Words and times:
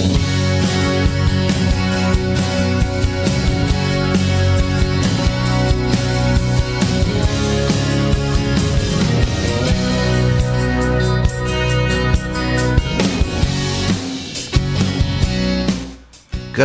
Good 0.00 0.08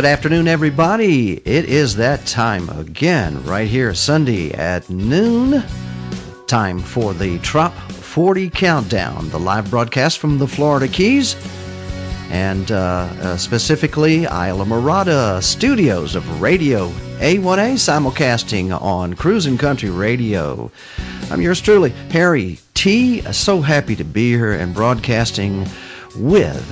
afternoon, 0.06 0.48
everybody. 0.48 1.34
It 1.34 1.66
is 1.66 1.96
that 1.96 2.24
time 2.24 2.70
again, 2.70 3.44
right 3.44 3.68
here, 3.68 3.92
Sunday 3.92 4.50
at 4.52 4.88
noon. 4.88 5.62
Time 6.46 6.78
for 6.78 7.12
the 7.12 7.38
Trop 7.40 7.74
40 7.74 8.48
Countdown, 8.48 9.28
the 9.28 9.38
live 9.38 9.68
broadcast 9.68 10.20
from 10.20 10.38
the 10.38 10.48
Florida 10.48 10.88
Keys 10.88 11.36
and 12.30 12.70
uh, 12.70 12.76
uh, 13.20 13.36
specifically 13.36 14.22
Islamorada 14.22 15.42
studios 15.42 16.14
of 16.14 16.40
Radio 16.40 16.88
A1A, 17.18 17.74
simulcasting 17.74 18.78
on 18.80 19.14
Cruising 19.14 19.58
Country 19.58 19.90
Radio. 19.90 20.70
I'm 21.30 21.40
yours 21.40 21.60
truly, 21.60 21.90
Harry 22.10 22.58
T. 22.74 23.20
So 23.32 23.60
happy 23.60 23.96
to 23.96 24.04
be 24.04 24.30
here 24.30 24.52
and 24.52 24.74
broadcasting 24.74 25.66
with 26.16 26.64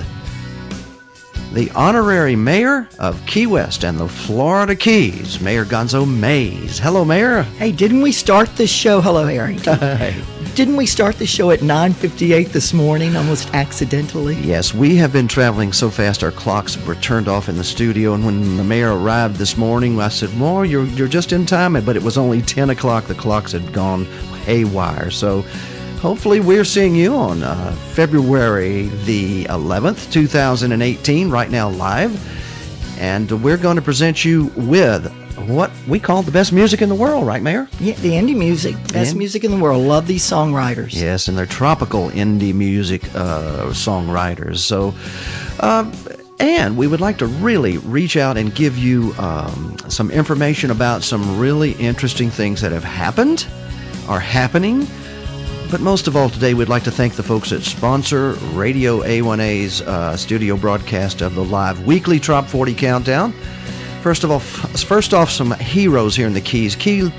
the 1.53 1.71
honorary 1.71 2.35
mayor 2.35 2.87
of 2.99 3.25
Key 3.25 3.47
West 3.47 3.85
and 3.85 3.97
the 3.97 4.09
Florida 4.09 4.75
Keys, 4.75 5.39
Mayor 5.39 5.63
Gonzo 5.63 6.05
Mays. 6.05 6.77
Hello, 6.77 7.05
Mayor. 7.05 7.43
Hey, 7.43 7.71
didn't 7.71 8.01
we 8.01 8.11
start 8.11 8.53
this 8.55 8.69
show? 8.69 9.01
Hello, 9.01 9.25
Harry. 9.25 9.57
Hey. 9.65 10.21
Didn't 10.55 10.77
we 10.77 10.85
start 10.85 11.17
the 11.17 11.25
show 11.25 11.51
at 11.51 11.59
9:58 11.59 12.53
this 12.53 12.71
morning, 12.71 13.17
almost 13.17 13.53
accidentally? 13.53 14.35
Yes, 14.35 14.73
we 14.73 14.95
have 14.95 15.11
been 15.11 15.27
traveling 15.27 15.73
so 15.73 15.89
fast 15.89 16.23
our 16.23 16.31
clocks 16.31 16.77
were 16.85 16.95
turned 16.95 17.27
off 17.27 17.49
in 17.49 17.57
the 17.57 17.63
studio. 17.65 18.13
And 18.13 18.25
when 18.25 18.55
the 18.55 18.63
mayor 18.63 18.97
arrived 18.97 19.35
this 19.35 19.57
morning, 19.57 19.99
I 19.99 20.07
said, 20.07 20.29
"Well, 20.39 20.63
you're 20.63 20.85
you're 20.85 21.09
just 21.09 21.33
in 21.33 21.45
time." 21.45 21.73
But 21.83 21.97
it 21.97 22.03
was 22.03 22.17
only 22.17 22.41
10 22.41 22.69
o'clock. 22.69 23.07
The 23.07 23.15
clocks 23.15 23.51
had 23.51 23.73
gone 23.73 24.05
haywire. 24.45 25.11
So 25.11 25.43
hopefully 25.99 26.39
we're 26.39 26.63
seeing 26.63 26.95
you 26.95 27.13
on 27.15 27.43
uh, 27.43 27.73
February 27.91 28.83
the 29.03 29.43
11th, 29.49 30.09
2018, 30.09 31.29
right 31.29 31.51
now 31.51 31.69
live. 31.69 32.15
And 32.97 33.29
we're 33.43 33.57
going 33.57 33.75
to 33.75 33.81
present 33.81 34.23
you 34.23 34.53
with 34.55 35.13
what 35.47 35.71
we 35.87 35.99
call 35.99 36.21
the 36.21 36.31
best 36.31 36.51
music 36.53 36.81
in 36.81 36.89
the 36.89 36.95
world, 36.95 37.25
right, 37.25 37.41
Mayor? 37.41 37.67
Yeah, 37.79 37.95
the 37.95 38.11
indie 38.11 38.35
music, 38.37 38.75
best 38.93 39.13
Yeah. 39.13 39.17
music 39.17 39.43
in 39.43 39.51
the 39.51 39.57
world. 39.57 39.85
Love 39.85 40.07
these 40.07 40.23
songwriters. 40.23 40.93
Yes, 40.93 41.27
and 41.27 41.37
they're 41.37 41.45
tropical 41.45 42.09
indie 42.11 42.53
music 42.53 43.03
uh, 43.15 43.67
songwriters. 43.71 44.57
So, 44.59 44.93
um, 45.59 45.91
and 46.39 46.75
we 46.77 46.87
would 46.87 47.01
like 47.01 47.17
to 47.19 47.27
really 47.27 47.77
reach 47.79 48.17
out 48.17 48.37
and 48.37 48.53
give 48.53 48.77
you 48.77 49.13
um, 49.17 49.77
some 49.87 50.11
information 50.11 50.69
about 50.71 51.03
some 51.03 51.39
really 51.39 51.71
interesting 51.73 52.29
things 52.29 52.61
that 52.61 52.71
have 52.71 52.83
happened, 52.83 53.47
are 54.09 54.19
happening. 54.19 54.87
But 55.71 55.81
most 55.81 56.07
of 56.07 56.15
all, 56.15 56.29
today 56.29 56.53
we'd 56.53 56.69
like 56.69 56.83
to 56.83 56.91
thank 56.91 57.15
the 57.15 57.23
folks 57.23 57.49
that 57.49 57.63
sponsor 57.63 58.33
Radio 58.53 59.01
A1A's 59.01 59.81
uh, 59.81 60.15
studio 60.15 60.55
broadcast 60.57 61.21
of 61.21 61.33
the 61.35 61.43
live 61.43 61.85
weekly 61.87 62.19
Trop 62.19 62.45
40 62.47 62.73
Countdown. 62.75 63.33
First 64.05 64.23
of 64.23 64.29
all, 64.29 64.37
first 64.37 65.15
off, 65.15 65.31
some 65.31 65.49
heroes 65.53 66.15
here 66.15 66.27
in 66.27 66.33
the 66.33 66.39
Keys. 66.39 66.75
Key, 66.75 67.11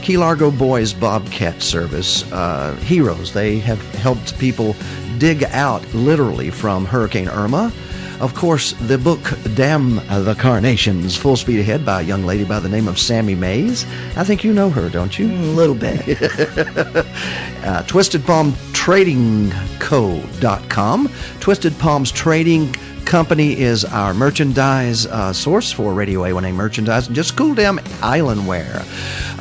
Key 0.00 0.16
Largo 0.16 0.50
Boys 0.50 0.94
Bobcat 0.94 1.60
Service. 1.60 2.22
Uh, 2.32 2.74
heroes. 2.76 3.34
They 3.34 3.58
have 3.58 3.78
helped 3.96 4.38
people 4.38 4.74
dig 5.18 5.44
out 5.44 5.84
literally 5.92 6.48
from 6.48 6.86
Hurricane 6.86 7.28
Irma. 7.28 7.70
Of 8.18 8.34
course, 8.34 8.72
the 8.80 8.96
book 8.96 9.20
Damn 9.56 9.96
the 9.96 10.34
Carnations, 10.38 11.18
Full 11.18 11.36
Speed 11.36 11.60
Ahead 11.60 11.84
by 11.84 12.00
a 12.00 12.04
young 12.04 12.24
lady 12.24 12.44
by 12.44 12.60
the 12.60 12.68
name 12.70 12.88
of 12.88 12.98
Sammy 12.98 13.34
Mays. 13.34 13.84
I 14.16 14.24
think 14.24 14.42
you 14.42 14.54
know 14.54 14.70
her, 14.70 14.88
don't 14.88 15.18
you? 15.18 15.26
A 15.26 15.52
little 15.52 15.74
bit. 15.74 16.18
uh, 17.62 17.82
Twisted 17.82 18.24
Palm 18.24 18.54
Trading 18.72 19.50
Co.com. 19.80 21.10
Twisted 21.40 21.78
Palms 21.78 22.10
Trading 22.10 22.74
Company 23.12 23.60
is 23.60 23.84
our 23.84 24.14
merchandise 24.14 25.04
uh, 25.04 25.34
source 25.34 25.70
for 25.70 25.92
Radio 25.92 26.22
A1A 26.22 26.54
merchandise 26.54 27.08
and 27.08 27.14
just 27.14 27.36
cool 27.36 27.54
down 27.54 27.78
island 28.00 28.46
wear. 28.48 28.82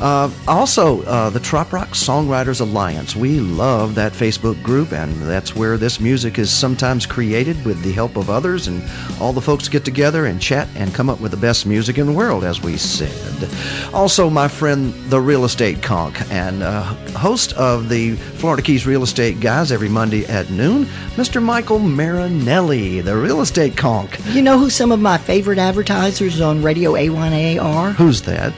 Uh, 0.02 0.30
also, 0.48 1.04
uh, 1.04 1.30
the 1.30 1.40
Trop 1.40 1.72
Rock 1.72 1.90
Songwriters 1.90 2.60
Alliance. 2.60 3.16
We 3.16 3.40
love 3.40 3.94
that 3.96 4.14
Facebook 4.14 4.62
group, 4.64 4.92
and 4.92 5.14
that's 5.22 5.56
where 5.56 5.78
this 5.78 6.00
music 6.00 6.40
is 6.40 6.52
sometimes 6.52 7.06
created 7.06 7.64
with 7.64 7.82
the 7.84 7.92
help 7.92 8.18
of 8.18 8.30
others, 8.30 8.68
and 8.68 8.84
all 9.22 9.32
the 9.32 9.40
folks 9.40 9.70
get 9.70 9.86
together 9.86 10.26
and 10.26 10.42
chat 10.42 10.68
and 10.76 10.92
come 10.92 11.08
up 11.08 11.22
with 11.22 11.30
the 11.30 11.38
best 11.38 11.68
music 11.68 12.00
in 12.00 12.08
the 12.08 12.12
world, 12.12 12.44
as 12.44 12.62
we 12.62 12.78
said. 12.78 13.48
Also, 13.94 14.28
my 14.28 14.48
friend, 14.48 14.92
the 15.12 15.22
Real 15.22 15.46
Estate 15.46 15.84
Conch, 15.84 16.20
and 16.32 16.64
uh, 16.64 16.82
host 17.16 17.54
of 17.54 17.88
the 17.88 18.16
Florida 18.16 18.64
Keys 18.64 18.88
Real 18.88 19.04
Estate 19.04 19.40
Guys 19.40 19.72
every 19.72 19.90
Monday 19.90 20.26
at 20.26 20.50
noon, 20.50 20.86
Mr. 21.16 21.44
Michael 21.44 21.78
Marinelli, 21.78 23.02
the 23.02 23.16
Real 23.16 23.42
Estate 23.42 23.61
Conch. 23.70 24.20
you 24.28 24.42
know 24.42 24.58
who 24.58 24.70
some 24.70 24.92
of 24.92 25.00
my 25.00 25.18
favorite 25.18 25.60
advertisers 25.60 26.42
on 26.42 26.62
Radio 26.64 26.94
A1A 26.94 27.62
are? 27.62 27.92
Who's 27.92 28.22
that? 28.24 28.54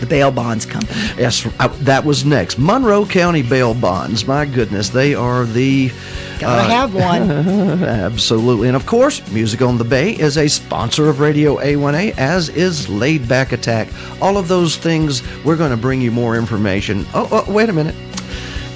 The 0.00 0.06
Bail 0.06 0.30
Bonds 0.30 0.64
Company. 0.64 0.98
Yes, 1.18 1.46
uh, 1.58 1.68
that 1.80 2.06
was 2.06 2.24
next. 2.24 2.58
Monroe 2.58 3.04
County 3.04 3.42
Bail 3.42 3.74
Bonds. 3.74 4.26
My 4.26 4.46
goodness, 4.46 4.88
they 4.88 5.14
are 5.14 5.44
the. 5.44 5.90
Gotta 6.38 6.62
uh, 6.62 6.68
have 6.68 6.94
one. 6.94 7.30
Absolutely. 7.82 8.68
And 8.68 8.76
of 8.76 8.86
course, 8.86 9.20
Music 9.30 9.60
on 9.60 9.76
the 9.76 9.84
Bay 9.84 10.12
is 10.18 10.38
a 10.38 10.48
sponsor 10.48 11.10
of 11.10 11.20
Radio 11.20 11.56
A1A, 11.56 12.16
as 12.16 12.48
is 12.48 12.88
Laid 12.88 13.28
Back 13.28 13.52
Attack. 13.52 13.88
All 14.22 14.38
of 14.38 14.48
those 14.48 14.76
things, 14.76 15.22
we're 15.44 15.56
going 15.56 15.70
to 15.70 15.76
bring 15.76 16.00
you 16.00 16.10
more 16.10 16.34
information. 16.34 17.04
Oh, 17.12 17.28
oh 17.30 17.52
wait 17.52 17.68
a 17.68 17.72
minute. 17.74 17.94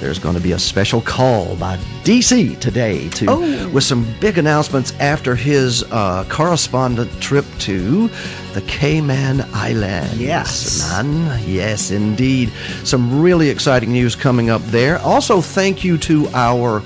There's 0.05 0.19
going 0.19 0.35
to 0.35 0.41
be 0.41 0.51
a 0.51 0.59
special 0.59 1.01
call 1.01 1.55
by 1.55 1.77
DC 2.03 2.59
today 2.59 3.09
to 3.09 3.25
Oh. 3.27 3.69
with 3.69 3.83
some 3.83 4.05
big 4.19 4.37
announcements 4.37 4.93
after 4.99 5.35
his 5.35 5.81
uh, 5.91 6.25
correspondent 6.29 7.09
trip 7.21 7.43
to 7.61 8.07
the 8.53 8.61
Cayman 8.67 9.43
Islands. 9.51 10.19
Yes. 10.19 10.79
man. 10.91 11.41
Yes, 11.47 11.89
indeed. 11.89 12.51
Some 12.83 13.19
really 13.19 13.49
exciting 13.49 13.93
news 13.93 14.15
coming 14.15 14.51
up 14.51 14.61
there. 14.65 14.99
Also, 14.99 15.41
thank 15.41 15.83
you 15.83 15.97
to 15.97 16.27
our 16.35 16.83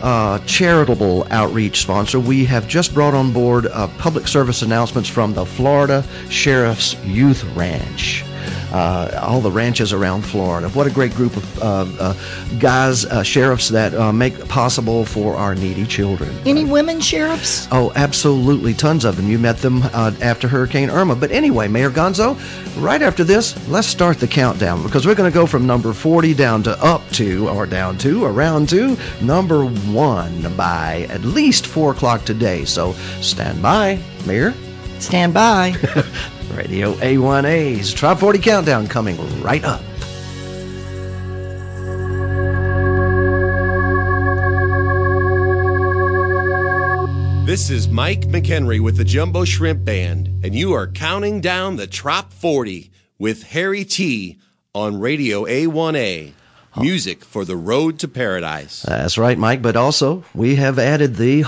uh, 0.00 0.38
charitable 0.46 1.26
outreach 1.32 1.80
sponsor. 1.82 2.20
We 2.20 2.44
have 2.44 2.68
just 2.68 2.94
brought 2.94 3.14
on 3.14 3.32
board 3.32 3.66
uh, 3.66 3.88
public 3.98 4.28
service 4.28 4.62
announcements 4.62 5.08
from 5.08 5.34
the 5.34 5.44
Florida 5.44 6.04
Sheriff's 6.30 6.94
Youth 7.04 7.42
Ranch. 7.56 8.24
Uh, 8.74 9.20
all 9.22 9.40
the 9.40 9.52
ranches 9.52 9.92
around 9.92 10.22
Florida. 10.22 10.68
What 10.70 10.88
a 10.88 10.90
great 10.90 11.14
group 11.14 11.36
of 11.36 11.62
uh, 11.62 11.86
uh, 12.00 12.14
guys, 12.58 13.04
uh, 13.04 13.22
sheriffs 13.22 13.68
that 13.68 13.94
uh, 13.94 14.12
make 14.12 14.48
possible 14.48 15.04
for 15.04 15.36
our 15.36 15.54
needy 15.54 15.86
children. 15.86 16.36
Any 16.44 16.64
women 16.64 17.00
sheriffs? 17.00 17.68
Oh, 17.70 17.92
absolutely. 17.94 18.74
Tons 18.74 19.04
of 19.04 19.14
them. 19.16 19.28
You 19.28 19.38
met 19.38 19.58
them 19.58 19.82
uh, 19.92 20.10
after 20.20 20.48
Hurricane 20.48 20.90
Irma. 20.90 21.14
But 21.14 21.30
anyway, 21.30 21.68
Mayor 21.68 21.88
Gonzo, 21.88 22.36
right 22.82 23.00
after 23.00 23.22
this, 23.22 23.54
let's 23.68 23.86
start 23.86 24.18
the 24.18 24.26
countdown 24.26 24.82
because 24.82 25.06
we're 25.06 25.14
going 25.14 25.30
to 25.30 25.34
go 25.34 25.46
from 25.46 25.68
number 25.68 25.92
40 25.92 26.34
down 26.34 26.64
to 26.64 26.76
up 26.84 27.08
to, 27.10 27.48
or 27.50 27.66
down 27.66 27.96
to, 27.98 28.24
around 28.24 28.68
to 28.70 28.96
number 29.22 29.66
one 29.66 30.52
by 30.56 31.06
at 31.10 31.20
least 31.20 31.68
4 31.68 31.92
o'clock 31.92 32.24
today. 32.24 32.64
So 32.64 32.94
stand 33.20 33.62
by, 33.62 34.00
Mayor. 34.26 34.52
Stand 34.98 35.32
by. 35.32 35.76
Radio 36.54 36.94
A1A's 36.94 37.92
Top 37.92 38.20
40 38.20 38.38
Countdown 38.38 38.86
coming 38.86 39.16
right 39.42 39.64
up. 39.64 39.82
This 47.44 47.70
is 47.70 47.88
Mike 47.88 48.22
McHenry 48.22 48.80
with 48.80 48.96
the 48.96 49.04
Jumbo 49.04 49.44
Shrimp 49.44 49.84
Band, 49.84 50.28
and 50.42 50.54
you 50.54 50.72
are 50.72 50.86
counting 50.86 51.40
down 51.40 51.76
the 51.76 51.86
Trop 51.86 52.32
40 52.32 52.90
with 53.18 53.42
Harry 53.44 53.84
T 53.84 54.38
on 54.74 54.98
Radio 54.98 55.44
A1A. 55.44 56.32
Music 56.80 57.24
for 57.24 57.44
the 57.44 57.56
road 57.56 57.98
to 58.00 58.08
paradise. 58.08 58.82
That's 58.82 59.16
right, 59.16 59.38
Mike. 59.38 59.62
But 59.62 59.76
also, 59.76 60.24
we 60.34 60.56
have 60.56 60.78
added 60.78 61.16
the. 61.16 61.44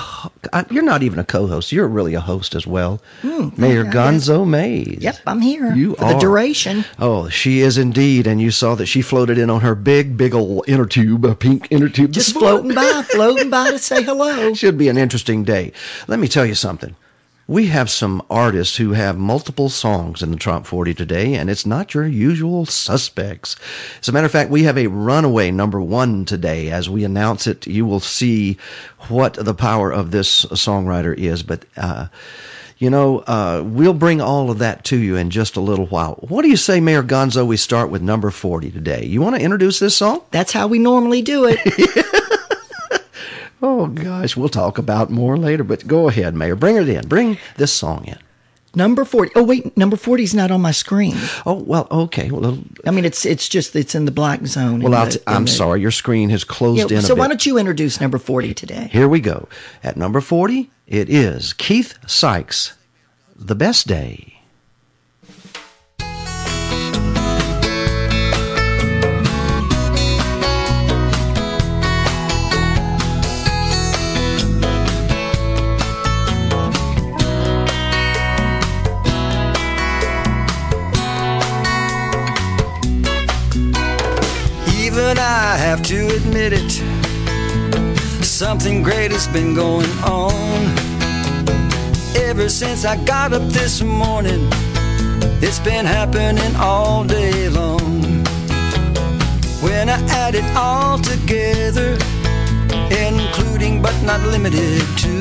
uh, 0.52 0.64
You're 0.70 0.82
not 0.84 1.02
even 1.02 1.18
a 1.18 1.24
co 1.24 1.46
host, 1.46 1.72
you're 1.72 1.88
really 1.88 2.14
a 2.14 2.20
host 2.20 2.54
as 2.54 2.66
well. 2.66 3.02
Mayor 3.22 3.84
Gonzo 3.84 4.46
Mays. 4.46 4.98
Yep, 5.00 5.16
I'm 5.26 5.40
here. 5.40 5.74
You 5.74 5.94
for 5.96 6.04
are. 6.04 6.12
the 6.14 6.18
duration. 6.20 6.84
Oh, 6.98 7.28
she 7.28 7.60
is 7.60 7.76
indeed. 7.78 8.26
And 8.26 8.40
you 8.40 8.50
saw 8.50 8.74
that 8.76 8.86
she 8.86 9.02
floated 9.02 9.36
in 9.38 9.50
on 9.50 9.60
her 9.62 9.74
big, 9.74 10.16
big 10.16 10.34
old 10.34 10.68
inner 10.68 10.86
tube, 10.86 11.24
a 11.24 11.34
pink 11.34 11.68
inner 11.70 11.88
tube. 11.88 12.12
Just 12.12 12.32
floating 12.32 12.74
by, 12.74 13.02
floating 13.10 13.50
by 13.50 13.70
to 13.72 13.78
say 13.78 14.02
hello. 14.04 14.54
Should 14.54 14.78
be 14.78 14.88
an 14.88 14.96
interesting 14.98 15.42
day. 15.44 15.72
Let 16.06 16.18
me 16.20 16.28
tell 16.28 16.46
you 16.46 16.54
something. 16.54 16.94
We 17.48 17.68
have 17.68 17.88
some 17.90 18.22
artists 18.28 18.76
who 18.76 18.92
have 18.94 19.16
multiple 19.16 19.68
songs 19.68 20.20
in 20.20 20.32
the 20.32 20.36
Top 20.36 20.66
40 20.66 20.94
today, 20.94 21.34
and 21.34 21.48
it's 21.48 21.64
not 21.64 21.94
your 21.94 22.04
usual 22.04 22.66
suspects. 22.66 23.54
As 24.00 24.08
a 24.08 24.12
matter 24.12 24.26
of 24.26 24.32
fact, 24.32 24.50
we 24.50 24.64
have 24.64 24.76
a 24.76 24.88
runaway 24.88 25.52
number 25.52 25.80
one 25.80 26.24
today. 26.24 26.72
As 26.72 26.90
we 26.90 27.04
announce 27.04 27.46
it, 27.46 27.64
you 27.64 27.86
will 27.86 28.00
see 28.00 28.58
what 29.08 29.34
the 29.34 29.54
power 29.54 29.92
of 29.92 30.10
this 30.10 30.44
songwriter 30.46 31.16
is. 31.16 31.44
But, 31.44 31.66
uh, 31.76 32.08
you 32.78 32.90
know, 32.90 33.20
uh, 33.20 33.62
we'll 33.64 33.94
bring 33.94 34.20
all 34.20 34.50
of 34.50 34.58
that 34.58 34.82
to 34.86 34.96
you 34.96 35.14
in 35.14 35.30
just 35.30 35.54
a 35.54 35.60
little 35.60 35.86
while. 35.86 36.14
What 36.28 36.42
do 36.42 36.48
you 36.48 36.56
say, 36.56 36.80
Mayor 36.80 37.04
Gonzo? 37.04 37.46
We 37.46 37.56
start 37.56 37.90
with 37.90 38.02
number 38.02 38.32
40 38.32 38.72
today. 38.72 39.04
You 39.04 39.20
want 39.20 39.36
to 39.36 39.42
introduce 39.42 39.78
this 39.78 39.96
song? 39.96 40.20
That's 40.32 40.52
how 40.52 40.66
we 40.66 40.80
normally 40.80 41.22
do 41.22 41.44
it. 41.48 41.60
Oh, 43.62 43.86
gosh, 43.86 44.36
we'll 44.36 44.48
talk 44.50 44.78
about 44.78 45.10
more 45.10 45.36
later, 45.36 45.64
but 45.64 45.86
go 45.86 46.08
ahead, 46.08 46.34
Mayor. 46.34 46.54
Bring 46.56 46.76
it 46.76 46.88
in. 46.88 47.08
Bring 47.08 47.38
this 47.56 47.72
song 47.72 48.04
in. 48.06 48.18
number 48.74 49.04
40. 49.06 49.32
Oh, 49.34 49.42
wait, 49.42 49.74
number 49.78 49.96
40 49.96 50.22
is 50.24 50.34
not 50.34 50.50
on 50.50 50.60
my 50.60 50.72
screen. 50.72 51.14
Oh, 51.46 51.54
well, 51.54 51.86
okay. 51.90 52.30
Well, 52.30 52.58
I 52.86 52.90
mean, 52.90 53.06
it's 53.06 53.24
it's 53.24 53.48
just, 53.48 53.74
it's 53.74 53.94
in 53.94 54.04
the 54.04 54.10
black 54.10 54.44
zone. 54.46 54.80
well 54.80 54.92
in 54.92 54.98
I'll 54.98 55.06
the- 55.06 55.12
t- 55.12 55.20
I'm 55.26 55.46
the- 55.46 55.50
sorry. 55.50 55.80
Your 55.80 55.90
screen 55.90 56.28
has 56.30 56.44
closed 56.44 56.90
Yeah, 56.90 56.98
in 56.98 57.04
a 57.04 57.06
so 57.06 57.14
why 57.14 57.28
don't 57.28 57.46
you 57.46 57.56
introduce 57.56 57.98
number 58.00 58.18
40 58.18 58.52
today? 58.52 58.88
Here 58.92 59.08
we 59.08 59.20
go. 59.20 59.48
At 59.82 59.96
number 59.96 60.20
40, 60.20 60.70
it 60.86 61.08
is 61.08 61.54
Keith 61.54 61.94
Sykes, 62.06 62.74
The 63.34 63.54
Best 63.54 63.86
Day. 63.86 64.35
Have 85.76 85.84
to 85.84 86.06
admit 86.16 86.52
it. 86.54 86.70
Something 88.24 88.82
great 88.82 89.10
has 89.10 89.28
been 89.28 89.54
going 89.54 89.90
on. 90.04 90.32
Ever 92.16 92.48
since 92.48 92.84
I 92.86 92.96
got 93.04 93.34
up 93.34 93.42
this 93.52 93.82
morning, 93.82 94.48
it's 95.42 95.58
been 95.58 95.84
happening 95.84 96.54
all 96.56 97.04
day 97.04 97.48
long. 97.50 98.00
When 99.60 99.88
I 99.90 99.98
add 100.08 100.34
it 100.34 100.46
all 100.56 100.98
together, 100.98 101.98
including 102.90 103.82
but 103.82 103.96
not 104.02 104.20
limited 104.22 104.80
to 105.04 105.14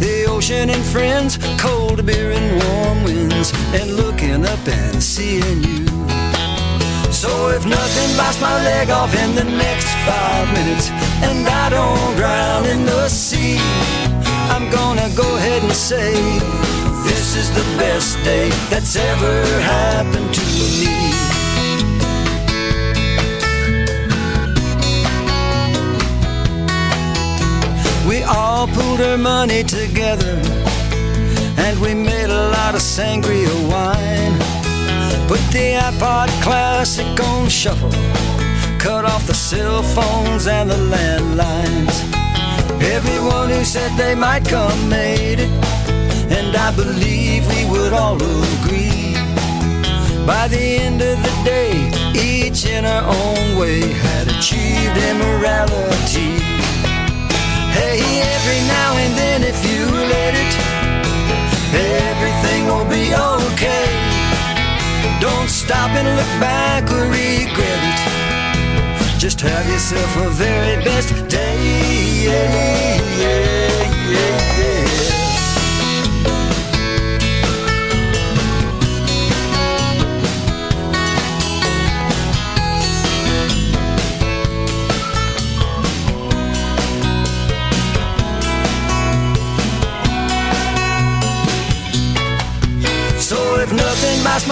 the 0.00 0.26
ocean 0.28 0.70
and 0.70 0.84
friends, 0.84 1.38
cold 1.58 2.06
beer 2.06 2.30
and 2.30 2.62
warm 2.62 3.04
winds, 3.04 3.52
and 3.74 3.96
looking 3.96 4.46
up 4.46 4.66
and 4.66 5.02
seeing 5.02 5.62
you. 5.62 5.87
So 7.18 7.48
if 7.48 7.66
nothing 7.66 8.16
bites 8.16 8.40
my 8.40 8.62
leg 8.62 8.90
off 8.90 9.12
in 9.12 9.34
the 9.34 9.42
next 9.42 9.88
five 10.06 10.46
minutes 10.54 10.88
and 11.26 11.48
I 11.48 11.68
don't 11.68 12.16
drown 12.16 12.64
in 12.66 12.86
the 12.86 13.08
sea, 13.08 13.58
I'm 14.54 14.70
gonna 14.70 15.10
go 15.16 15.26
ahead 15.34 15.64
and 15.64 15.72
say 15.72 16.14
this 17.02 17.34
is 17.34 17.50
the 17.56 17.64
best 17.76 18.22
day 18.22 18.50
that's 18.70 18.94
ever 18.94 19.42
happened 19.62 20.32
to 20.32 20.44
me. 20.78 20.94
We 28.08 28.22
all 28.22 28.68
pooled 28.68 29.00
our 29.00 29.18
money 29.18 29.64
together 29.64 30.40
and 31.66 31.80
we 31.80 31.94
made 31.94 32.30
a 32.30 32.50
lot 32.50 32.76
of 32.76 32.80
sangria 32.80 33.50
wine. 33.68 34.47
Put 35.28 35.40
the 35.52 35.74
iPod 35.74 36.28
Classic 36.42 37.20
on 37.20 37.50
shuffle. 37.50 37.90
Cut 38.78 39.04
off 39.04 39.26
the 39.26 39.34
cell 39.34 39.82
phones 39.82 40.46
and 40.46 40.70
the 40.70 40.80
landlines. 40.94 41.96
Everyone 42.80 43.50
who 43.50 43.62
said 43.62 43.90
they 43.98 44.14
might 44.14 44.46
come 44.48 44.88
made 44.88 45.40
it. 45.40 45.50
And 46.30 46.56
I 46.56 46.74
believe 46.74 47.46
we 47.46 47.68
would 47.70 47.92
all 47.92 48.16
agree. 48.16 49.12
By 50.26 50.48
the 50.48 50.64
end 50.86 51.02
of 51.02 51.18
the 51.22 51.34
day, 51.44 51.74
each 52.14 52.64
in 52.64 52.86
our 52.86 53.04
own 53.04 53.58
way 53.58 53.80
had 53.80 54.28
achieved 54.28 54.96
immorality. 55.10 56.40
Hey, 57.76 58.00
every 58.34 58.60
now 58.66 58.96
and 58.96 59.12
then, 59.14 59.42
if 59.42 59.58
you 59.68 59.84
let 60.14 60.32
it, 60.44 60.52
everything 61.74 62.64
will 62.64 62.88
be 62.88 63.12
okay. 63.14 63.27
Don't 65.20 65.48
stop 65.48 65.90
and 65.90 66.08
look 66.16 66.40
back 66.40 66.90
or 66.92 67.02
regret 67.10 67.82
it. 67.92 69.18
Just 69.18 69.40
have 69.40 69.66
yourself 69.68 70.16
a 70.16 70.30
very 70.30 70.76
best 70.84 71.10
day. 71.28 71.58
Yeah, 72.24 72.54
yeah, 73.18 73.58
yeah, 74.58 74.87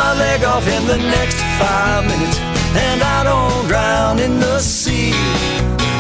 my 0.06 0.14
leg 0.19 0.44
off 0.44 0.67
in 0.69 0.87
the 0.87 0.99
next 1.17 1.38
five 1.58 2.05
minutes 2.06 2.38
and 2.87 3.03
I 3.03 3.25
don't 3.25 3.67
drown 3.67 4.20
in 4.20 4.38
the 4.38 4.58
sea, 4.61 5.11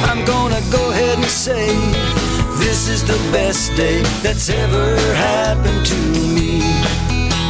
I'm 0.08 0.24
gonna 0.24 0.62
go 0.70 0.82
ahead 0.92 1.18
and 1.18 1.32
say 1.46 1.66
this 2.62 2.88
is 2.88 3.02
the 3.02 3.18
best 3.32 3.74
day 3.74 4.02
that's 4.22 4.48
ever 4.48 4.86
happened 5.30 5.84
to 5.92 5.98
me. 6.36 6.60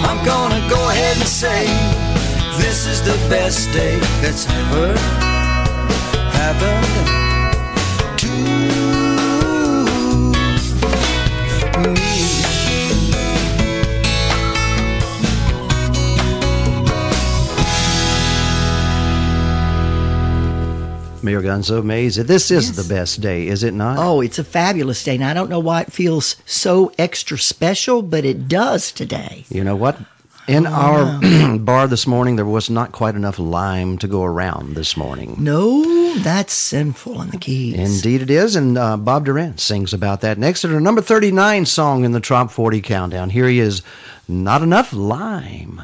I'm 0.08 0.20
gonna 0.24 0.62
go 0.74 0.80
ahead 0.92 1.16
and 1.18 1.28
say 1.28 1.62
this 2.62 2.86
is 2.86 3.02
the 3.10 3.18
best 3.28 3.70
day 3.72 3.98
that's 4.22 4.44
ever 4.48 4.88
happened 6.40 8.18
to 8.22 8.30
me. 8.70 8.75
Mayor 21.26 21.42
Gonzo 21.42 21.82
Mays, 21.84 22.14
this 22.14 22.50
is 22.52 22.68
Yes. 22.68 22.76
the 22.76 22.94
best 22.94 23.20
day, 23.20 23.48
is 23.48 23.64
it 23.64 23.74
not? 23.74 23.98
Oh, 23.98 24.20
it's 24.20 24.38
a 24.38 24.44
fabulous 24.44 25.02
day. 25.02 25.16
And 25.16 25.24
I 25.24 25.34
don't 25.34 25.50
know 25.50 25.58
why 25.58 25.80
it 25.82 25.92
feels 25.92 26.36
so 26.46 26.92
extra 26.98 27.36
special, 27.36 28.00
but 28.00 28.24
it 28.24 28.46
does 28.48 28.92
today. 28.92 29.44
You 29.50 29.64
know 29.64 29.74
what? 29.74 29.98
In 30.46 30.64
our 30.66 31.18
bar 31.58 31.88
this 31.88 32.06
morning, 32.06 32.36
there 32.36 32.44
was 32.46 32.70
not 32.70 32.92
quite 32.92 33.16
enough 33.16 33.40
lime 33.40 33.98
to 33.98 34.06
go 34.06 34.22
around 34.22 34.76
this 34.76 34.96
morning. 34.96 35.34
No, 35.40 36.14
that's 36.18 36.52
sinful 36.52 37.20
in 37.22 37.30
the 37.30 37.38
keys. 37.38 37.76
Indeed, 37.96 38.22
it 38.22 38.30
is. 38.30 38.54
And 38.54 38.78
uh, 38.78 38.96
Bob 38.96 39.24
Durant 39.24 39.58
sings 39.58 39.92
about 39.92 40.20
that 40.20 40.38
next 40.38 40.60
to 40.60 40.68
the 40.68 40.78
number 40.78 41.02
39 41.02 41.66
song 41.66 42.04
in 42.04 42.12
the 42.12 42.20
Top 42.20 42.52
40 42.52 42.80
countdown. 42.82 43.30
Here 43.30 43.48
he 43.48 43.58
is 43.58 43.82
Not 44.28 44.62
Enough 44.62 44.92
Lime. 44.92 45.82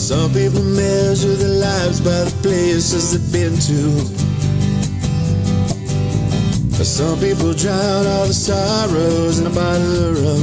Some 0.00 0.32
people 0.32 0.62
measure 0.62 1.36
their 1.36 1.60
lives 1.60 2.00
by 2.00 2.24
the 2.24 2.32
places 2.42 3.12
they've 3.12 3.32
been 3.32 3.54
to. 3.68 4.30
Some 6.82 7.20
people 7.20 7.52
drown 7.52 8.06
all 8.06 8.26
the 8.26 8.32
sorrows 8.32 9.38
in 9.38 9.46
a 9.46 9.50
bottle 9.50 10.04
of 10.08 10.16
rum. 10.24 10.42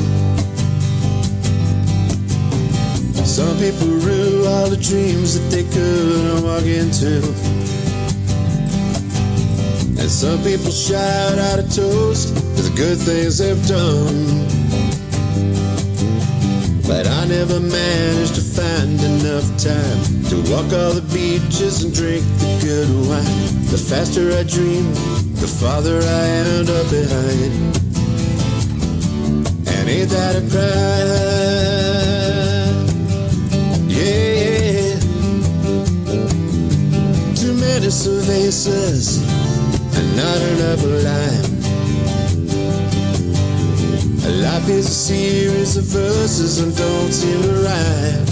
Some 3.26 3.58
people 3.58 3.88
rue 3.88 4.46
all 4.46 4.70
the 4.70 4.78
dreams 4.78 5.34
that 5.38 5.50
they 5.50 5.64
couldn't 5.64 6.44
walk 6.44 6.64
into. 6.64 7.18
And 10.00 10.10
some 10.10 10.42
people 10.44 10.72
shout 10.72 11.40
out 11.40 11.60
a 11.60 11.64
toast 11.64 12.38
to 12.38 12.62
the 12.62 12.74
good 12.78 13.00
things 13.00 13.40
they've 13.40 13.68
done. 13.68 14.67
But 16.88 17.06
I 17.06 17.26
never 17.28 17.60
managed 17.60 18.36
to 18.36 18.42
find 18.42 18.98
enough 19.02 19.46
time 19.58 20.24
to 20.30 20.38
walk 20.50 20.72
all 20.72 20.94
the 20.94 21.04
beaches 21.14 21.84
and 21.84 21.94
drink 21.94 22.24
the 22.40 22.60
good 22.64 22.90
wine. 23.10 23.66
The 23.68 23.78
faster 23.78 24.32
I 24.32 24.44
dream, 24.44 24.94
the 25.36 25.48
farther 25.48 26.00
I 26.02 26.28
end 26.48 26.70
up 26.70 26.90
behind. 26.90 27.54
And 29.68 29.90
ain't 29.90 30.10
that 30.12 30.36
a 30.40 30.42
crime? 30.48 30.78
Yeah. 33.90 34.96
Too 37.36 37.54
many 37.60 37.88
cervezas 37.92 39.20
and 39.98 40.16
not 40.16 40.42
enough 40.54 40.84
lime. 41.04 41.57
Life 44.28 44.68
is 44.68 44.88
a 44.88 44.92
series 44.92 45.78
of 45.78 45.86
verses 45.86 46.60
and 46.60 46.76
don't 46.76 47.14
seem 47.14 47.42
to 47.44 47.54
rhyme. 47.64 48.26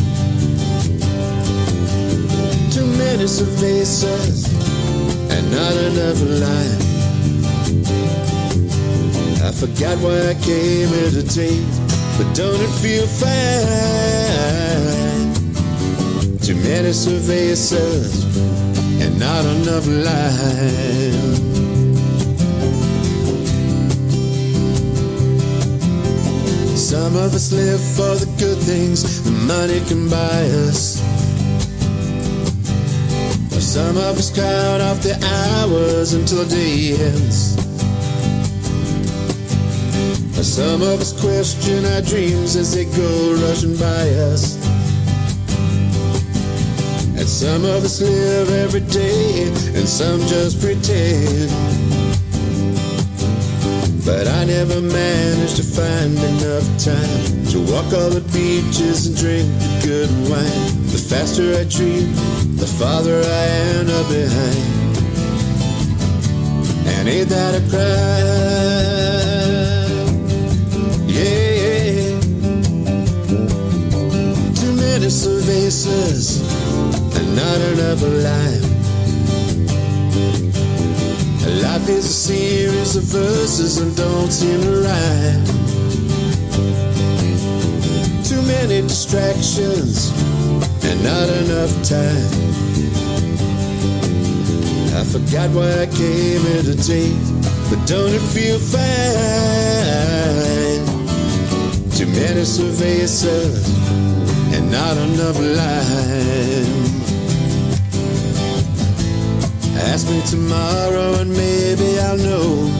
Too 2.70 2.86
many 2.98 3.25
faces 3.25 4.46
and 5.32 5.52
not 5.52 5.74
enough 5.88 6.22
lime. 6.44 6.82
I 9.42 9.52
forgot 9.54 9.98
why 10.00 10.32
I 10.32 10.34
came 10.44 10.90
here 10.90 11.12
today, 11.12 11.64
but 12.18 12.28
don't 12.36 12.60
it 12.60 12.74
feel 12.84 13.08
fine? 13.08 13.46
Too 16.40 16.56
many 16.56 16.92
faces 16.92 18.36
and 19.02 19.18
not 19.18 19.46
enough 19.46 19.88
lime. 19.88 21.65
Some 27.06 27.18
of 27.18 27.36
us 27.36 27.52
live 27.52 27.80
for 27.96 28.16
the 28.16 28.26
good 28.40 28.58
things 28.58 29.22
the 29.22 29.30
money 29.46 29.80
can 29.86 30.10
buy 30.10 30.42
us. 30.66 30.98
Some 33.62 33.96
of 33.96 34.18
us 34.18 34.36
count 34.36 34.82
off 34.82 35.04
the 35.04 35.14
hours 35.22 36.14
until 36.14 36.44
the 36.44 36.50
day 36.50 36.98
ends. 36.98 37.54
Some 40.42 40.82
of 40.82 41.00
us 41.00 41.14
question 41.22 41.86
our 41.86 42.02
dreams 42.02 42.56
as 42.56 42.74
they 42.74 42.86
go 42.86 43.36
rushing 43.36 43.78
by 43.78 44.10
us. 44.34 44.58
And 47.20 47.30
some 47.30 47.66
of 47.66 47.86
us 47.86 48.02
live 48.02 48.50
every 48.50 48.82
day, 48.82 49.44
and 49.78 49.88
some 49.88 50.22
just 50.22 50.60
pretend. 50.60 51.95
But 54.06 54.28
I 54.28 54.46
never 54.46 54.82
managed 54.82 55.56
to 55.56 55.64
find 55.64 56.16
enough 56.16 56.68
time 56.78 57.46
to 57.52 57.60
walk 57.72 57.92
all 57.92 58.12
the 58.12 58.22
beaches 58.32 59.08
and 59.08 59.18
drink 59.18 59.50
the 59.58 59.82
good 59.84 60.12
wine. 60.30 60.86
The 60.94 61.00
faster 61.00 61.56
I 61.58 61.64
dream, 61.64 62.14
the 62.56 62.68
farther 62.68 63.20
I 63.20 63.46
end 63.74 63.90
up 63.90 64.08
behind. 64.08 64.96
And 66.86 67.10
ain't 67.10 67.30
that 67.30 67.56
a 67.56 67.62
crime? 67.72 67.96
Yeah. 71.10 72.20
Too 74.54 74.74
many 74.86 75.10
cervezas 75.10 76.46
and 77.18 77.36
not 77.36 77.60
enough 77.74 78.02
lime. 78.04 78.65
Life 81.86 81.98
is 82.00 82.06
a 82.06 82.13
series 82.34 82.96
of 82.96 83.04
verses 83.04 83.77
and 83.77 83.96
don't 83.96 84.32
seem 84.32 84.60
to 84.60 84.82
rhyme. 84.82 85.46
Too 88.24 88.42
many 88.42 88.82
distractions 88.82 90.10
and 90.84 91.04
not 91.04 91.30
enough 91.30 91.70
time. 91.88 92.25
I 94.98 95.04
forgot 95.04 95.51
why 95.51 95.82
I 95.82 95.86
came 95.86 96.42
here 96.42 96.63
today, 96.63 97.13
but 97.70 97.86
don't 97.86 98.15
it 98.15 98.25
feel 98.34 98.58
fine? 98.58 98.82
Too 101.92 102.08
many 102.08 102.46
cervezas 102.46 103.63
and 104.56 104.72
not 104.72 104.98
enough 104.98 105.38
lime. 105.38 106.85
Ask 109.77 110.08
me 110.10 110.22
tomorrow 110.22 111.15
and 111.20 111.29
maybe 111.32 112.00
I'll 112.00 112.17
know. 112.17 112.72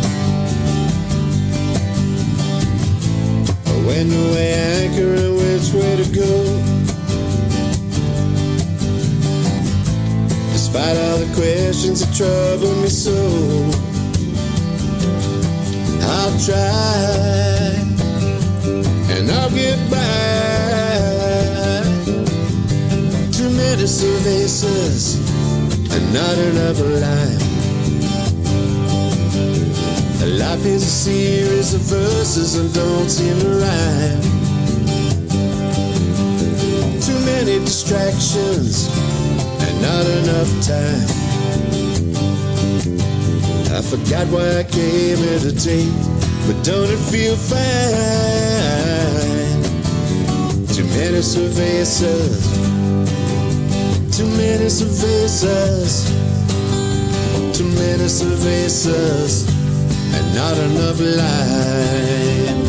When 3.85 4.09
to 4.09 4.23
weigh 4.33 4.53
anchor 4.53 5.13
and 5.13 5.35
which 5.35 5.73
way 5.73 5.95
to 5.97 6.05
go. 6.15 6.31
Despite 10.53 10.97
all 10.97 11.17
the 11.17 11.31
questions 11.35 11.99
that 12.01 12.13
trouble 12.15 12.75
me 12.81 12.89
so, 12.89 13.15
I'll 16.01 16.37
try 16.43 17.75
and 19.15 19.31
I'll 19.31 19.51
get 19.51 19.79
by. 19.89 20.05
Too 23.31 23.49
many 23.51 23.85
cervezas 23.85 25.25
and 25.95 26.13
not 26.13 26.37
enough 26.37 26.79
lime. 27.01 27.39
Life 30.37 30.65
is 30.65 30.83
a 30.83 30.93
series 31.07 31.73
of 31.73 31.81
verses 31.81 32.57
and 32.57 32.73
don't 32.73 33.09
seem 33.09 33.39
to 33.39 33.49
rhyme. 33.63 34.21
Too 36.99 37.19
many 37.25 37.59
distractions 37.59 38.89
and 39.63 39.81
not 39.81 40.05
enough 40.19 40.51
time. 40.67 41.07
I 43.77 43.81
forgot 43.81 44.27
why 44.33 44.59
I 44.59 44.63
came 44.63 45.17
here 45.17 45.39
today, 45.39 45.87
but 46.45 46.61
don't 46.65 46.89
it 46.89 47.03
feel 47.11 47.35
fine? 47.37 47.65
Too 50.75 50.87
many 50.97 51.21
cervezas, 51.21 52.54
too 54.15 54.27
many 54.38 54.65
cervezas, 54.67 56.07
too 57.53 57.65
many 57.65 58.05
cervezas, 58.07 59.45
and 60.15 60.36
not 60.36 60.57
enough 60.57 61.00
lime. 61.01 62.62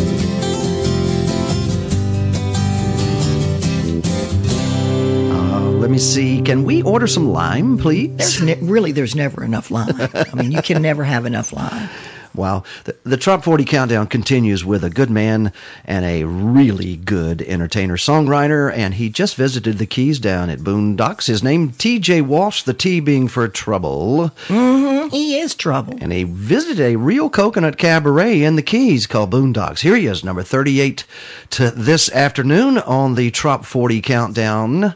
Uh, 5.30 5.70
let 5.78 5.88
me 5.90 5.98
see. 5.98 6.42
Can 6.42 6.64
we 6.64 6.82
order 6.82 7.06
some 7.06 7.28
lime, 7.32 7.78
please? 7.78 8.10
There's 8.16 8.42
ne- 8.42 8.58
really 8.60 8.90
there's 8.90 9.14
never 9.14 9.44
enough 9.44 9.70
lime. 9.70 9.94
I 9.98 10.34
mean, 10.34 10.50
you 10.50 10.62
can 10.62 10.82
never 10.82 11.04
have 11.04 11.26
enough 11.26 11.52
lime. 11.52 11.88
Wow. 12.36 12.64
The, 12.84 12.96
the 13.04 13.16
Trop 13.16 13.42
40 13.42 13.64
Countdown 13.64 14.06
continues 14.06 14.64
with 14.64 14.84
a 14.84 14.90
good 14.90 15.10
man 15.10 15.52
and 15.84 16.04
a 16.04 16.24
really 16.24 16.96
good 16.96 17.42
entertainer 17.42 17.96
songwriter, 17.96 18.72
and 18.72 18.94
he 18.94 19.08
just 19.08 19.36
visited 19.36 19.78
the 19.78 19.86
Keys 19.86 20.18
down 20.18 20.50
at 20.50 20.60
Boondocks. 20.60 21.26
His 21.26 21.42
name, 21.42 21.70
TJ 21.70 22.22
Walsh, 22.22 22.62
the 22.62 22.74
T 22.74 23.00
being 23.00 23.28
for 23.28 23.48
trouble. 23.48 24.30
Mm-hmm. 24.48 25.08
He 25.08 25.38
is 25.38 25.54
trouble. 25.54 25.96
And 26.00 26.12
he 26.12 26.24
visited 26.24 26.80
a 26.80 26.96
real 26.96 27.30
coconut 27.30 27.78
cabaret 27.78 28.42
in 28.42 28.56
the 28.56 28.62
Keys 28.62 29.06
called 29.06 29.30
Boondocks. 29.30 29.80
Here 29.80 29.96
he 29.96 30.06
is, 30.06 30.24
number 30.24 30.42
38 30.42 31.04
to 31.50 31.70
this 31.70 32.10
afternoon 32.12 32.78
on 32.78 33.14
the 33.14 33.30
Trop 33.30 33.64
40 33.64 34.00
Countdown 34.02 34.94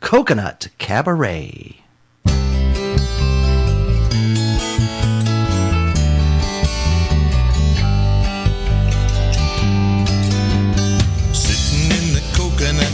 Coconut 0.00 0.68
Cabaret. 0.78 1.82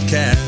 Coconut 0.07 0.46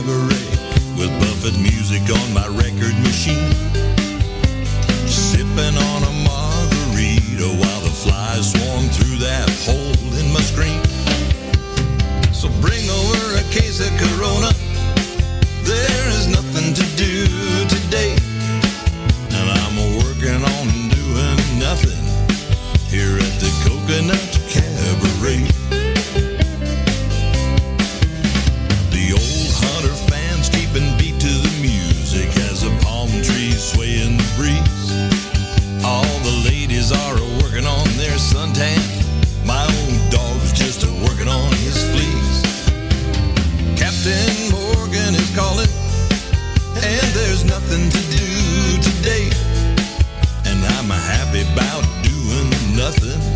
nothing. 52.91 53.28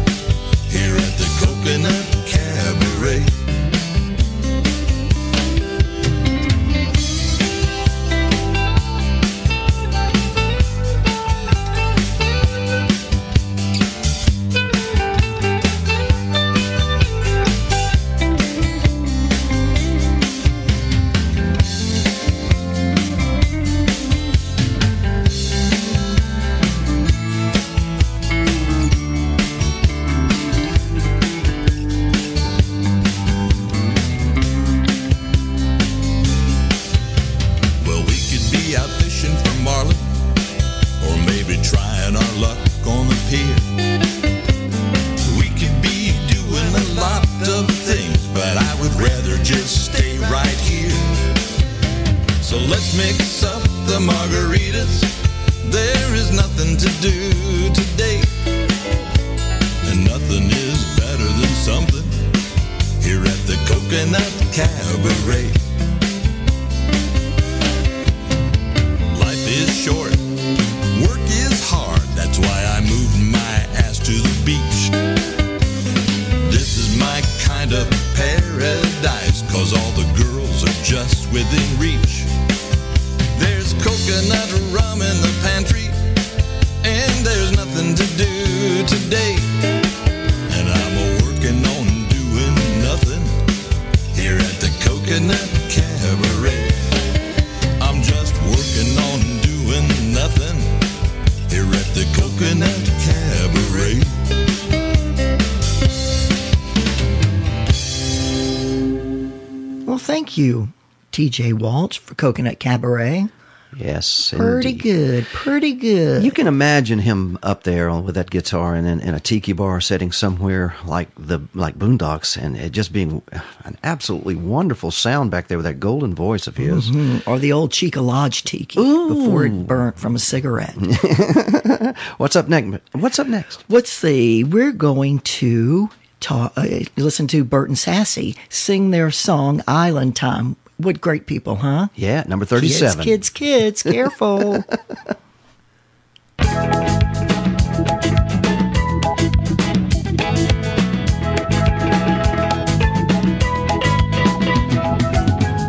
TJ 111.32 111.54
Walsh, 111.54 111.98
for 111.98 112.14
Coconut 112.14 112.58
Cabaret. 112.58 113.26
Yes, 113.74 114.34
Pretty 114.36 114.68
indeed. 114.68 114.82
good. 114.82 115.24
Pretty 115.32 115.72
good. 115.72 116.22
You 116.22 116.30
can 116.30 116.46
imagine 116.46 116.98
him 116.98 117.38
up 117.42 117.62
there 117.62 117.90
with 118.02 118.16
that 118.16 118.28
guitar 118.28 118.74
and 118.74 118.86
in, 118.86 119.00
in 119.00 119.14
a 119.14 119.20
tiki 119.20 119.54
bar 119.54 119.80
setting 119.80 120.12
somewhere 120.12 120.74
like 120.84 121.08
the 121.16 121.40
like 121.54 121.78
Boondocks, 121.78 122.36
and 122.36 122.54
it 122.54 122.72
just 122.72 122.92
being 122.92 123.22
an 123.64 123.78
absolutely 123.82 124.34
wonderful 124.34 124.90
sound 124.90 125.30
back 125.30 125.48
there 125.48 125.56
with 125.56 125.64
that 125.64 125.80
golden 125.80 126.14
voice 126.14 126.46
of 126.46 126.54
his. 126.58 126.90
Mm, 126.90 127.26
or 127.26 127.38
the 127.38 127.52
old 127.52 127.72
Chica 127.72 128.02
Lodge 128.02 128.44
tiki 128.44 128.78
before 128.78 129.46
it 129.46 129.66
burnt 129.66 129.98
from 129.98 130.16
a 130.16 130.18
cigarette. 130.18 130.74
What's 132.18 132.36
up 132.36 132.48
next? 132.48 132.78
What's 132.92 133.18
up 133.18 133.26
next? 133.26 133.64
Let's 133.70 133.90
see. 133.90 134.44
We're 134.44 134.72
going 134.72 135.20
to 135.20 135.88
ta 136.20 136.52
uh, 136.56 136.66
listen 136.98 137.26
to 137.28 137.42
Bert 137.42 137.70
and 137.70 137.78
Sassy 137.78 138.36
sing 138.50 138.90
their 138.90 139.10
song 139.10 139.62
Island 139.66 140.14
Time. 140.14 140.56
What 140.82 141.00
great 141.00 141.26
people, 141.26 141.54
huh? 141.56 141.88
Yeah, 141.94 142.24
number 142.26 142.44
thirty-seven. 142.44 143.04
Kids, 143.04 143.30
kids, 143.30 143.82
kids, 143.84 143.94
careful. 143.94 144.64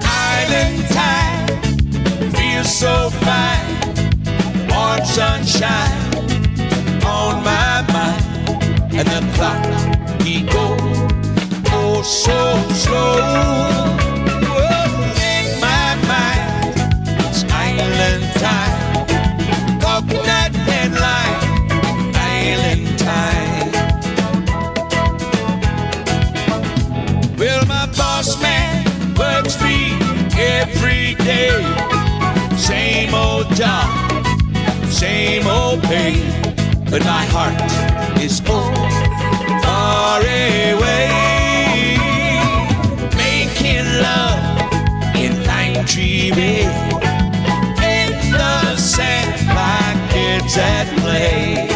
Island 0.01 0.87
time 0.89 1.47
feels 2.31 2.75
so 2.75 3.09
fine. 3.21 3.61
Warm 4.69 5.05
sunshine 5.05 6.15
on 7.05 7.43
my 7.43 7.85
mind, 7.93 8.93
and 8.95 9.07
the 9.07 9.21
clock 9.35 9.63
he 10.23 10.41
goes 10.41 11.11
oh 11.71 12.01
so 12.01 12.57
slow. 12.73 14.02
Job, 33.55 33.87
same 34.89 35.45
old 35.45 35.81
pay. 35.83 36.13
But 36.89 37.03
my 37.03 37.25
heart 37.33 37.61
is 38.19 38.39
full, 38.39 38.73
far 39.63 40.19
away. 40.21 41.09
Making 43.15 43.85
love 44.01 45.15
in 45.15 45.33
Pine 45.45 45.85
Tree 45.85 46.31
Bay. 46.31 46.63
In 47.81 48.31
the 48.31 48.75
sand 48.77 49.33
like 49.47 50.11
kids 50.11 50.57
at 50.57 50.87
play. 51.01 51.67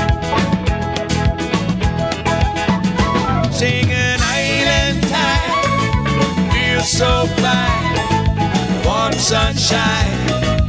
Singing 3.52 4.20
island 4.22 5.02
time 5.14 6.52
feels 6.52 6.90
so 6.90 7.26
fine. 7.42 8.86
Warm 8.86 9.14
sunshine 9.14 10.67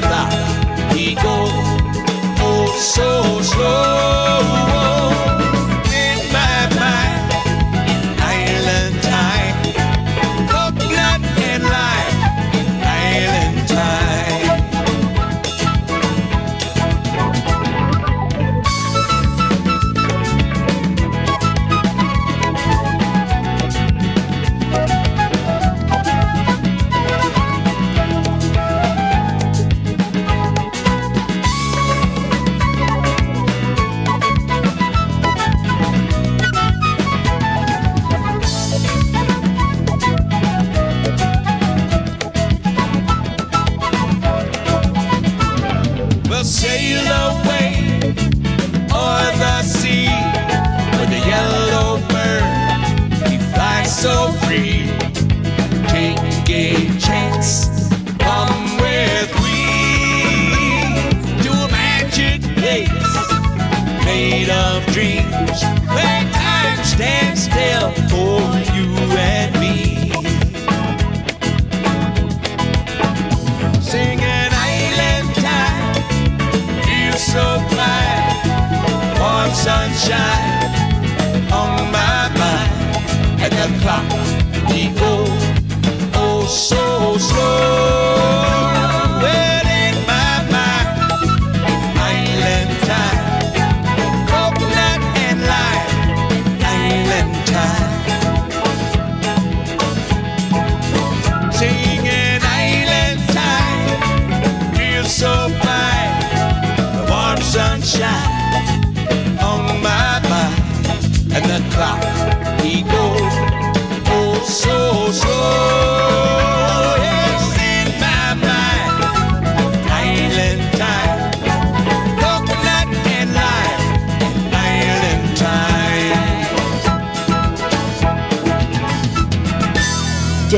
clock 0.00 0.32
he 0.92 1.14
oh 2.40 2.78
so 2.78 3.40
slow. 3.42 5.31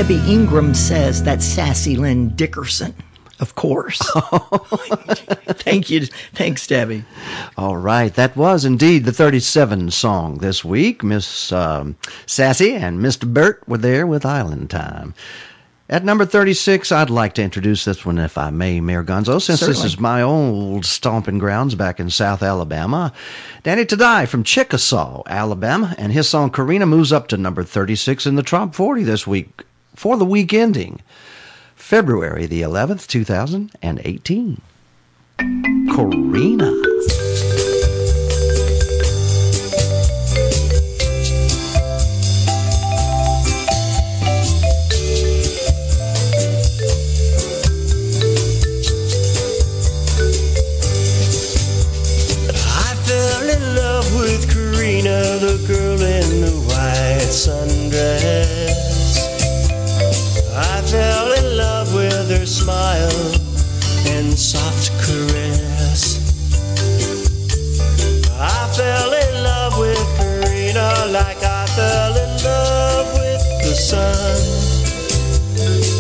Debbie 0.05 0.31
Ingram 0.31 0.75
says 0.75 1.23
that's 1.23 1.47
Sassy 1.47 1.97
Lynn 1.97 2.37
Dickerson. 2.37 2.95
Of 3.41 3.55
course. 3.55 3.99
Thank 5.65 5.89
you. 5.89 6.05
Thanks, 6.35 6.67
Debbie. 6.67 7.05
All 7.57 7.79
right, 7.79 8.13
that 8.13 8.37
was 8.37 8.67
indeed 8.67 9.07
the 9.07 9.15
37 9.15 9.91
song 9.93 10.37
this 10.39 10.63
week. 10.63 11.03
Miss 11.03 11.51
um, 11.53 11.97
Sassy 12.27 12.75
and 12.75 13.01
Mr. 13.01 13.27
Burt 13.33 13.67
were 13.67 13.79
there 13.79 14.07
with 14.07 14.27
Island 14.27 14.69
Time. 14.69 15.15
At 15.89 16.05
number 16.05 16.27
36, 16.27 16.93
I'd 16.93 17.09
like 17.09 17.33
to 17.37 17.43
introduce 17.43 17.87
this 17.87 18.05
one, 18.05 18.19
if 18.19 18.37
I 18.37 18.51
may, 18.51 18.83
Mayor 18.83 19.05
Gonzo, 19.05 19.41
since 19.41 19.61
this 19.61 19.85
is 19.85 19.99
my 19.99 20.21
old 20.21 20.85
stomping 20.85 21.39
grounds 21.39 21.77
back 21.77 21.99
in 21.99 22.11
South 22.11 22.43
Alabama. 22.43 23.11
Danny 23.63 23.87
Tadai 23.87 24.29
from 24.29 24.45
Chickasaw, 24.45 25.23
Alabama, 25.27 25.95
and 25.97 26.13
his 26.13 26.29
song 26.29 26.51
Karina 26.51 26.85
moves 26.85 27.11
up 27.11 27.27
to 27.29 27.39
number 27.39 27.65
36 27.65 28.27
in 28.27 28.35
the 28.35 28.43
Top 28.43 28.75
40 28.75 29.03
this 29.03 29.27
week 29.27 29.65
for 29.95 30.17
the 30.17 30.25
week 30.25 30.53
ending 30.53 31.01
February 31.75 32.47
the 32.47 32.63
11th, 32.63 33.07
2018. 33.07 34.61
Karina. 35.39 36.73
I 52.57 52.95
fell 53.05 53.49
in 53.49 53.77
love 53.77 54.15
with 54.17 54.49
Karina, 54.51 55.39
the 55.39 55.63
girl 55.69 56.01
in 56.01 56.41
the 56.41 56.53
white 56.67 57.29
sundress. 57.29 58.64
Smile 62.65 63.33
and 64.17 64.33
soft 64.33 64.89
caress. 65.05 66.17
I 68.41 68.61
fell 68.73 69.13
in 69.13 69.35
love 69.45 69.79
with 69.79 70.05
Karina 70.17 70.89
like 71.13 71.41
I 71.45 71.67
fell 71.77 72.17
in 72.25 72.33
love 72.43 73.07
with 73.21 73.43
the 73.65 73.75
sun. 73.91 74.41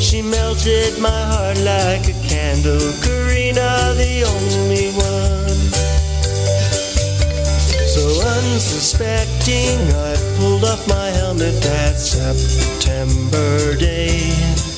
She 0.01 0.23
melted 0.23 0.99
my 0.99 1.23
heart 1.33 1.59
like 1.59 2.09
a 2.09 2.17
candle. 2.33 2.81
Karina, 3.05 3.93
the 4.01 4.25
only 4.35 4.89
one. 4.97 5.61
So 7.95 8.05
unsuspecting, 8.39 9.77
I 10.09 10.17
pulled 10.39 10.65
off 10.65 10.89
my 10.89 11.09
helmet 11.11 11.61
that 11.61 11.99
September 11.99 13.77
day. 13.77 14.74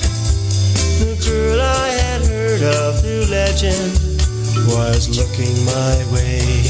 Girl 1.27 1.61
I 1.61 1.89
had 1.89 2.25
heard 2.27 2.63
of 2.63 3.01
through 3.01 3.27
legend 3.27 3.99
was 4.71 5.11
looking 5.19 5.59
my 5.67 5.97
way. 6.15 6.63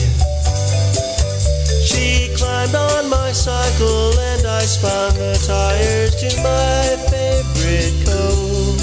She 1.85 2.35
climbed 2.37 2.75
on 2.75 3.11
my 3.11 3.33
cycle 3.33 4.19
and 4.19 4.47
I 4.47 4.61
spun 4.62 5.12
the 5.14 5.37
tires 5.47 6.16
to 6.23 6.29
my 6.40 6.97
favorite 7.12 8.07
cove. 8.07 8.81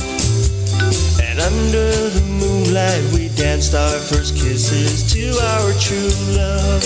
And 1.20 1.40
under 1.40 2.10
the 2.10 2.22
moonlight, 2.22 3.04
we 3.12 3.30
danced 3.30 3.74
our 3.74 3.98
first 3.98 4.36
kisses 4.36 5.12
to 5.14 5.26
our 5.42 5.74
true 5.82 6.14
love. 6.38 6.84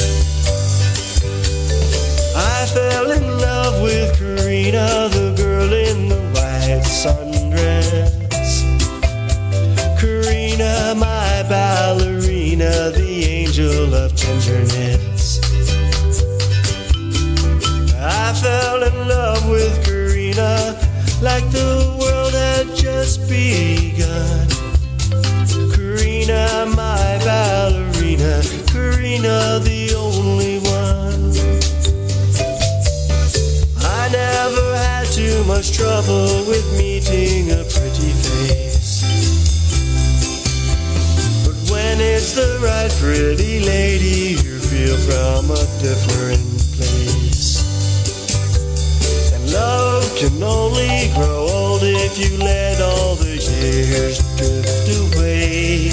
I 2.37 2.65
fell 2.73 3.11
in 3.11 3.37
love 3.37 3.81
with 3.81 4.17
Karina, 4.17 5.09
the 5.09 5.33
girl 5.35 5.73
in 5.73 6.07
the 6.07 6.21
white 6.31 6.85
sundress. 6.85 8.26
Karina, 10.57 10.95
my 10.95 11.45
ballerina, 11.47 12.89
the 12.89 13.25
angel 13.25 13.93
of 13.93 14.15
tenderness. 14.15 15.39
I 17.93 18.33
fell 18.41 18.81
in 18.81 19.07
love 19.07 19.47
with 19.47 19.85
Karina 19.85 20.75
like 21.21 21.47
the 21.51 21.95
world 21.99 22.33
had 22.33 22.75
just 22.75 23.29
begun. 23.29 24.47
Karina, 25.75 26.65
my 26.75 27.19
ballerina, 27.23 28.41
Karina, 28.65 29.59
the 29.61 29.93
only 29.95 30.57
one. 30.57 31.33
I 33.85 34.09
never 34.09 34.75
had 34.75 35.05
too 35.11 35.43
much 35.43 35.73
trouble 35.73 36.47
with 36.47 36.65
meeting 36.79 37.51
a 37.51 37.63
pretty 37.63 38.11
face. 38.11 38.66
When 41.97 42.13
it's 42.13 42.33
the 42.33 42.59
right 42.61 42.91
pretty 43.01 43.59
lady, 43.65 44.37
you 44.37 44.59
feel 44.59 44.97
from 45.09 45.49
a 45.49 45.65
different 45.81 46.45
place. 46.77 47.57
And 49.33 49.51
love 49.51 50.05
can 50.15 50.43
only 50.43 51.09
grow 51.15 51.47
old 51.49 51.81
if 51.81 52.19
you 52.19 52.37
let 52.37 52.79
all 52.81 53.15
the 53.15 53.41
years 53.41 54.19
drift 54.37 55.17
away. 55.17 55.89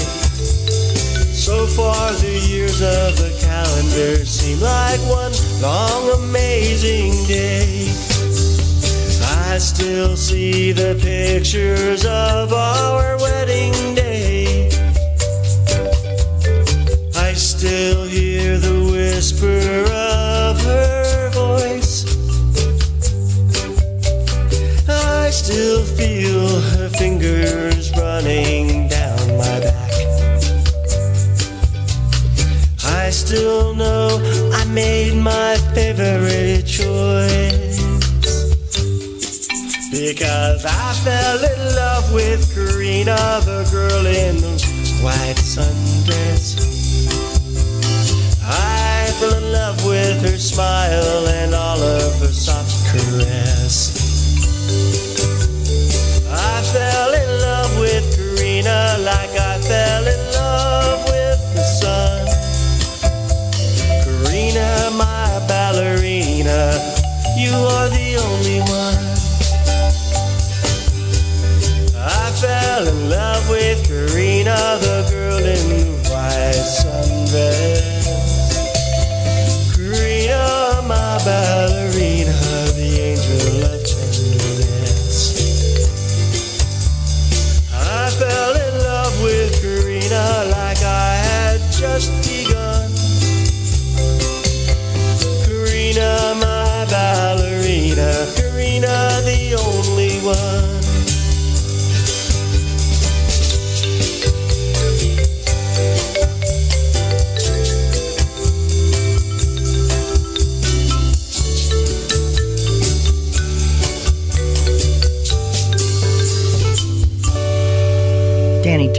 So 1.33 1.65
far, 1.65 2.13
the 2.13 2.37
years 2.53 2.83
of 2.83 3.17
the 3.17 3.33
calendar 3.41 4.23
seem 4.27 4.59
like 4.59 4.99
one 5.09 5.33
long, 5.59 6.21
amazing 6.21 7.13
day. 7.25 7.89
I 9.49 9.57
still 9.57 10.15
see 10.15 10.71
the 10.71 10.93
pictures 11.01 12.05
of 12.05 12.53
our 12.53 13.17
wedding 13.17 13.95
day. 13.95 14.14
Still 17.65 18.05
hear 18.05 18.59
the 18.59 18.91
whisper 18.93 19.91
of 19.91 20.61
her 20.61 21.29
voice. 21.31 22.05
I 24.87 25.31
still 25.31 25.83
feel 25.83 26.61
her 26.61 26.89
fingers 26.89 27.91
running 27.97 28.87
down 28.87 29.17
my 29.39 29.59
back. 29.61 29.91
I 32.83 33.09
still 33.09 33.73
know 33.73 34.21
I 34.53 34.63
made 34.65 35.15
my 35.15 35.57
favorite 35.73 36.67
choice. 36.67 37.79
Because 39.89 40.65
I 40.65 40.93
fell 41.03 41.43
in 41.43 41.75
love 41.75 42.13
with 42.13 42.41
Karina, 42.53 43.41
the 43.41 43.67
girl 43.71 44.05
in 44.05 44.35
the 44.37 45.01
white 45.01 45.37
sundress. 45.37 46.54
With 49.85 50.21
her 50.23 50.37
smile 50.37 51.27
and 51.27 51.53
all 51.53 51.81
of 51.81 52.19
her 52.19 52.33
soft 52.33 52.73
caress. 52.89 53.91
I 56.27 56.61
fell 56.73 57.13
in 57.13 57.29
love 57.41 57.79
with 57.79 58.05
Karina 58.15 58.97
like 58.99 59.29
I 59.37 59.59
fell 59.61 60.07
in 60.07 60.31
love 60.33 61.03
with 61.05 61.39
the 61.55 61.63
sun. 61.63 62.25
Karina, 64.03 64.89
my 64.97 65.45
ballerina, 65.47 66.73
you 67.37 67.53
are 67.53 67.89
the 67.89 68.17
only 68.25 68.59
one. 68.61 69.05
I 71.95 72.31
fell 72.41 72.87
in 72.87 73.09
love 73.09 73.47
with 73.49 73.87
Karina, 73.87 74.55
the 74.81 75.07
girl 75.11 75.37
in 75.37 75.69
the 75.69 76.09
white 76.09 76.65
sundress. 76.79 77.94
Karina, 81.25 81.74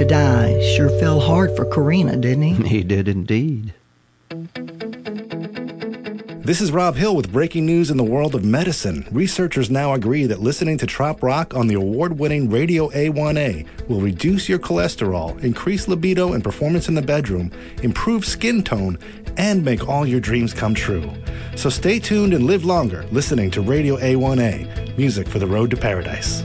die 0.07 0.61
sure 0.77 0.89
fell 1.01 1.21
hard 1.21 1.55
for 1.57 1.65
Karina, 1.65 2.17
didn't 2.17 2.43
he? 2.43 2.69
He 2.77 2.83
did 2.83 3.09
indeed. 3.09 3.75
This 6.47 6.61
is 6.61 6.71
Rob 6.71 6.95
Hill 6.95 7.17
with 7.17 7.33
breaking 7.33 7.67
news 7.67 7.91
in 7.91 7.97
the 7.97 8.05
world 8.05 8.37
of 8.37 8.45
medicine. 8.45 9.05
Researchers 9.11 9.69
now 9.69 9.95
agree 9.95 10.27
that 10.27 10.39
listening 10.39 10.79
to 10.79 10.87
Trop 10.87 11.21
Rock 11.21 11.55
on 11.55 11.67
the 11.67 11.75
award 11.75 12.21
winning 12.21 12.49
Radio 12.49 12.89
A1A 12.91 13.67
will 13.89 14.01
reduce 14.01 14.49
your 14.49 14.61
cholesterol, 14.61 15.43
increase 15.43 15.89
libido 15.89 16.35
and 16.35 16.45
performance 16.45 16.89
in 16.89 16.95
the 16.95 17.03
bedroom, 17.03 17.51
improve 17.83 18.25
skin 18.25 18.63
tone, 18.63 18.97
and 19.37 19.65
make 19.65 19.89
all 19.89 20.07
your 20.07 20.21
dreams 20.21 20.55
come 20.55 20.73
true. 20.73 21.11
So 21.57 21.69
stay 21.69 21.99
tuned 21.99 22.33
and 22.33 22.45
live 22.45 22.65
longer 22.65 23.05
listening 23.11 23.51
to 23.51 23.61
Radio 23.61 23.97
A1A, 23.97 24.97
music 24.97 25.27
for 25.27 25.41
the 25.41 25.49
road 25.49 25.71
to 25.71 25.77
paradise. 25.77 26.45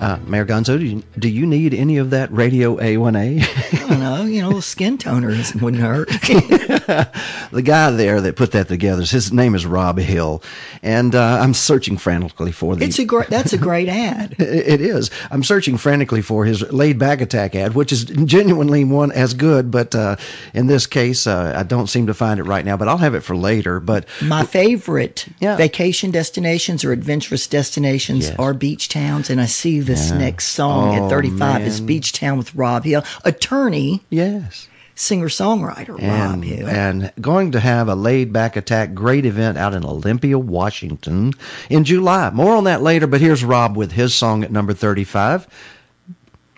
Uh, 0.00 0.18
Mayor 0.26 0.46
Gonzo, 0.46 0.78
do 0.78 0.84
you, 0.86 1.02
do 1.18 1.28
you 1.28 1.44
need 1.44 1.74
any 1.74 1.98
of 1.98 2.08
that 2.10 2.32
Radio 2.32 2.76
A1A? 2.78 3.42
I 3.84 3.86
don't 3.86 4.00
know, 4.00 4.24
you 4.24 4.40
know, 4.40 4.58
skin 4.60 4.96
toners 4.96 5.60
wouldn't 5.60 5.82
hurt. 5.82 6.08
the 7.52 7.62
guy 7.62 7.90
there 7.90 8.20
that 8.22 8.34
put 8.36 8.52
that 8.52 8.68
together, 8.68 9.02
his 9.04 9.30
name 9.32 9.54
is 9.54 9.66
Rob 9.66 9.98
Hill, 9.98 10.42
and 10.82 11.14
uh, 11.14 11.38
I'm 11.42 11.52
searching 11.54 11.98
frantically 11.98 12.50
for 12.52 12.76
the. 12.76 12.84
it's 12.84 12.98
a 12.98 13.04
great. 13.04 13.28
That's 13.28 13.52
a 13.52 13.58
great 13.58 13.88
ad. 13.88 14.36
It 14.70 14.80
is. 14.80 15.10
I'm 15.30 15.42
searching 15.42 15.76
frantically 15.76 16.22
for 16.22 16.44
his 16.44 16.62
laid 16.72 16.98
back 16.98 17.20
attack 17.20 17.54
ad, 17.54 17.74
which 17.74 17.92
is 17.92 18.04
genuinely 18.04 18.84
one 18.84 19.12
as 19.12 19.34
good, 19.34 19.70
but 19.70 19.94
uh, 19.94 20.16
in 20.54 20.66
this 20.66 20.86
case, 20.86 21.26
uh, 21.26 21.54
I 21.56 21.62
don't 21.62 21.88
seem 21.88 22.06
to 22.06 22.14
find 22.14 22.40
it 22.40 22.44
right 22.44 22.64
now. 22.64 22.76
But 22.76 22.88
I'll 22.88 22.98
have 22.98 23.14
it 23.14 23.20
for 23.20 23.36
later. 23.36 23.80
But 23.80 24.06
My 24.22 24.44
favorite 24.44 25.26
Yeah. 25.40 25.56
vacation 25.56 26.10
destinations 26.10 26.84
or 26.84 26.92
adventurous 26.92 27.46
destinations 27.46 28.28
Yes. 28.28 28.36
are 28.38 28.54
beach 28.54 28.88
towns, 28.88 29.28
and 29.30 29.40
I 29.40 29.46
see 29.46 29.80
this 29.90 30.10
next 30.12 30.46
song 30.48 30.98
Oh, 30.98 31.04
at 31.06 31.10
35 31.10 31.62
is. 31.62 31.80
Beach 31.80 32.12
Town 32.12 32.38
with 32.38 32.54
Rob 32.54 32.84
Hill, 32.84 33.02
attorney, 33.24 34.02
yes. 34.08 34.68
singer 34.94 35.28
songwriter 35.28 36.00
Rob 36.00 36.42
Hill. 36.44 36.68
and 36.68 37.12
going 37.20 37.52
to 37.52 37.60
have 37.60 37.88
a 37.88 37.94
laid 37.94 38.32
back 38.32 38.56
attack 38.56 38.94
great 38.94 39.26
event 39.26 39.58
out 39.58 39.74
in 39.74 39.84
Olympia, 39.84 40.38
Washington 40.38 41.32
in 41.68 41.84
July. 41.84 42.30
More 42.30 42.54
on 42.56 42.64
that 42.64 42.82
later, 42.82 43.06
but 43.06 43.20
here's 43.20 43.42
Rob 43.44 43.76
with 43.76 43.92
his 43.92 44.14
song 44.14 44.44
at 44.44 44.52
number 44.52 44.72
35. 44.74 45.46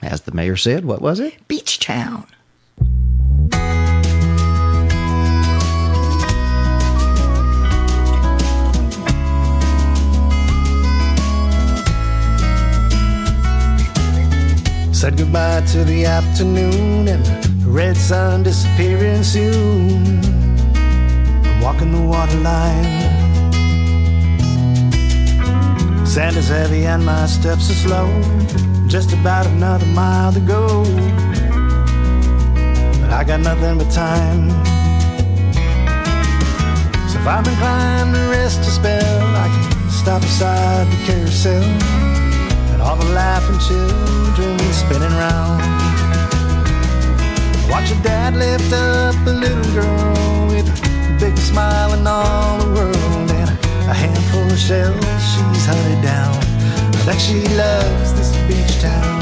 As 0.03 0.23
the 0.23 0.33
mayor 0.33 0.57
said, 0.57 0.85
what 0.85 1.01
was 1.01 1.21
it? 1.21 1.47
Beach 1.49 1.79
Town. 1.79 2.27
Said 15.03 15.17
goodbye 15.17 15.63
to 15.73 15.83
the 15.83 16.05
afternoon 16.05 17.09
and 17.09 17.27
the 17.27 17.69
red 17.69 17.97
sun 17.97 18.45
disappearing 18.45 19.25
soon. 19.25 20.21
I'm 21.45 21.61
walking 21.61 21.91
the 21.91 22.01
waterline. 22.01 22.87
Sand 26.07 26.37
is 26.37 26.47
heavy 26.47 26.87
and 26.87 27.05
my 27.05 27.27
steps 27.27 27.69
are 27.69 27.81
slow. 27.85 28.07
Just 28.87 29.13
about 29.13 29.45
another 29.47 29.87
mile 29.87 30.33
to 30.35 30.39
go. 30.39 30.85
But 33.01 33.11
I 33.11 33.25
got 33.27 33.41
nothing 33.41 33.79
but 33.79 33.91
time. 33.91 34.51
So 37.11 37.19
if 37.19 37.27
I'm 37.27 37.45
inclined 37.45 38.15
to 38.15 38.21
rest 38.31 38.61
a 38.61 38.71
spell, 38.71 39.27
I 39.35 39.49
can 39.49 39.91
stop 39.91 40.23
beside 40.23 40.87
the 40.93 40.97
carousel 41.07 42.32
all 42.83 42.97
the 42.97 43.11
laughing 43.15 43.59
children 43.59 44.59
spinning 44.73 45.17
round. 45.17 45.63
Watch 47.71 47.91
your 47.91 48.03
dad 48.03 48.35
lift 48.35 48.73
up 48.73 49.15
a 49.27 49.31
little 49.31 49.73
girl 49.73 50.47
with 50.49 50.67
the 50.67 51.17
biggest 51.21 51.49
smile 51.49 51.93
in 51.95 52.07
all 52.07 52.59
the 52.59 52.71
world 52.75 53.31
and 53.31 53.51
a 53.89 53.95
handful 53.95 54.43
of 54.51 54.59
shells 54.59 55.23
she's 55.31 55.65
hunted 55.65 56.03
down. 56.03 56.35
Bet 57.07 57.21
she 57.21 57.47
loves 57.57 58.13
this 58.15 58.31
beach 58.49 58.75
town. 58.81 59.21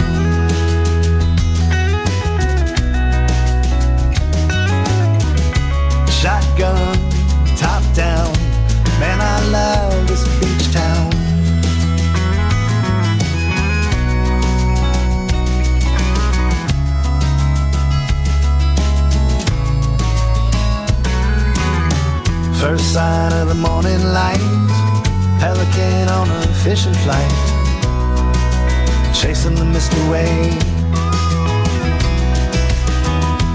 Shotgun, 6.08 6.98
top 7.56 7.82
down, 7.94 8.32
man, 9.00 9.20
I 9.20 9.38
love 9.50 10.08
this 10.08 10.24
beach 10.40 10.72
town. 10.72 11.19
First 22.60 22.92
sign 22.92 23.32
of 23.32 23.48
the 23.48 23.54
morning 23.54 24.04
light, 24.12 24.38
pelican 25.40 26.10
on 26.10 26.28
a 26.28 26.46
fishing 26.62 26.92
flight, 26.92 27.32
chasing 29.14 29.54
the 29.54 29.64
mist 29.64 29.90
away. 30.04 30.50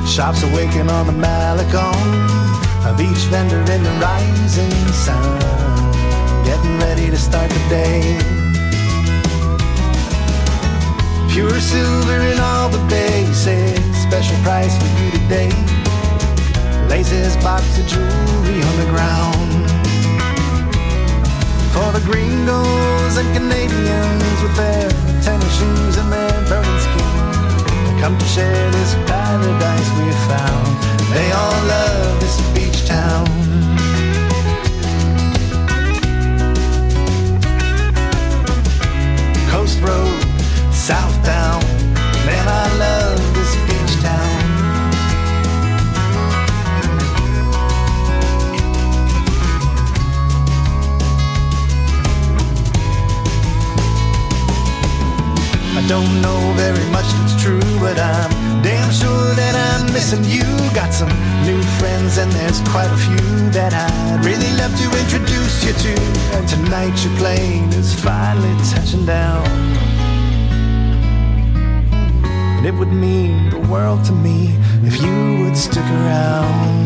Shops 0.07 0.41
awaken 0.41 0.89
on 0.89 1.05
the 1.05 1.13
Malecon, 1.13 2.01
a 2.83 2.97
beach 2.97 3.23
vendor 3.29 3.61
in 3.71 3.83
the 3.83 3.91
rising 4.01 4.71
sun, 4.91 5.39
getting 6.43 6.75
ready 6.79 7.11
to 7.11 7.17
start 7.17 7.51
the 7.51 7.63
day. 7.69 8.17
Pure 11.31 11.59
silver 11.59 12.21
in 12.21 12.39
all 12.39 12.69
the 12.69 12.83
bases, 12.89 13.79
special 14.01 14.37
price 14.37 14.75
for 14.79 14.99
you 14.99 15.11
today 15.11 15.84
lays 16.89 17.09
his 17.09 17.35
box 17.37 17.63
of 17.79 17.87
jewelry 17.87 18.61
on 18.61 18.75
the 18.81 18.89
ground. 18.93 19.65
For 21.73 21.91
the 21.91 22.03
gringos 22.05 23.17
and 23.17 23.29
Canadians 23.35 24.37
with 24.41 24.55
their 24.55 24.89
tennis 25.21 25.57
shoes 25.57 25.97
and 25.97 26.11
their 26.11 26.31
burning 26.49 26.79
skin, 26.87 27.99
come 28.01 28.17
to 28.17 28.25
share 28.25 28.71
this 28.71 28.93
paradise 29.05 29.89
we 29.97 30.07
found. 30.29 30.67
They 31.13 31.31
all 31.31 31.59
love 31.75 32.19
this 32.19 32.37
beach 32.53 32.85
town. 32.87 33.25
Coast 39.49 39.79
Road, 39.81 40.21
Southtown, 40.71 41.61
man, 42.25 42.47
I 42.47 42.77
love 42.77 43.04
I 55.77 55.85
don't 55.87 56.21
know 56.21 56.39
very 56.55 56.85
much 56.89 57.05
that's 57.19 57.35
true, 57.43 57.59
but 57.81 57.99
I'm 57.99 58.31
damn 58.63 58.89
sure 58.91 59.35
that 59.35 59.55
I'm 59.67 59.91
missing 59.91 60.23
you. 60.23 60.45
Got 60.73 60.93
some 60.93 61.09
new 61.43 61.61
friends, 61.79 62.17
and 62.17 62.31
there's 62.31 62.61
quite 62.69 62.89
a 62.89 62.97
few 62.97 63.49
that 63.51 63.73
I'd 63.73 64.23
really 64.23 64.51
love 64.55 64.71
to 64.71 64.87
introduce 65.03 65.65
you 65.65 65.73
to. 65.73 66.01
And 66.37 66.47
tonight 66.47 66.95
your 67.03 67.13
plane 67.17 67.67
is 67.73 67.93
finally 67.93 68.55
touching 68.71 69.05
down. 69.05 69.45
And 72.55 72.65
it 72.65 72.73
would 72.73 72.93
mean 72.93 73.49
the 73.49 73.59
world 73.59 74.05
to 74.05 74.13
me 74.13 74.55
if 74.81 75.01
you 75.01 75.43
would 75.43 75.57
stick 75.57 75.83
around. 75.83 76.85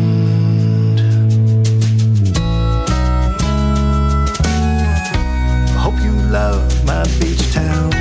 I 5.70 5.78
hope 5.78 5.94
you 6.02 6.10
love 6.28 6.84
my 6.84 7.04
beach 7.20 7.52
town. 7.52 7.99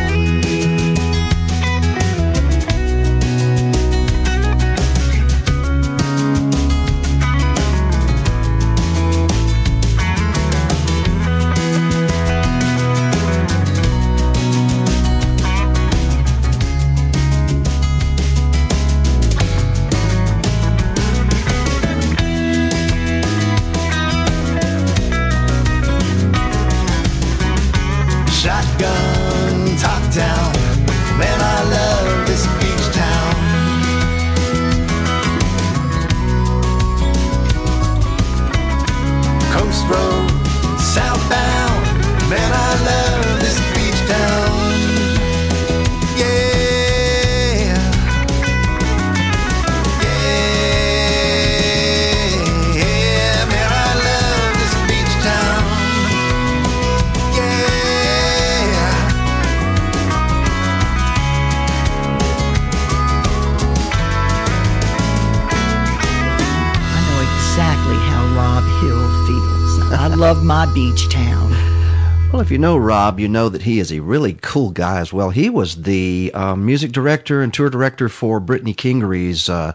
Know 72.59 72.77
Rob, 72.77 73.19
you 73.19 73.27
know 73.27 73.49
that 73.49 73.63
he 73.63 73.79
is 73.79 73.91
a 73.91 74.01
really 74.01 74.33
cool 74.33 74.69
guy 74.69 74.99
as 74.99 75.11
well. 75.11 75.29
He 75.31 75.49
was 75.49 75.83
the 75.83 76.31
uh, 76.33 76.55
music 76.55 76.91
director 76.91 77.41
and 77.41 77.53
tour 77.53 77.69
director 77.69 78.09
for 78.09 78.39
Brittany 78.39 78.73
Kingery's 78.73 79.49
uh, 79.49 79.73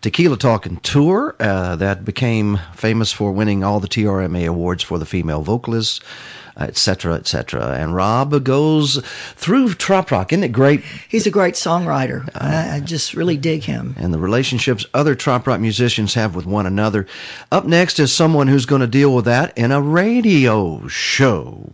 Tequila 0.00 0.36
Talking 0.36 0.78
Tour 0.78 1.36
uh, 1.38 1.76
that 1.76 2.04
became 2.04 2.58
famous 2.74 3.12
for 3.12 3.30
winning 3.30 3.62
all 3.62 3.78
the 3.78 3.86
TRMA 3.86 4.48
awards 4.48 4.82
for 4.82 4.98
the 4.98 5.06
female 5.06 5.42
vocalists, 5.42 6.00
etc., 6.56 7.14
etc. 7.14 7.76
And 7.78 7.94
Rob 7.94 8.42
goes 8.42 9.00
through 9.36 9.74
trop 9.74 10.10
rock. 10.10 10.32
Isn't 10.32 10.42
it 10.42 10.52
great? 10.52 10.82
He's 11.08 11.26
a 11.26 11.30
great 11.30 11.54
songwriter. 11.54 12.28
I, 12.34 12.76
I 12.76 12.80
just 12.80 13.14
really 13.14 13.36
dig 13.36 13.62
him. 13.62 13.94
and 13.96 14.12
the 14.12 14.18
relationships 14.18 14.84
other 14.92 15.14
trop 15.14 15.46
rock 15.46 15.60
musicians 15.60 16.14
have 16.14 16.34
with 16.34 16.46
one 16.46 16.66
another. 16.66 17.06
Up 17.52 17.64
next 17.64 18.00
is 18.00 18.12
someone 18.12 18.48
who's 18.48 18.66
going 18.66 18.80
to 18.80 18.88
deal 18.88 19.14
with 19.14 19.26
that 19.26 19.56
in 19.56 19.70
a 19.70 19.80
radio 19.80 20.88
show. 20.88 21.72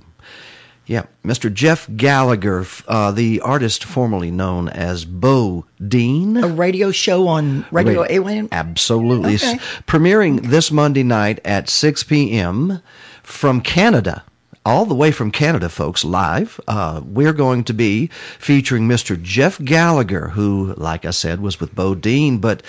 Yeah, 0.88 1.02
Mr. 1.22 1.52
Jeff 1.52 1.86
Gallagher, 1.96 2.64
uh, 2.88 3.12
the 3.12 3.40
artist 3.42 3.84
formerly 3.84 4.30
known 4.30 4.70
as 4.70 5.04
Bo 5.04 5.66
Dean. 5.86 6.38
A 6.38 6.48
radio 6.48 6.90
show 6.90 7.28
on 7.28 7.66
Radio 7.70 8.00
Radio- 8.02 8.22
A1. 8.24 8.48
Absolutely. 8.50 9.34
Okay. 9.34 9.50
S- 9.52 9.60
Premiering 9.86 10.48
this 10.48 10.72
Monday 10.72 11.02
night 11.02 11.40
at 11.44 11.68
6 11.68 12.04
p.m. 12.04 12.80
from 13.22 13.60
Canada. 13.60 14.24
All 14.64 14.86
the 14.86 14.94
way 14.94 15.10
from 15.10 15.30
Canada, 15.30 15.68
folks, 15.68 16.04
live. 16.04 16.58
Uh, 16.66 17.02
we're 17.04 17.32
going 17.34 17.64
to 17.64 17.74
be 17.74 18.06
featuring 18.38 18.88
Mr. 18.88 19.20
Jeff 19.20 19.62
Gallagher, 19.62 20.28
who, 20.28 20.72
like 20.78 21.04
I 21.04 21.10
said, 21.10 21.40
was 21.40 21.60
with 21.60 21.74
Bo 21.74 21.94
Dean, 21.94 22.38
but 22.38 22.62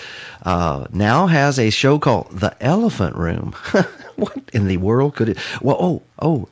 uh, 0.44 0.88
now 0.92 1.28
has 1.28 1.58
a 1.58 1.70
show 1.70 2.00
called 2.00 2.28
The 2.32 2.54
Elephant 2.62 3.16
Room. 3.16 3.54
what 4.18 4.38
in 4.54 4.68
the 4.68 4.78
world 4.78 5.16
could 5.16 5.30
it? 5.30 5.38
Well, 5.62 5.78
oh, 5.80 6.02
oh, 6.22 6.48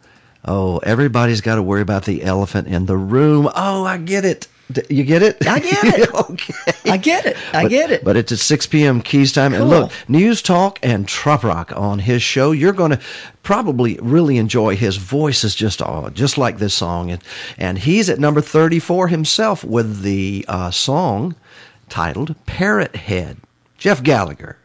oh, 0.48 0.78
everybody's 0.80 1.42
got 1.42 1.56
to 1.56 1.64
worry 1.64 1.82
about 1.82 2.06
the 2.06 2.24
elephant 2.24 2.68
in 2.68 2.86
the 2.86 2.98
room. 2.98 3.50
Oh, 3.56 3.86
I 3.86 3.98
get 3.98 4.26
it. 4.26 4.48
You 4.90 5.06
get 5.06 5.22
it? 5.24 5.48
I 5.48 5.60
get 5.60 5.84
it. 6.00 6.14
okay. 6.30 6.54
I 6.92 6.98
get 6.98 7.26
it. 7.26 7.38
I 7.54 7.64
But- 7.64 7.70
get 7.70 7.90
it. 7.92 8.04
But 8.04 8.18
it's 8.18 8.34
at 8.34 8.40
6 8.40 8.68
p.m. 8.68 9.02
Keys 9.02 9.32
time. 9.32 9.54
And 9.54 9.70
look, 9.70 9.92
News 10.10 10.42
Talk 10.42 10.78
and 10.84 11.08
Trop 11.08 11.44
Rock 11.44 11.72
on 11.76 12.00
his 12.00 12.22
show. 12.22 12.52
You're 12.52 12.74
going 12.74 12.92
to 12.92 13.00
probably 13.44 13.98
really 14.02 14.38
enjoy 14.38 14.76
his 14.76 14.98
voice 14.98 15.46
is 15.46 15.56
just 15.56 15.82
oh, 15.82 16.10
just 16.14 16.38
like 16.38 16.58
this 16.58 16.74
song. 16.74 17.12
And, 17.12 17.24
and 17.58 17.78
he's 17.78 18.10
at 18.10 18.20
number 18.20 18.42
34 18.42 19.08
himself 19.08 19.64
with 19.64 20.02
the 20.02 20.44
uh, 20.50 20.72
song 20.72 21.36
titled 21.88 22.36
Parrot 22.46 22.96
Head. 22.96 23.38
Jeff 23.78 24.04
Gallagher. 24.04 24.58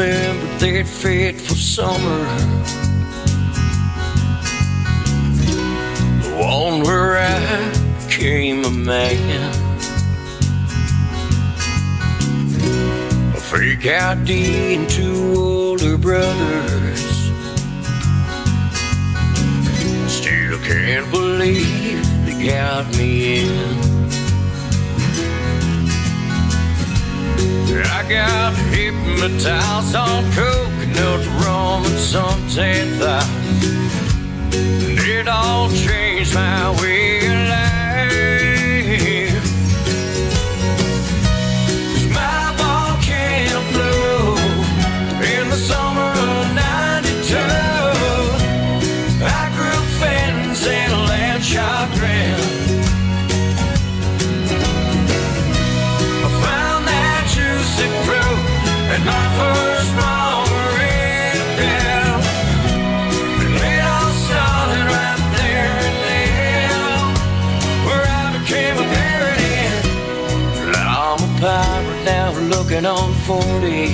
Remember 0.00 0.46
that 0.58 0.86
fateful 0.86 1.56
summer. 1.56 2.24
The 6.22 6.30
one 6.36 6.82
where 6.82 7.18
I 7.18 8.06
became 8.06 8.64
a 8.64 8.70
man. 8.70 9.54
A 13.36 13.40
fake 13.40 13.86
ID 13.86 14.74
and 14.76 14.88
two 14.88 15.34
older 15.36 15.98
brothers. 15.98 17.04
Still 20.08 20.58
can't 20.60 21.10
believe 21.10 22.00
they 22.24 22.46
got 22.46 22.86
me 22.96 23.40
in. 23.40 23.99
I 27.84 28.02
got 28.08 28.54
hypnotized 28.74 29.94
on 29.94 30.24
coconut 30.32 31.26
rum 31.42 31.84
and 31.84 31.98
suntan 31.98 32.98
thighs. 32.98 34.54
And 34.54 34.98
it 34.98 35.28
all 35.28 35.68
changed 35.70 36.34
my 36.34 36.70
way 36.80 37.49
looking 72.80 72.86
on 72.86 73.12
40. 73.24 73.88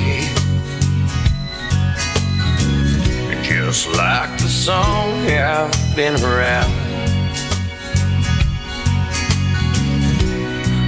Just 3.43 3.89
like 3.97 4.31
the 4.39 4.49
song, 4.49 5.27
I've 5.27 5.97
been 5.97 6.15
around. 6.23 6.73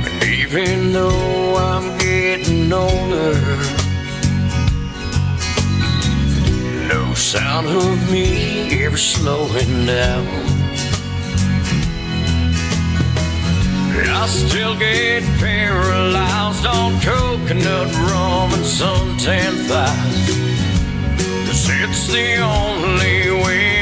And 0.06 0.22
even 0.24 0.92
though 0.92 1.56
I'm 1.56 1.98
getting 1.98 2.72
older, 2.72 3.34
no 6.88 7.14
sound 7.14 7.66
of 7.68 8.12
me 8.12 8.84
ever 8.84 8.96
slowing 8.96 9.86
down. 9.86 10.67
I 14.06 14.26
still 14.26 14.78
get 14.78 15.22
paralyzed 15.38 16.66
on 16.66 17.00
coconut 17.00 17.92
rum 18.08 18.52
and 18.52 18.64
suntan 18.64 19.54
thighs. 19.68 20.28
Cause 21.46 21.68
it's 21.70 22.06
the 22.12 22.36
only 22.36 23.30
way 23.42 23.77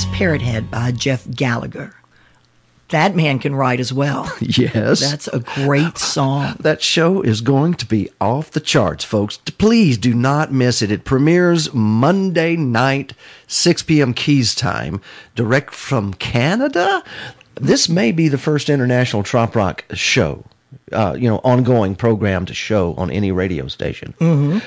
that's 0.00 0.16
Parrot 0.16 0.40
Head 0.40 0.70
by 0.70 0.92
Jeff 0.92 1.28
Gallagher. 1.30 1.94
That 2.88 3.14
man 3.14 3.38
can 3.38 3.54
write 3.54 3.80
as 3.80 3.92
well. 3.92 4.34
Yes. 4.40 5.00
That's 5.00 5.28
a 5.28 5.40
great 5.40 5.98
song. 5.98 6.56
That 6.60 6.82
show 6.82 7.20
is 7.20 7.42
going 7.42 7.74
to 7.74 7.86
be 7.86 8.08
off 8.18 8.50
the 8.50 8.60
charts, 8.60 9.04
folks. 9.04 9.36
Please 9.36 9.98
do 9.98 10.14
not 10.14 10.52
miss 10.52 10.80
it. 10.80 10.90
It 10.90 11.04
premieres 11.04 11.74
Monday 11.74 12.56
night, 12.56 13.12
6 13.46 13.82
p.m. 13.82 14.14
Keys 14.14 14.54
time, 14.54 15.02
direct 15.34 15.74
from 15.74 16.14
Canada. 16.14 17.02
This 17.56 17.90
may 17.90 18.10
be 18.10 18.28
the 18.28 18.38
first 18.38 18.70
international 18.70 19.22
trop 19.22 19.54
rock 19.54 19.84
show, 19.92 20.44
uh, 20.92 21.14
you 21.18 21.28
know, 21.28 21.38
ongoing 21.44 21.94
programmed 21.94 22.56
show 22.56 22.94
on 22.94 23.10
any 23.10 23.32
radio 23.32 23.68
station 23.68 24.14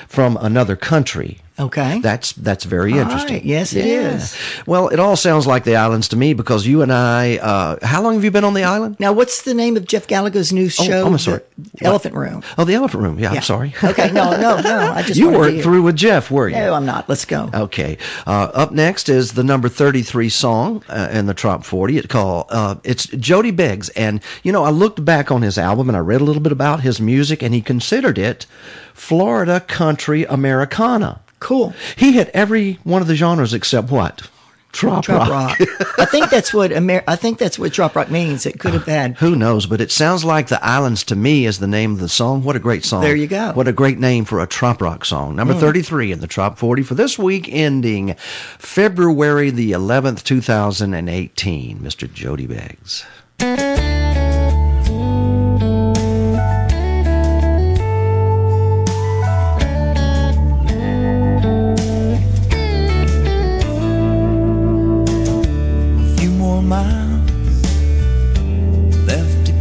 from 0.08 0.38
another 0.38 0.76
country. 0.76 1.40
Okay. 1.60 2.00
That's 2.00 2.34
that's 2.34 2.64
very 2.64 2.94
All 2.94 3.00
interesting. 3.00 3.36
right. 3.36 3.46
Yes, 3.46 3.74
it 3.74 3.86
Yeah. 3.86 4.16
is. 4.16 4.36
Well, 4.66 4.88
it 4.90 5.00
all 5.00 5.16
sounds 5.16 5.46
like 5.46 5.66
the 5.66 5.76
islands 5.76 6.08
to 6.08 6.16
me 6.16 6.34
because 6.34 6.66
you 6.66 6.82
and 6.82 6.92
I. 6.92 7.38
Uh, 7.38 7.78
how 7.86 8.02
long 8.02 8.16
have 8.16 8.24
you 8.24 8.32
been 8.32 8.44
on 8.44 8.56
the 8.56 8.64
island? 8.64 8.96
Now, 9.00 9.14
what's 9.14 9.44
the 9.44 9.54
name 9.54 9.78
of 9.78 9.86
Jeff 9.86 10.08
Gallagher's 10.08 10.52
new 10.52 10.68
show? 10.68 11.04
Oh, 11.04 11.06
I'm 11.06 11.12
The 11.14 11.20
sorry. 11.20 11.42
Elephant 11.82 12.16
Room. 12.16 12.42
Oh, 12.58 12.64
the 12.66 12.74
Elephant 12.74 13.04
Room. 13.04 13.20
Yeah, 13.20 13.32
Yeah. 13.32 13.38
I'm 13.38 13.44
sorry. 13.44 13.74
Okay, 13.84 14.12
no, 14.12 14.32
no, 14.40 14.62
no. 14.62 14.94
I 14.94 15.04
just 15.04 15.20
you 15.20 15.30
weren't 15.30 15.62
through 15.62 15.84
with 15.84 15.96
Jeff, 15.96 16.32
were 16.32 16.48
you? 16.50 16.56
No, 16.56 16.74
I'm 16.74 16.86
not. 16.88 17.08
Let's 17.08 17.26
go. 17.26 17.52
Okay. 17.54 18.00
Uh, 18.26 18.50
up 18.56 18.72
next 18.72 19.08
is 19.08 19.34
the 19.34 19.44
number 19.44 19.70
33 19.70 20.30
song 20.30 20.84
uh, 20.90 21.10
in 21.12 21.28
the 21.28 21.36
Trop 21.36 21.64
40. 21.66 21.98
It's 22.00 22.08
called, 22.08 22.48
uh, 22.50 22.76
it's 22.84 23.06
Jody 23.08 23.52
Beggs. 23.52 23.90
And, 23.90 24.22
you 24.42 24.52
know, 24.52 24.64
I 24.64 24.72
looked 24.72 25.06
back 25.06 25.32
on 25.32 25.44
his 25.44 25.60
album 25.60 25.88
and 25.88 25.96
I 25.96 26.00
read 26.00 26.20
a 26.22 26.24
little 26.24 26.42
bit 26.42 26.52
about 26.52 26.80
his 26.82 27.00
music 27.00 27.44
and 27.44 27.54
he 27.54 27.62
considered 27.62 28.18
it 28.18 28.48
Florida 28.96 29.60
country 29.60 30.26
Americana. 30.26 31.20
Cool. 31.44 31.74
He 31.98 32.14
hit 32.14 32.30
every 32.34 32.80
one 32.84 33.02
of 33.02 33.08
the 33.10 33.16
genres 33.16 33.54
except 33.54 33.92
what? 33.92 34.30
Trop, 34.72 35.04
Drop 35.04 35.30
rock. 35.30 35.60
rock. 35.60 35.70
I 36.00 36.06
think 36.06 36.32
that's 36.32 36.52
what 36.52 36.72
Amer- 36.72 37.04
I 37.08 37.16
think 37.16 37.38
that's 37.38 37.60
what 37.60 37.74
drop 37.74 37.96
rock 37.96 38.10
means. 38.10 38.48
It 38.48 38.60
could 38.60 38.74
have 38.74 38.86
had. 38.86 39.18
Who 39.18 39.36
knows? 39.36 39.68
But 39.68 39.82
it 39.82 39.92
sounds 39.92 40.26
like 40.26 40.48
The 40.48 40.64
Islands 40.66 41.04
to 41.06 41.16
me 41.16 41.46
is 41.46 41.60
the 41.60 41.68
name 41.68 41.92
of 41.92 42.00
the 42.00 42.10
song. 42.10 42.44
What 42.44 42.56
a 42.56 42.60
great 42.60 42.84
song. 42.84 43.02
There 43.02 43.16
you 43.16 43.28
go. 43.28 43.52
What 43.52 43.68
a 43.68 43.74
great 43.74 44.00
name 44.00 44.26
for 44.26 44.40
a 44.40 44.48
trop 44.48 44.82
rock 44.82 45.06
song. 45.06 45.36
Number 45.36 45.54
hmm. 45.54 45.60
33 45.60 46.14
in 46.14 46.20
the 46.22 46.28
Trop 46.28 46.58
40 46.58 46.82
for 46.82 46.96
this 46.96 47.20
week 47.20 47.48
ending 47.52 48.16
February 48.58 49.52
the 49.52 49.74
11th, 49.74 50.24
2018. 50.24 51.80
Mr. 51.80 52.12
Jody 52.12 52.48
Beggs. 52.48 53.06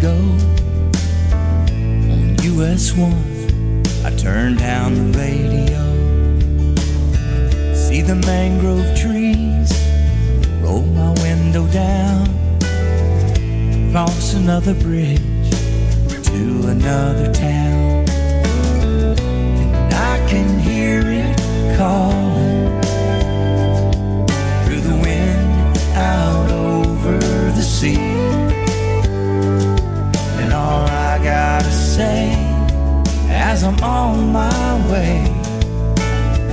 Go 0.03 0.19
on 1.31 2.37
US 2.43 2.93
1. 2.93 3.83
I 4.05 4.11
turn 4.17 4.57
down 4.57 4.95
the 4.95 5.17
radio, 5.17 5.83
see 7.73 8.03
the 8.03 8.17
mangrove 8.17 8.99
trees, 8.99 9.71
roll 10.61 10.83
my 10.83 11.11
window 11.23 11.69
down, 11.69 12.27
cross 13.93 14.35
another 14.35 14.75
bridge 14.75 15.51
to 16.31 16.67
another 16.67 17.33
town. 17.33 18.05
And 19.71 19.95
I 19.95 20.19
can 20.29 20.59
hear 20.59 21.01
it 21.07 21.37
calling 21.79 22.81
through 24.65 24.81
the 24.81 24.97
wind 25.01 25.79
out 25.95 26.51
over 26.51 27.19
the 27.53 27.63
sea. 27.63 28.12
Say 31.97 32.33
as 33.29 33.63
I'm 33.65 33.79
on 33.85 34.33
my 34.33 34.91
way, 34.91 35.17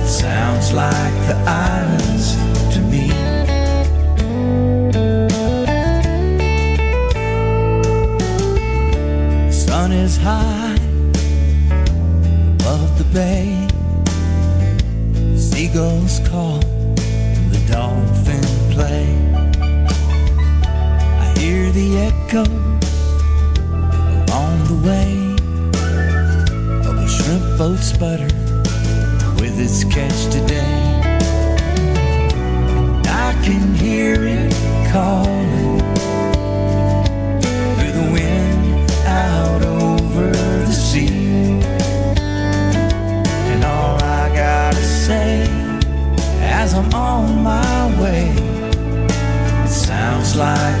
it 0.02 0.06
sounds 0.06 0.70
like 0.72 1.14
the 1.28 1.36
islands 1.46 2.28
to 2.74 2.80
me. 2.92 3.08
The 9.46 9.52
sun 9.52 9.92
is 9.92 10.18
high 10.18 10.74
above 12.54 12.90
the 12.98 13.08
bay. 13.18 13.66
Seagulls 15.36 16.20
call 16.28 16.60
and 17.36 17.50
the 17.54 17.62
dolphin 17.72 18.44
play. 18.74 19.08
I 21.24 21.26
hear 21.38 21.72
the 21.72 21.88
echoes 22.10 22.90
along 24.12 24.54
the 24.72 24.78
way 24.86 25.19
boat 27.60 27.78
sputter 27.80 28.24
with 29.38 29.60
its 29.60 29.84
catch 29.84 30.32
today. 30.32 31.02
I 33.04 33.38
can 33.44 33.74
hear 33.74 34.14
it 34.24 34.50
calling 34.90 35.78
through 37.76 37.92
the 38.00 38.08
wind 38.14 38.90
out 39.04 39.60
over 39.62 40.30
the 40.30 40.72
sea. 40.72 41.60
And 43.52 43.62
all 43.62 43.96
I 44.04 44.34
gotta 44.34 44.82
say 45.06 45.46
as 46.40 46.72
I'm 46.72 46.90
on 46.94 47.42
my 47.42 48.00
way, 48.00 48.30
it 49.64 49.68
sounds 49.68 50.34
like 50.34 50.79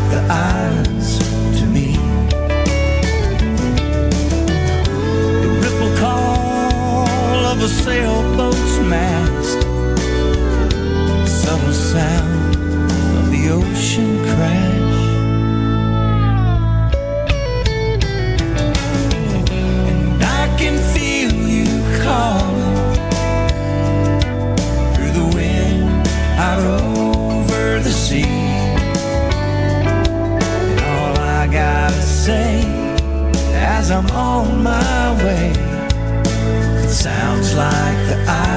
like 37.60 38.06
the 38.08 38.16
islands 38.26 38.49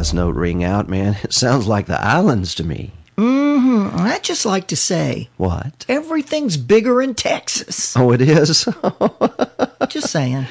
last 0.00 0.14
note 0.14 0.34
ring 0.34 0.64
out, 0.64 0.88
man. 0.88 1.14
It 1.24 1.34
sounds 1.34 1.66
like 1.66 1.84
the 1.84 2.00
islands 2.00 2.54
to 2.54 2.64
me. 2.64 2.90
Mm-hmm. 3.18 3.98
I'd 3.98 4.22
just 4.24 4.46
like 4.46 4.68
to 4.68 4.76
say 4.76 5.28
What? 5.36 5.84
everything's 5.90 6.56
bigger 6.56 7.02
in 7.02 7.14
Texas. 7.14 7.94
Oh, 7.98 8.10
it 8.12 8.22
is? 8.22 8.66
Just 9.90 10.08
saying. 10.08 10.46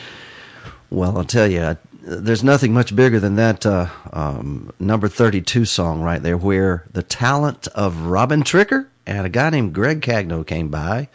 well, 0.91 1.17
I'll 1.17 1.23
tell 1.23 1.47
you, 1.47 1.75
there's 2.03 2.43
nothing 2.43 2.73
much 2.73 2.95
bigger 2.95 3.19
than 3.19 3.37
that 3.37 3.65
uh, 3.65 3.87
um, 4.13 4.71
number 4.79 5.07
32 5.07 5.65
song 5.65 6.03
right 6.03 6.21
there, 6.21 6.37
where 6.37 6.85
the 6.91 7.01
talent 7.01 7.67
of 7.69 8.01
Robin 8.01 8.43
Tricker 8.43 8.85
and 9.07 9.25
a 9.25 9.29
guy 9.29 9.49
named 9.49 9.73
Greg 9.73 10.01
Cagno 10.01 10.45
came 10.45 10.69
by 10.69 11.07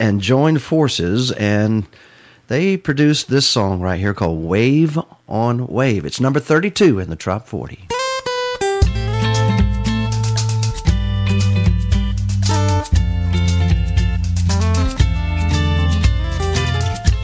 and 0.00 0.22
joined 0.22 0.62
forces, 0.62 1.30
and 1.32 1.86
they 2.48 2.76
produced 2.76 3.28
this 3.28 3.44
song 3.44 3.80
right 3.80 3.98
here 3.98 4.14
called 4.14 4.44
Wave 4.44 4.96
on 5.28 5.66
Wave. 5.66 6.04
It's 6.04 6.20
number 6.20 6.38
32 6.38 7.00
in 7.00 7.10
the 7.10 7.16
Top 7.16 7.48
40. 7.48 7.88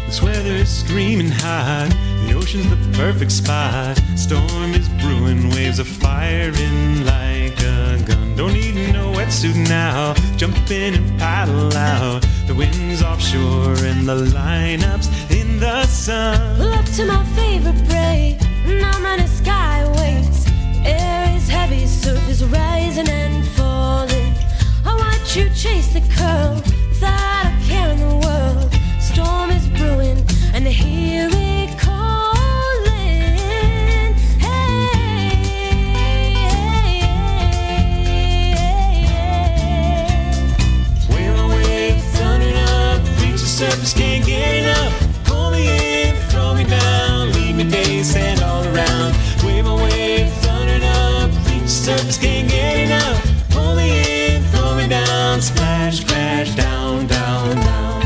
This 0.07 0.20
weather 0.20 0.57
is 0.57 0.68
screaming 0.68 1.31
high. 1.31 1.89
The 2.27 2.35
ocean's 2.35 2.68
the 2.68 2.99
perfect 2.99 3.31
spot. 3.31 3.97
Storm 4.16 4.75
brewing, 5.03 5.50
waves 5.50 5.80
are 5.80 5.84
firing 5.84 7.05
like 7.05 7.61
a 7.62 8.03
gun. 8.07 8.36
Don't 8.36 8.55
need 8.55 8.92
no 8.92 9.12
wetsuit 9.12 9.57
now. 9.68 10.14
Jump 10.36 10.57
in 10.70 10.94
and 10.94 11.18
paddle 11.18 11.76
out. 11.76 12.22
The 12.46 12.55
wind's 12.55 13.03
offshore 13.03 13.76
and 13.88 14.09
the 14.09 14.16
lineup's 14.36 15.09
in 15.30 15.59
the 15.59 15.84
sun. 15.86 16.57
Pull 16.57 16.72
up 16.72 16.86
to 16.96 17.05
my 17.05 17.24
favorite 17.36 17.80
break. 17.88 18.40
Now 18.80 19.16
the 19.16 19.26
sky 19.26 19.84
waits. 19.98 20.46
Air 20.84 21.36
is 21.36 21.48
heavy, 21.48 21.86
surf 21.86 22.26
is 22.28 22.44
rising 22.44 23.09
and 23.09 23.46
falling. 23.48 24.34
I 24.84 24.94
watch 24.96 25.36
you 25.36 25.50
chase 25.50 25.92
the 25.92 26.03
curl 26.16 26.55
without 26.88 27.46
a 27.46 27.55
care 27.68 27.90
in 27.90 28.00
the 28.00 28.16
world. 28.26 28.70
Storm 29.00 29.50
is 29.50 29.66
brewing, 29.68 30.24
and 30.55 30.66
I 30.66 30.70
hear 30.70 31.28
surface, 43.63 43.95
can't 43.95 44.27
get 44.27 44.55
enough. 44.63 44.93
Pull 45.25 45.53
me 45.53 45.63
in, 45.69 46.17
throw 46.31 46.53
me 46.55 46.65
down, 46.65 47.33
leave 47.33 47.55
me 47.55 47.65
days 47.71 48.11
sand 48.13 48.41
all 48.43 48.65
around. 48.65 49.11
Wave 49.45 49.65
my 49.65 49.77
wave, 49.85 50.29
thundering 50.43 50.83
up, 50.83 51.31
reach 51.47 51.63
the 51.63 51.77
surface, 51.87 52.19
can't 52.19 52.49
get 52.51 52.77
enough. 52.87 53.19
Pull 53.51 53.77
me 53.77 53.89
in, 54.35 54.43
throw 54.51 54.75
me 54.77 54.89
down, 54.89 55.41
splash, 55.41 56.03
crash, 56.09 56.51
down, 56.57 57.07
down, 57.07 57.55
down. 57.69 58.01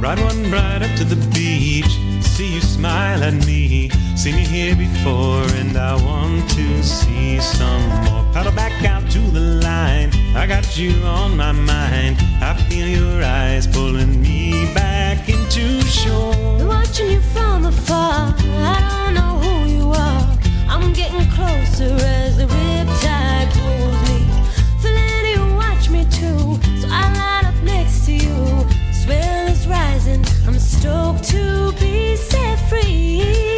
Ride 0.00 0.20
one 0.20 0.50
right 0.50 0.82
up 0.86 0.92
to 1.00 1.04
the 1.04 1.20
beach. 1.34 1.92
See 2.32 2.54
you 2.54 2.62
smile 2.62 3.22
at 3.22 3.34
me. 3.46 3.71
Seen 4.22 4.38
you 4.38 4.46
here 4.46 4.76
before, 4.76 5.42
and 5.58 5.76
I 5.76 5.96
want 5.96 6.48
to 6.50 6.84
see 6.84 7.40
some 7.40 7.88
more. 8.04 8.22
Paddle 8.32 8.52
back 8.52 8.84
out 8.84 9.10
to 9.10 9.18
the 9.18 9.40
line. 9.40 10.12
I 10.36 10.46
got 10.46 10.78
you 10.78 10.92
on 11.02 11.36
my 11.36 11.50
mind. 11.50 12.18
I 12.40 12.54
feel 12.68 12.86
your 12.86 13.24
eyes 13.24 13.66
pulling 13.66 14.22
me 14.22 14.72
back 14.74 15.28
into 15.28 15.82
shore. 15.82 16.36
Watching 16.64 17.10
you 17.10 17.20
from 17.20 17.66
afar. 17.66 18.32
I 18.38 18.78
don't 18.92 19.14
know 19.14 19.38
who 19.42 19.68
you 19.68 19.90
are. 19.90 20.38
I'm 20.68 20.92
getting 20.92 21.28
closer 21.32 21.92
as 22.06 22.36
the 22.36 22.44
riptide 22.44 23.50
pulls 23.58 24.00
me. 24.08 24.20
Feeling 24.78 25.34
you 25.34 25.56
watch 25.56 25.90
me 25.90 26.04
too, 26.04 26.60
so 26.80 26.86
I 26.88 27.12
line 27.18 27.46
up 27.46 27.60
next 27.64 28.06
to 28.06 28.12
you. 28.12 28.68
Swell 28.92 29.48
is 29.48 29.66
rising. 29.66 30.24
I'm 30.46 30.60
stoked 30.60 31.24
to 31.30 31.72
be 31.80 32.14
set 32.14 32.56
free. 32.68 33.51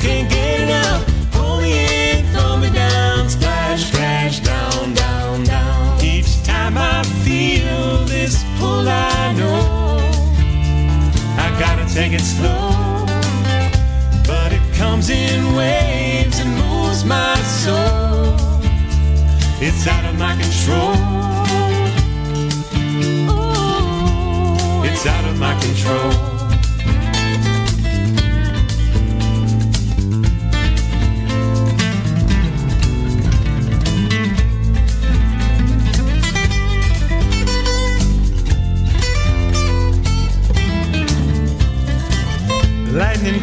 Can't 0.00 0.30
get 0.30 0.60
enough. 0.60 1.04
Pull 1.32 1.60
me 1.60 1.72
in, 2.10 2.24
throw 2.32 2.56
me 2.56 2.70
down, 2.70 3.28
splash, 3.28 3.90
crash, 3.90 4.40
down, 4.40 4.94
down, 4.94 5.44
down. 5.44 6.02
Each 6.02 6.42
time 6.42 6.76
I 6.78 7.02
feel 7.24 8.04
this 8.06 8.44
pull, 8.58 8.88
I 8.88 9.34
know 9.38 9.98
I 11.36 11.48
gotta 11.60 11.86
take 11.92 12.12
it 12.12 12.20
slow. 12.20 12.70
But 14.26 14.52
it 14.52 14.62
comes 14.74 15.10
in 15.10 15.54
waves 15.54 16.40
and 16.40 16.50
moves 16.56 17.04
my 17.04 17.36
soul. 17.62 18.36
It's 19.60 19.86
out 19.86 20.04
of 20.06 20.18
my 20.18 20.32
control. 20.40 20.94
It's 24.82 25.06
out 25.06 25.24
of 25.26 25.38
my 25.38 25.54
control. 25.60 26.39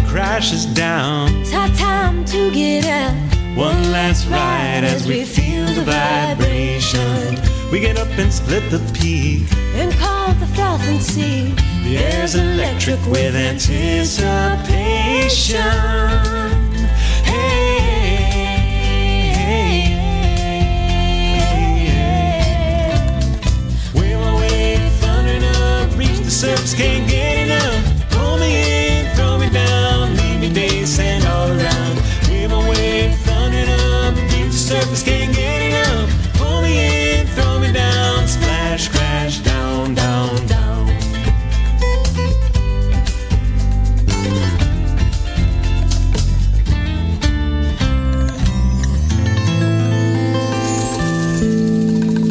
Crashes 0.08 0.66
down. 0.66 1.30
It's 1.42 1.54
our 1.54 1.70
time 1.70 2.26
to 2.26 2.52
get 2.52 2.86
out. 2.86 3.14
One 3.56 3.92
last 3.92 4.28
ride 4.28 4.84
as 4.84 5.08
we 5.08 5.24
feel 5.24 5.66
the 5.66 5.84
vibration. 5.84 7.38
We 7.72 7.80
get 7.80 7.98
up 7.98 8.08
and 8.18 8.32
split 8.34 8.70
the 8.70 8.80
peak. 8.94 9.48
and 9.76 9.94
call 9.94 10.34
the 10.34 10.48
frothing 10.48 11.00
sea. 11.00 11.54
The 11.84 11.98
air's 11.98 12.36
electric 12.36 13.00
with 13.08 13.36
anticipation. 13.36 15.62
Hey, 17.24 18.18
hey, 19.34 19.82
hey. 21.86 23.10
Wave 23.94 24.18
my 24.20 24.40
wave, 24.40 24.92
thundering 25.02 25.44
up, 25.44 25.98
reach 25.98 26.20
the 26.20 26.32
surface, 26.32 26.74
can't 26.74 27.10
get 27.10 27.48
enough. 27.48 28.10
Pull 28.12 28.38
me 28.40 28.62
in, 28.62 28.68
surface, 34.68 35.02
can't 35.02 35.34
get 35.34 35.62
enough. 35.62 36.34
Pull 36.34 36.62
me 36.62 37.20
in, 37.20 37.28
throw 37.28 37.58
me 37.58 37.72
down, 37.72 38.28
splash, 38.28 38.90
crash, 38.90 39.40
down, 39.40 39.94
down, 39.94 40.46
down. 40.46 40.88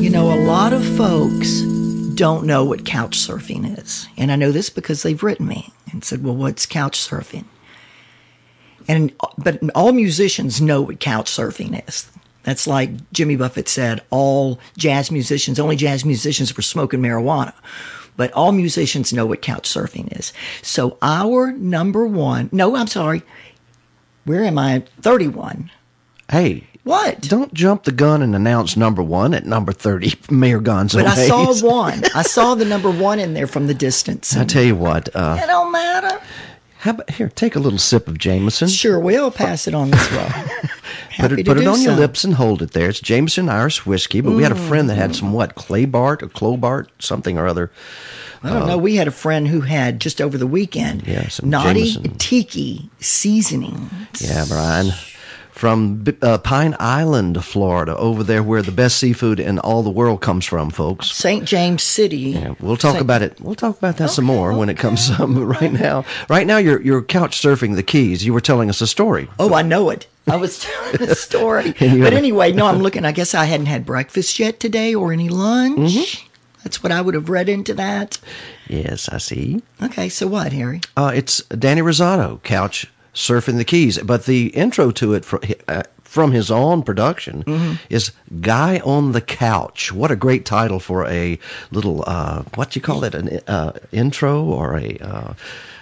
You 0.03 0.11
know, 0.11 0.31
a 0.31 0.41
lot 0.45 0.75
of 0.75 0.85
folks 0.99 1.63
don't 2.17 2.45
know 2.45 2.63
what 2.65 2.85
couch 2.85 3.17
surfing 3.17 3.79
is. 3.79 4.07
And 4.19 4.31
I 4.31 4.37
know 4.37 4.53
this 4.53 4.69
because 4.69 5.03
they've 5.03 5.23
written 5.23 5.47
me 5.47 5.73
and 5.91 6.05
said, 6.05 6.23
well, 6.23 6.37
what's 6.37 6.67
couch 6.67 6.99
surfing? 6.99 7.47
And, 8.87 9.15
uh, 9.21 9.29
but 9.39 9.59
all 9.75 9.93
musicians 9.93 10.61
know 10.61 10.83
what 10.83 11.01
couch 11.01 11.31
surfing 11.31 11.83
is. 11.89 12.11
That's 12.47 12.67
like 12.69 12.91
Jimmy 13.13 13.35
Buffett 13.37 13.69
said, 13.69 14.03
all 14.11 14.59
jazz 14.79 15.11
musicians, 15.11 15.59
only 15.61 15.75
jazz 15.77 16.05
musicians 16.05 16.57
were 16.57 16.63
smoking 16.63 17.01
marijuana. 17.01 17.53
But 18.17 18.33
all 18.33 18.53
musicians 18.53 19.13
know 19.13 19.27
what 19.27 19.43
couch 19.43 19.69
surfing 19.69 20.17
is. 20.19 20.33
So 20.63 20.97
our 21.03 21.51
number 21.53 22.07
one, 22.07 22.49
no, 22.53 22.75
I'm 22.77 22.87
sorry. 22.87 23.23
Where 24.25 24.45
am 24.45 24.59
I? 24.59 24.85
31. 25.03 25.71
Hey, 26.31 26.65
What? 26.85 27.21
don't 27.23 27.53
jump 27.53 27.83
the 27.85 27.93
gun 27.93 28.23
and 28.23 28.35
announce 28.35 28.77
number 28.77 29.03
one 29.03 29.35
at 29.35 29.45
number 29.45 29.73
30, 29.73 30.15
Mayor 30.31 30.61
Gonzo. 30.61 30.95
But 31.03 31.07
I 31.19 31.27
saw 31.27 31.53
one. 31.67 32.03
I 32.15 32.23
saw 32.23 32.55
the 32.55 32.65
number 32.65 32.91
one 32.91 33.19
in 33.19 33.35
there 33.35 33.47
from 33.49 33.67
the 33.67 33.75
distance. 33.75 34.37
I 34.37 34.45
tell 34.45 34.63
you 34.63 34.77
what, 34.77 35.09
uh, 35.15 35.39
It 35.43 35.47
don't 35.47 35.71
matter. 35.73 36.21
how 36.79 36.93
about, 36.93 37.11
here, 37.11 37.29
take 37.29 37.57
a 37.57 37.59
little 37.61 37.79
sip 37.79 38.07
of 38.09 38.19
Jameson. 38.19 38.69
Sure, 38.69 38.99
we'll 39.01 39.31
pass 39.33 39.67
it 39.69 39.75
on 39.75 39.91
this 39.91 40.09
way. 41.19 41.29
Put 41.29 41.39
it, 41.39 41.47
put 41.47 41.59
it 41.59 41.67
on 41.67 41.81
your 41.83 41.95
lips 41.97 42.25
and 42.25 42.35
hold 42.35 42.63
it 42.63 42.73
there. 42.73 42.89
It's 42.89 43.01
Jameson 43.01 43.49
Irish 43.49 43.87
whiskey, 43.87 44.21
but 44.21 44.33
we 44.33 44.43
had 44.43 44.53
a 44.53 44.57
friend 44.69 44.89
that 44.91 44.97
had 44.97 45.15
some 45.17 45.33
what 45.33 45.55
clay 45.55 45.85
bart 45.85 46.23
or 46.23 46.29
clobart, 46.29 46.89
something 46.99 47.39
or 47.39 47.47
other. 47.47 47.71
I 48.43 48.51
don't 48.53 48.67
know. 48.69 48.75
Uh, 48.75 48.79
we 48.79 48.97
had 48.97 49.09
a 49.09 49.13
friend 49.13 49.49
who 49.49 49.63
had 49.63 50.01
just 50.01 50.21
over 50.21 50.39
the 50.39 50.47
weekend 50.47 51.07
Yeah, 51.07 51.27
some 51.29 51.51
naughty 51.51 51.93
Jameson. 51.93 52.19
tiki 52.19 52.91
seasoning. 53.01 53.91
Yeah, 54.21 54.45
Brian. 54.47 54.93
From 55.57 56.05
uh, 56.21 56.37
Pine 56.37 56.77
Island, 56.79 57.43
Florida, 57.43 57.97
over 57.97 58.23
there 58.23 58.43
where 58.43 58.61
the 58.61 58.71
best 58.73 58.99
seafood 58.99 59.41
in 59.41 59.59
all 59.59 59.83
the 59.83 59.89
world 59.89 60.21
comes 60.21 60.45
from, 60.45 60.69
folks. 60.69 61.11
St. 61.11 61.47
James 61.47 61.83
City. 61.83 62.19
Yeah, 62.19 62.55
we'll 62.61 62.77
talk 62.77 62.93
Saint- 62.93 63.01
about 63.01 63.23
it. 63.23 63.41
We'll 63.41 63.55
talk 63.55 63.79
about 63.79 63.97
that 63.97 64.11
some 64.11 64.27
more 64.27 64.53
when 64.53 64.69
it 64.69 64.77
comes 64.77 65.09
up. 65.11 65.21
But 65.21 65.47
right 65.61 65.73
now, 65.73 66.05
right 66.29 66.47
now, 66.47 66.59
you're 66.59 66.83
you're 66.83 67.03
couch 67.03 67.41
surfing 67.41 67.75
the 67.75 67.83
Keys. 67.83 68.23
You 68.23 68.35
were 68.35 68.43
telling 68.43 68.69
us 68.69 68.83
a 68.83 68.87
story. 68.87 69.31
Oh, 69.39 69.55
I 69.55 69.63
know 69.63 69.89
it. 69.89 70.07
I 70.27 70.37
was 70.37 70.59
telling 70.63 71.01
a 71.01 71.15
story. 71.15 71.73
But 71.79 72.13
anyway, 72.13 72.53
no, 72.53 72.67
I'm 72.67 72.81
looking. 72.81 73.07
I 73.07 73.13
guess 73.13 73.35
I 73.35 73.47
hadn't 73.47 73.65
had 73.65 73.87
breakfast 73.87 74.39
yet 74.39 74.61
today 74.61 74.95
or 74.95 75.11
any 75.11 75.31
lunch. 75.31 75.79
Mm-hmm. 75.95 76.27
That's 76.65 76.83
what 76.83 76.93
I 76.93 77.01
would 77.01 77.15
have 77.15 77.31
read 77.31 77.49
into 77.49 77.73
that. 77.75 78.19
Yes, 78.69 79.09
I 79.09 79.17
see. 79.19 79.63
Okay, 79.83 80.11
so 80.11 80.27
what, 80.27 80.53
Harry? 80.53 80.83
Uh, 80.99 81.13
it's 81.15 81.39
Danny 81.45 81.81
Rosato, 81.81 82.43
couch 82.43 82.87
surfing 83.17 83.57
the 83.57 83.65
Keys. 83.65 83.99
But 83.99 84.27
the 84.27 84.49
intro 84.49 84.93
to 84.93 85.15
it, 85.15 85.25
fr- 85.25 85.39
uh, 85.67 85.83
from 86.05 86.31
his 86.33 86.51
own 86.51 86.83
production 86.85 87.79
is 87.91 88.13
"Guy 88.41 88.79
on 88.85 89.13
the 89.13 89.21
Couch." 89.21 89.93
What 89.93 90.11
a 90.13 90.17
great 90.17 90.45
title 90.45 90.79
for 90.79 91.05
a 91.07 91.39
little 91.73 92.05
uh, 92.07 92.43
what 92.55 92.71
do 92.71 92.79
you 92.79 92.83
call 92.83 93.03
it 93.05 93.15
an 93.15 93.41
uh, 93.49 93.73
intro 93.93 94.45
or 94.45 94.79
a. 94.79 94.97
Uh, 95.01 95.35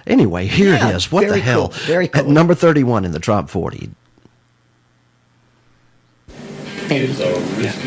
Anyway, 0.07 0.45
here 0.47 0.75
Yeah, 0.75 0.91
it 0.91 0.97
is. 0.97 1.11
What 1.11 1.23
the 1.23 1.29
very 1.29 1.41
hell? 1.41 1.69
cool, 1.71 1.79
very 1.87 2.13
At 2.13 2.27
number 2.27 2.55
31 2.55 3.07
in 3.07 3.13
the 3.13 3.19
top 3.19 3.49
40. 3.49 3.89
Baby, 6.91 7.07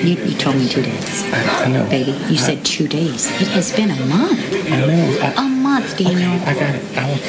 you, 0.02 0.16
you 0.26 0.36
told 0.40 0.56
me 0.56 0.68
two 0.68 0.82
days. 0.82 1.24
I 1.32 1.68
know. 1.70 1.88
Baby, 1.92 2.14
you 2.34 2.38
said 2.40 2.66
two 2.66 2.88
days. 2.88 3.28
It 3.40 3.48
has 3.50 3.72
been 3.72 3.92
a 3.92 4.06
month. 4.08 4.40
I 4.52 4.80
know. 4.88 5.20
I, 5.22 5.46
A 5.46 5.48
month, 5.48 5.96
Daniel. 5.96 6.32
I 6.50 6.54
got 6.56 6.74
it. 6.74 6.98
I 6.98 7.06
will, 7.06 7.22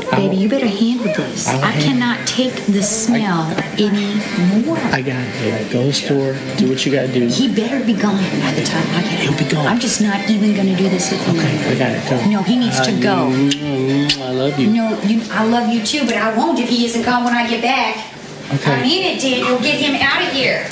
I 0.00 0.01
Baby, 0.12 0.36
you 0.36 0.48
better 0.48 0.66
handle 0.66 1.06
this. 1.06 1.48
I 1.48 1.54
will 1.54 1.64
I 1.64 1.70
handle- 1.70 1.88
cannot 1.88 2.26
take 2.28 2.54
the 2.66 2.82
smell 2.82 3.50
anymore. 3.80 4.76
I 4.92 5.00
got 5.00 5.16
it, 5.24 5.32
baby. 5.40 5.72
Go 5.72 5.80
to 5.80 5.86
the 5.86 5.92
store. 5.92 6.36
Do 6.58 6.68
what 6.68 6.84
you 6.84 6.92
got 6.92 7.06
to 7.06 7.12
do. 7.12 7.28
He 7.28 7.48
better 7.48 7.82
be 7.84 7.94
gone 7.94 8.16
by 8.40 8.52
the 8.52 8.62
time 8.62 8.86
I 8.94 9.00
get 9.02 9.20
He'll 9.20 9.38
be 9.38 9.48
gone. 9.48 9.66
I'm 9.66 9.80
just 9.80 10.02
not 10.02 10.28
even 10.28 10.54
going 10.54 10.68
to 10.68 10.76
do 10.76 10.88
this 10.90 11.10
with 11.10 11.26
you. 11.32 11.40
Okay. 11.40 11.72
I 11.72 11.78
got 11.78 11.90
it. 11.96 12.10
Go. 12.10 12.30
No, 12.30 12.42
he 12.42 12.56
needs 12.58 12.78
to 12.82 12.92
go. 13.00 13.30
I 14.22 14.32
love 14.32 14.58
you. 14.58 14.66
No, 14.68 15.00
you, 15.02 15.22
I 15.32 15.44
love 15.46 15.72
you 15.72 15.82
too, 15.84 16.04
but 16.04 16.16
I 16.16 16.36
won't 16.36 16.58
if 16.58 16.68
he 16.68 16.84
isn't 16.84 17.02
gone 17.04 17.24
when 17.24 17.32
I 17.34 17.48
get 17.48 17.62
back. 17.62 17.96
Okay. 18.52 18.72
I 18.72 18.82
need 18.82 19.16
it, 19.16 19.20
Daniel. 19.20 19.58
Get 19.60 19.80
him 19.80 19.94
out 19.96 20.20
of 20.20 20.28
here. 20.32 20.64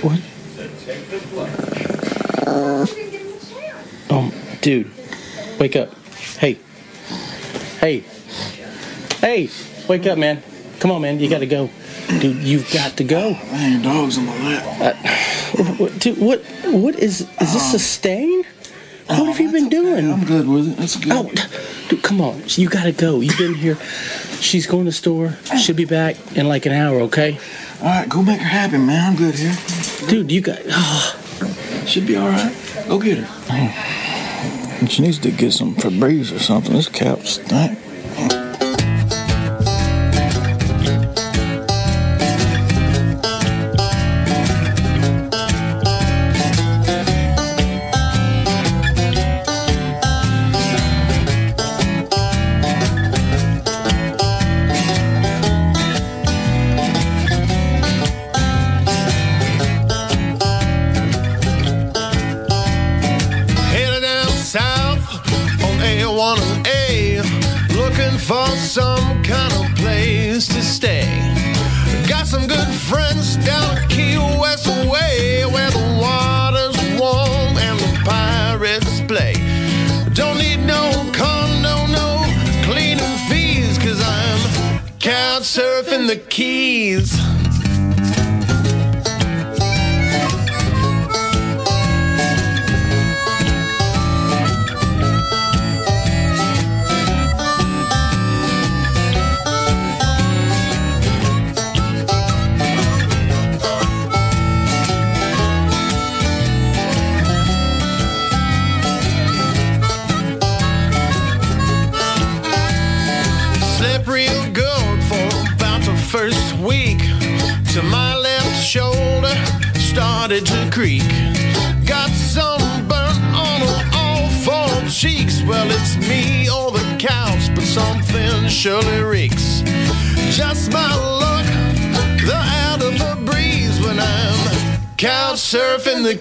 What? 0.00 0.20
Um, 4.10 4.32
dude, 4.62 4.90
wake 5.58 5.76
up. 5.76 5.94
Hey. 6.38 6.58
Hey. 7.80 8.04
Hey, 9.20 9.50
wake 9.88 10.06
up, 10.06 10.18
man. 10.18 10.42
Come 10.80 10.90
on, 10.92 11.02
man. 11.02 11.18
You 11.18 11.28
got 11.28 11.38
to 11.40 11.46
go. 11.46 11.70
Dude, 12.20 12.36
you've 12.38 12.70
got 12.72 12.96
to 12.96 13.04
go. 13.04 13.32
Man, 13.32 13.72
your 13.72 13.82
dog's 13.82 14.16
on 14.18 14.26
my 14.26 14.36
lap. 14.44 14.80
Uh, 14.80 15.64
what- 15.76 15.98
dude, 15.98 16.18
what? 16.18 16.40
What 16.66 16.94
is? 16.98 17.22
Is 17.40 17.52
this 17.52 17.74
a 17.74 17.78
stain? 17.78 18.44
What 19.06 19.26
have 19.26 19.40
you 19.40 19.50
been 19.50 19.68
doing? 19.70 20.12
I'm 20.12 20.24
good 20.24 20.46
with 20.46 20.72
it. 20.72 20.76
That's 20.76 20.96
good. 20.96 21.12
Oh, 21.12 21.30
dude, 21.88 22.02
come 22.02 22.20
on. 22.20 22.42
You 22.46 22.68
gotta 22.68 22.92
go. 22.92 23.20
You've 23.20 23.38
been 23.38 23.54
here. 23.54 23.76
She's 24.40 24.66
going 24.66 24.84
to 24.84 24.90
the 24.90 24.92
store. 24.92 25.36
She'll 25.58 25.74
be 25.74 25.86
back 25.86 26.16
in 26.36 26.46
like 26.46 26.66
an 26.66 26.72
hour, 26.72 27.00
okay? 27.02 27.38
All 27.80 27.86
right, 27.86 28.08
go 28.08 28.22
make 28.22 28.38
her 28.38 28.46
happy, 28.46 28.76
man. 28.78 29.12
I'm 29.12 29.16
good 29.16 29.34
here. 29.34 29.56
Dude, 30.08 30.30
you 30.30 30.40
got. 30.40 30.58
Oh, 31.40 31.84
She'll 31.86 32.06
be 32.06 32.16
all 32.16 32.28
right. 32.28 32.54
Go 32.88 32.98
get 32.98 33.18
her. 33.18 34.07
She 34.88 35.02
needs 35.02 35.18
to 35.18 35.30
get 35.30 35.52
some 35.52 35.74
Febreze 35.74 36.34
or 36.34 36.38
something. 36.38 36.74
This 36.74 36.88
cap 36.88 37.20
stink. 37.20 37.78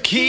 Surfing 0.03 0.26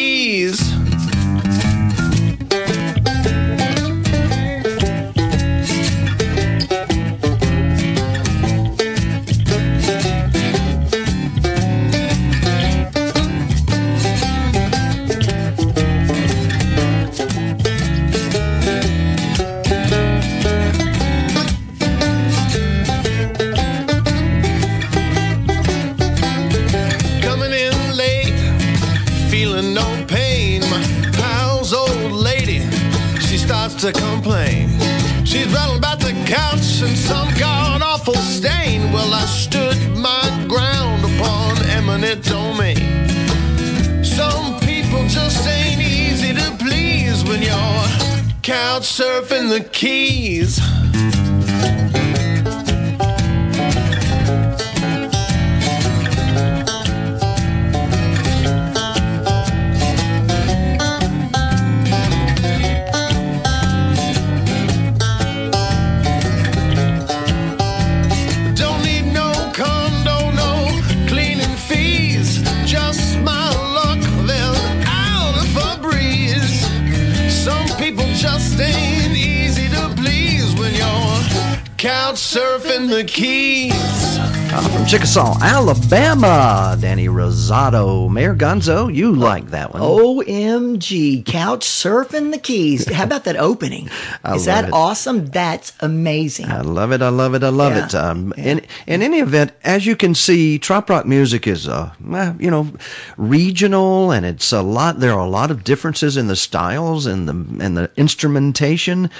Chickasaw, 85.19 85.43
Alabama, 85.43 86.77
Danny 86.81 87.09
Rosado. 87.09 88.09
Mayor 88.09 88.37
Gonzo, 88.37 88.93
you 88.95 89.13
like 89.17 89.51
that 89.51 89.73
one. 89.73 89.83
OMG, 89.83 91.25
couch 91.25 91.67
surfing 91.67 92.31
the 92.31 92.39
keys. 92.39 92.89
How 92.89 93.03
about 93.05 93.25
that 93.25 93.37
opening? 93.37 93.89
Is 94.25 94.45
that 94.45 94.67
it. 94.67 94.73
awesome? 94.73 95.27
That's 95.27 95.73
amazing. 95.81 96.47
I 96.47 96.61
love 96.61 96.93
it. 96.93 97.03
I 97.03 97.09
love 97.09 97.35
it. 97.35 97.43
I 97.43 97.49
love 97.49 97.75
Yeah. 97.75 97.87
it. 97.87 97.95
Um, 97.97 98.33
in, 98.37 98.61
in 98.89 99.03
any 99.03 99.19
event, 99.21 99.53
as 99.65 99.85
you 99.85 99.95
can 99.95 100.15
see, 100.15 100.59
trop 100.59 100.89
rock 100.89 101.05
music 101.05 101.47
is, 101.47 101.69
uh, 101.69 101.93
eh, 102.11 102.33
you 102.39 102.51
know, 102.51 102.73
regional, 103.19 104.11
and 104.11 104.25
it's 104.25 104.51
a 104.51 104.63
lot. 104.63 104.99
There 104.99 105.13
are 105.13 105.19
a 105.27 105.29
lot 105.29 105.51
of 105.51 105.63
differences 105.63 106.17
in 106.17 106.27
the 106.27 106.35
styles 106.35 107.05
and 107.05 107.29
the 107.29 107.65
and 107.65 107.77
the 107.77 107.91
instrumentation. 107.99 109.11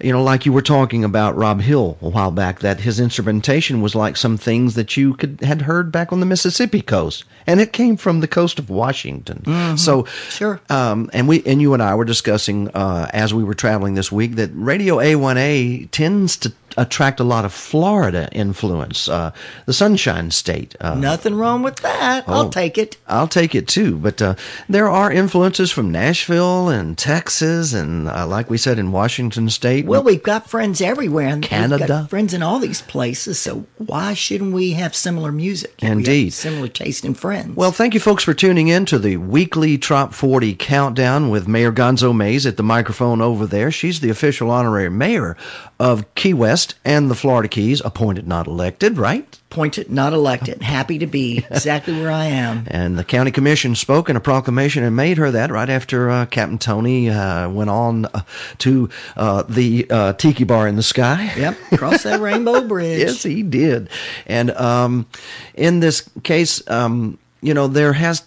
You 0.00 0.12
know, 0.12 0.22
like 0.22 0.46
you 0.46 0.54
were 0.54 0.62
talking 0.62 1.04
about 1.04 1.36
Rob 1.36 1.60
Hill 1.60 1.98
a 2.00 2.08
while 2.08 2.30
back, 2.30 2.60
that 2.60 2.80
his 2.80 2.98
instrumentation 2.98 3.82
was 3.82 3.94
like 3.94 4.16
some 4.16 4.38
things 4.38 4.74
that 4.74 4.96
you 4.96 5.12
could 5.14 5.38
had 5.42 5.62
heard 5.62 5.92
back 5.92 6.12
on 6.14 6.20
the 6.20 6.26
Mississippi 6.26 6.80
coast, 6.80 7.24
and 7.46 7.60
it 7.60 7.74
came 7.74 7.98
from 7.98 8.20
the 8.20 8.28
coast 8.28 8.58
of 8.58 8.70
Washington. 8.70 9.42
Mhm. 9.44 9.78
So 9.78 10.06
sure. 10.30 10.60
um, 10.70 11.10
and 11.12 11.28
we 11.28 11.42
and 11.44 11.60
you 11.60 11.74
and 11.74 11.82
I 11.82 11.94
were 11.94 12.06
discussing 12.06 12.68
uh, 12.70 13.10
as 13.12 13.34
we 13.34 13.44
were 13.44 13.54
traveling 13.54 13.94
this 13.96 14.10
week 14.10 14.36
that 14.36 14.50
Radio 14.54 14.96
A1A 14.96 15.90
tends 15.90 16.38
to 16.38 16.52
attract 16.76 17.20
a 17.20 17.24
lot 17.24 17.44
of 17.44 17.52
Florida 17.52 18.28
influence, 18.32 19.08
uh, 19.08 19.32
the 19.66 19.72
Sunshine 19.72 20.30
State. 20.30 20.74
Uh, 20.80 20.94
Nothing 20.94 21.34
wrong 21.34 21.62
with 21.62 21.76
that. 21.76 22.24
Oh. 22.26 22.32
I'll 22.34 22.48
take 22.50 22.76
it. 22.78 22.96
I'll 23.06 23.28
take 23.28 23.54
it 23.54 23.68
too, 23.68 23.96
but 23.96 24.20
uh, 24.20 24.34
there 24.68 24.88
are 24.88 25.10
influences 25.12 25.70
from 25.70 25.90
Nashville 25.90 26.68
and 26.68 26.96
Texas, 26.96 27.72
and 27.72 28.08
uh, 28.08 28.26
like 28.26 28.50
we 28.50 28.58
said 28.58 28.78
in 28.78 28.92
Washington 28.92 29.48
State. 29.50 29.86
Well, 29.86 30.02
we've 30.02 30.22
got 30.22 30.48
friends 30.48 30.80
everywhere, 30.80 31.28
and 31.28 31.42
we've 31.42 31.48
Canada. 31.50 31.86
got 31.86 32.10
friends 32.10 32.34
in 32.34 32.42
all 32.42 32.58
these 32.58 32.82
places. 32.82 33.38
So 33.38 33.66
why 33.78 34.14
shouldn't 34.14 34.52
we 34.52 34.72
have 34.72 34.94
similar 34.94 35.32
music? 35.32 35.74
Indeed. 35.82 36.32
similar 36.32 36.68
taste 36.68 37.04
in 37.04 37.14
friends. 37.14 37.56
Well, 37.56 37.72
thank 37.72 37.94
you, 37.94 38.00
folks, 38.00 38.24
for 38.24 38.34
tuning 38.34 38.68
in 38.68 38.84
to 38.86 38.98
the 38.98 39.16
weekly 39.16 39.78
Trop 39.78 40.12
40 40.14 40.54
countdown 40.54 41.30
with 41.30 41.48
Mayor 41.48 41.72
Gonzo 41.72 42.14
Mays 42.14 42.46
at 42.46 42.56
the 42.56 42.62
microphone 42.62 43.20
over 43.20 43.46
there. 43.46 43.70
She's 43.70 44.00
the 44.00 44.10
official 44.10 44.50
honorary 44.50 44.90
mayor 44.90 45.36
of 45.78 46.14
Key 46.14 46.34
West 46.34 46.59
and 46.84 47.10
the 47.10 47.14
Florida 47.14 47.48
Keys, 47.48 47.80
appointed, 47.84 48.26
not 48.26 48.46
elected, 48.46 48.98
right? 48.98 49.38
Appointed, 49.50 49.90
not 49.90 50.12
elected. 50.12 50.62
Happy 50.62 50.98
to 50.98 51.06
be 51.06 51.38
exactly 51.50 51.94
where 51.94 52.10
I 52.10 52.26
am. 52.26 52.64
And 52.68 52.98
the 52.98 53.04
county 53.04 53.30
commission 53.30 53.74
spoke 53.74 54.08
in 54.08 54.16
a 54.16 54.20
proclamation 54.20 54.82
and 54.84 54.94
made 54.94 55.18
her 55.18 55.30
that 55.30 55.50
right 55.50 55.68
after 55.68 56.08
uh, 56.10 56.26
Captain 56.26 56.58
Tony 56.58 57.10
uh, 57.10 57.48
went 57.50 57.70
on 57.70 58.06
uh, 58.06 58.22
to 58.58 58.88
uh, 59.16 59.42
the 59.48 59.86
uh, 59.90 60.12
tiki 60.14 60.44
bar 60.44 60.68
in 60.68 60.76
the 60.76 60.82
sky. 60.82 61.32
Yep, 61.36 61.56
cross 61.76 62.02
that 62.04 62.20
rainbow 62.20 62.60
bridge. 62.68 63.00
yes, 63.00 63.22
he 63.22 63.42
did. 63.42 63.88
And 64.26 64.50
um, 64.52 65.06
in 65.54 65.80
this 65.80 66.08
case, 66.22 66.62
um, 66.70 67.18
you 67.42 67.54
know, 67.54 67.66
there 67.68 67.92
has. 67.92 68.22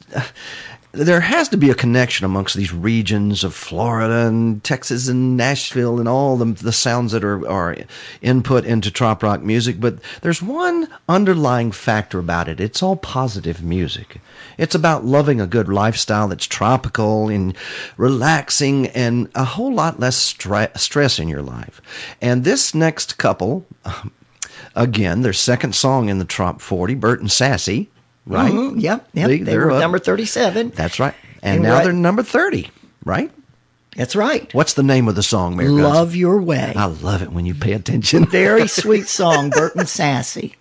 There 0.96 1.22
has 1.22 1.50
to 1.50 1.58
be 1.58 1.72
a 1.72 1.76
connection 1.76 2.24
amongst 2.24 2.56
these 2.56 2.72
regions 2.72 3.44
of 3.44 3.56
Florida 3.56 4.28
and 4.28 4.64
Texas 4.64 5.08
and 5.08 5.36
Nashville 5.36 6.00
and 6.00 6.08
all 6.08 6.38
the, 6.38 6.46
the 6.46 6.72
sounds 6.72 7.14
that 7.14 7.24
are, 7.24 7.48
are 7.50 7.76
input 8.22 8.64
into 8.64 8.92
trop 8.92 9.24
rock 9.24 9.42
music. 9.42 9.80
But 9.80 9.98
there's 10.22 10.44
one 10.44 10.88
underlying 11.10 11.72
factor 11.72 12.20
about 12.20 12.48
it. 12.48 12.60
It's 12.60 12.84
all 12.84 12.96
positive 12.96 13.64
music. 13.64 14.22
It's 14.60 14.76
about 14.76 15.04
loving 15.04 15.42
a 15.42 15.48
good 15.48 15.68
lifestyle 15.68 16.28
that's 16.28 16.46
tropical 16.46 17.28
and 17.28 17.58
relaxing 17.98 18.86
and 18.90 19.30
a 19.34 19.46
whole 19.46 19.74
lot 19.74 20.00
less 20.00 20.34
stre- 20.34 20.78
stress 20.78 21.18
in 21.18 21.28
your 21.28 21.42
life. 21.42 21.82
And 22.22 22.44
this 22.44 22.76
next 22.76 23.18
couple, 23.18 23.66
um, 23.84 24.12
again, 24.76 25.24
their 25.24 25.34
second 25.34 25.74
song 25.74 26.10
in 26.10 26.20
the 26.20 26.26
Trop 26.26 26.62
40, 26.62 26.94
Bert 26.94 27.20
and 27.20 27.32
Sassy, 27.32 27.90
right? 28.26 28.52
Mhm, 28.52 28.82
Yep, 28.82 29.08
yep. 29.14 29.28
They- 29.28 29.40
They, 29.40 29.58
were 29.58 29.72
up. 29.72 29.80
number 29.80 30.00
37. 30.00 30.72
That's 30.76 31.00
right. 31.00 31.14
And, 31.42 31.56
And 31.56 31.64
now 31.64 31.74
right- 31.76 31.84
they're 31.84 31.94
number 31.94 32.24
30, 32.24 32.70
right? 33.06 33.32
That's 33.96 34.16
right. 34.16 34.52
What's 34.54 34.74
the 34.74 34.82
name 34.84 35.08
of 35.08 35.14
the 35.16 35.22
song, 35.24 35.56
Gonzo? 35.56 35.82
Love 35.84 36.16
Your 36.16 36.42
Way. 36.42 36.74
I 36.76 36.86
love 36.86 37.22
it 37.22 37.32
when 37.32 37.46
you 37.46 37.54
pay 37.54 37.74
attention. 37.74 38.26
Very 38.26 38.68
sweet 38.82 39.08
song, 39.08 39.50
Bert 39.52 39.76
and 39.76 39.88
Sassy. 39.88 40.56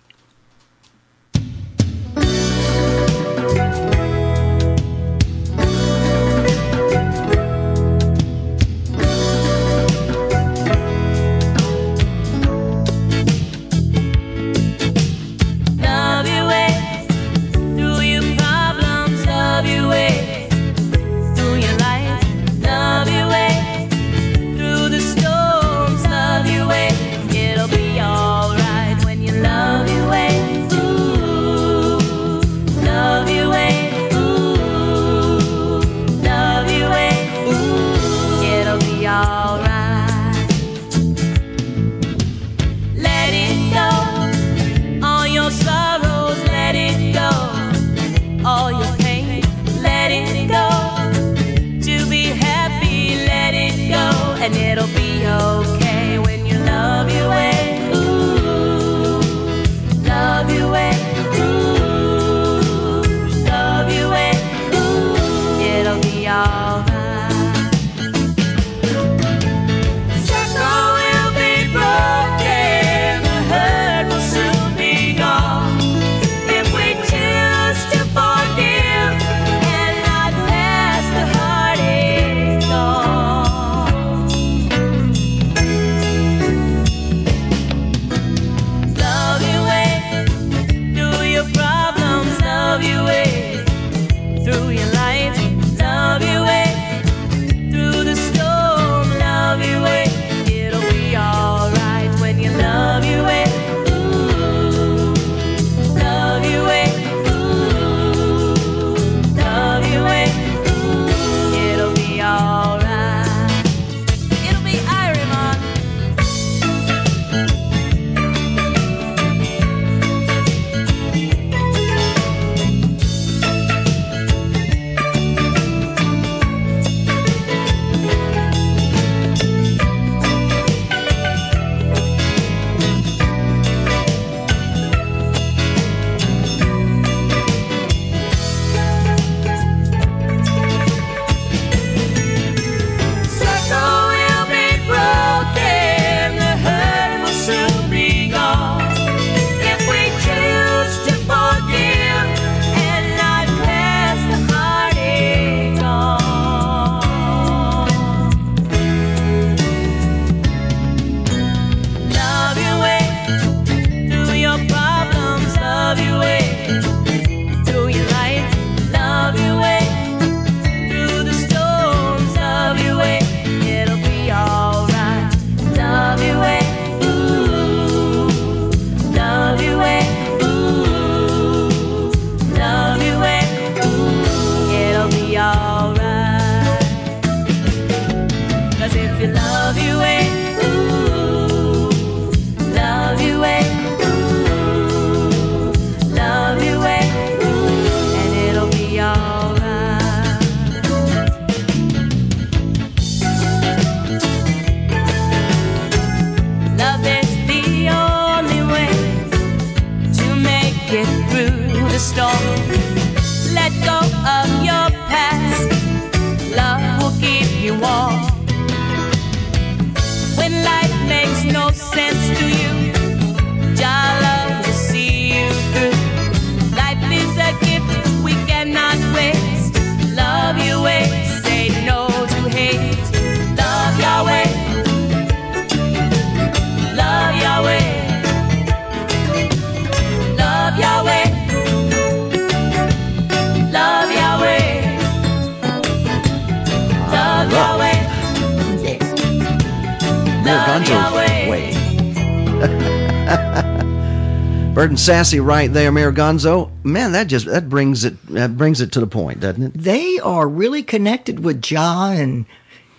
And 254.89 254.99
Sassy 254.99 255.39
right 255.39 255.71
there, 255.71 255.93
Mayor 255.93 256.11
Gonzo. 256.11 256.69
Man, 256.83 257.13
that 257.13 257.27
just 257.27 257.45
that 257.45 257.69
brings 257.69 258.03
it 258.03 258.21
that 258.27 258.57
brings 258.57 258.81
it 258.81 258.91
to 258.91 258.99
the 258.99 259.07
point, 259.07 259.39
doesn't 259.39 259.63
it? 259.63 259.73
They 259.73 260.19
are 260.19 260.47
really 260.47 260.83
connected 260.83 261.39
with 261.39 261.65
Ja 261.71 262.11
and 262.11 262.45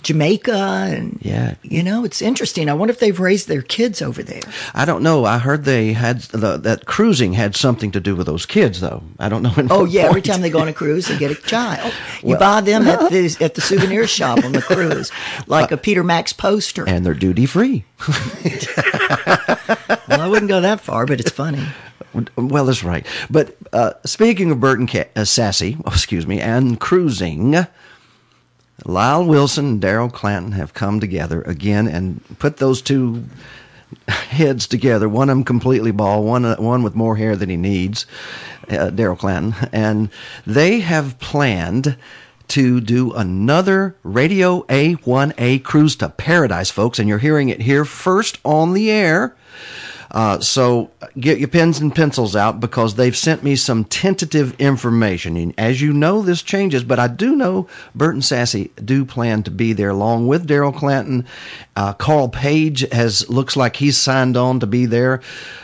Jamaica, 0.04 0.52
and 0.54 1.18
Yeah. 1.22 1.54
you 1.62 1.82
know, 1.82 2.04
it's 2.04 2.22
interesting. 2.22 2.68
I 2.70 2.74
wonder 2.74 2.92
if 2.92 3.00
they've 3.00 3.18
raised 3.18 3.48
their 3.48 3.62
kids 3.62 4.00
over 4.02 4.22
there. 4.22 4.42
I 4.74 4.84
don't 4.84 5.02
know. 5.02 5.24
I 5.24 5.38
heard 5.38 5.64
they 5.64 5.92
had 5.92 6.20
the, 6.20 6.56
that 6.58 6.86
cruising 6.86 7.32
had 7.32 7.56
something 7.56 7.90
to 7.92 8.00
do 8.00 8.14
with 8.14 8.26
those 8.26 8.46
kids, 8.46 8.80
though. 8.80 9.02
I 9.18 9.28
don't 9.28 9.42
know. 9.42 9.52
Oh 9.70 9.84
yeah, 9.84 10.02
every 10.02 10.22
time 10.22 10.40
they 10.42 10.50
go 10.50 10.60
on 10.60 10.68
a 10.68 10.72
cruise, 10.72 11.06
they 11.08 11.18
get 11.18 11.30
a 11.30 11.34
child. 11.34 11.92
You 12.22 12.28
Well- 12.36 12.38
buy 12.38 12.60
them 12.60 12.86
at 12.86 13.10
the 13.10 13.36
at 13.44 13.54
the 13.54 13.60
souvenir 13.60 14.06
shop 14.06 14.44
on 14.44 14.52
the 14.52 14.62
cruise, 14.62 15.10
like 15.46 15.72
a 15.72 15.76
Peter 15.76 16.04
Max 16.04 16.32
poster. 16.32 16.84
and 16.88 17.04
they're 17.04 17.14
duty 17.14 17.46
free. 17.46 17.84
Well, 20.08 20.20
I 20.20 20.28
wouldn't 20.28 20.48
go 20.48 20.60
that 20.60 20.80
far, 20.80 21.06
but 21.06 21.20
it's 21.20 21.30
funny. 21.30 21.64
Well, 22.36 22.66
that's 22.66 22.84
right. 22.84 23.04
But 23.30 23.56
uh, 23.72 23.92
speaking 24.04 24.50
of 24.50 24.60
Burton 24.60 24.86
Ca- 24.86 25.08
uh, 25.16 25.24
Sassy, 25.24 25.76
oh, 25.84 25.90
excuse 25.92 26.26
me, 26.26 26.40
and 26.40 26.78
cruising, 26.78 27.56
Lyle 28.84 29.24
Wilson 29.24 29.66
and 29.66 29.80
Daryl 29.80 30.12
Clanton 30.12 30.52
have 30.52 30.74
come 30.74 31.00
together 31.00 31.42
again 31.42 31.86
and 31.86 32.20
put 32.38 32.56
those 32.56 32.82
two 32.82 33.24
heads 34.08 34.66
together. 34.66 35.08
One 35.08 35.30
of 35.30 35.36
them 35.36 35.44
completely 35.44 35.92
bald, 35.92 36.26
one 36.26 36.44
uh, 36.44 36.56
one 36.56 36.82
with 36.82 36.94
more 36.94 37.16
hair 37.16 37.36
than 37.36 37.48
he 37.48 37.56
needs, 37.56 38.06
uh, 38.68 38.90
Daryl 38.90 39.18
Clanton, 39.18 39.54
and 39.72 40.10
they 40.46 40.80
have 40.80 41.18
planned 41.18 41.96
to 42.48 42.80
do 42.80 43.12
another 43.12 43.96
Radio 44.02 44.62
A1A 44.62 45.62
cruise 45.62 45.96
to 45.96 46.08
paradise, 46.10 46.70
folks. 46.70 46.98
And 46.98 47.08
you're 47.08 47.18
hearing 47.18 47.48
it 47.48 47.62
here 47.62 47.84
first 47.84 48.38
on 48.44 48.74
the 48.74 48.90
air. 48.90 49.34
Uh, 50.14 50.38
so 50.38 50.92
get 51.18 51.40
your 51.40 51.48
pens 51.48 51.80
and 51.80 51.92
pencils 51.92 52.36
out 52.36 52.60
because 52.60 52.94
they've 52.94 53.16
sent 53.16 53.42
me 53.42 53.56
some 53.56 53.84
tentative 53.84 54.54
information. 54.60 55.36
And 55.36 55.52
as 55.58 55.82
you 55.82 55.92
know, 55.92 56.22
this 56.22 56.40
changes, 56.40 56.84
but 56.84 57.00
I 57.00 57.08
do 57.08 57.34
know 57.34 57.66
Bert 57.96 58.14
and 58.14 58.24
Sassy 58.24 58.70
do 58.82 59.04
plan 59.04 59.42
to 59.42 59.50
be 59.50 59.72
there 59.72 59.90
along 59.90 60.28
with 60.28 60.46
Daryl 60.46 60.74
Clanton. 60.74 61.26
Uh, 61.74 61.92
Carl 61.94 62.28
Page 62.28 62.88
has 62.92 63.28
looks 63.28 63.56
like 63.56 63.74
he's 63.74 63.98
signed 63.98 64.36
on 64.36 64.60
to 64.60 64.66
be 64.68 64.86
there 64.86 65.20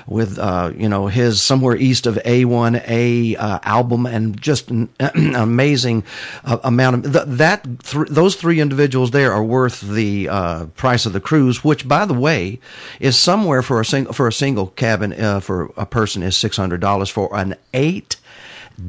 with 0.09 0.41
uh, 0.41 0.73
you 0.77 0.89
know 0.89 1.07
his 1.07 1.41
somewhere 1.41 1.77
east 1.77 2.07
of 2.07 2.17
A1A 2.17 3.37
uh, 3.39 3.61
album 3.63 4.07
and 4.07 4.41
just 4.41 4.71
an 4.71 4.89
amazing 5.15 6.03
uh, 6.45 6.59
amount 6.65 7.07
of 7.07 7.13
th- 7.13 7.25
that 7.39 7.63
th- 7.85 8.09
those 8.09 8.35
three 8.35 8.59
individuals 8.59 9.13
there 9.13 9.33
are 9.33 9.45
worth 9.45 9.81
the 9.81 10.29
uh, 10.29 10.67
price 10.75 11.07
of 11.07 11.13
the 11.13 11.21
cruise, 11.21 11.63
which 11.63 11.87
by 11.87 12.05
the 12.05 12.15
way 12.15 12.59
is 12.99 13.17
somewhere 13.17 13.63
for 13.63 13.81
a 13.81 13.85
single 13.85 14.13
for 14.13 14.27
a 14.27 14.33
single 14.41 14.69
cabin 14.69 15.13
uh, 15.13 15.39
for 15.39 15.71
a 15.77 15.85
person 15.85 16.23
is 16.23 16.35
six 16.35 16.57
hundred 16.57 16.81
dollars 16.81 17.11
for 17.11 17.29
an 17.37 17.55
eight 17.75 18.17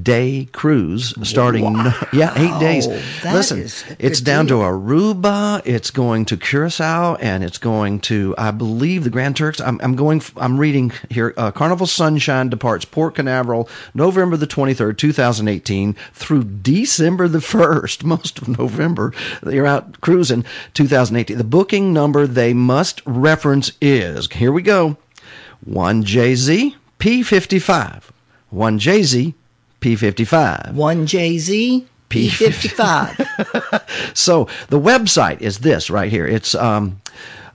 day 0.04 0.48
cruise 0.54 1.14
starting 1.28 1.66
yeah 2.14 2.34
eight 2.38 2.60
days. 2.60 2.88
That 3.24 3.36
listen 3.36 3.96
it's 4.00 4.22
down 4.22 4.46
deal. 4.46 4.60
to 4.60 4.66
aruba 4.66 5.62
it's 5.66 5.92
going 5.92 6.24
to 6.26 6.38
curacao 6.38 7.16
and 7.16 7.44
it's 7.44 7.58
going 7.58 8.00
to 8.02 8.34
i 8.38 8.52
believe 8.52 9.04
the 9.04 9.10
grand 9.10 9.36
turks. 9.36 9.60
I'm, 9.60 9.80
I'm 9.84 9.96
going 9.96 10.22
i'm 10.38 10.58
reading 10.58 10.94
here 11.10 11.34
uh, 11.36 11.52
carnival 11.52 11.88
sunshine 11.88 12.50
departs 12.50 12.86
port 12.86 13.16
canaveral 13.16 13.68
november 13.94 14.38
the 14.38 14.48
23rd 14.48 14.98
2018 14.98 15.94
through 16.14 16.44
december 16.46 17.28
the 17.28 17.40
1st 17.40 18.04
most 18.06 18.42
of 18.42 18.48
november 18.48 19.14
you're 19.46 19.68
out 19.68 20.00
cruising 20.00 20.46
2018 20.74 21.38
the 21.38 21.44
booking 21.44 21.92
number 21.92 22.26
they 22.26 22.54
must 22.54 23.02
reference 23.06 23.74
is 23.82 24.32
here 24.32 24.54
we 24.54 24.62
go 24.62 24.96
1jz 25.70 26.76
p55 27.00 28.04
1jz 28.54 29.34
p55 29.82 30.74
One 30.74 31.06
Jay 31.08 31.40
Z, 31.40 31.86
P 32.10 32.30
fifty 32.30 32.68
five. 32.68 33.16
so 34.14 34.48
the 34.70 34.80
website 34.80 35.42
is 35.42 35.60
this 35.60 35.90
right 35.90 36.12
here. 36.12 36.28
It's 36.28 36.54
um, 36.56 37.02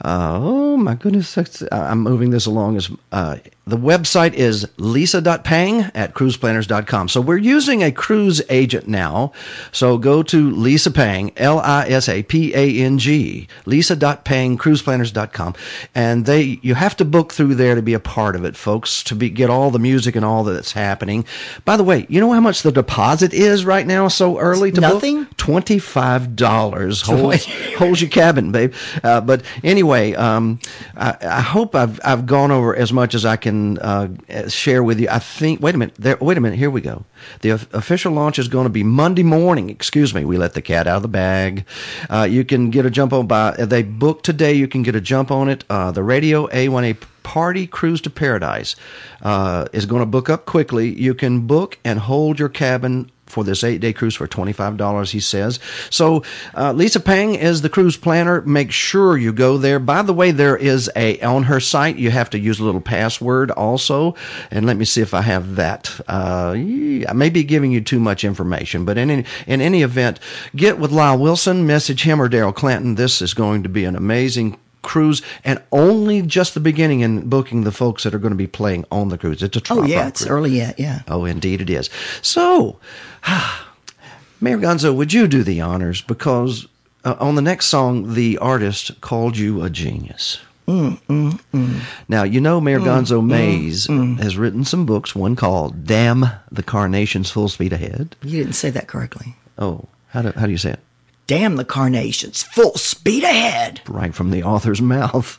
uh, 0.05 0.39
oh 0.41 0.77
my 0.77 0.95
goodness, 0.97 1.37
I'm 1.71 2.01
moving 2.01 2.31
this 2.31 2.47
along. 2.47 2.77
As 2.77 2.91
uh, 3.13 3.37
the 3.69 3.77
website 3.77 4.33
is 4.35 4.65
lisa.pang 4.77 5.91
at 5.93 6.15
cruiseplanners.com. 6.15 7.09
So 7.09 7.21
we're 7.21 7.37
using 7.37 7.83
a 7.83 7.91
cruise 7.91 8.41
agent 8.49 8.87
now. 8.87 9.33
So 9.73 9.99
go 9.99 10.23
to 10.23 10.51
Lisa 10.53 10.93
Pang, 10.93 11.33
L 11.37 11.59
I 11.59 11.89
S 11.89 12.09
A 12.09 12.23
P 12.23 12.55
A 12.55 12.79
N 12.85 12.99
G, 12.99 13.49
lisa.pang, 13.65 14.57
cruiseplanners.com. 14.57 15.55
And 15.97 16.27
they, 16.27 16.61
you 16.63 16.77
have 16.77 16.97
to 16.99 17.05
book 17.05 17.33
through 17.33 17.57
there 17.57 17.75
to 17.75 17.83
be 17.83 17.93
a 17.93 17.99
part 17.99 18.37
of 18.37 18.45
it, 18.45 18.57
folks, 18.57 19.03
to 19.03 19.17
be, 19.17 19.31
get 19.31 19.51
all 19.51 19.73
the 19.73 19.81
music 19.81 20.15
and 20.15 20.25
all 20.25 20.45
that's 20.45 20.71
happening. 20.71 21.25
By 21.65 21.77
the 21.77 21.83
way, 21.83 22.07
you 22.09 22.21
know 22.21 22.31
how 22.31 22.41
much 22.41 22.63
the 22.63 22.71
deposit 22.71 23.35
is 23.35 23.65
right 23.65 23.87
now 23.87 24.07
so 24.07 24.39
early 24.39 24.71
to 24.71 24.81
Nothing? 24.81 25.25
book? 25.25 25.37
$25 25.39 27.03
holds, 27.03 27.47
holds 27.79 28.01
your 28.01 28.11
cabin, 28.11 28.53
babe. 28.53 28.73
Uh, 29.03 29.21
but 29.21 29.43
anyway, 29.65 30.15
um, 30.15 30.61
I, 30.97 31.17
I 31.21 31.41
hope 31.41 31.75
I've, 31.75 31.99
I've 32.05 32.27
gone 32.27 32.53
over 32.53 32.77
as 32.77 32.93
much 32.93 33.17
as 33.17 33.25
I 33.25 33.35
can 33.35 33.56
uh, 33.79 34.09
share 34.49 34.83
with 34.83 34.99
you. 35.01 35.09
I 35.11 35.19
think, 35.19 35.61
wait 35.61 35.75
a 35.75 35.79
minute, 35.79 35.95
there, 35.97 36.17
wait 36.21 36.37
a 36.37 36.41
minute, 36.41 36.59
here 36.59 36.71
we 36.71 36.81
go. 36.81 37.05
The 37.41 37.51
of- 37.51 37.69
official 37.73 38.13
launch 38.13 38.39
is 38.39 38.49
going 38.49 38.65
to 38.65 38.71
be 38.71 38.83
Monday 38.83 39.23
morning. 39.23 39.71
Excuse 39.71 40.15
me, 40.15 40.25
we 40.25 40.37
let 40.37 40.55
the 40.55 40.63
cat 40.63 40.87
out 40.87 40.97
of 40.97 41.03
the 41.03 41.09
bag. 41.09 41.65
Uh, 42.11 42.27
you 42.29 42.45
can 42.45 42.71
get 42.71 42.87
a 42.87 42.91
jump 42.91 43.13
on 43.13 43.27
by, 43.27 43.53
they 43.53 43.83
book 43.83 44.23
today, 44.23 44.53
you 44.53 44.69
can 44.69 44.83
get 44.83 44.95
a 44.95 45.01
jump 45.01 45.31
on 45.31 45.49
it. 45.49 45.65
Uh, 45.71 45.91
the 45.91 46.03
Radio 46.03 46.47
A1A 46.49 46.97
Party 47.23 47.67
Cruise 47.67 48.01
to 48.03 48.11
Paradise 48.11 48.77
uh, 49.23 49.67
is 49.73 49.85
going 49.85 50.01
to 50.01 50.07
book 50.07 50.31
up 50.31 50.47
quickly. 50.47 50.95
You 50.95 51.15
can 51.15 51.47
book 51.47 51.79
and 51.85 51.99
hold 51.99 52.39
your 52.39 52.49
cabin 52.49 53.11
for 53.27 53.45
this 53.45 53.65
eight 53.65 53.81
day 53.81 53.93
cruise 53.93 54.15
for 54.15 54.27
$25, 54.27 55.11
he 55.11 55.21
says. 55.21 55.59
So, 55.91 56.23
uh, 56.55 56.73
Lisa 56.73 57.01
Pang 57.01 57.35
is 57.35 57.63
the 57.63 57.69
cruise 57.69 57.97
planner. 57.97 58.41
Make 58.43 58.71
sure 58.71 59.17
you 59.17 59.33
go 59.33 59.59
there. 59.59 59.79
By 59.79 60.03
the 60.03 60.15
way, 60.15 60.31
there 60.31 60.57
is 60.57 60.91
a, 60.97 61.21
on 61.21 61.45
her 61.45 61.61
site, 61.61 61.97
you 61.97 62.11
have 62.11 62.31
to 62.31 62.39
use 62.39 62.61
a 62.61 62.65
little 62.65 62.81
password 62.81 63.51
also. 63.51 64.15
And 64.51 64.67
let 64.67 64.77
me 64.77 64.85
see 64.85 65.03
if 65.03 65.15
I 65.15 65.23
have 65.23 65.57
that. 65.57 66.01
Uh, 66.09 66.53
I 66.57 67.13
may 67.15 67.31
be 67.31 67.45
giving 67.45 67.73
you 67.73 67.81
too 67.81 68.01
much 68.01 68.25
information, 68.25 68.85
but 68.85 68.97
in 68.97 69.11
any, 69.11 69.25
in 69.47 69.61
any 69.61 69.83
event, 69.83 70.21
get 70.55 70.79
with 70.79 70.93
Lyle 70.93 71.19
Wilson, 71.19 71.67
message 71.67 72.03
him 72.03 72.21
or 72.21 72.29
Daryl 72.29 72.55
Clanton. 72.55 72.95
This 72.95 73.21
is 73.21 73.35
going 73.35 73.63
to 73.65 73.69
be 73.69 73.85
an 73.85 73.97
amazing 73.97 74.59
cruise 74.87 75.21
and 75.45 75.63
only 75.73 76.23
just 76.23 76.55
the 76.55 76.61
beginning 76.61 77.01
in 77.01 77.29
booking 77.29 77.65
the 77.65 77.73
folks 77.73 78.05
that 78.05 78.15
are 78.15 78.19
going 78.19 78.31
to 78.33 78.37
be 78.37 78.47
playing 78.47 78.85
on 78.91 79.11
the 79.11 79.19
cruise. 79.19 79.43
It's 79.43 79.57
a 79.57 79.63
Oh 79.71 79.83
yeah, 79.83 80.09
it's 80.09 80.21
cruise. 80.21 80.31
early 80.31 80.51
yet. 80.57 80.79
Yeah. 80.81 81.03
Oh, 81.09 81.25
indeed 81.27 81.61
it 81.61 81.69
is. 81.69 81.91
So, 82.23 82.79
Mayor 84.41 84.59
Gonzo, 84.59 84.95
would 84.95 85.13
you 85.13 85.27
do 85.27 85.43
the 85.43 85.61
honors? 85.61 86.01
Because 86.03 86.67
uh, 87.05 87.17
on 87.19 87.35
the 87.35 87.43
next 87.43 87.67
song, 87.67 88.15
the 88.15 88.39
artist 88.39 89.01
called 89.01 89.37
you 89.37 89.63
a 89.63 89.71
genius. 89.71 90.39
Mm, 90.69 90.99
mm, 91.09 91.41
mm. 91.55 91.81
Now, 92.09 92.25
you 92.25 92.41
know 92.41 92.61
Mayor 92.61 92.81
Mm, 92.81 92.85
Gonzo 92.87 93.21
mm, 93.23 93.27
Mays 93.27 93.87
has 94.23 94.37
written 94.37 94.65
some 94.65 94.85
books, 94.85 95.15
one 95.15 95.37
called 95.37 95.85
Damn 95.87 96.27
the 96.51 96.63
Carnations 96.65 97.31
Full 97.31 97.49
Speed 97.49 97.73
Ahead. 97.73 98.17
You 98.23 98.43
didn't 98.43 98.55
say 98.55 98.71
that 98.71 98.89
correctly. 98.89 99.37
Oh, 99.59 99.85
how 100.09 100.23
do, 100.23 100.33
how 100.33 100.47
do 100.47 100.53
you 100.53 100.59
say 100.59 100.73
it? 100.73 100.81
Damn 101.27 101.57
the 101.57 101.65
carnations, 101.65 102.43
full 102.45 102.75
speed 102.75 103.25
ahead. 103.25 103.81
Right 103.89 104.15
from 104.15 104.31
the 104.31 104.45
author's 104.45 104.81
mouth. 104.81 105.39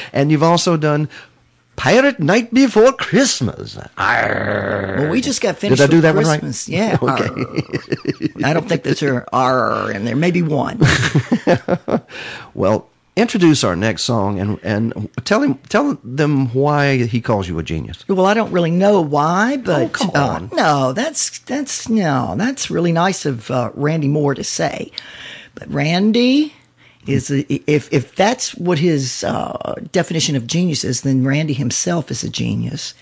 and 0.12 0.30
you've 0.30 0.42
also 0.42 0.76
done 0.76 1.08
Pirate 1.76 2.20
Night 2.20 2.52
Before 2.52 2.92
Christmas. 2.92 3.78
Arr. 3.96 4.96
Well, 4.98 5.10
we 5.10 5.22
just 5.22 5.40
got 5.40 5.56
finished. 5.56 5.80
Did 5.80 5.88
I 5.88 5.90
do 5.90 5.96
with 5.96 6.02
that 6.02 6.14
one 6.14 6.24
right? 6.24 6.40
Christmas. 6.40 6.68
Yeah. 6.68 6.98
Okay. 7.02 8.44
I 8.44 8.52
don't 8.52 8.68
think 8.68 8.82
there's 8.82 9.02
a 9.02 9.24
R 9.32 9.90
in 9.90 10.04
there. 10.04 10.16
Maybe 10.16 10.42
one. 10.42 10.80
Well, 12.54 12.90
introduce 13.16 13.62
our 13.62 13.76
next 13.76 14.02
song 14.04 14.38
and 14.38 14.58
and 14.62 15.10
tell 15.24 15.42
him 15.42 15.54
tell 15.68 15.98
them 16.02 16.46
why 16.54 16.96
he 17.04 17.20
calls 17.20 17.48
you 17.48 17.58
a 17.58 17.62
genius. 17.62 18.06
Well, 18.08 18.26
I 18.26 18.34
don't 18.34 18.52
really 18.52 18.70
know 18.70 19.00
why, 19.00 19.56
but 19.58 19.82
Oh, 19.82 19.88
come 19.88 20.10
uh, 20.14 20.28
on. 20.28 20.50
no, 20.52 20.92
that's 20.92 21.38
that's 21.40 21.88
no, 21.88 22.34
that's 22.36 22.70
really 22.70 22.92
nice 22.92 23.26
of 23.26 23.50
uh, 23.50 23.70
Randy 23.74 24.08
Moore 24.08 24.34
to 24.34 24.44
say. 24.44 24.90
But 25.54 25.70
Randy 25.70 26.54
is 27.06 27.30
if 27.30 27.92
if 27.92 28.14
that's 28.14 28.54
what 28.54 28.78
his 28.78 29.24
uh, 29.24 29.74
definition 29.92 30.36
of 30.36 30.46
genius 30.46 30.84
is, 30.84 31.02
then 31.02 31.24
Randy 31.24 31.52
himself 31.52 32.10
is 32.10 32.22
a 32.24 32.30
genius. 32.30 32.94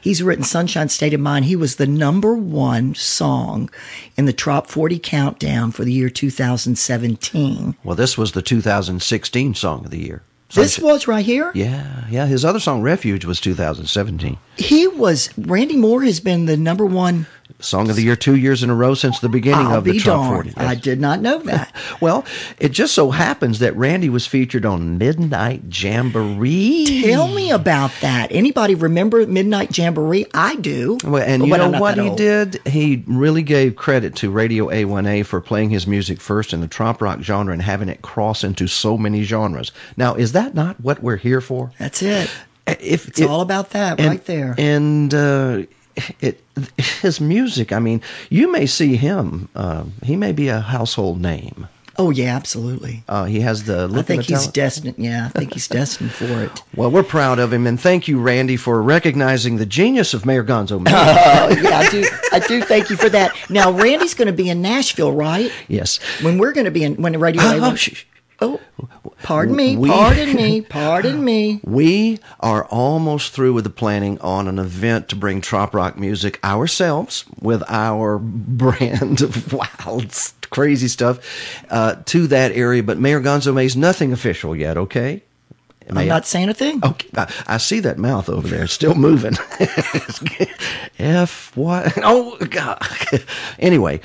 He's 0.00 0.22
written 0.22 0.44
Sunshine 0.44 0.88
State 0.88 1.14
of 1.14 1.20
Mind. 1.20 1.44
He 1.44 1.56
was 1.56 1.76
the 1.76 1.86
number 1.86 2.34
one 2.34 2.94
song 2.94 3.70
in 4.16 4.24
the 4.24 4.32
Trop 4.32 4.66
40 4.68 4.98
countdown 4.98 5.72
for 5.72 5.84
the 5.84 5.92
year 5.92 6.10
2017. 6.10 7.76
Well, 7.84 7.96
this 7.96 8.16
was 8.16 8.32
the 8.32 8.42
2016 8.42 9.54
song 9.54 9.84
of 9.84 9.90
the 9.90 10.00
year. 10.00 10.22
This 10.52 10.78
was 10.78 11.06
right 11.06 11.24
here. 11.24 11.52
Yeah, 11.54 12.04
yeah. 12.10 12.26
His 12.26 12.44
other 12.44 12.58
song, 12.58 12.82
Refuge, 12.82 13.24
was 13.24 13.40
2017. 13.40 14.36
He 14.56 14.88
was 14.88 15.30
Randy 15.38 15.76
Moore 15.76 16.02
has 16.02 16.18
been 16.18 16.46
the 16.46 16.56
number 16.56 16.84
one 16.84 17.26
Song 17.60 17.90
of 17.90 17.96
the 17.96 18.02
year 18.02 18.16
two 18.16 18.36
years 18.36 18.62
in 18.62 18.70
a 18.70 18.74
row 18.74 18.94
since 18.94 19.20
the 19.20 19.28
beginning 19.28 19.66
I'll 19.66 19.78
of 19.78 19.84
the 19.84 19.98
Top 19.98 20.04
darned. 20.28 20.54
40. 20.54 20.66
I 20.68 20.74
did 20.74 21.00
not 21.00 21.20
know 21.20 21.38
that. 21.40 21.74
Well, 22.00 22.24
it 22.58 22.70
just 22.70 22.94
so 22.94 23.10
happens 23.10 23.58
that 23.58 23.76
Randy 23.76 24.08
was 24.08 24.26
featured 24.26 24.64
on 24.64 24.96
Midnight 24.96 25.62
Jamboree. 25.70 27.02
Tell 27.02 27.28
me 27.28 27.50
about 27.50 27.90
that. 28.00 28.28
Anybody 28.30 28.74
remember 28.74 29.26
Midnight 29.26 29.76
Jamboree? 29.76 30.26
I 30.32 30.56
do. 30.56 30.98
Well, 31.04 31.22
and 31.22 31.46
you 31.46 31.54
I'm 31.54 31.72
know 31.72 31.80
what 31.80 31.98
he 31.98 32.08
did? 32.14 32.60
He 32.66 33.04
really 33.06 33.42
gave 33.42 33.76
credit 33.76 34.14
to 34.16 34.30
Radio 34.30 34.68
A1A 34.68 35.26
for 35.26 35.40
playing 35.40 35.70
his 35.70 35.86
music 35.86 36.20
first 36.20 36.52
in 36.52 36.60
the 36.60 36.68
trop 36.68 37.02
rock 37.02 37.20
genre 37.20 37.52
and 37.52 37.62
having 37.62 37.88
it 37.88 38.02
cross 38.02 38.44
into 38.44 38.66
so 38.66 38.96
many 38.96 39.22
genres. 39.22 39.72
Now, 39.96 40.14
is 40.14 40.32
that 40.32 40.54
not 40.54 40.80
what 40.80 41.02
we're 41.02 41.16
here 41.16 41.40
for? 41.40 41.72
That's 41.78 42.02
it. 42.02 42.30
If 42.66 43.08
It's 43.08 43.20
all 43.20 43.40
about 43.40 43.70
that 43.70 43.98
and- 44.00 44.08
right 44.08 44.24
there. 44.24 44.54
And 44.56 45.12
uh, 45.12 45.62
it, 46.20 46.42
his 46.76 47.20
music. 47.20 47.72
I 47.72 47.78
mean, 47.78 48.02
you 48.28 48.50
may 48.50 48.66
see 48.66 48.96
him. 48.96 49.48
Uh, 49.54 49.84
he 50.02 50.16
may 50.16 50.32
be 50.32 50.48
a 50.48 50.60
household 50.60 51.20
name. 51.20 51.68
Oh 51.98 52.08
yeah, 52.08 52.34
absolutely. 52.34 53.02
Uh, 53.08 53.24
he 53.26 53.40
has 53.40 53.64
the 53.64 53.90
I 53.92 54.00
think 54.00 54.24
the 54.24 54.28
he's 54.32 54.38
talent. 54.38 54.54
destined. 54.54 54.94
Yeah, 54.96 55.26
I 55.26 55.38
think 55.38 55.52
he's 55.52 55.68
destined 55.68 56.12
for 56.12 56.24
it. 56.42 56.62
Well, 56.74 56.90
we're 56.90 57.02
proud 57.02 57.38
of 57.40 57.52
him, 57.52 57.66
and 57.66 57.78
thank 57.78 58.08
you, 58.08 58.18
Randy, 58.20 58.56
for 58.56 58.80
recognizing 58.80 59.56
the 59.56 59.66
genius 59.66 60.14
of 60.14 60.24
Mayor 60.24 60.44
Gonzo. 60.44 60.80
Oh 60.88 61.48
yeah, 61.60 61.78
I 61.80 61.88
do. 61.90 62.04
I 62.32 62.38
do 62.38 62.62
thank 62.62 62.88
you 62.88 62.96
for 62.96 63.08
that. 63.10 63.34
Now 63.50 63.70
Randy's 63.72 64.14
going 64.14 64.28
to 64.28 64.32
be 64.32 64.48
in 64.48 64.62
Nashville, 64.62 65.12
right? 65.12 65.52
yes. 65.68 65.98
When 66.22 66.38
we're 66.38 66.52
going 66.52 66.64
to 66.66 66.70
be 66.70 66.84
in 66.84 66.94
when 67.02 67.12
the 67.12 67.18
radio. 67.18 67.42
Oh, 67.42 67.46
A1 67.60 67.72
oh, 67.72 67.74
sh- 67.74 68.04
oh, 68.40 68.60
pardon 69.22 69.54
me. 69.56 69.76
We- 69.76 69.88
Pardon 69.90 70.34
me. 70.34 70.60
Pardon 70.68 71.24
me. 71.24 71.60
We 71.64 72.18
are 72.40 72.64
almost 72.66 73.32
through 73.32 73.52
with 73.54 73.64
the 73.64 73.70
planning 73.70 74.18
on 74.20 74.48
an 74.48 74.58
event 74.58 75.08
to 75.10 75.16
bring 75.16 75.40
trop 75.40 75.74
rock 75.74 75.98
music 75.98 76.38
ourselves 76.44 77.24
with 77.40 77.62
our 77.68 78.18
brand 78.22 79.20
of 79.20 79.52
wild, 79.52 80.14
crazy 80.50 80.88
stuff 80.88 81.18
uh, 81.70 81.96
to 82.06 82.26
that 82.28 82.52
area. 82.52 82.82
But 82.82 82.98
Mayor 82.98 83.20
Gonzo 83.20 83.52
May's 83.54 83.76
nothing 83.76 84.12
official 84.12 84.54
yet, 84.56 84.76
okay? 84.76 85.22
I'm 85.88 85.98
I- 85.98 86.04
not 86.04 86.24
saying 86.26 86.48
a 86.48 86.54
thing. 86.54 86.80
Okay, 86.84 87.08
I, 87.16 87.32
I 87.48 87.56
see 87.58 87.80
that 87.80 87.98
mouth 87.98 88.28
over 88.28 88.46
there, 88.46 88.66
still 88.68 88.94
moving. 88.94 89.34
F 90.98 91.50
what? 91.56 91.92
Oh 91.98 92.36
God. 92.48 92.80
anyway, 93.58 94.00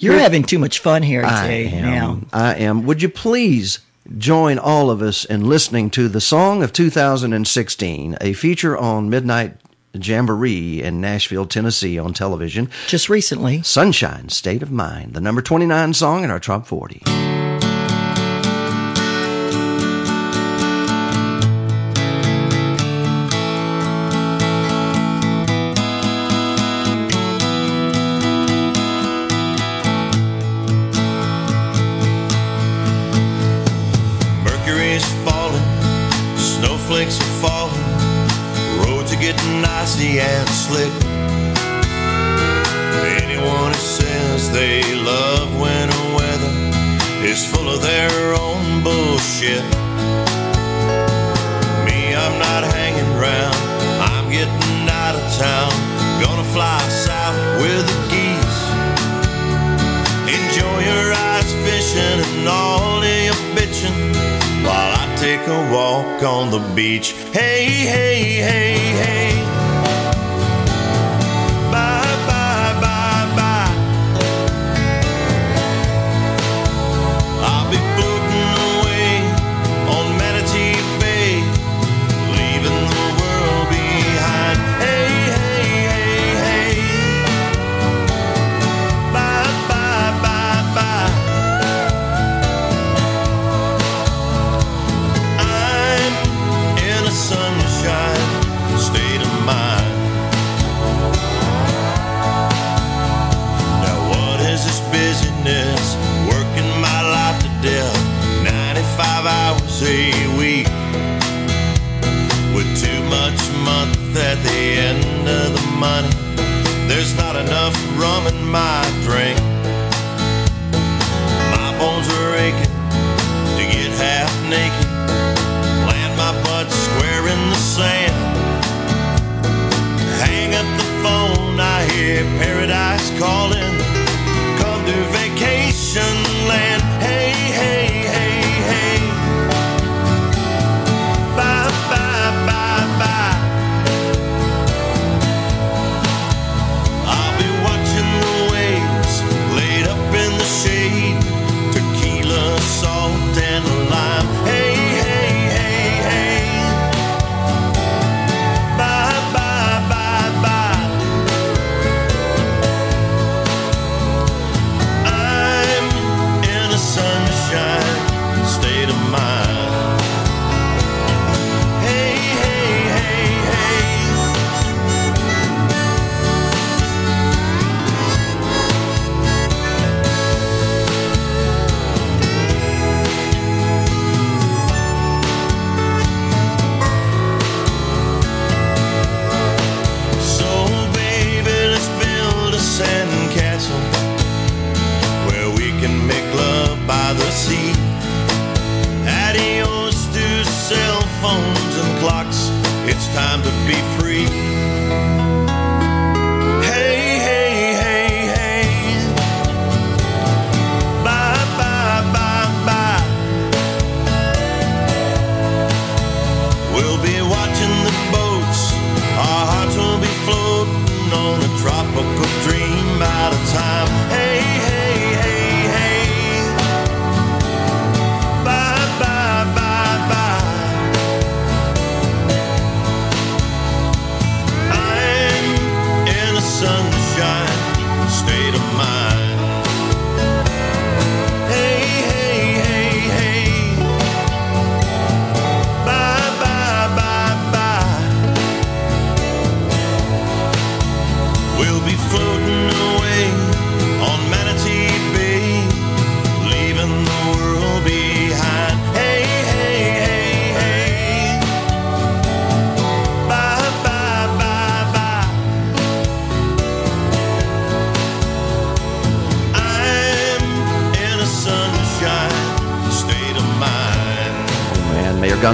You're 0.00 0.18
having 0.18 0.44
too 0.44 0.58
much 0.58 0.78
fun 0.78 1.02
here 1.02 1.20
today. 1.20 1.68
I 1.68 1.76
am. 1.76 1.82
Now, 1.82 2.20
I 2.32 2.54
am. 2.54 2.84
Would 2.84 3.02
you 3.02 3.10
please 3.10 3.80
join 4.16 4.58
all 4.58 4.90
of 4.90 5.02
us 5.02 5.26
in 5.26 5.46
listening 5.46 5.90
to 5.90 6.08
the 6.08 6.22
song 6.22 6.62
of 6.62 6.72
2016, 6.72 8.16
a 8.18 8.32
feature 8.32 8.78
on 8.78 9.10
Midnight 9.10 9.56
Jamboree 9.92 10.82
in 10.82 11.02
Nashville, 11.02 11.44
Tennessee 11.44 11.98
on 11.98 12.14
television. 12.14 12.70
just 12.86 13.10
recently. 13.10 13.62
Sunshine 13.62 14.30
State 14.30 14.62
of 14.62 14.70
Mind, 14.70 15.12
the 15.12 15.20
number 15.20 15.42
29 15.42 15.92
song 15.92 16.24
in 16.24 16.30
our 16.30 16.40
top 16.40 16.66
40. 16.66 17.29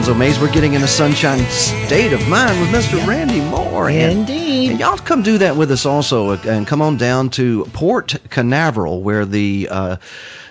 Mayor 0.06 0.14
Mays, 0.14 0.38
we're 0.38 0.52
getting 0.52 0.74
in 0.74 0.82
a 0.84 0.86
sunshine 0.86 1.44
state 1.50 2.12
of 2.12 2.28
mind 2.28 2.60
with 2.60 2.70
Mr. 2.70 3.04
Randy 3.08 3.40
Moore. 3.40 3.88
And- 3.88 4.20
Indeed. 4.20 4.70
And 4.70 4.78
y'all 4.78 4.96
come 4.98 5.20
do 5.20 5.36
that 5.38 5.56
with 5.56 5.72
us 5.72 5.84
also, 5.84 6.30
uh, 6.30 6.38
and 6.46 6.64
come 6.64 6.80
on 6.80 6.96
down 6.96 7.28
to 7.30 7.64
Port 7.72 8.14
Canaveral, 8.30 9.02
where 9.02 9.24
the 9.24 9.66
uh, 9.68 9.96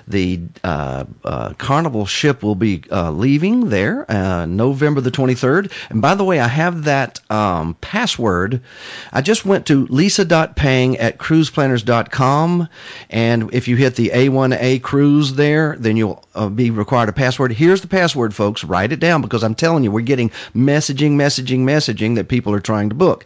the 0.08 0.42
uh, 0.64 1.06
uh, 1.24 1.54
Carnival 1.58 2.06
ship 2.06 2.44
will 2.44 2.56
be 2.56 2.84
uh, 2.92 3.12
leaving 3.12 3.70
there 3.70 4.10
uh, 4.10 4.46
November 4.46 5.02
the 5.02 5.12
23rd. 5.12 5.72
And 5.90 6.02
by 6.02 6.16
the 6.16 6.24
way, 6.24 6.40
I 6.40 6.48
have 6.48 6.84
that 6.84 7.20
um, 7.32 7.76
password. 7.76 8.62
I 9.12 9.22
just 9.22 9.46
went 9.46 9.66
to 9.68 9.88
lisa.pang 9.88 10.98
at 10.98 11.18
cruiseplanners.com. 11.18 12.70
And 13.10 13.54
if 13.54 13.68
you 13.68 13.76
hit 13.76 13.96
the 13.96 14.10
A1A 14.10 14.82
cruise 14.82 15.36
there, 15.36 15.76
then 15.78 15.98
you'll 15.98 16.24
uh, 16.36 16.50
be 16.50 16.70
required 16.70 17.10
a 17.10 17.14
password. 17.14 17.54
Here's 17.54 17.82
the 17.82 17.88
password, 17.88 18.34
folks. 18.34 18.64
Write 18.64 18.92
it 18.92 19.00
down 19.00 19.22
because 19.22 19.44
I'm 19.44 19.56
telling 19.56 19.84
you, 19.84 19.92
we're 19.92 20.02
getting 20.02 20.30
messaging, 20.54 21.12
messaging, 21.12 21.60
messaging 21.60 22.16
that 22.16 22.28
people 22.28 22.54
are 22.54 22.60
trying 22.60 22.90
to 22.90 22.96
book. 22.96 23.26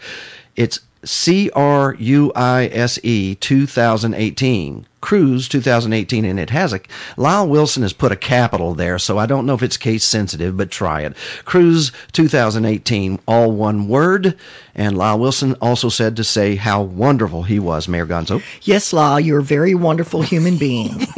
It's 0.55 0.79
C 1.03 1.49
R 1.51 1.95
U 1.95 2.31
I 2.35 2.67
S 2.67 2.99
E 3.03 3.35
2018. 3.35 4.85
Cruise 5.01 5.47
2018, 5.47 6.25
and 6.25 6.37
it 6.37 6.49
has 6.49 6.73
a 6.73 6.81
Lyle 7.15 7.47
Wilson 7.47 7.83
has 7.83 7.93
put 7.93 8.11
a 8.11 8.17
capital 8.17 8.73
there, 8.73 8.99
so 8.99 9.17
I 9.17 9.25
don't 9.25 9.45
know 9.45 9.53
if 9.53 9.63
it's 9.63 9.77
case 9.77 10.03
sensitive, 10.03 10.57
but 10.57 10.71
try 10.71 11.03
it. 11.03 11.15
Cruise 11.45 11.93
2018, 12.11 13.17
all 13.25 13.51
one 13.51 13.87
word. 13.87 14.37
And 14.75 14.97
Lyle 14.97 15.19
Wilson 15.19 15.55
also 15.61 15.87
said 15.87 16.17
to 16.17 16.25
say 16.25 16.55
how 16.55 16.81
wonderful 16.81 17.43
he 17.43 17.59
was, 17.59 17.87
Mayor 17.87 18.05
Gonzo. 18.05 18.43
Yes, 18.63 18.91
Lyle, 18.91 19.21
you're 19.21 19.39
a 19.39 19.43
very 19.43 19.73
wonderful 19.73 20.21
human 20.21 20.57
being. 20.57 21.07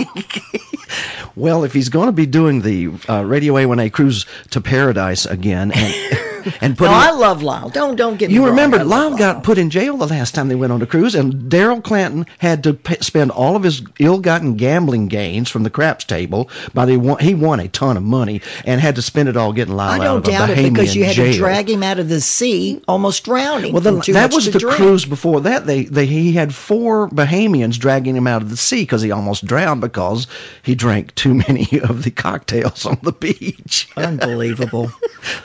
Well, 1.35 1.63
if 1.63 1.73
he's 1.73 1.89
going 1.89 2.07
to 2.07 2.11
be 2.11 2.25
doing 2.25 2.61
the 2.61 2.91
uh, 3.07 3.23
Radio 3.23 3.53
A1A 3.53 3.91
cruise 3.93 4.25
to 4.49 4.61
paradise 4.61 5.25
again, 5.25 5.71
and 5.71 5.93
and 6.61 6.77
put. 6.77 6.85
no, 6.85 6.91
I 6.91 7.11
love 7.11 7.41
Lyle. 7.43 7.69
Don't 7.69 7.95
don't 7.95 8.17
get 8.17 8.29
me 8.29 8.35
You 8.35 8.41
wrong. 8.41 8.49
remember 8.51 8.77
love 8.83 8.87
Lyle 8.87 9.17
got 9.17 9.43
put 9.43 9.57
in 9.57 9.69
jail 9.69 9.97
the 9.97 10.07
last 10.07 10.33
time 10.35 10.47
they 10.47 10.55
went 10.55 10.71
on 10.71 10.81
a 10.81 10.85
cruise, 10.85 11.15
and 11.15 11.33
Daryl 11.51 11.83
Clanton 11.83 12.25
had 12.39 12.63
to 12.63 12.73
pay, 12.73 12.97
spend 13.01 13.31
all 13.31 13.55
of 13.55 13.63
his 13.63 13.81
ill-gotten 13.99 14.55
gambling 14.55 15.07
gains 15.07 15.49
from 15.49 15.63
the 15.63 15.69
craps 15.69 16.03
table. 16.05 16.49
By 16.73 16.85
the 16.85 16.97
won, 16.97 17.19
he 17.19 17.33
won 17.33 17.59
a 17.59 17.67
ton 17.67 17.97
of 17.97 18.03
money 18.03 18.41
and 18.65 18.79
had 18.81 18.95
to 18.95 19.01
spend 19.01 19.29
it 19.29 19.37
all 19.37 19.53
getting 19.53 19.75
Lyle 19.75 20.01
I 20.01 20.05
out 20.05 20.23
don't 20.23 20.27
of 20.27 20.27
a 20.27 20.31
doubt 20.31 20.49
it 20.51 20.73
because 20.73 20.95
you 20.95 21.05
had 21.05 21.15
jail. 21.15 21.31
to 21.31 21.37
drag 21.37 21.69
him 21.69 21.83
out 21.83 21.99
of 21.99 22.09
the 22.09 22.21
sea, 22.21 22.81
almost 22.87 23.23
drowning. 23.25 23.73
well, 23.73 24.01
too 24.01 24.13
that 24.13 24.33
was 24.33 24.51
the 24.51 24.59
drink. 24.59 24.75
cruise 24.75 25.05
before 25.05 25.41
that. 25.41 25.65
They, 25.65 25.83
they 25.85 26.05
he 26.05 26.33
had 26.33 26.53
four 26.53 27.09
Bahamians 27.09 27.77
dragging 27.79 28.15
him 28.15 28.27
out 28.27 28.41
of 28.41 28.49
the 28.49 28.57
sea 28.57 28.83
because 28.83 29.01
he 29.01 29.11
almost 29.11 29.45
drowned 29.45 29.81
because 29.81 30.27
he 30.63 30.75
drank 30.75 31.13
too 31.15 31.33
many 31.33 31.67
of 31.83 32.03
the 32.03 32.11
cocktails 32.11 32.85
on 32.85 32.97
the 33.03 33.11
beach. 33.11 33.87
Unbelievable, 33.97 34.91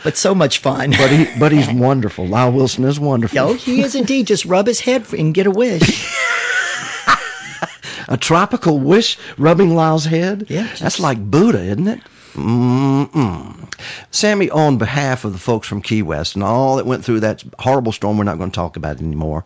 but 0.04 0.16
so 0.16 0.34
much 0.34 0.58
fun. 0.58 0.85
But 0.90 1.10
he 1.10 1.26
but 1.38 1.52
he's 1.52 1.68
wonderful. 1.72 2.26
Lyle 2.26 2.52
Wilson 2.52 2.84
is 2.84 2.98
wonderful. 3.00 3.38
Oh, 3.38 3.54
he 3.54 3.82
is 3.82 3.94
indeed. 3.94 4.26
Just 4.26 4.44
rub 4.44 4.66
his 4.66 4.80
head 4.80 5.12
and 5.12 5.34
get 5.34 5.46
a 5.46 5.50
wish. 5.50 6.06
A 8.08 8.16
tropical 8.16 8.78
wish 8.78 9.18
rubbing 9.36 9.74
Lyle's 9.74 10.04
head? 10.04 10.46
Yeah, 10.48 10.72
That's 10.78 11.00
like 11.00 11.18
Buddha, 11.28 11.60
isn't 11.60 11.88
it? 11.88 12.00
Mm-mm. 12.34 13.74
Sammy, 14.12 14.48
on 14.50 14.78
behalf 14.78 15.24
of 15.24 15.32
the 15.32 15.38
folks 15.40 15.66
from 15.66 15.82
Key 15.82 16.02
West 16.02 16.34
and 16.36 16.44
all 16.44 16.76
that 16.76 16.86
went 16.86 17.04
through 17.04 17.20
that 17.20 17.42
horrible 17.58 17.90
storm, 17.92 18.16
we're 18.16 18.22
not 18.24 18.38
going 18.38 18.50
to 18.50 18.54
talk 18.54 18.76
about 18.76 18.96
it 18.96 19.02
anymore. 19.02 19.44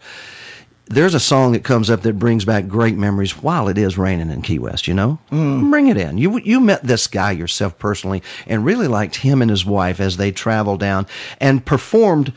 There's 0.90 1.14
a 1.14 1.20
song 1.20 1.52
that 1.52 1.62
comes 1.62 1.88
up 1.88 2.02
that 2.02 2.18
brings 2.18 2.44
back 2.44 2.66
great 2.66 2.96
memories 2.96 3.40
while 3.40 3.68
it 3.68 3.78
is 3.78 3.96
raining 3.96 4.28
in 4.28 4.42
Key 4.42 4.58
West, 4.58 4.88
you 4.88 4.94
know? 4.94 5.20
Bring 5.30 5.86
it 5.86 5.96
in. 5.96 6.18
You 6.18 6.38
you 6.38 6.58
met 6.58 6.82
this 6.82 7.06
guy 7.06 7.30
yourself 7.30 7.78
personally 7.78 8.24
and 8.48 8.64
really 8.64 8.88
liked 8.88 9.14
him 9.14 9.40
and 9.40 9.48
his 9.50 9.64
wife 9.64 10.00
as 10.00 10.16
they 10.16 10.32
traveled 10.32 10.80
down 10.80 11.06
and 11.40 11.64
performed 11.64 12.32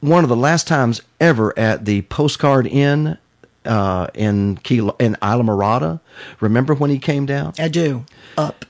one 0.00 0.24
of 0.24 0.30
the 0.30 0.36
last 0.36 0.66
times 0.66 1.02
ever 1.20 1.56
at 1.58 1.84
the 1.84 2.00
Postcard 2.02 2.66
Inn 2.66 3.18
uh, 3.66 4.06
in 4.14 4.56
Key 4.56 4.78
in 4.98 5.16
Islamorada. 5.20 6.00
Remember 6.40 6.74
when 6.74 6.88
he 6.88 6.98
came 6.98 7.26
down? 7.26 7.52
I 7.58 7.68
do. 7.68 8.06
Up. 8.38 8.64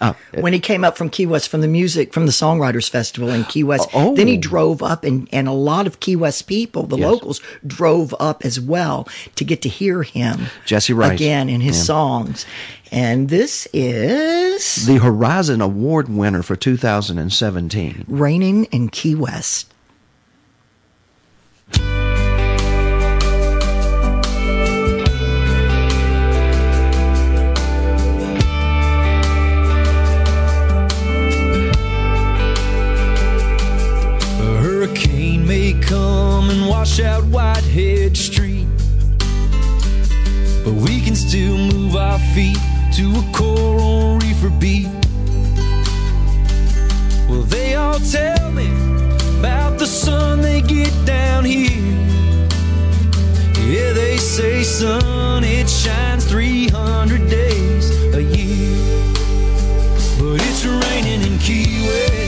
Uh, 0.00 0.14
when 0.38 0.52
he 0.54 0.60
came 0.60 0.82
up 0.82 0.96
from 0.96 1.10
Key 1.10 1.26
West 1.26 1.48
from 1.48 1.60
the 1.60 1.68
music 1.68 2.12
from 2.14 2.24
the 2.24 2.32
Songwriters 2.32 2.88
Festival 2.88 3.28
in 3.28 3.44
Key 3.44 3.64
West. 3.64 3.88
Oh. 3.92 4.14
Then 4.16 4.28
he 4.28 4.36
drove 4.38 4.82
up 4.82 5.04
and, 5.04 5.28
and 5.32 5.46
a 5.46 5.52
lot 5.52 5.86
of 5.86 6.00
Key 6.00 6.16
West 6.16 6.46
people, 6.46 6.84
the 6.86 6.96
Yes. 6.96 7.06
locals, 7.10 7.40
drove 7.66 8.14
up 8.18 8.44
as 8.44 8.58
well 8.58 9.06
to 9.34 9.44
get 9.44 9.60
to 9.62 9.68
hear 9.68 10.02
him 10.02 10.46
Jesse 10.64 10.92
Rice. 10.94 11.12
again 11.12 11.48
in 11.50 11.60
his 11.60 11.76
Yeah. 11.76 11.82
songs. 11.84 12.46
And 12.92 13.28
this 13.28 13.68
is 13.72 14.86
the 14.86 14.96
Horizon 14.98 15.60
Award 15.60 16.08
winner 16.08 16.42
for 16.42 16.56
2017. 16.56 18.04
Raining 18.08 18.64
in 18.66 18.88
Key 18.88 19.14
West. 19.14 19.72
Come 35.90 36.50
and 36.50 36.68
wash 36.68 37.00
out 37.00 37.24
Whitehead 37.24 38.16
Street. 38.16 38.68
But 40.64 40.74
we 40.74 41.00
can 41.00 41.16
still 41.16 41.58
move 41.58 41.96
our 41.96 42.20
feet 42.32 42.58
to 42.94 43.10
a 43.18 43.32
coral 43.36 44.16
reefer 44.18 44.50
beat. 44.50 44.86
Well, 47.28 47.42
they 47.42 47.74
all 47.74 47.98
tell 47.98 48.52
me 48.52 48.70
about 49.40 49.80
the 49.80 49.86
sun 49.86 50.42
they 50.42 50.60
get 50.62 50.94
down 51.04 51.44
here. 51.44 51.98
Yeah, 53.66 53.92
they 53.92 54.16
say, 54.16 54.62
son, 54.62 55.42
it 55.42 55.68
shines 55.68 56.24
300 56.24 57.28
days 57.28 57.90
a 58.14 58.22
year. 58.22 58.76
But 60.20 60.40
it's 60.46 60.64
raining 60.64 61.22
in 61.22 61.36
Key 61.40 61.82
West. 61.88 62.19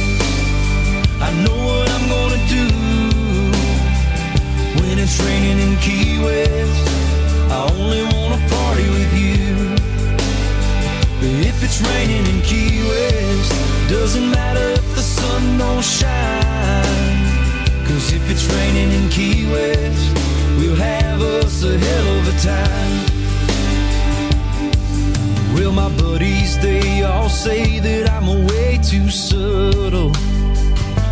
It's 5.12 5.22
raining 5.24 5.58
in 5.58 5.76
Key 5.78 6.18
West. 6.24 6.88
I 7.50 7.68
only 7.76 8.02
wanna 8.14 8.40
party 8.48 8.88
with 8.96 9.12
you. 9.12 9.76
But 11.20 11.46
if 11.50 11.62
it's 11.62 11.80
raining 11.82 12.24
in 12.32 12.40
Key 12.42 12.82
West, 12.88 13.52
doesn't 13.90 14.30
matter 14.30 14.66
if 14.70 14.94
the 14.94 15.02
sun 15.02 15.58
don't 15.58 15.84
shine. 15.84 17.24
Cause 17.86 18.12
if 18.12 18.24
it's 18.30 18.46
raining 18.56 18.90
in 18.98 19.08
Key 19.10 19.44
West, 19.50 20.06
we'll 20.56 20.76
have 20.76 21.20
us 21.20 21.62
a 21.62 21.76
hell 21.76 22.08
of 22.18 22.24
a 22.34 22.36
time. 22.52 22.94
Well, 25.54 25.72
my 25.72 25.90
buddies, 26.00 26.58
they 26.58 27.02
all 27.02 27.28
say 27.28 27.80
that 27.80 28.10
I'm 28.10 28.46
way 28.46 28.78
too 28.82 29.10
subtle. 29.10 30.14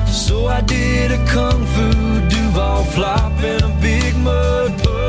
So 0.06 0.46
I 0.46 0.62
did 0.62 1.12
a 1.12 1.22
kung 1.26 1.66
fu 1.66 2.29
Duval 2.52 2.82
flop 2.82 3.44
in 3.44 3.62
a 3.62 3.68
big 3.80 4.16
mud 4.16 4.76
puddle. 4.78 4.99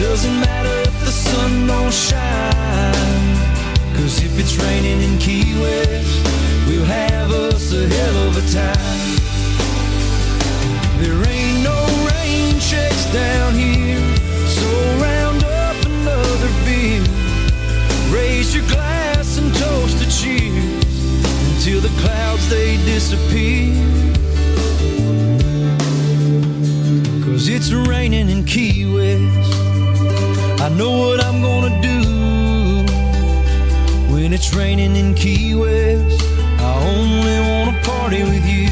Doesn't 0.00 0.40
matter 0.40 0.88
if 0.88 1.00
the 1.04 1.12
sun 1.12 1.66
don't 1.66 1.92
shine. 1.92 3.36
Cause 3.96 4.24
if 4.24 4.38
it's 4.40 4.56
raining 4.56 5.02
in 5.02 5.18
Key 5.18 5.44
West, 5.60 6.26
we'll 6.66 6.86
have 6.86 7.30
us 7.30 7.70
a 7.74 7.86
hell 7.86 8.16
of 8.28 8.32
a 8.38 8.44
time. 8.50 9.10
There 11.02 11.20
ain't 11.28 11.62
no 11.62 11.78
rain 12.08 12.58
checks 12.60 13.12
down 13.12 13.52
here, 13.52 14.00
so 14.48 14.66
round 15.04 15.44
up 15.44 15.76
another 15.84 16.50
beer. 16.64 17.04
Raise 18.10 18.54
your 18.54 18.66
glass 18.68 19.36
and 19.36 19.54
toast 19.56 19.98
to 20.02 20.08
cheers 20.08 20.96
until 21.52 21.82
the 21.82 21.92
clouds 22.00 22.48
they 22.48 22.78
disappear. 22.86 23.76
Cause 27.22 27.48
it's 27.48 27.70
raining 27.70 28.30
in 28.30 28.46
Key 28.46 28.86
West. 28.94 29.59
Know 30.76 30.98
what 30.98 31.22
I'm 31.22 31.42
gonna 31.42 31.80
do 31.82 32.00
when 34.12 34.32
it's 34.32 34.54
raining 34.54 34.96
in 34.96 35.14
Key 35.14 35.54
West. 35.54 36.22
I 36.58 36.72
only 36.92 37.38
wanna 37.48 37.78
party 37.82 38.22
with 38.22 38.46
you. 38.46 38.68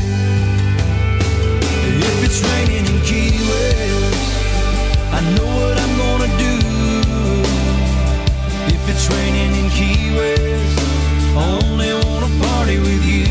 If 2.08 2.24
it's 2.24 2.40
raining 2.50 2.86
in 2.86 2.98
Key 3.02 3.36
West, 3.50 4.16
I 5.12 5.20
know 5.34 5.50
what 5.60 5.76
I'm 5.84 5.94
gonna 6.04 6.30
do. 6.46 6.56
If 8.74 8.82
it's 8.88 9.06
raining 9.10 9.52
in 9.60 9.68
Key 9.78 10.14
West, 10.16 10.78
I 11.36 11.60
only 11.62 11.92
wanna 11.92 12.30
party 12.46 12.78
with 12.78 13.04
you. 13.04 13.28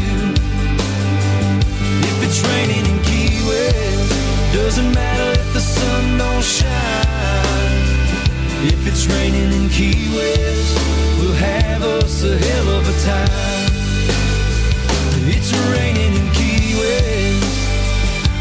If 2.09 2.17
it's 2.25 2.39
raining 2.49 2.85
in 2.85 2.99
Key 3.09 3.33
West, 3.47 4.13
doesn't 4.53 4.91
matter 4.93 5.39
if 5.39 5.53
the 5.53 5.61
sun 5.61 6.17
don't 6.17 6.43
shine. 6.43 7.06
If 8.65 8.87
it's 8.87 9.05
raining 9.05 9.53
in 9.53 9.69
Key 9.69 10.09
West, 10.15 10.77
we'll 11.19 11.33
have 11.33 11.83
us 11.83 12.23
a 12.23 12.35
hell 12.35 12.69
of 12.69 12.89
a 12.89 12.95
time. 13.05 13.71
It's 15.29 15.53
raining 15.69 16.15
in 16.15 16.27
Key 16.33 16.73
West. 16.73 17.59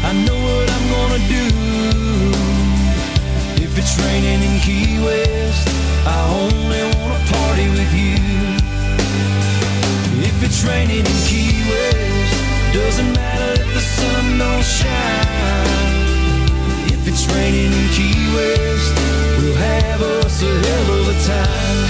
I 0.03 0.13
know 0.25 0.39
what 0.47 0.67
I'm 0.75 0.85
gonna 0.89 1.21
do. 1.29 1.45
If 3.63 3.77
it's 3.77 3.95
raining 3.99 4.41
in 4.41 4.59
Key 4.61 4.97
West, 5.05 5.67
I 6.07 6.17
only 6.41 6.81
wanna 6.97 7.19
party 7.29 7.69
with 7.69 7.93
you. 7.93 8.17
If 10.25 10.43
it's 10.43 10.63
raining 10.63 11.05
in 11.05 11.19
Key 11.29 11.61
West, 11.69 12.73
doesn't 12.73 13.13
matter 13.13 13.61
if 13.61 13.73
the 13.75 13.81
sun 13.81 14.39
don't 14.39 14.65
shine. 14.65 15.66
It's 17.09 17.25
raining 17.33 17.71
in 17.71 17.87
Key 17.95 18.11
West, 18.35 18.93
we'll 19.39 19.55
have 19.55 20.01
us 20.01 20.43
a 20.43 20.45
hell 20.45 20.91
of 20.99 21.07
a 21.07 21.15
time. 21.23 21.87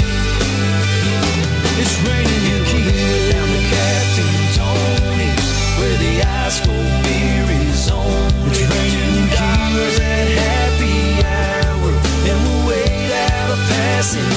It's 1.82 1.98
raining 2.06 2.46
in 2.54 2.62
Key 2.70 2.86
West 2.86 3.34
down 3.34 3.50
to 3.50 3.62
Captain 3.74 4.34
Tony's, 4.54 5.48
where 5.80 5.98
the 5.98 6.22
ice 6.22 6.62
cold 6.62 7.02
beer 7.02 7.50
is 7.66 7.90
on. 7.90 8.30
It's 8.46 8.62
raining 8.62 9.10
in 9.18 9.28
Key 9.34 9.58
West 9.74 10.02
at 10.06 10.28
happy 10.38 11.26
hour, 11.26 11.92
and 12.30 12.38
we'll 12.46 12.68
wait 12.70 13.10
out 13.10 13.50
a 13.50 13.60
passing 13.74 14.30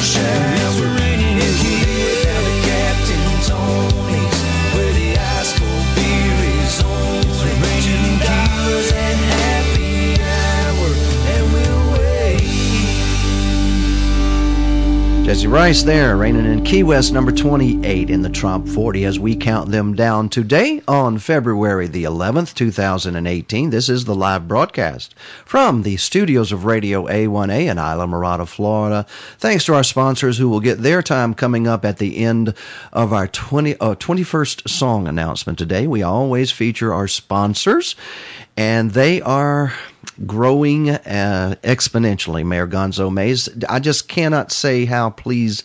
Jesse 15.31 15.47
Rice 15.47 15.85
there, 15.85 16.17
raining 16.17 16.45
in 16.45 16.65
Key 16.65 16.83
West, 16.83 17.13
number 17.13 17.31
28 17.31 18.11
in 18.11 18.23
the 18.23 18.29
Trop 18.29 18.67
40 18.67 19.05
as 19.05 19.21
we 19.21 19.37
count 19.37 19.71
them 19.71 19.95
down 19.95 20.29
today 20.29 20.83
on 20.89 21.21
February 21.21 21.87
the 21.87 22.03
11th, 22.03 22.53
2018. 22.53 23.71
This 23.71 23.89
is 23.89 24.07
the 24.07 24.15
live 24.17 24.49
broadcast 24.49 25.15
from 25.45 25.85
the 25.85 25.99
studios 25.99 26.51
of 26.51 26.65
Radio 26.65 27.07
A1A 27.07 27.71
in 27.71 27.77
Islamorada, 27.77 28.49
Florida. 28.49 29.07
Thanks 29.39 29.65
to 29.67 29.75
our 29.75 29.85
sponsors 29.85 30.37
who 30.37 30.49
will 30.49 30.59
get 30.59 30.83
their 30.83 31.01
time 31.01 31.35
coming 31.35 31.69
up 31.69 31.85
at 31.85 31.99
the 31.99 32.17
end 32.17 32.53
of 32.93 33.13
our 33.13 33.29
20, 33.29 33.77
uh, 33.79 33.95
21st 33.95 34.69
song 34.69 35.07
announcement 35.07 35.61
today. 35.61 35.87
We 35.87 36.03
always 36.03 36.51
feature 36.51 36.93
our 36.93 37.07
sponsors 37.07 37.95
and 38.57 38.91
they 38.93 39.21
are 39.23 39.73
growing 40.27 40.91
uh, 40.91 41.55
exponentially, 41.63 42.45
Mayor 42.45 42.67
Gonzo 42.67 43.13
Mays. 43.13 43.49
I 43.69 43.81
just 43.81 44.09
cannot 44.09 44.53
say 44.53 44.85
how 44.85 45.11
pleased 45.11 45.65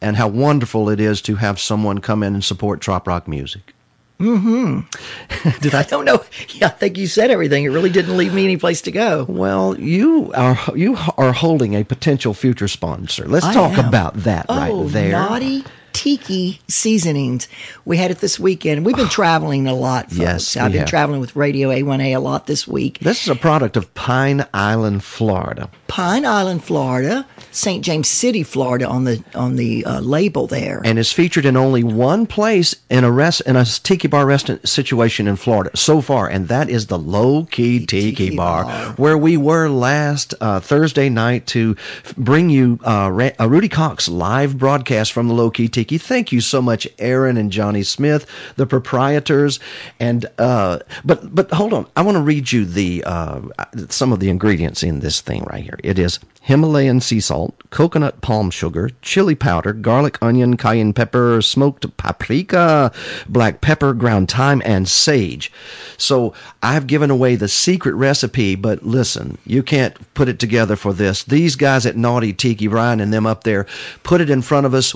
and 0.00 0.16
how 0.16 0.28
wonderful 0.28 0.88
it 0.88 1.00
is 1.00 1.20
to 1.22 1.36
have 1.36 1.58
someone 1.58 2.00
come 2.00 2.22
in 2.22 2.34
and 2.34 2.44
support 2.44 2.80
trop 2.80 3.06
rock 3.06 3.26
music. 3.26 3.74
Mm-hmm. 4.20 5.58
Did 5.60 5.74
I? 5.74 5.82
don't 5.82 6.06
know. 6.06 6.24
Yeah, 6.50 6.68
I 6.68 6.70
think 6.70 6.96
you 6.96 7.06
said 7.06 7.30
everything. 7.30 7.64
It 7.64 7.68
really 7.68 7.90
didn't 7.90 8.16
leave 8.16 8.32
me 8.32 8.44
any 8.44 8.56
place 8.56 8.80
to 8.82 8.90
go. 8.90 9.26
Well, 9.28 9.78
you 9.78 10.32
are 10.34 10.58
you 10.74 10.96
are 11.18 11.32
holding 11.32 11.74
a 11.74 11.84
potential 11.84 12.32
future 12.32 12.68
sponsor. 12.68 13.28
Let's 13.28 13.44
I 13.44 13.52
talk 13.52 13.78
am. 13.78 13.86
about 13.86 14.14
that 14.14 14.46
oh, 14.48 14.84
right 14.84 14.92
there. 14.92 15.12
Naughty 15.12 15.64
Tiki 15.96 16.60
Seasonings. 16.68 17.48
We 17.84 17.96
had 17.96 18.10
it 18.10 18.18
this 18.18 18.38
weekend. 18.38 18.84
We've 18.84 18.96
been 18.96 19.08
traveling 19.10 19.66
a 19.66 19.74
lot. 19.74 20.06
Folks. 20.06 20.16
Yes, 20.18 20.56
I've 20.56 20.72
been 20.72 20.80
have. 20.80 20.88
traveling 20.88 21.20
with 21.20 21.34
Radio 21.34 21.70
A1A 21.70 22.16
a 22.16 22.20
lot 22.20 22.46
this 22.46 22.68
week. 22.68 22.98
This 23.00 23.22
is 23.22 23.28
a 23.28 23.34
product 23.34 23.76
of 23.76 23.92
Pine 23.94 24.46
Island, 24.52 25.02
Florida. 25.04 25.70
Pine 25.88 26.24
Island, 26.26 26.62
Florida, 26.64 27.26
St. 27.56 27.82
James 27.82 28.06
City, 28.08 28.42
Florida, 28.42 28.86
on 28.86 29.04
the 29.04 29.24
on 29.34 29.56
the 29.56 29.84
uh, 29.86 30.00
label 30.00 30.46
there. 30.46 30.82
and 30.84 30.98
is 30.98 31.10
featured 31.10 31.46
in 31.46 31.56
only 31.56 31.82
one 31.82 32.26
place 32.26 32.76
in 32.90 33.02
a 33.02 33.10
rest 33.10 33.40
in 33.46 33.56
a 33.56 33.64
tiki 33.64 34.08
bar 34.08 34.26
restaurant 34.26 34.68
situation 34.68 35.26
in 35.26 35.36
Florida 35.36 35.70
so 35.74 36.00
far, 36.00 36.28
and 36.28 36.48
that 36.48 36.68
is 36.68 36.86
the 36.88 36.98
Low 36.98 37.44
Key 37.44 37.86
Tiki, 37.86 38.36
bar, 38.36 38.64
where 38.96 39.16
we 39.16 39.36
were 39.36 39.68
last 39.68 40.34
uh, 40.40 40.60
Thursday 40.60 41.08
night 41.08 41.46
to 41.48 41.76
bring 42.16 42.50
you 42.50 42.78
uh, 42.84 43.08
Ra- 43.10 43.30
uh, 43.40 43.48
Rudy 43.48 43.68
Cox 43.68 44.08
live 44.08 44.58
broadcast 44.58 45.12
from 45.12 45.28
the 45.28 45.34
Low 45.34 45.50
Key 45.50 45.68
Tiki. 45.68 45.98
Thank 45.98 46.32
you 46.32 46.40
so 46.42 46.60
much, 46.60 46.86
Aaron 46.98 47.36
and 47.38 47.50
Johnny 47.50 47.82
Smith, 47.82 48.26
the 48.56 48.66
proprietors, 48.66 49.58
and 49.98 50.26
uh, 50.38 50.80
but 51.04 51.34
but 51.34 51.50
hold 51.52 51.72
on, 51.72 51.86
I 51.96 52.02
want 52.02 52.16
to 52.16 52.22
read 52.22 52.52
you 52.52 52.64
the 52.66 53.02
uh, 53.06 53.40
some 53.88 54.12
of 54.12 54.20
the 54.20 54.28
ingredients 54.28 54.82
in 54.82 55.00
this 55.00 55.20
thing 55.22 55.44
right 55.44 55.62
here. 55.64 55.78
It 55.82 55.98
is 55.98 56.18
Himalayan 56.42 57.00
sea 57.00 57.20
salt, 57.20 57.45
coconut 57.70 58.20
palm 58.20 58.50
sugar, 58.50 58.90
chili 59.02 59.34
powder, 59.34 59.72
garlic, 59.72 60.18
onion, 60.22 60.56
cayenne 60.56 60.92
pepper, 60.92 61.42
smoked 61.42 61.96
paprika, 61.96 62.92
black 63.28 63.60
pepper, 63.60 63.92
ground 63.92 64.30
thyme, 64.30 64.62
and 64.64 64.88
sage. 64.88 65.52
So 65.98 66.32
I've 66.62 66.86
given 66.86 67.10
away 67.10 67.36
the 67.36 67.48
secret 67.48 67.94
recipe, 67.94 68.54
but 68.54 68.82
listen, 68.82 69.38
you 69.44 69.62
can't 69.62 69.96
put 70.14 70.28
it 70.28 70.38
together 70.38 70.76
for 70.76 70.92
this. 70.92 71.24
These 71.24 71.56
guys 71.56 71.86
at 71.86 71.96
Naughty 71.96 72.32
Tiki, 72.32 72.68
Ryan 72.68 73.00
and 73.00 73.12
them 73.12 73.26
up 73.26 73.44
there, 73.44 73.66
put 74.02 74.20
it 74.20 74.30
in 74.30 74.42
front 74.42 74.66
of 74.66 74.74
us 74.74 74.94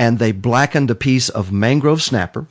and 0.00 0.18
they 0.18 0.32
blackened 0.32 0.90
a 0.90 0.94
piece 0.94 1.28
of 1.28 1.52
mangrove 1.52 2.00
snapper, 2.00 2.44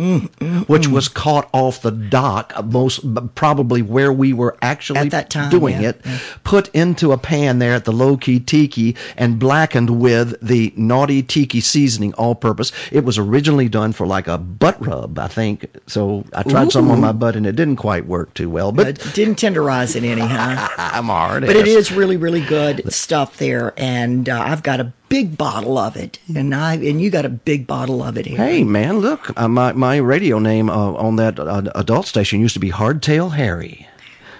which 0.68 0.88
was 0.88 1.08
caught 1.08 1.50
off 1.52 1.82
the 1.82 1.90
dock, 1.90 2.54
uh, 2.56 2.62
most 2.62 3.00
probably 3.34 3.82
where 3.82 4.14
we 4.14 4.34
were 4.34 4.56
actually 4.62 5.00
At 5.00 5.10
that 5.10 5.32
time, 5.32 5.50
doing 5.50 5.82
yeah, 5.82 5.90
it, 5.90 6.06
put 6.44 6.68
into 6.76 7.12
a 7.12 7.18
pan 7.18 7.58
there 7.58 7.74
at 7.74 7.86
the 7.86 7.92
low 7.92 8.18
key 8.18 8.40
tiki, 8.40 8.96
and 9.18 9.40
blackened 9.40 10.00
with 10.00 10.40
the 10.48 10.72
naughty 10.78 11.24
tiki 11.24 11.60
seasoning, 11.60 12.14
all 12.14 12.36
purpose. 12.36 12.72
It 12.92 13.04
was 13.04 13.18
originally 13.18 13.68
done 13.68 13.94
for 13.94 14.06
like 14.06 14.28
a 14.28 14.38
butt 14.38 14.80
rub, 14.86 15.18
I 15.18 15.28
think. 15.28 15.66
So 15.88 16.26
I 16.34 16.44
tried 16.44 16.72
some 16.72 16.92
on 16.92 17.02
my 17.02 17.14
butt, 17.14 17.36
and 17.36 17.48
it 17.48 17.56
didn't 17.56 17.78
quite 17.78 18.06
work 18.06 18.32
too 18.36 18.52
well. 18.52 18.72
But 18.72 19.00
But 19.00 19.16
didn't 19.16 19.40
tenderize 19.40 19.96
it 19.96 20.04
anyhow. 20.04 20.68
I'm 20.78 21.06
hard. 21.06 21.48
But 21.48 21.56
it 21.56 21.68
is 21.68 21.92
really, 21.92 22.18
really 22.18 22.46
good 22.46 22.94
stuff 22.94 23.38
there. 23.38 23.74
And 23.76 24.30
uh, 24.30 24.40
I've 24.40 24.62
got 24.62 24.80
a 24.80 24.94
big 25.10 25.38
bottle 25.38 25.78
of 25.78 25.98
it, 25.98 26.20
and 26.36 26.56
I 26.56 26.76
and 26.76 27.02
you 27.02 27.10
got 27.10 27.26
a 27.26 27.30
big 27.30 27.68
bottle 27.68 28.02
of 28.02 28.18
it 28.18 28.26
here. 28.26 28.38
Hey 28.38 28.64
man, 28.64 29.00
look, 29.00 29.38
uh, 29.38 29.48
my 29.48 29.74
my 29.74 29.98
radio 29.98 30.40
name 30.40 30.70
uh, 30.70 30.94
on 30.94 31.18
that 31.18 31.40
uh, 31.40 31.64
adult 31.76 32.06
station 32.06 32.40
used 32.40 32.54
to 32.54 32.60
be 32.60 32.72
Hardtail 32.72 33.34
Harry. 33.34 33.89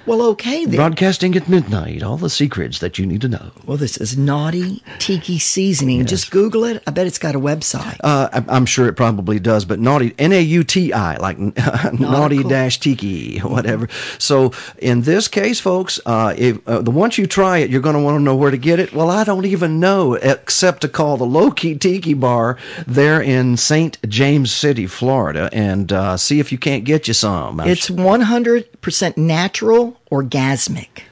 Well, 0.10 0.24
okay 0.32 0.66
then. 0.66 0.76
Broadcasting 0.76 1.36
at 1.36 1.48
midnight, 1.48 2.02
all 2.02 2.18
the 2.18 2.30
secrets 2.32 2.80
that 2.80 2.98
you 2.98 3.06
need 3.06 3.22
to 3.22 3.28
know. 3.28 3.52
Well, 3.66 3.78
this 3.78 3.96
is 3.98 4.18
Naughty 4.18 4.82
Tiki 4.98 5.38
Seasoning. 5.38 6.06
Just 6.06 6.32
Google 6.32 6.64
it. 6.64 6.82
I 6.88 6.92
bet 6.92 7.06
it's 7.06 7.20
got 7.20 7.36
a 7.36 7.40
website. 7.40 7.98
Uh, 8.04 8.28
I- 8.34 8.44
I'm 8.56 8.66
sure 8.66 8.88
it 8.88 8.94
probably 8.94 9.40
does, 9.40 9.66
but 9.66 9.80
naughty 9.80 10.16
N 10.18 10.34
A 10.34 10.42
U 10.42 10.64
T 10.64 10.92
I 10.94 11.18
like 11.18 11.38
naughty 11.94 12.44
dash 12.44 12.80
tiki 12.80 13.38
whatever. 13.44 13.88
So 14.18 14.52
in 14.80 15.02
this 15.02 15.28
case, 15.28 15.60
folks, 15.60 16.00
uh, 16.06 16.34
if 16.38 16.68
uh, 16.68 16.82
the 16.82 16.92
once 16.92 17.18
you 17.20 17.28
try 17.28 17.60
it, 17.60 17.70
you're 17.70 17.82
going 17.82 17.96
to 17.96 18.02
want 18.02 18.18
to 18.18 18.24
know 18.24 18.36
where 18.36 18.52
to 18.52 18.58
get 18.58 18.80
it. 18.80 18.92
Well, 18.94 19.12
I 19.12 19.24
don't 19.24 19.46
even 19.46 19.80
know 19.80 20.16
except 20.16 20.82
to 20.82 20.90
call 20.90 21.18
the 21.18 21.26
Low 21.26 21.52
Key 21.52 21.76
Tiki 21.78 22.16
Bar 22.16 22.58
there 22.88 23.22
in 23.22 23.58
St. 23.58 23.98
James 24.10 24.52
City, 24.52 24.88
Florida, 24.88 25.50
and 25.54 25.94
uh, 25.94 26.18
see 26.18 26.40
if 26.40 26.52
you 26.52 26.58
can't 26.58 26.84
get 26.84 27.08
you 27.08 27.14
some. 27.14 27.60
I'm 27.60 27.68
It's 27.70 27.90
100% 27.90 29.18
natural, 29.18 29.99
orgasmic. 30.12 31.04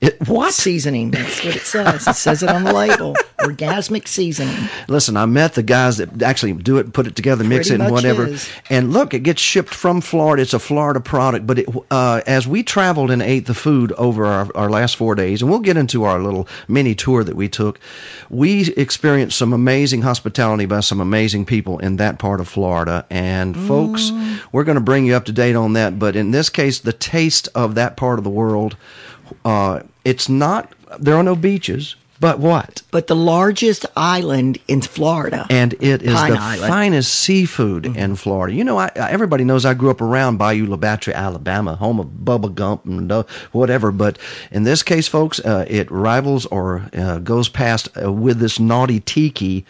It, 0.00 0.28
what? 0.28 0.54
Seasoning. 0.54 1.10
That's 1.10 1.44
what 1.44 1.56
it 1.56 1.62
says. 1.62 2.06
It 2.06 2.14
says 2.14 2.42
it 2.44 2.48
on 2.48 2.62
the 2.62 2.72
label. 2.72 3.16
Orgasmic 3.40 4.06
seasoning. 4.06 4.68
Listen, 4.86 5.16
I 5.16 5.26
met 5.26 5.54
the 5.54 5.62
guys 5.62 5.96
that 5.96 6.22
actually 6.22 6.52
do 6.52 6.78
it, 6.78 6.92
put 6.92 7.08
it 7.08 7.16
together, 7.16 7.42
mix 7.42 7.68
Pretty 7.68 7.82
it, 7.82 7.84
and 7.84 7.92
whatever. 7.92 8.26
is. 8.28 8.48
And 8.70 8.92
look, 8.92 9.12
it 9.12 9.20
gets 9.24 9.42
shipped 9.42 9.74
from 9.74 10.00
Florida. 10.00 10.42
It's 10.42 10.54
a 10.54 10.60
Florida 10.60 11.00
product. 11.00 11.48
But 11.48 11.58
it, 11.60 11.68
uh, 11.90 12.20
as 12.28 12.46
we 12.46 12.62
traveled 12.62 13.10
and 13.10 13.20
ate 13.20 13.46
the 13.46 13.54
food 13.54 13.90
over 13.92 14.24
our, 14.24 14.48
our 14.54 14.70
last 14.70 14.94
four 14.94 15.16
days, 15.16 15.42
and 15.42 15.50
we'll 15.50 15.58
get 15.60 15.76
into 15.76 16.04
our 16.04 16.20
little 16.20 16.46
mini 16.68 16.94
tour 16.94 17.24
that 17.24 17.34
we 17.34 17.48
took, 17.48 17.80
we 18.30 18.72
experienced 18.74 19.36
some 19.36 19.52
amazing 19.52 20.02
hospitality 20.02 20.66
by 20.66 20.78
some 20.78 21.00
amazing 21.00 21.44
people 21.44 21.80
in 21.80 21.96
that 21.96 22.20
part 22.20 22.40
of 22.40 22.48
Florida. 22.48 23.04
And 23.10 23.56
folks, 23.66 24.12
we're 24.52 24.64
going 24.64 24.76
to 24.76 24.80
bring 24.80 25.06
you 25.06 25.14
up 25.16 25.24
to 25.24 25.32
date 25.32 25.56
on 25.56 25.72
that. 25.72 25.98
But 25.98 26.14
in 26.14 26.30
this 26.30 26.50
case, 26.50 26.78
the 26.78 26.92
taste 26.92 27.48
of 27.56 27.74
that 27.74 27.96
part 27.96 28.18
of 28.18 28.24
the 28.24 28.30
world, 28.30 28.76
uh, 29.44 29.80
it's 30.04 30.28
not. 30.28 30.72
There 30.98 31.16
are 31.16 31.22
no 31.22 31.36
beaches. 31.36 31.96
But 32.20 32.40
what? 32.40 32.82
But 32.90 33.06
the 33.06 33.14
largest 33.14 33.86
island 33.96 34.58
in 34.66 34.82
Florida. 34.82 35.46
And 35.50 35.74
it 35.74 36.02
is 36.02 36.14
Pine 36.14 36.32
the 36.32 36.38
Island. 36.38 36.68
finest 36.68 37.14
seafood 37.14 37.86
in 37.86 38.16
Florida. 38.16 38.56
You 38.56 38.64
know, 38.64 38.78
I, 38.78 38.90
everybody 38.96 39.44
knows 39.44 39.64
I 39.64 39.74
grew 39.74 39.90
up 39.90 40.00
around 40.00 40.36
Bayou 40.36 40.66
La 40.66 40.76
Batre, 40.76 41.14
Alabama, 41.14 41.76
home 41.76 42.00
of 42.00 42.06
Bubba 42.06 42.52
Gump 42.52 42.84
and 42.86 43.10
whatever. 43.52 43.92
But 43.92 44.18
in 44.50 44.64
this 44.64 44.82
case, 44.82 45.06
folks, 45.06 45.38
uh, 45.40 45.64
it 45.68 45.88
rivals 45.90 46.46
or 46.46 46.88
uh, 46.92 47.18
goes 47.18 47.48
past 47.48 47.88
uh, 48.02 48.12
with 48.12 48.40
this 48.40 48.58
naughty 48.58 48.98
tiki 48.98 49.64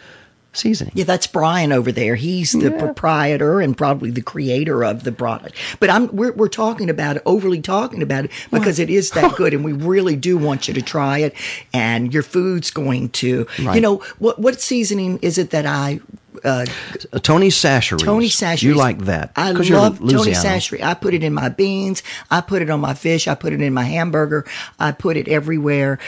seasoning. 0.53 0.91
Yeah, 0.95 1.03
that's 1.05 1.27
Brian 1.27 1.71
over 1.71 1.91
there. 1.91 2.15
He's 2.15 2.51
the 2.53 2.71
proprietor 2.71 3.61
and 3.61 3.77
probably 3.77 4.11
the 4.11 4.21
creator 4.21 4.83
of 4.83 5.03
the 5.03 5.11
product. 5.11 5.55
But 5.79 5.89
I'm 5.89 6.07
we're 6.15 6.31
we're 6.33 6.47
talking 6.49 6.89
about 6.89 7.17
it, 7.17 7.21
overly 7.25 7.61
talking 7.61 8.01
about 8.01 8.25
it 8.25 8.31
because 8.51 8.79
it 8.79 8.89
is 8.89 9.11
that 9.11 9.35
good, 9.37 9.53
and 9.53 9.63
we 9.63 9.73
really 9.73 10.15
do 10.15 10.37
want 10.37 10.67
you 10.67 10.73
to 10.73 10.81
try 10.81 11.19
it. 11.19 11.33
And 11.73 12.13
your 12.13 12.23
food's 12.23 12.71
going 12.71 13.09
to, 13.09 13.45
you 13.57 13.81
know, 13.81 13.97
what 14.19 14.39
what 14.39 14.59
seasoning 14.61 15.19
is 15.21 15.37
it 15.37 15.51
that 15.51 15.65
I? 15.65 15.99
Uh, 16.43 16.65
Uh, 17.11 17.19
Tony 17.19 17.49
Chachere. 17.49 17.97
Tony 17.99 18.27
Chachere. 18.29 18.63
You 18.63 18.73
like 18.73 18.99
that? 19.05 19.31
I 19.35 19.51
love 19.51 19.99
Tony. 19.99 20.31
Chachere. 20.31 20.81
I 20.81 20.93
put 20.93 21.13
it 21.13 21.21
in 21.23 21.33
my 21.33 21.49
beans. 21.49 22.01
I 22.31 22.39
put 22.41 22.61
it 22.61 22.69
on 22.69 22.79
my 22.79 22.93
fish. 22.93 23.27
I 23.27 23.35
put 23.35 23.51
it 23.51 23.59
in 23.61 23.73
my 23.73 23.83
hamburger. 23.83 24.45
I 24.79 24.93
put 24.93 25.17
it 25.17 25.27
everywhere. 25.27 25.99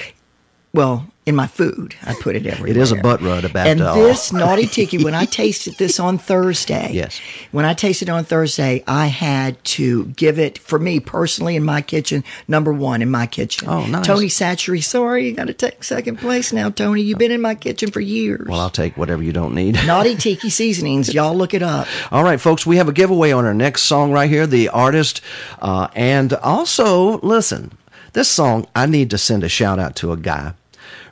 Well, 0.74 1.06
in 1.24 1.36
my 1.36 1.46
food, 1.46 1.94
I 2.04 2.16
put 2.20 2.36
it 2.36 2.48
everywhere. 2.48 2.72
It 2.72 2.78
is 2.78 2.92
a 2.92 2.96
butt 2.96 3.22
rub 3.22 3.44
about 3.44 3.68
And 3.68 3.80
this 3.80 4.34
naughty 4.34 4.66
tiki, 4.68 5.04
when 5.04 5.14
I 5.14 5.26
tasted 5.26 5.76
this 5.78 6.00
on 6.00 6.18
Thursday, 6.18 6.90
Yes. 6.94 7.20
when 7.52 7.64
I 7.64 7.76
tasted 7.76 8.10
it 8.10 8.12
on 8.12 8.24
Thursday, 8.24 8.84
I 8.88 9.06
had 9.06 9.64
to 9.66 10.06
give 10.06 10.40
it 10.40 10.58
for 10.58 10.80
me 10.80 11.00
personally 11.00 11.56
in 11.56 11.64
my 11.64 11.82
kitchen, 11.82 12.24
number 12.48 12.74
one 12.74 13.04
in 13.04 13.12
my 13.12 13.28
kitchen. 13.28 13.70
Oh, 13.70 13.86
nice. 13.86 14.06
Tony 14.06 14.28
Chachere, 14.30 14.82
sorry, 14.84 15.28
you 15.28 15.34
got 15.36 15.46
to 15.46 15.54
take 15.54 15.84
second 15.84 16.18
place 16.18 16.52
now, 16.52 16.72
Tony. 16.72 17.04
You've 17.04 17.20
been 17.20 17.32
in 17.32 17.42
my 17.42 17.54
kitchen 17.54 17.92
for 17.92 18.00
years. 18.00 18.48
Well, 18.48 18.60
I'll 18.60 18.72
take 18.72 18.98
whatever 18.98 19.22
you 19.22 19.32
don't 19.32 19.54
need. 19.54 19.76
Naughty 19.86 20.16
Tiki 20.16 20.50
Seasonings, 20.50 21.14
y'all 21.14 21.36
look 21.36 21.54
it 21.54 21.62
up. 21.62 21.88
All 22.12 22.24
right, 22.24 22.42
folks, 22.42 22.66
we 22.66 22.78
have 22.78 22.90
a 22.90 22.94
giveaway 22.94 23.32
on 23.32 23.46
our 23.46 23.54
next 23.54 23.84
song 23.84 24.12
right 24.12 24.30
here, 24.30 24.48
the 24.48 24.70
artist. 24.70 25.22
Uh, 25.60 25.88
and 25.94 26.34
also, 26.34 27.20
listen, 27.20 27.72
this 28.14 28.28
song, 28.28 28.66
I 28.76 28.88
need 28.88 29.12
to 29.12 29.20
send 29.20 29.44
a 29.44 29.50
shout 29.50 29.78
out 29.78 29.96
to 29.98 30.12
a 30.12 30.18
guy. 30.18 30.54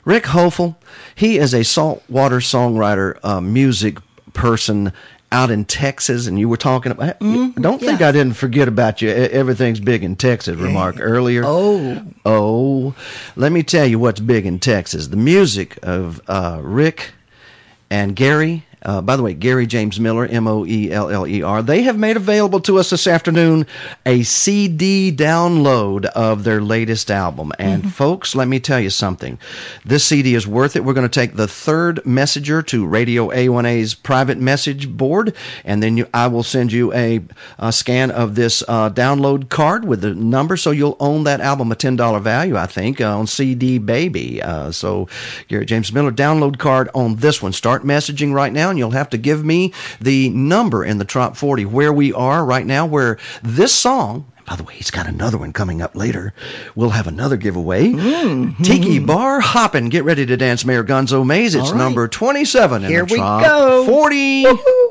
Rick 0.04 0.24
Hofel, 0.24 0.76
he 1.14 1.38
is 1.38 1.54
a 1.54 1.62
saltwater 1.64 2.38
songwriter, 2.38 3.18
uh, 3.22 3.40
music 3.40 3.98
person 4.32 4.92
out 5.32 5.50
in 5.50 5.64
Texas. 5.64 6.26
And 6.26 6.38
you 6.38 6.48
were 6.48 6.56
talking 6.56 6.90
about, 6.92 7.18
don't 7.20 7.78
think 7.80 8.00
I 8.02 8.10
didn't 8.12 8.34
forget 8.34 8.66
about 8.68 9.00
you. 9.02 9.10
Everything's 9.10 9.80
big 9.80 10.02
in 10.02 10.16
Texas, 10.16 10.56
remark 10.56 10.96
earlier. 10.98 11.42
Oh. 11.44 12.04
Oh, 12.24 12.94
let 13.36 13.52
me 13.52 13.62
tell 13.62 13.86
you 13.86 13.98
what's 13.98 14.20
big 14.20 14.46
in 14.46 14.58
Texas. 14.58 15.08
The 15.08 15.16
music 15.16 15.78
of 15.82 16.20
uh, 16.28 16.60
Rick 16.62 17.12
and 17.90 18.16
Gary. 18.16 18.64
Uh, 18.82 19.00
by 19.00 19.16
the 19.16 19.22
way, 19.22 19.34
Gary 19.34 19.66
James 19.66 20.00
Moeller, 20.00 20.26
M 20.26 20.46
O 20.46 20.64
E 20.66 20.90
L 20.90 21.10
L 21.10 21.26
E 21.26 21.42
R. 21.42 21.62
They 21.62 21.82
have 21.82 21.98
made 21.98 22.16
available 22.16 22.60
to 22.60 22.78
us 22.78 22.90
this 22.90 23.06
afternoon 23.06 23.66
a 24.06 24.22
CD 24.22 25.12
download 25.12 26.06
of 26.06 26.44
their 26.44 26.60
latest 26.60 27.10
album. 27.10 27.52
And 27.58 27.92
folks, 27.92 28.34
let 28.34 28.48
me 28.48 28.60
tell 28.60 28.80
you 28.80 28.90
something. 28.90 29.38
This 29.84 30.04
CD 30.04 30.34
is 30.34 30.46
worth 30.46 30.76
it. 30.76 30.84
We're 30.84 30.94
going 30.94 31.08
to 31.08 31.20
take 31.20 31.36
the 31.36 31.48
third 31.48 32.04
messenger 32.06 32.62
to 32.62 32.86
Radio 32.86 33.28
A1A's 33.28 33.94
private 33.94 34.38
message 34.38 34.88
board, 34.88 35.34
and 35.64 35.82
then 35.82 35.96
you, 35.96 36.06
I 36.14 36.26
will 36.28 36.42
send 36.42 36.72
you 36.72 36.92
a, 36.92 37.20
a 37.58 37.72
scan 37.72 38.10
of 38.10 38.34
this 38.34 38.62
uh, 38.66 38.90
download 38.90 39.48
card 39.48 39.84
with 39.84 40.00
the 40.00 40.14
number, 40.14 40.56
so 40.56 40.70
you'll 40.70 40.96
own 41.00 41.24
that 41.24 41.40
album 41.40 41.70
a 41.72 41.74
ten 41.74 41.96
dollar 41.96 42.20
value, 42.20 42.56
I 42.56 42.66
think, 42.66 43.00
uh, 43.00 43.18
on 43.18 43.26
CD 43.26 43.78
Baby. 43.78 44.42
Uh, 44.42 44.70
so 44.72 45.08
Gary 45.48 45.66
James 45.66 45.92
Moeller 45.92 46.12
download 46.12 46.58
card 46.58 46.88
on 46.94 47.16
this 47.16 47.42
one. 47.42 47.52
Start 47.52 47.84
messaging 47.84 48.32
right 48.32 48.52
now, 48.52 48.69
and 48.70 48.78
you'll 48.78 48.92
have 48.92 49.10
to 49.10 49.18
give 49.18 49.44
me 49.44 49.72
the 50.00 50.30
number 50.30 50.84
in 50.84 50.98
the 50.98 51.04
top 51.04 51.36
forty 51.36 51.64
where 51.64 51.92
we 51.92 52.12
are 52.12 52.44
right 52.44 52.66
now, 52.66 52.86
where 52.86 53.18
this 53.42 53.74
song. 53.74 54.26
By 54.46 54.56
the 54.56 54.64
way, 54.64 54.74
he's 54.74 54.90
got 54.90 55.06
another 55.06 55.38
one 55.38 55.52
coming 55.52 55.80
up 55.80 55.94
later. 55.94 56.32
We'll 56.74 56.90
have 56.90 57.06
another 57.06 57.36
giveaway. 57.36 57.90
Mm-hmm. 57.90 58.64
Tiki 58.64 58.98
Bar 58.98 59.38
Hoppin'. 59.38 59.90
Get 59.90 60.02
ready 60.02 60.26
to 60.26 60.36
dance, 60.36 60.64
Mayor 60.64 60.82
Gonzo 60.82 61.24
Mays. 61.24 61.54
It's 61.54 61.70
right. 61.70 61.78
number 61.78 62.08
27 62.08 62.82
in 62.82 62.90
Here 62.90 63.06
the 63.06 63.14
we 63.14 63.18
top 63.20 63.44
go. 63.44 63.86
40. 63.86 64.42
We'll 64.42 64.89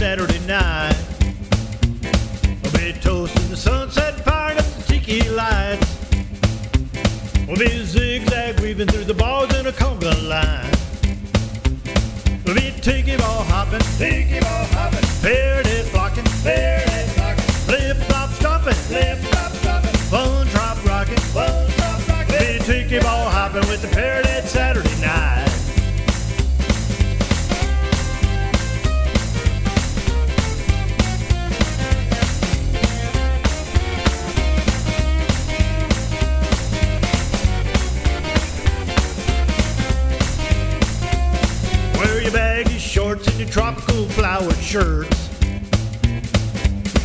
Saturday 0.00 0.38
night. 0.46 0.96
We'll 2.62 2.72
be 2.72 2.94
toasting 3.02 3.50
the 3.50 3.56
sunset, 3.56 4.14
firing 4.24 4.56
up 4.56 4.64
the 4.64 4.82
tiki 4.88 5.28
lights. 5.28 5.94
We'll 7.46 7.58
be 7.58 7.84
zigzag 7.84 8.60
weaving 8.60 8.88
through 8.88 9.04
the 9.04 9.12
bars 9.12 9.54
in 9.58 9.66
a 9.66 9.72
conga 9.72 10.14
line. 10.26 10.72
We'll 12.46 12.54
be 12.54 12.72
tiki 12.80 13.18
ball 13.18 13.44
hopping, 13.44 13.80
tiki 13.98 14.39
your 43.40 43.48
tropical 43.48 44.04
flowered 44.10 44.54
shirts. 44.56 45.30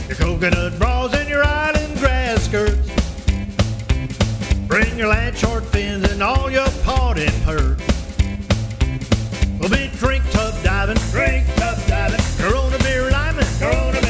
Your 0.07 0.17
coconut 0.17 0.77
bras 0.77 1.13
and 1.13 1.29
your 1.29 1.43
island 1.45 1.97
grass 1.99 2.43
skirts. 2.43 2.89
Bring 4.67 4.97
your 4.97 5.07
land 5.07 5.37
short 5.37 5.63
fins 5.63 6.11
and 6.11 6.21
all 6.21 6.51
your 6.51 6.67
potting 6.83 7.31
hurt. 7.43 7.79
We'll 9.59 9.69
be 9.69 9.89
drink 9.97 10.29
tub 10.31 10.61
diving, 10.61 10.97
drink 11.11 11.47
tub 11.55 11.77
diving. 11.87 12.19
Corona 12.37 12.77
beer 12.79 13.09
liming, 13.09 13.45
Corona 13.57 14.04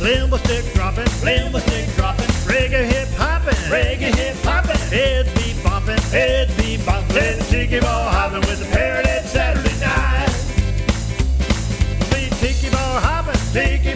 limbo 0.00 0.38
stick 0.38 0.64
dropping, 0.74 1.06
limbo 1.22 1.58
stick 1.58 1.86
dropping, 1.94 2.26
reggae 2.48 2.84
hip 2.84 3.08
hopping, 3.16 3.54
reggae 3.70 4.14
hip 4.14 4.36
hopping, 4.42 4.76
head 4.88 5.26
be 5.34 5.52
bopping, 5.62 6.00
head 6.10 6.48
be 6.56 6.78
bopping, 6.78 7.14
let 7.14 7.38
the 7.38 7.44
tiki 7.44 7.80
ball 7.80 8.08
hopping 8.08 8.40
with 8.40 8.58
the 8.58 8.66
parrot 8.76 9.06
at 9.06 9.24
Saturday 9.26 9.78
night. 9.80 10.32
Be 12.10 12.30
tiki 12.40 12.70
ball 12.70 13.00
hopping, 13.00 13.40
tiki 13.52 13.92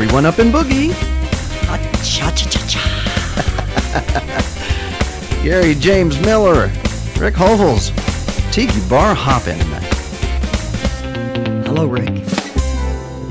Everyone 0.00 0.26
up 0.26 0.38
in 0.38 0.52
boogie. 0.52 0.92
Cha 2.04 2.30
cha 2.30 2.46
cha 2.46 2.66
cha. 2.68 2.82
Gary 5.42 5.74
James 5.74 6.20
Moeller, 6.20 6.70
Rick 7.18 7.34
Hovels, 7.34 7.90
Tiki 8.52 8.80
Bar 8.88 9.16
Hoppin'. 9.16 9.58
Hello, 11.64 11.86
Rick. 11.86 12.22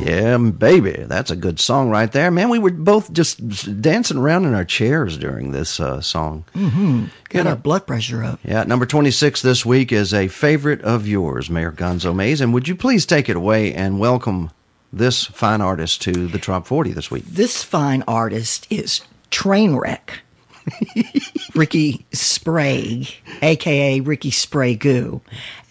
Yeah, 0.06 0.38
baby, 0.38 0.92
that's 1.08 1.32
a 1.32 1.38
good 1.38 1.62
song 1.62 1.90
right 1.90 2.12
there, 2.12 2.32
man. 2.32 2.50
We 2.50 2.60
were 2.60 2.72
both 2.72 3.14
just 3.14 3.82
dancing 3.82 4.18
around 4.18 4.44
in 4.44 4.54
our 4.54 4.66
chairs 4.66 5.18
during 5.18 5.54
this 5.54 5.80
uh, 5.80 6.02
song. 6.02 6.44
Mm-hmm. 6.54 7.06
Got 7.30 7.44
know- 7.46 7.52
our 7.52 7.56
blood 7.56 7.88
pressure 7.88 8.26
up. 8.26 8.42
Yeah, 8.44 8.64
number 8.64 8.86
26 8.86 9.42
this 9.42 9.66
week 9.66 9.94
is 9.94 10.14
a 10.14 10.28
favorite 10.28 10.82
of 10.82 11.08
yours, 11.08 11.50
Mayor 11.50 11.72
Gonzo 11.72 12.14
Mays. 12.14 12.42
And 12.42 12.54
would 12.54 12.68
you 12.68 12.76
please 12.76 13.06
take 13.06 13.30
it 13.30 13.38
away 13.38 13.74
and 13.74 14.00
welcome 14.02 14.52
this 14.92 15.26
fine 15.26 15.62
artist 15.62 16.02
to 16.04 16.28
the 16.28 16.40
Top 16.40 16.68
40 16.68 16.94
this 16.94 17.12
week? 17.12 17.26
This 17.26 17.64
fine 17.64 18.04
artist 18.08 18.68
is 18.70 19.02
Trainwreck. 19.32 20.20
Ricky 21.56 22.06
Sprague, 22.12 23.08
aka 23.42 24.00
Ricky 24.02 24.32
Sprague, 24.32 25.22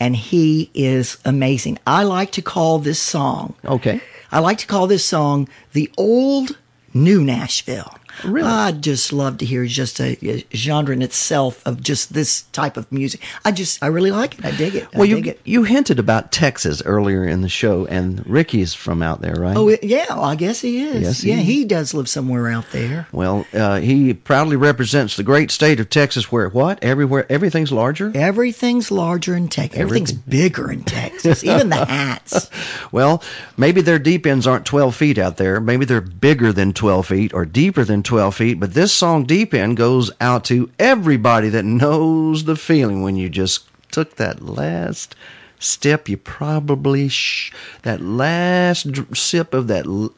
and 0.00 0.16
he 0.16 0.70
is 0.72 1.18
amazing. 1.24 1.78
I 1.86 2.04
like 2.04 2.32
to 2.32 2.42
call 2.42 2.78
this 2.78 3.00
song. 3.00 3.54
Okay. 3.64 4.00
I 4.32 4.38
like 4.38 4.58
to 4.58 4.66
call 4.66 4.86
this 4.86 5.04
song 5.04 5.48
the 5.72 5.90
old 5.98 6.56
new 6.94 7.22
Nashville. 7.22 7.94
Really? 8.24 8.48
I 8.48 8.72
just 8.72 9.12
love 9.12 9.38
to 9.38 9.44
hear 9.44 9.64
just 9.66 10.00
a, 10.00 10.16
a 10.28 10.44
genre 10.54 10.92
in 10.94 11.02
itself 11.02 11.62
of 11.66 11.82
just 11.82 12.12
this 12.12 12.42
type 12.52 12.76
of 12.76 12.90
music. 12.90 13.20
I 13.44 13.52
just, 13.52 13.82
I 13.82 13.86
really 13.88 14.10
like 14.10 14.38
it. 14.38 14.44
I 14.44 14.50
dig 14.52 14.74
it. 14.74 14.84
I 14.94 14.98
Well, 14.98 15.06
you, 15.06 15.16
dig 15.16 15.26
it. 15.28 15.40
you 15.44 15.62
hinted 15.64 15.98
about 15.98 16.32
Texas 16.32 16.82
earlier 16.84 17.24
in 17.26 17.42
the 17.42 17.48
show, 17.48 17.86
and 17.86 18.26
Ricky's 18.26 18.74
from 18.74 19.02
out 19.02 19.20
there, 19.20 19.34
right? 19.34 19.56
Oh, 19.56 19.68
yeah, 19.82 20.06
well, 20.10 20.24
I 20.24 20.34
guess 20.36 20.60
he 20.60 20.82
is. 20.82 21.02
Yes, 21.02 21.20
he 21.20 21.30
yeah, 21.30 21.38
is. 21.38 21.46
he 21.46 21.64
does 21.64 21.94
live 21.94 22.08
somewhere 22.08 22.48
out 22.48 22.70
there. 22.72 23.06
Well, 23.12 23.46
uh, 23.52 23.80
he 23.80 24.14
proudly 24.14 24.56
represents 24.56 25.16
the 25.16 25.22
great 25.22 25.50
state 25.50 25.80
of 25.80 25.90
Texas 25.90 26.30
where 26.32 26.48
what? 26.48 26.82
Everywhere, 26.82 27.26
everything's 27.30 27.72
larger? 27.72 28.12
Everything's 28.14 28.90
larger 28.90 29.34
in 29.36 29.48
Texas. 29.48 29.80
Everything's 29.80 30.12
bigger 30.12 30.70
in 30.70 30.84
Texas. 30.84 31.44
Even 31.44 31.68
the 31.70 31.84
hats. 31.84 32.50
Well, 32.92 33.22
maybe 33.56 33.80
their 33.80 33.98
deep 33.98 34.26
ends 34.26 34.46
aren't 34.46 34.64
12 34.64 34.94
feet 34.94 35.18
out 35.18 35.36
there. 35.36 35.60
Maybe 35.60 35.84
they're 35.84 36.00
bigger 36.00 36.52
than 36.52 36.72
12 36.72 37.06
feet 37.06 37.34
or 37.34 37.44
deeper 37.44 37.84
than 37.84 38.02
12 38.06 38.34
feet. 38.34 38.54
But 38.60 38.74
this 38.74 38.92
song, 38.92 39.24
Deep 39.24 39.52
End, 39.52 39.76
goes 39.76 40.10
out 40.20 40.44
to 40.46 40.70
everybody 40.78 41.48
that 41.50 41.64
knows 41.64 42.44
the 42.44 42.56
feeling 42.56 43.02
when 43.02 43.16
you 43.16 43.28
just 43.28 43.68
took 43.90 44.16
that 44.16 44.42
last 44.42 45.14
step. 45.58 46.08
You 46.08 46.16
probably, 46.16 47.08
sh- 47.08 47.52
that 47.82 48.00
last 48.00 48.90
dr- 48.92 49.16
sip 49.16 49.52
of 49.52 49.66
that, 49.68 49.86
l- 49.86 50.14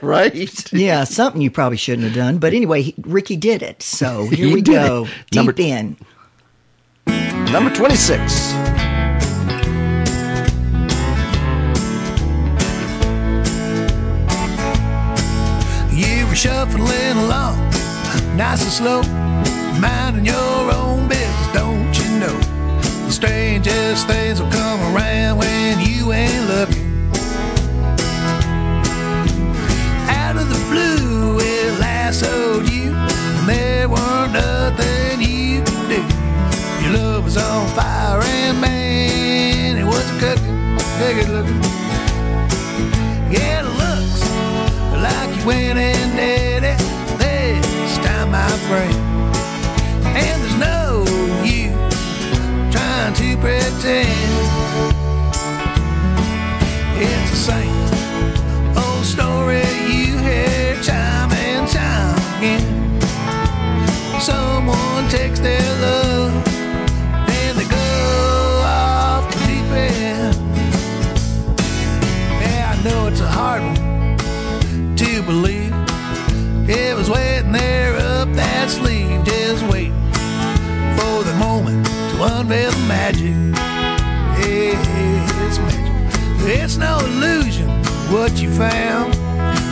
right? 0.02 0.72
Yeah, 0.72 1.04
something 1.04 1.42
you 1.42 1.50
probably 1.50 1.76
shouldn't 1.78 2.06
have 2.06 2.16
done. 2.16 2.38
But 2.38 2.54
anyway, 2.54 2.82
he, 2.82 2.94
Ricky 3.02 3.36
did 3.36 3.62
it. 3.62 3.82
So 3.82 4.26
here 4.28 4.52
we 4.54 4.62
go. 4.62 5.04
it. 5.04 5.10
Deep 5.30 5.36
Number- 5.36 5.54
in. 5.58 5.96
Number 7.52 7.74
26. 7.74 8.87
Shuffling 16.38 17.18
along, 17.24 17.58
nice 18.36 18.62
and 18.62 18.70
slow, 18.70 19.02
minding 19.80 20.24
your 20.24 20.72
own 20.72 21.08
business, 21.08 21.52
don't 21.52 21.92
you 21.98 22.20
know? 22.20 22.38
The 23.06 23.10
strangest 23.10 24.06
things 24.06 24.40
will 24.40 24.48
come 24.52 24.80
around 24.94 25.38
when 25.38 25.80
you 25.80 26.12
ain't 26.12 26.46
looking. 26.46 27.10
Out 30.08 30.36
of 30.36 30.48
the 30.48 30.64
blue, 30.70 31.40
it 31.40 31.80
lassoed 31.80 32.70
you, 32.70 32.92
and 32.92 33.48
there 33.48 33.88
weren't 33.88 34.32
nothing 34.32 35.20
you 35.20 35.58
could 35.64 35.88
do. 35.88 36.84
Your 36.84 36.98
love 36.98 37.24
was 37.24 37.36
on 37.36 37.66
fire, 37.74 38.22
and 38.22 38.60
man, 38.60 39.76
it 39.76 39.84
wasn't 39.84 40.20
cooking. 40.20 40.78
It 41.00 41.28
looking. 41.30 41.67
And 45.56 46.16
did 46.16 46.62
it 46.64 46.78
this 47.18 47.96
time, 47.98 48.30
my 48.30 48.48
friend. 48.68 48.94
And 50.04 50.42
there's 50.42 50.58
no 50.58 51.04
use 51.42 52.72
trying 52.72 53.14
to 53.14 53.36
pretend. 53.38 54.08
It's 57.00 57.30
the 57.30 57.36
same 57.36 58.76
old 58.76 59.04
story 59.04 59.62
you 59.88 60.18
hear 60.18 60.74
time 60.82 61.32
and 61.32 61.68
time 61.68 62.18
again. 62.38 63.00
Someone 64.20 65.08
takes 65.08 65.40
their 65.40 65.80
love 65.80 66.17
It 76.70 76.94
was 76.94 77.08
waiting 77.08 77.52
there 77.52 77.96
up 77.96 78.30
that 78.34 78.68
sleeve, 78.68 79.24
just 79.24 79.64
waiting 79.72 79.94
for 80.98 81.24
the 81.24 81.34
moment 81.38 81.86
to 81.86 82.22
unveil 82.36 82.70
the 82.70 82.84
magic. 82.86 83.32
Yeah, 84.44 84.76
it's 85.46 85.58
magic. 85.58 85.88
It's 86.46 86.76
no 86.76 86.98
illusion 86.98 87.70
what 88.12 88.38
you 88.42 88.50
found. 88.50 89.14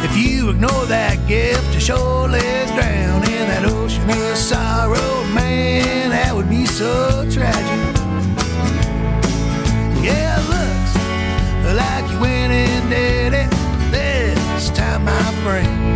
If 0.04 0.16
you 0.16 0.48
ignore 0.48 0.86
that 0.86 1.18
gift, 1.28 1.74
you 1.74 1.80
surely 1.80 2.40
drown 2.40 3.22
in 3.24 3.44
that 3.52 3.66
ocean 3.66 4.08
of 4.08 4.36
sorrow. 4.38 5.24
Man, 5.34 6.08
that 6.08 6.34
would 6.34 6.48
be 6.48 6.64
so 6.64 7.28
tragic. 7.30 7.94
Yeah, 10.02 10.40
it 10.40 10.48
looks 10.48 11.76
like 11.76 12.10
you 12.10 12.20
went 12.20 12.54
and 12.54 12.88
did 12.88 13.34
it 13.34 13.50
this 13.90 14.70
time, 14.70 15.04
my 15.04 15.32
friend. 15.44 15.95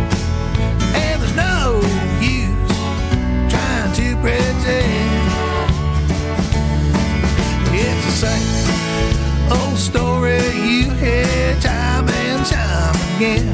Pretend. 4.21 5.21
It's 7.73 8.05
the 8.05 8.15
same 8.25 9.51
old 9.51 9.77
story 9.77 10.37
you 10.55 10.91
hear 10.91 11.55
time 11.59 12.07
and 12.07 12.45
time 12.45 12.95
again. 13.15 13.47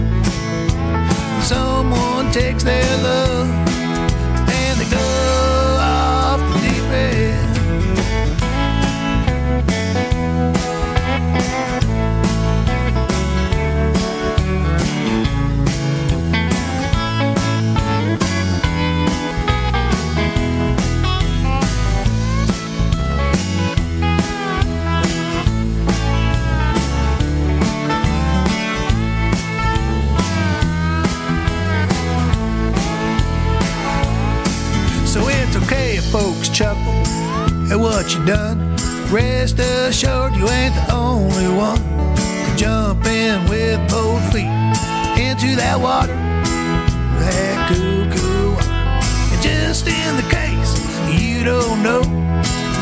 Someone 1.42 2.32
takes 2.32 2.64
their 2.64 2.98
love 3.04 3.67
chuckle 36.58 37.06
at 37.72 37.78
what 37.78 38.16
you 38.16 38.26
done. 38.26 38.58
Rest 39.12 39.60
assured, 39.60 40.36
you 40.36 40.50
ain't 40.50 40.74
the 40.74 40.92
only 40.92 41.48
one. 41.56 41.78
Jump 42.58 43.06
in 43.06 43.48
with 43.48 43.78
both 43.92 44.24
feet 44.34 44.50
into 45.22 45.56
that 45.56 45.78
water, 45.80 46.16
that 47.22 47.70
cuckoo. 47.70 48.58
And 49.34 49.42
just 49.44 49.86
in 49.86 50.16
the 50.16 50.28
case 50.34 50.74
you 51.14 51.44
don't 51.44 51.84
know, 51.84 52.02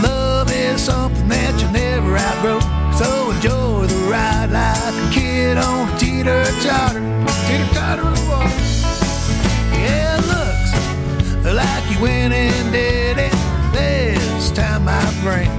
love 0.01 0.49
is 0.53 0.81
something 0.81 1.27
that 1.27 1.59
you 1.61 1.69
never 1.71 2.15
outgrow. 2.15 2.61
So 2.95 3.31
enjoy 3.31 3.87
the 3.87 4.07
ride 4.09 4.51
like 4.51 4.93
a 4.95 5.13
kid 5.13 5.57
on 5.57 5.93
a 5.93 5.97
teeter 5.99 6.45
totter, 6.63 7.03
teeter 7.43 7.73
totter 7.73 8.07
of 8.07 8.27
water. 8.29 8.55
Yeah, 9.75 10.15
it 10.15 10.23
looks 10.31 11.53
like 11.53 11.83
you 11.91 12.01
went 12.01 12.33
and 12.33 12.71
did 12.71 13.17
it 13.17 13.34
time, 14.55 14.85
my 14.85 15.05
friend. 15.21 15.51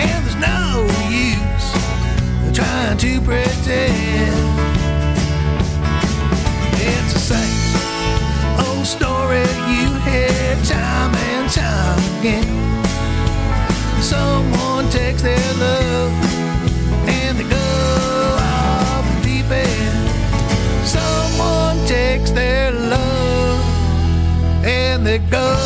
And 0.00 0.24
there's 0.24 0.36
no 0.36 0.86
use 1.10 1.68
trying 2.56 2.96
to 2.96 3.20
pretend. 3.20 4.34
It's 6.80 7.12
the 7.12 7.18
same 7.18 8.66
old 8.66 8.86
story 8.86 9.44
you 9.68 9.92
hear 10.00 10.56
time 10.64 11.14
and 11.14 11.50
time 11.52 12.00
again. 12.20 12.48
Someone 14.00 14.88
takes 14.88 15.20
their 15.20 15.52
love 15.54 16.12
and 17.06 17.38
they 17.38 17.44
go 17.44 18.36
off 18.40 19.04
the 19.16 19.28
deep 19.28 19.50
end. 19.50 20.08
Someone 20.86 21.86
takes 21.86 22.30
their 22.30 22.72
love 22.72 23.60
and 24.64 25.06
they 25.06 25.18
go 25.18 25.63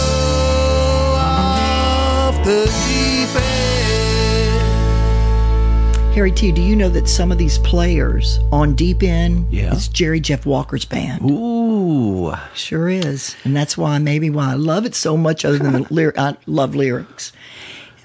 Harry 6.18 6.32
T, 6.32 6.50
do 6.50 6.60
you 6.60 6.74
know 6.74 6.88
that 6.88 7.08
some 7.08 7.30
of 7.30 7.38
these 7.38 7.58
players 7.58 8.40
on 8.50 8.74
Deep 8.74 9.04
End, 9.04 9.46
Yeah. 9.52 9.72
it's 9.72 9.86
Jerry 9.86 10.18
Jeff 10.18 10.44
Walker's 10.46 10.84
band. 10.84 11.22
Ooh. 11.30 12.32
Sure 12.54 12.88
is. 12.88 13.36
And 13.44 13.54
that's 13.56 13.78
why, 13.78 13.98
maybe 13.98 14.28
why 14.28 14.50
I 14.50 14.54
love 14.54 14.84
it 14.84 14.96
so 14.96 15.16
much, 15.16 15.44
other 15.44 15.58
than 15.58 15.74
the 15.74 15.86
lyric, 15.94 16.18
I 16.18 16.36
love 16.46 16.74
lyrics. 16.74 17.30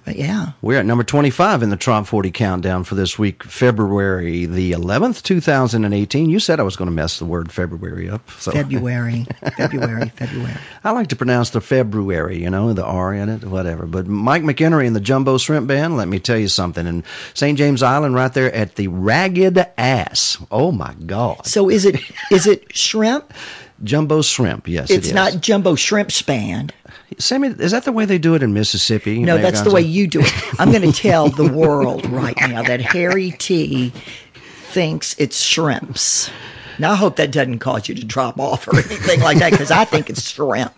But 0.05 0.17
yeah, 0.17 0.51
We're 0.61 0.79
at 0.79 0.85
number 0.85 1.03
25 1.05 1.63
in 1.63 1.69
the 1.69 1.77
Trop 1.77 2.07
40 2.07 2.29
countdown 2.31 2.83
for 2.83 2.95
this 2.95 3.17
week, 3.17 3.41
February 3.43 4.45
the 4.45 4.73
11th, 4.73 5.23
2018. 5.23 6.29
You 6.29 6.39
said 6.39 6.59
I 6.59 6.63
was 6.63 6.75
going 6.75 6.89
to 6.89 6.95
mess 6.95 7.19
the 7.19 7.25
word 7.25 7.51
February 7.53 8.09
up. 8.09 8.29
So 8.31 8.51
February, 8.51 9.25
February, 9.57 10.09
February. 10.09 10.53
I 10.83 10.91
like 10.91 11.07
to 11.07 11.15
pronounce 11.15 11.51
the 11.51 11.61
February, 11.61 12.41
you 12.41 12.49
know, 12.49 12.73
the 12.73 12.83
R 12.83 13.13
in 13.13 13.29
it, 13.29 13.45
whatever. 13.45 13.85
But 13.85 14.07
Mike 14.07 14.43
McHenry 14.43 14.87
and 14.87 14.95
the 14.95 14.99
Jumbo 14.99 15.37
Shrimp 15.37 15.67
Band, 15.67 15.95
let 15.95 16.09
me 16.09 16.19
tell 16.19 16.37
you 16.37 16.49
something. 16.49 16.85
In 16.85 17.05
St. 17.33 17.57
James 17.57 17.81
Island, 17.81 18.13
right 18.15 18.33
there 18.33 18.53
at 18.53 18.75
the 18.75 18.89
Ragged 18.89 19.57
Ass. 19.77 20.37
Oh 20.51 20.73
my 20.73 20.93
God. 21.05 21.45
So 21.45 21.69
is 21.69 21.85
it 21.85 22.01
is 22.29 22.45
it 22.45 22.75
shrimp? 22.75 23.33
Jumbo 23.83 24.21
Shrimp, 24.21 24.67
yes. 24.67 24.89
it's 24.89 25.07
it 25.07 25.09
is. 25.09 25.13
not 25.13 25.41
Jumbo 25.41 25.75
Shrimp 25.75 26.09
band. 26.25 26.73
Sammy, 27.17 27.49
is 27.49 27.71
that 27.71 27.85
the 27.85 27.91
way 27.91 28.05
they 28.05 28.17
do 28.17 28.35
it 28.35 28.43
in 28.43 28.53
Mississippi? 28.53 29.19
No, 29.19 29.37
that's 29.37 29.61
the 29.61 29.71
way 29.71 29.81
you 29.81 30.07
do 30.07 30.21
it. 30.21 30.59
I'm 30.59 30.71
going 30.71 30.81
to 30.91 30.91
tell 30.91 31.29
the 31.29 31.47
world 31.47 32.05
right 32.07 32.35
now 32.39 32.63
that 32.63 32.81
Harry 32.81 33.31
T 33.31 33.91
thinks 34.71 35.15
it's 35.19 35.41
shrimps. 35.41 36.29
Now, 36.79 36.93
I 36.93 36.95
hope 36.95 37.17
that 37.17 37.31
doesn't 37.31 37.59
cause 37.59 37.87
you 37.87 37.93
to 37.95 38.03
drop 38.03 38.39
off 38.39 38.67
or 38.67 38.75
anything 38.75 39.19
like 39.19 39.37
that 39.37 39.51
because 39.51 39.69
I 39.69 39.85
think 39.85 40.09
it's 40.09 40.27
shrimp. 40.31 40.73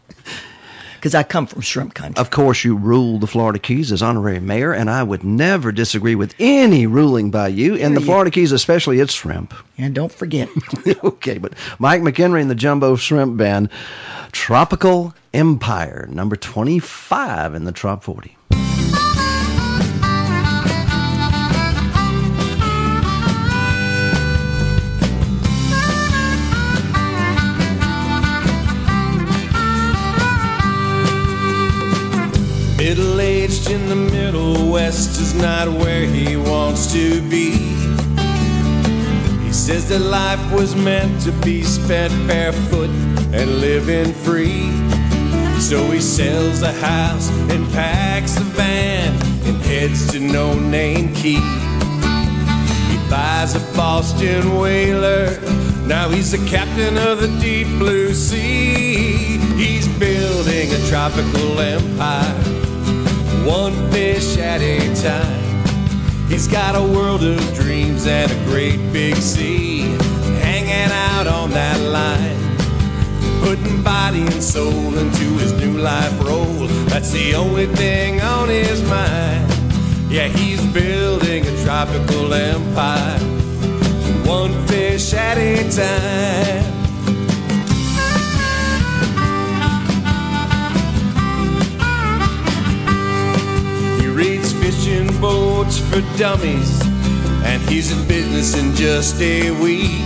Because 1.06 1.14
I 1.14 1.22
come 1.22 1.46
from 1.46 1.62
shrimp 1.62 1.94
country. 1.94 2.20
Of 2.20 2.32
course, 2.32 2.64
you 2.64 2.76
rule 2.76 3.20
the 3.20 3.28
Florida 3.28 3.60
Keys 3.60 3.92
as 3.92 4.02
honorary 4.02 4.40
mayor, 4.40 4.74
and 4.74 4.90
I 4.90 5.04
would 5.04 5.24
never 5.24 5.72
disagree 5.72 6.16
with 6.16 6.34
any 6.40 6.88
ruling 6.88 7.30
by 7.30 7.50
you. 7.50 7.76
In 7.76 7.94
the 7.94 8.00
you- 8.00 8.08
Florida 8.08 8.32
Keys, 8.32 8.52
especially, 8.52 9.00
it's 9.00 9.14
shrimp. 9.14 9.54
And 9.78 9.94
don't 9.94 10.12
forget, 10.12 10.50
okay, 11.04 11.38
but 11.38 11.54
Mike 11.78 12.02
McHenry 12.02 12.42
and 12.42 12.50
the 12.50 12.56
Jumbo 12.56 12.96
Shrimp 12.96 13.38
Band, 13.38 13.70
Tropical 14.32 15.14
Empire, 15.32 16.08
number 16.10 16.36
25 16.36 17.54
in 17.54 17.66
the 17.66 17.72
Trop 17.72 18.04
40. 18.04 18.35
West 34.86 35.20
is 35.20 35.34
not 35.34 35.68
where 35.68 36.06
he 36.06 36.38
wants 36.38 36.94
to 36.94 37.20
be. 37.28 37.54
He 39.44 39.52
says 39.52 39.90
that 39.90 39.98
life 40.00 40.54
was 40.54 40.76
meant 40.76 41.24
to 41.24 41.32
be 41.44 41.64
spent 41.64 42.14
barefoot 42.28 42.92
and 43.34 43.62
living 43.62 44.14
free. 44.14 44.70
So 45.60 45.90
he 45.90 46.00
sells 46.00 46.60
the 46.60 46.72
house 46.72 47.32
and 47.50 47.68
packs 47.74 48.36
the 48.36 48.44
van 48.44 49.14
and 49.48 49.58
heads 49.64 50.12
to 50.12 50.20
No 50.20 50.54
Name 50.54 51.16
Key. 51.16 51.42
He 52.92 52.98
buys 53.10 53.56
a 53.56 53.64
Boston 53.76 54.60
whaler. 54.60 55.42
Now 55.88 56.10
he's 56.10 56.30
the 56.32 56.46
captain 56.48 56.96
of 57.00 57.22
the 57.22 57.40
deep 57.42 57.70
blue 57.80 58.14
sea. 58.14 59.40
He's 59.58 59.88
building 59.98 60.72
a 60.72 60.88
tropical 60.90 61.60
empire, 61.60 62.65
one 63.46 63.74
fish 63.92 64.40
at 64.40 64.60
a 64.60 64.80
time. 65.02 66.28
He's 66.28 66.48
got 66.48 66.76
a 66.76 66.82
world 66.82 67.24
of 67.24 67.40
dreams 67.54 68.08
and 68.08 68.32
a 68.32 68.46
great 68.46 68.78
big 68.92 69.16
sea 69.18 69.82
hanging 70.42 70.92
out 70.92 71.28
on 71.28 71.52
that 71.52 71.80
line. 71.80 72.42
Putting 73.44 73.84
body 73.84 74.22
and 74.22 74.44
soul 74.44 74.98
into 74.98 75.26
his 75.38 75.54
new 75.54 75.78
life 75.78 76.20
role. 76.24 76.68
That's 76.90 77.12
the 77.12 77.36
only 77.36 77.68
thing 77.68 78.20
on 78.22 78.50
his 78.50 78.82
mind. 78.90 79.48
Yeah, 80.10 80.28
he's 80.28 80.66
building 80.74 81.46
a 81.46 81.64
tropical 81.64 82.34
empire, 82.34 83.20
one 84.26 84.54
fish 84.68 85.14
at 85.14 85.38
a 85.38 85.70
time. 85.70 86.75
Boats 95.20 95.80
for 95.80 96.02
dummies, 96.18 96.82
and 97.44 97.62
he's 97.70 97.92
in 97.92 98.08
business 98.08 98.56
in 98.58 98.76
just 98.76 99.20
a 99.22 99.52
week. 99.62 100.02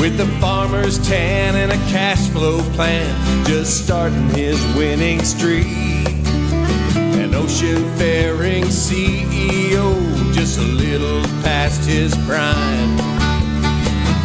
With 0.00 0.20
a 0.20 0.26
farmer's 0.40 0.98
tan 1.06 1.54
and 1.54 1.70
a 1.72 1.76
cash 1.90 2.28
flow 2.30 2.60
plan, 2.72 3.46
just 3.46 3.84
starting 3.84 4.28
his 4.30 4.60
winning 4.74 5.22
streak. 5.22 5.66
An 6.96 7.34
ocean 7.34 7.84
faring 7.96 8.64
CEO, 8.64 9.94
just 10.32 10.58
a 10.58 10.62
little 10.62 11.22
past 11.42 11.88
his 11.88 12.14
prime. 12.26 12.96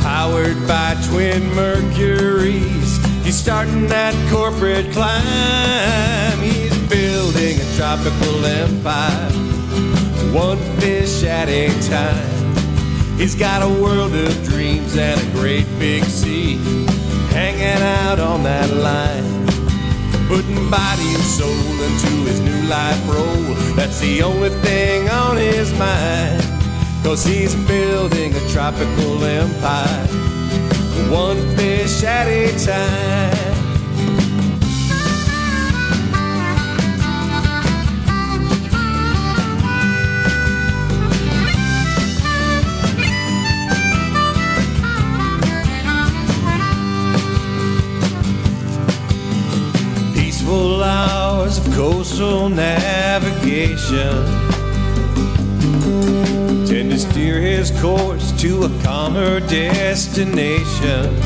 Powered 0.01 0.67
by 0.67 0.95
twin 1.09 1.53
Mercuries, 1.53 2.97
he's 3.23 3.35
starting 3.35 3.87
that 3.87 4.15
corporate 4.31 4.91
climb. 4.91 6.39
He's 6.41 6.75
building 6.89 7.59
a 7.59 7.75
tropical 7.75 8.45
empire, 8.45 9.29
one 10.33 10.57
fish 10.79 11.23
at 11.23 11.49
a 11.49 11.67
time. 11.87 13.17
He's 13.17 13.35
got 13.35 13.63
a 13.63 13.81
world 13.81 14.13
of 14.13 14.43
dreams 14.43 14.95
and 14.95 15.19
a 15.19 15.31
great 15.31 15.67
big 15.79 16.03
sea 16.03 16.57
hanging 17.29 17.81
out 17.81 18.19
on 18.19 18.43
that 18.43 18.69
line. 18.71 19.47
Putting 20.27 20.69
body 20.69 21.09
and 21.15 21.23
soul 21.23 21.49
into 21.87 22.11
his 22.29 22.39
new 22.41 22.61
life 22.67 23.01
role. 23.07 23.55
That's 23.75 23.99
the 23.99 24.21
only 24.23 24.49
thing 24.61 25.09
on 25.09 25.37
his 25.37 25.71
mind. 25.79 26.43
Cause 27.03 27.23
he's 27.23 27.55
building 27.65 28.35
a 28.35 28.49
tropical 28.49 29.23
empire, 29.23 30.07
one 31.09 31.37
fish 31.55 32.03
at 32.03 32.27
a 32.27 32.65
time. 32.65 33.46
Peaceful 50.47 50.81
hours 50.81 51.57
of 51.57 51.73
coastal 51.73 52.47
navigation 52.47 54.23
tend 56.65 56.89
to 56.89 56.97
steer 56.97 57.41
his 57.41 57.69
course 57.81 58.31
to 58.41 58.63
a 58.63 58.69
calmer 58.81 59.41
destination. 59.41 61.21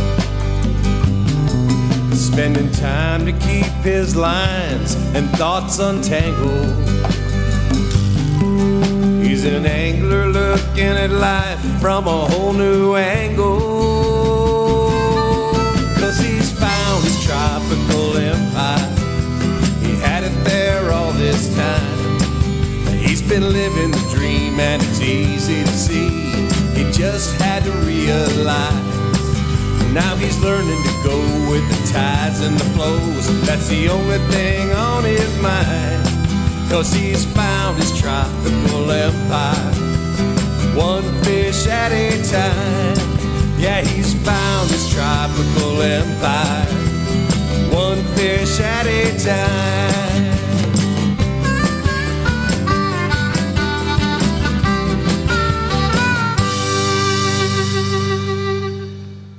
Spending 2.15 2.71
time 2.71 3.23
to 3.27 3.31
keep 3.33 3.71
his 3.83 4.15
lines 4.15 4.95
and 5.15 5.29
thoughts 5.37 5.77
untangled. 5.77 6.75
He's 9.23 9.45
an 9.45 9.67
angler 9.67 10.29
looking 10.29 10.97
at 10.97 11.11
life 11.11 11.59
from 11.79 12.07
a 12.07 12.25
whole 12.25 12.53
new 12.53 12.95
angle. 12.95 13.80
Been 23.31 23.53
living 23.53 23.91
the 23.91 24.13
dream, 24.13 24.59
and 24.59 24.83
it's 24.83 24.99
easy 24.99 25.63
to 25.63 25.71
see. 25.71 26.09
He 26.75 26.83
just 26.91 27.39
had 27.39 27.63
to 27.63 27.71
realize. 27.87 28.73
Now 29.93 30.17
he's 30.17 30.37
learning 30.39 30.83
to 30.83 30.93
go 31.01 31.17
with 31.49 31.65
the 31.71 31.93
tides 31.93 32.41
and 32.41 32.59
the 32.59 32.65
flows. 32.75 33.25
That's 33.45 33.69
the 33.69 33.87
only 33.87 34.19
thing 34.33 34.73
on 34.73 35.05
his 35.05 35.31
mind. 35.41 36.03
Cause 36.69 36.91
he's 36.91 37.23
found 37.23 37.77
his 37.77 37.97
tropical 37.97 38.91
empire. 38.91 39.71
One 40.75 41.07
fish 41.23 41.67
at 41.67 41.93
a 41.93 42.21
time. 42.29 42.97
Yeah, 43.57 43.79
he's 43.81 44.13
found 44.25 44.69
his 44.69 44.93
tropical 44.93 45.81
empire. 45.81 46.65
One 47.71 48.03
fish 48.15 48.59
at 48.59 48.85
a 48.87 49.17
time. 49.23 50.10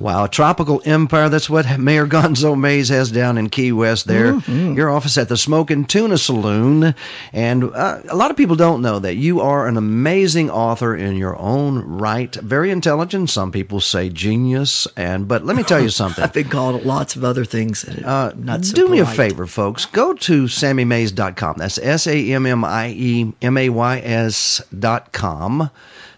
Wow, 0.03 0.27
Tropical 0.27 0.81
Empire. 0.83 1.29
That's 1.29 1.49
what 1.49 1.79
Mayor 1.79 2.05
Gonzo 2.05 2.59
Mays 2.59 2.89
has 2.89 3.09
down 3.09 3.37
in 3.37 3.49
Key 3.49 3.71
West 3.71 4.05
there. 4.05 4.33
Mhm. 4.33 4.75
Your 4.75 4.89
office 4.89 5.17
at 5.17 5.29
the 5.29 5.37
Smoking 5.37 5.85
Tuna 5.85 6.17
Saloon. 6.17 6.93
And 7.31 7.63
uh, 7.73 7.99
a 8.09 8.15
lot 8.17 8.29
of 8.29 8.35
people 8.35 8.57
don't 8.57 8.81
know 8.81 8.99
that 8.99 9.15
you 9.15 9.39
are 9.39 9.65
an 9.65 9.77
amazing 9.77 10.49
author 10.51 10.93
in 10.93 11.15
your 11.15 11.39
own 11.39 11.79
right. 11.79 12.35
Very 12.35 12.69
intelligent. 12.69 13.29
Some 13.29 13.49
people 13.53 13.79
say 13.79 14.09
genius. 14.09 14.89
And 14.97 15.25
But 15.25 15.45
let 15.45 15.55
me 15.55 15.63
tell 15.63 15.79
you 15.81 15.87
something. 16.01 16.21
I've 16.21 16.33
been 16.33 16.49
called 16.49 16.83
lots 16.83 17.15
of 17.15 17.23
other 17.23 17.45
things. 17.45 17.83
That 17.83 18.03
Uh, 18.05 18.33
not 18.37 18.65
so 18.65 18.75
do 18.75 18.89
me 18.89 18.99
a 18.99 19.05
favor, 19.05 19.47
folks. 19.47 19.85
Go 19.85 20.11
to 20.13 20.43
SammieMays.com. 20.49 21.55
That's 21.59 21.77
S 21.77 22.07
A 22.07 22.33
M 22.33 22.45
M 22.45 22.65
I 22.65 22.89
E 22.89 23.31
M 23.41 23.57
A 23.57 23.69
Y 23.69 23.99
S 24.03 24.61
dot 24.77 25.13
com. 25.13 25.69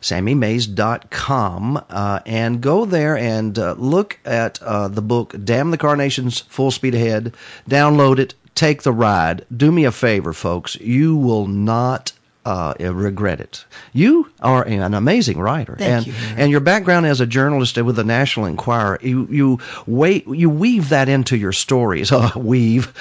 SammieMays.com. 0.01 1.85
Uh, 1.89 2.19
and 2.25 2.61
go 2.61 2.85
there 2.85 3.17
and 3.17 3.57
uh, 3.57 3.75
look 3.77 4.19
at 4.25 4.61
uh, 4.63 4.87
the 4.87 5.01
book, 5.01 5.35
Damn 5.43 5.71
the 5.71 5.77
Carnations 5.77 6.41
Full 6.41 6.71
Speed 6.71 6.95
Ahead. 6.95 7.33
Download 7.69 8.19
it. 8.19 8.33
Take 8.55 8.83
the 8.83 8.93
ride. 8.93 9.45
Do 9.55 9.71
me 9.71 9.83
a 9.83 9.91
favor, 9.91 10.31
folks. 10.31 10.75
You 10.77 11.15
will 11.15 11.45
not 11.45 12.13
uh, 12.45 12.73
regret 12.79 13.39
it. 13.39 13.65
You 13.93 14.29
are 14.41 14.63
an 14.63 14.93
amazing 14.93 15.39
writer, 15.39 15.75
Thank 15.77 15.91
and 15.91 16.07
you, 16.07 16.13
and 16.37 16.51
your 16.51 16.59
background 16.59 17.05
as 17.07 17.19
a 17.19 17.25
journalist 17.25 17.75
with 17.81 17.95
the 17.95 18.03
National 18.03 18.45
Enquirer, 18.45 18.99
you 19.01 19.27
you 19.31 19.59
wait 19.87 20.27
you 20.27 20.49
weave 20.49 20.89
that 20.89 21.09
into 21.09 21.35
your 21.37 21.51
stories. 21.53 22.11
Uh, 22.15 22.31
weave, 22.37 22.93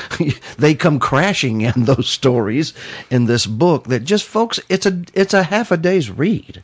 they 0.59 0.75
come 0.75 0.99
crashing 0.99 1.61
in 1.61 1.85
those 1.85 2.09
stories 2.09 2.73
in 3.11 3.27
this 3.27 3.47
book. 3.47 3.85
That 3.85 4.01
just 4.05 4.25
folks, 4.25 4.59
it's 4.69 4.87
a 4.87 5.03
it's 5.15 5.35
a 5.35 5.45
half 5.45 5.71
a 5.71 5.77
day's 5.77 6.11
read. 6.11 6.63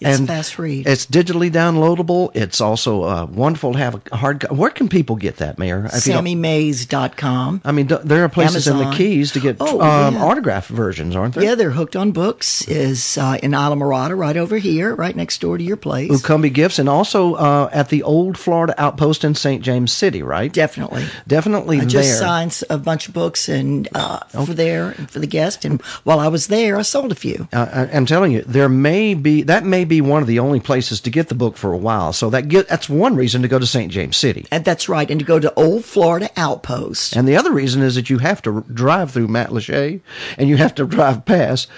It's 0.00 0.18
fast 0.20 0.58
read. 0.58 0.86
It's 0.86 1.04
digitally 1.06 1.50
downloadable. 1.50 2.30
It's 2.34 2.60
also 2.60 3.02
uh, 3.04 3.26
wonderful 3.26 3.72
to 3.72 3.78
have 3.78 4.00
a 4.12 4.16
hard. 4.16 4.44
Where 4.50 4.70
can 4.70 4.88
people 4.88 5.16
get 5.16 5.36
that, 5.38 5.58
Mayor? 5.58 5.86
If 5.92 6.06
you 6.06 6.12
don't- 6.14 6.24
SammieMays.com. 6.24 7.62
I 7.64 7.72
mean, 7.72 7.86
there 7.88 8.24
are 8.24 8.28
places 8.28 8.66
in 8.66 8.78
the 8.78 8.90
Keys 8.90 9.32
to 9.32 9.40
get 9.40 9.56
Oh, 9.60 9.80
um, 9.80 10.14
yeah. 10.14 10.24
autographed 10.24 10.70
versions, 10.70 11.14
aren't 11.16 11.34
there? 11.34 11.44
Yeah, 11.44 11.54
they're 11.54 11.70
hooked 11.70 11.96
on 11.96 12.12
books. 12.12 12.19
Is 12.68 13.16
uh, 13.18 13.38
in 13.42 13.52
Islamorada, 13.52 14.16
right 14.16 14.36
over 14.36 14.58
here, 14.58 14.94
right 14.94 15.14
next 15.16 15.40
door 15.40 15.56
to 15.58 15.64
your 15.64 15.76
place. 15.76 16.10
Ukumbi 16.10 16.52
Gifts, 16.52 16.78
and 16.78 16.88
also 16.88 17.34
uh, 17.34 17.70
at 17.72 17.88
the 17.88 18.02
old 18.02 18.36
Florida 18.36 18.74
Outpost 18.78 19.24
in 19.24 19.34
St. 19.34 19.62
James 19.62 19.92
City, 19.92 20.22
right? 20.22 20.52
Definitely. 20.52 21.06
Definitely 21.26 21.80
I 21.80 21.84
just 21.84 22.08
there. 22.10 22.18
signed 22.18 22.60
a 22.68 22.78
bunch 22.78 23.08
of 23.08 23.14
books 23.14 23.48
and 23.48 23.88
uh, 23.94 24.18
for 24.44 24.52
there 24.54 24.90
and 24.90 25.10
for 25.10 25.18
the 25.18 25.26
guest. 25.26 25.64
And 25.64 25.80
while 26.04 26.20
I 26.20 26.28
was 26.28 26.48
there, 26.48 26.76
I 26.76 26.82
sold 26.82 27.12
a 27.12 27.14
few. 27.14 27.48
Uh, 27.52 27.68
I- 27.72 27.96
I'm 27.96 28.06
telling 28.06 28.32
you, 28.32 28.42
there 28.42 28.68
may 28.68 29.14
be 29.14 29.42
that 29.42 29.64
may 29.64 29.84
be 29.84 30.00
one 30.00 30.20
of 30.22 30.28
the 30.28 30.38
only 30.40 30.60
places 30.60 31.00
to 31.02 31.10
get 31.10 31.28
the 31.28 31.34
book 31.34 31.56
for 31.56 31.72
a 31.72 31.78
while. 31.78 32.12
So 32.12 32.30
that 32.30 32.48
get 32.48 32.68
that's 32.68 32.88
one 32.88 33.16
reason 33.16 33.42
to 33.42 33.48
go 33.48 33.58
to 33.58 33.66
St. 33.66 33.90
James 33.90 34.16
City. 34.16 34.46
And 34.50 34.64
that's 34.64 34.88
right. 34.88 35.10
And 35.10 35.20
to 35.20 35.26
go 35.26 35.38
to 35.38 35.52
Old 35.54 35.84
Florida 35.84 36.28
Outpost. 36.36 37.16
And 37.16 37.26
the 37.26 37.36
other 37.36 37.52
reason 37.52 37.82
is 37.82 37.94
that 37.94 38.10
you 38.10 38.18
have 38.18 38.42
to 38.42 38.62
drive 38.72 39.10
through 39.12 39.28
Matt 39.28 39.50
Lachey, 39.50 40.00
and 40.38 40.48
you 40.48 40.56
have 40.56 40.74
to 40.76 40.86
drive 40.86 41.24
past 41.24 41.68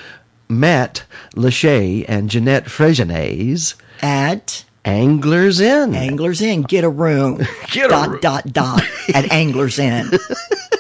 Matt 0.61 1.05
Lachey 1.35 2.05
and 2.09 2.31
Jeanette 2.31 2.67
Fregenaise 2.67 3.75
at 4.03 4.65
Anglers 4.85 5.61
Inn. 5.61 5.95
Anglers 5.95 6.43
Inn. 6.43 6.63
Get 6.63 6.85
a 6.85 6.89
room. 6.89 7.39
Get 7.71 7.87
a 7.87 7.89
dot, 7.89 8.09
room. 8.11 8.21
dot, 8.21 8.53
dot. 8.53 8.83
at 9.15 9.31
Anglers 9.33 9.79
Inn. 9.79 10.11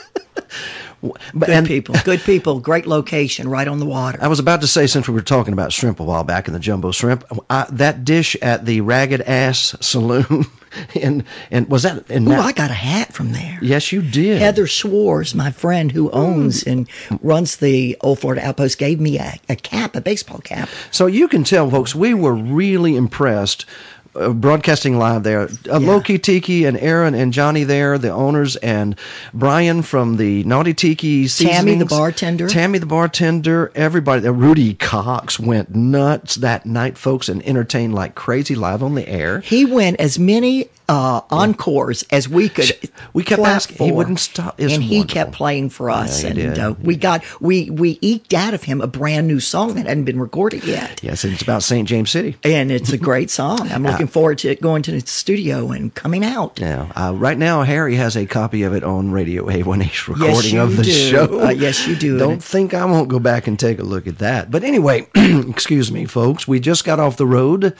But- 1.02 1.46
good 1.46 1.66
people. 1.66 1.94
Good 2.04 2.20
people. 2.20 2.60
Great 2.60 2.86
location 2.86 3.48
right 3.48 3.66
on 3.66 3.78
the 3.80 3.86
water. 3.86 4.18
I 4.22 4.28
was 4.28 4.38
about 4.38 4.60
to 4.60 4.66
say, 4.68 4.86
since 4.86 5.08
we 5.08 5.14
were 5.14 5.20
talking 5.22 5.52
about 5.52 5.72
shrimp 5.72 5.98
a 6.00 6.04
while 6.04 6.22
back 6.24 6.46
in 6.46 6.54
the 6.54 6.60
jumbo 6.60 6.92
shrimp, 6.92 7.24
I, 7.50 7.66
that 7.70 8.04
dish 8.04 8.36
at 8.40 8.66
the 8.66 8.80
Ragged 8.82 9.20
Ass 9.22 9.74
Saloon, 9.80 10.46
and 11.02 11.24
and 11.50 11.68
was 11.68 11.82
that? 11.82 12.08
In 12.10 12.28
Ooh, 12.28 12.32
I 12.34 12.52
got 12.52 12.70
a 12.70 12.74
hat 12.74 13.12
from 13.12 13.32
there. 13.32 13.58
yes, 13.62 13.90
you 13.92 14.00
did. 14.02 14.40
Heather 14.40 14.66
Schwartz, 14.66 15.34
my 15.34 15.50
friend 15.50 15.90
who 15.90 16.10
owns 16.12 16.62
and 16.62 16.88
runs 17.20 17.56
the 17.56 17.96
Old 18.00 18.20
Florida 18.20 18.46
Outpost, 18.46 18.78
gave 18.78 19.00
me 19.00 19.18
a, 19.18 19.34
a 19.48 19.56
cap, 19.56 19.96
a 19.96 20.00
baseball 20.00 20.38
cap. 20.38 20.68
So 20.92 21.06
you 21.06 21.26
can 21.28 21.42
tell, 21.44 21.68
folks, 21.70 21.94
we 21.94 22.14
were 22.14 22.34
really 22.34 22.94
impressed. 22.96 23.66
Uh, 24.14 24.30
broadcasting 24.30 24.98
live 24.98 25.22
there, 25.22 25.48
uh, 25.70 25.78
Loki 25.78 26.18
Tiki 26.18 26.66
and 26.66 26.76
Aaron 26.76 27.14
and 27.14 27.32
Johnny 27.32 27.64
there, 27.64 27.96
the 27.96 28.10
owners, 28.10 28.56
and 28.56 28.94
Brian 29.32 29.80
from 29.80 30.18
the 30.18 30.44
Naughty 30.44 30.74
Tiki. 30.74 31.26
Tammy, 31.28 31.76
the 31.76 31.86
bartender. 31.86 32.46
Tammy 32.46 32.78
the 32.78 32.84
bartender. 32.84 33.72
Everybody. 33.74 34.28
Uh, 34.28 34.32
Rudy 34.32 34.74
Cox 34.74 35.40
went 35.40 35.74
nuts 35.74 36.34
that 36.36 36.66
night, 36.66 36.98
folks, 36.98 37.30
and 37.30 37.42
entertained 37.46 37.94
like 37.94 38.14
crazy 38.14 38.54
live 38.54 38.82
on 38.82 38.96
the 38.96 39.08
air. 39.08 39.40
He 39.40 39.64
went 39.64 39.98
as 39.98 40.18
many 40.18 40.68
uh, 40.92 41.22
encores 41.30 42.04
as 42.10 42.28
we 42.28 42.48
could. 42.50 42.70
We 43.14 43.24
kept 43.24 43.42
asking. 43.42 43.86
He 43.86 43.92
wouldn't 43.92 44.20
stop. 44.20 44.58
And 44.58 44.82
he 44.82 45.04
kept 45.04 45.32
playing 45.32 45.70
for 45.70 45.88
us. 45.88 46.22
Yeah, 46.22 46.30
and. 46.30 46.58
Uh, 46.58 46.74
we 46.82 46.96
got 46.96 47.24
we 47.40 47.70
we 47.70 47.98
eked 48.02 48.34
out 48.34 48.52
of 48.52 48.62
him 48.62 48.80
a 48.80 48.86
brand 48.86 49.26
new 49.26 49.40
song 49.40 49.74
that 49.74 49.86
hadn't 49.86 50.04
been 50.04 50.20
recorded 50.20 50.64
yet. 50.64 51.02
Yes, 51.02 51.24
and 51.24 51.32
it's 51.32 51.42
about 51.42 51.62
St. 51.62 51.88
James 51.88 52.10
City. 52.10 52.36
And 52.44 52.70
it's 52.70 52.92
a 52.92 52.98
great 52.98 53.30
song. 53.30 53.70
I'm 53.72 53.82
looking 53.90 54.06
forward 54.06 54.38
to 54.38 54.50
it 54.50 54.60
going 54.60 54.82
to 54.82 54.92
the 54.92 55.00
studio 55.00 55.70
and 55.70 55.94
coming 55.94 56.24
out. 56.24 56.58
Yeah. 56.60 56.92
Uh, 56.94 57.14
right 57.14 57.38
now, 57.38 57.62
Harry 57.62 57.94
has 57.94 58.16
a 58.16 58.26
copy 58.26 58.62
of 58.64 58.74
it 58.74 58.84
on 58.84 59.10
Radio 59.10 59.46
A1A 59.46 60.08
recording 60.08 60.54
you 60.54 60.60
of 60.60 60.76
the 60.76 60.82
do. 60.82 60.90
show. 60.90 61.40
Uh, 61.40 61.50
yes, 61.50 61.86
you 61.86 61.96
do. 61.96 62.18
Don't 62.18 62.42
think 62.42 62.74
I 62.74 62.84
won't 62.84 63.08
go 63.08 63.18
back 63.18 63.46
and 63.46 63.58
take 63.58 63.78
a 63.78 63.84
look 63.84 64.06
at 64.06 64.18
that. 64.18 64.50
But 64.50 64.64
anyway, 64.64 65.08
excuse 65.14 65.90
me, 65.90 66.04
folks. 66.04 66.46
We 66.46 66.60
just 66.60 66.84
got 66.84 67.00
off 67.00 67.16
the 67.16 67.26
road. 67.26 67.74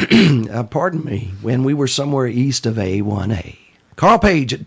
uh, 0.50 0.64
pardon 0.64 1.04
me. 1.04 1.32
When 1.42 1.64
we 1.64 1.74
were 1.74 1.88
somewhere 1.88 2.26
east 2.26 2.66
of 2.66 2.76
A1A. 2.76 3.56
Carl 3.96 4.18
Page. 4.18 4.64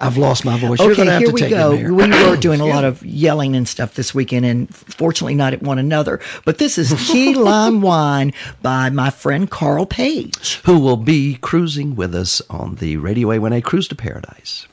I've 0.00 0.16
lost 0.16 0.44
my 0.44 0.56
voice. 0.56 0.78
Okay, 0.78 1.18
here 1.18 1.26
to 1.26 1.32
we 1.32 1.48
go. 1.48 1.74
We 1.74 1.90
were 1.90 2.36
doing 2.40 2.60
a 2.60 2.66
lot 2.66 2.84
of 2.84 3.04
yelling 3.04 3.56
and 3.56 3.66
stuff 3.66 3.94
this 3.94 4.14
weekend, 4.14 4.46
and 4.46 4.72
fortunately 4.72 5.34
not 5.34 5.54
at 5.54 5.62
one 5.62 5.78
another. 5.78 6.20
But 6.44 6.58
this 6.58 6.78
is 6.78 6.92
Key 7.10 7.34
Lime 7.34 7.80
Wine 7.82 8.32
by 8.62 8.90
my 8.90 9.10
friend 9.10 9.50
Carl 9.50 9.86
Page. 9.86 10.60
Who 10.66 10.78
will 10.78 10.96
be 10.96 11.34
cruising 11.40 11.96
with 11.96 12.14
us 12.14 12.40
on 12.48 12.76
the 12.76 12.96
Radio 12.98 13.28
A1A 13.28 13.64
Cruise 13.64 13.88
to 13.88 13.96
Paradise. 13.96 14.68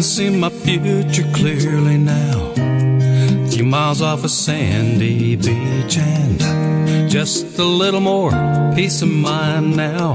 Can 0.00 0.04
see 0.04 0.30
my 0.30 0.48
future 0.48 1.30
clearly 1.34 1.98
now. 1.98 2.54
A 2.56 3.48
few 3.50 3.64
miles 3.64 4.00
off 4.00 4.24
a 4.24 4.30
sandy 4.30 5.36
beach 5.36 5.98
and 5.98 7.10
just 7.10 7.58
a 7.58 7.64
little 7.64 8.00
more 8.00 8.30
peace 8.74 9.02
of 9.02 9.10
mind 9.10 9.76
now. 9.76 10.14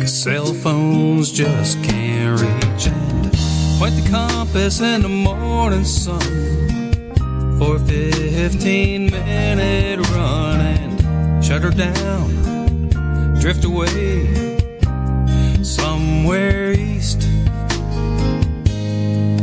Cause 0.00 0.22
cell 0.22 0.54
phones 0.54 1.30
just 1.30 1.76
can't 1.84 2.40
reach 2.40 2.86
and 2.86 3.30
point 3.78 3.96
the 3.96 4.08
compass 4.10 4.80
in 4.80 5.02
the 5.02 5.10
morning 5.10 5.84
sun 5.84 6.20
for 7.58 7.76
a 7.76 7.80
15 7.80 9.10
minute 9.10 10.08
run 10.08 10.60
and 10.60 11.44
shut 11.44 11.60
her 11.60 11.70
down, 11.70 12.88
drift 13.38 13.62
away 13.62 14.56
somewhere 15.62 16.72
east 16.72 17.28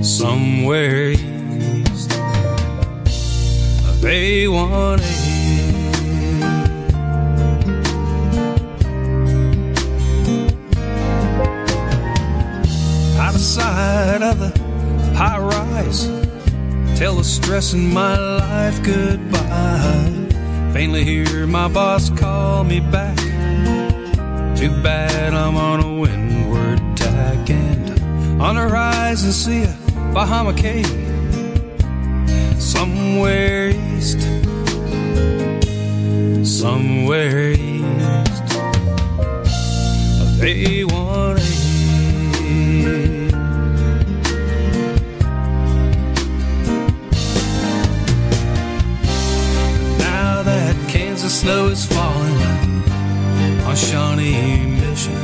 somewhere 0.05 1.09
east 1.09 2.11
of 3.81 4.03
A1A. 4.03 4.99
Out 13.17 13.33
of 13.33 13.41
sight 13.41 14.21
of 14.21 14.39
the 14.39 15.13
high 15.15 15.39
rise 15.39 16.07
Tell 16.99 17.15
the 17.15 17.23
stress 17.23 17.73
in 17.73 17.91
my 17.91 18.15
life 18.17 18.81
goodbye. 18.83 20.27
Faintly 20.71 21.03
hear 21.03 21.47
my 21.47 21.67
boss 21.67 22.11
call 22.11 22.63
me 22.63 22.79
back. 22.79 23.17
Too 24.55 24.71
bad 24.81 25.33
I'm 25.33 25.57
on 25.57 25.79
a 25.83 25.99
windward 25.99 26.79
tack 26.95 27.49
and 27.49 28.41
on 28.41 28.55
the 28.55 28.61
horizon 28.61 29.31
see 29.31 29.63
a 29.63 29.84
Bahama 30.15 30.53
Cay 30.53 30.81
somewhere 32.57 33.67
east, 33.67 34.21
somewhere 36.41 37.51
east 37.51 38.43
of 40.21 40.39
A1A. 40.39 40.89
Now 49.99 50.43
that 50.43 50.75
Kansas 50.87 51.41
snow 51.41 51.67
is 51.67 51.85
falling 51.85 52.39
on 53.65 53.75
Shawnee 53.75 54.65
Mission. 54.79 55.19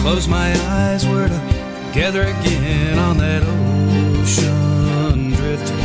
Close 0.00 0.26
my 0.26 0.54
eyes, 0.70 1.06
we're 1.06 1.28
together 1.94 2.22
again 2.22 2.98
on 2.98 3.16
that 3.18 3.40
ocean 4.20 5.30
drifting. 5.30 5.78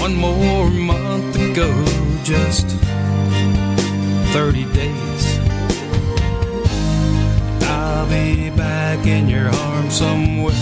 One 0.00 0.14
more 0.14 0.70
month 0.70 1.36
to 1.36 1.52
go, 1.52 1.68
just 2.24 2.66
30 4.32 4.64
days. 4.72 5.38
I'll 7.68 8.08
be 8.08 8.48
back 8.56 9.06
in 9.06 9.28
your 9.28 9.50
arms 9.50 9.98
somewhere 9.98 10.54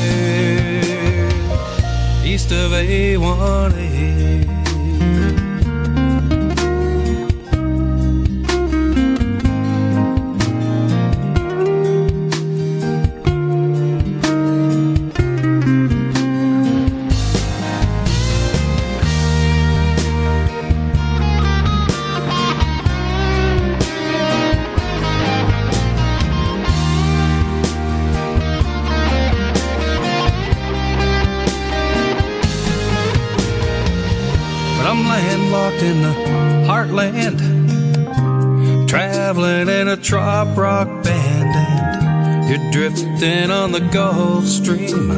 east 2.25 2.51
of 2.51 2.73
A1A. 2.73 4.26
Trop 40.07 40.57
rock 40.57 40.87
band, 41.03 41.51
and 41.53 42.49
you're 42.49 42.71
drifting 42.71 43.51
on 43.51 43.73
the 43.73 43.81
Gulf 43.81 44.45
Stream. 44.47 45.11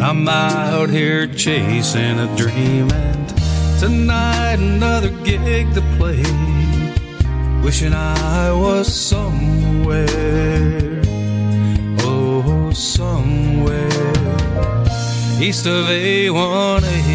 I'm 0.00 0.26
out 0.26 0.88
here 0.88 1.26
chasing 1.26 2.18
a 2.18 2.36
dream, 2.38 2.90
and 2.90 3.28
tonight 3.78 4.54
another 4.54 5.10
gig 5.24 5.74
to 5.74 5.82
play, 5.98 6.22
wishing 7.62 7.92
I 7.92 8.50
was 8.50 8.88
somewhere, 8.90 10.08
oh 12.00 12.70
somewhere 12.72 14.16
east 15.38 15.66
of 15.66 15.84
A1A. 15.84 17.05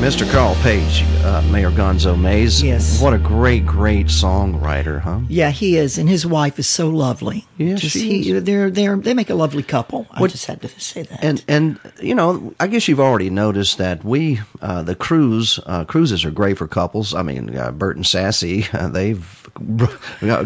Mr. 0.00 0.28
Carl 0.32 0.54
Page, 0.62 1.02
uh, 1.24 1.42
Mayor 1.52 1.70
Gonzo 1.70 2.18
Mays. 2.18 2.62
Yes. 2.62 3.02
What 3.02 3.12
a 3.12 3.18
great, 3.18 3.66
great 3.66 4.06
songwriter, 4.06 4.98
huh? 4.98 5.20
Yeah, 5.28 5.50
he 5.50 5.76
is, 5.76 5.98
and 5.98 6.08
his 6.08 6.24
wife 6.24 6.58
is 6.58 6.66
so 6.66 6.88
lovely. 6.88 7.44
Yes, 7.58 7.82
Just 7.82 7.92
she 7.92 8.22
he, 8.22 8.32
they're 8.32 8.70
they're 8.70 8.96
they 8.96 9.12
make 9.12 9.28
a 9.28 9.34
lovely 9.34 9.62
couple. 9.62 10.06
I 10.10 10.26
just 10.26 10.46
had 10.46 10.62
to 10.62 10.68
say 10.80 11.02
that. 11.02 11.22
And 11.22 11.44
and 11.46 11.78
you 12.00 12.14
know, 12.14 12.54
I 12.58 12.66
guess 12.68 12.88
you've 12.88 12.98
already 12.98 13.28
noticed 13.28 13.76
that 13.76 14.02
we 14.02 14.40
uh, 14.62 14.82
the 14.82 14.94
cruise 14.94 15.60
uh, 15.66 15.84
cruises 15.84 16.24
are 16.24 16.30
great 16.30 16.56
for 16.56 16.66
couples. 16.66 17.14
I 17.14 17.20
mean, 17.20 17.54
uh, 17.54 17.70
Bert 17.70 17.96
and 17.96 18.06
Sassy, 18.06 18.66
uh, 18.72 18.88
they've 18.88 19.39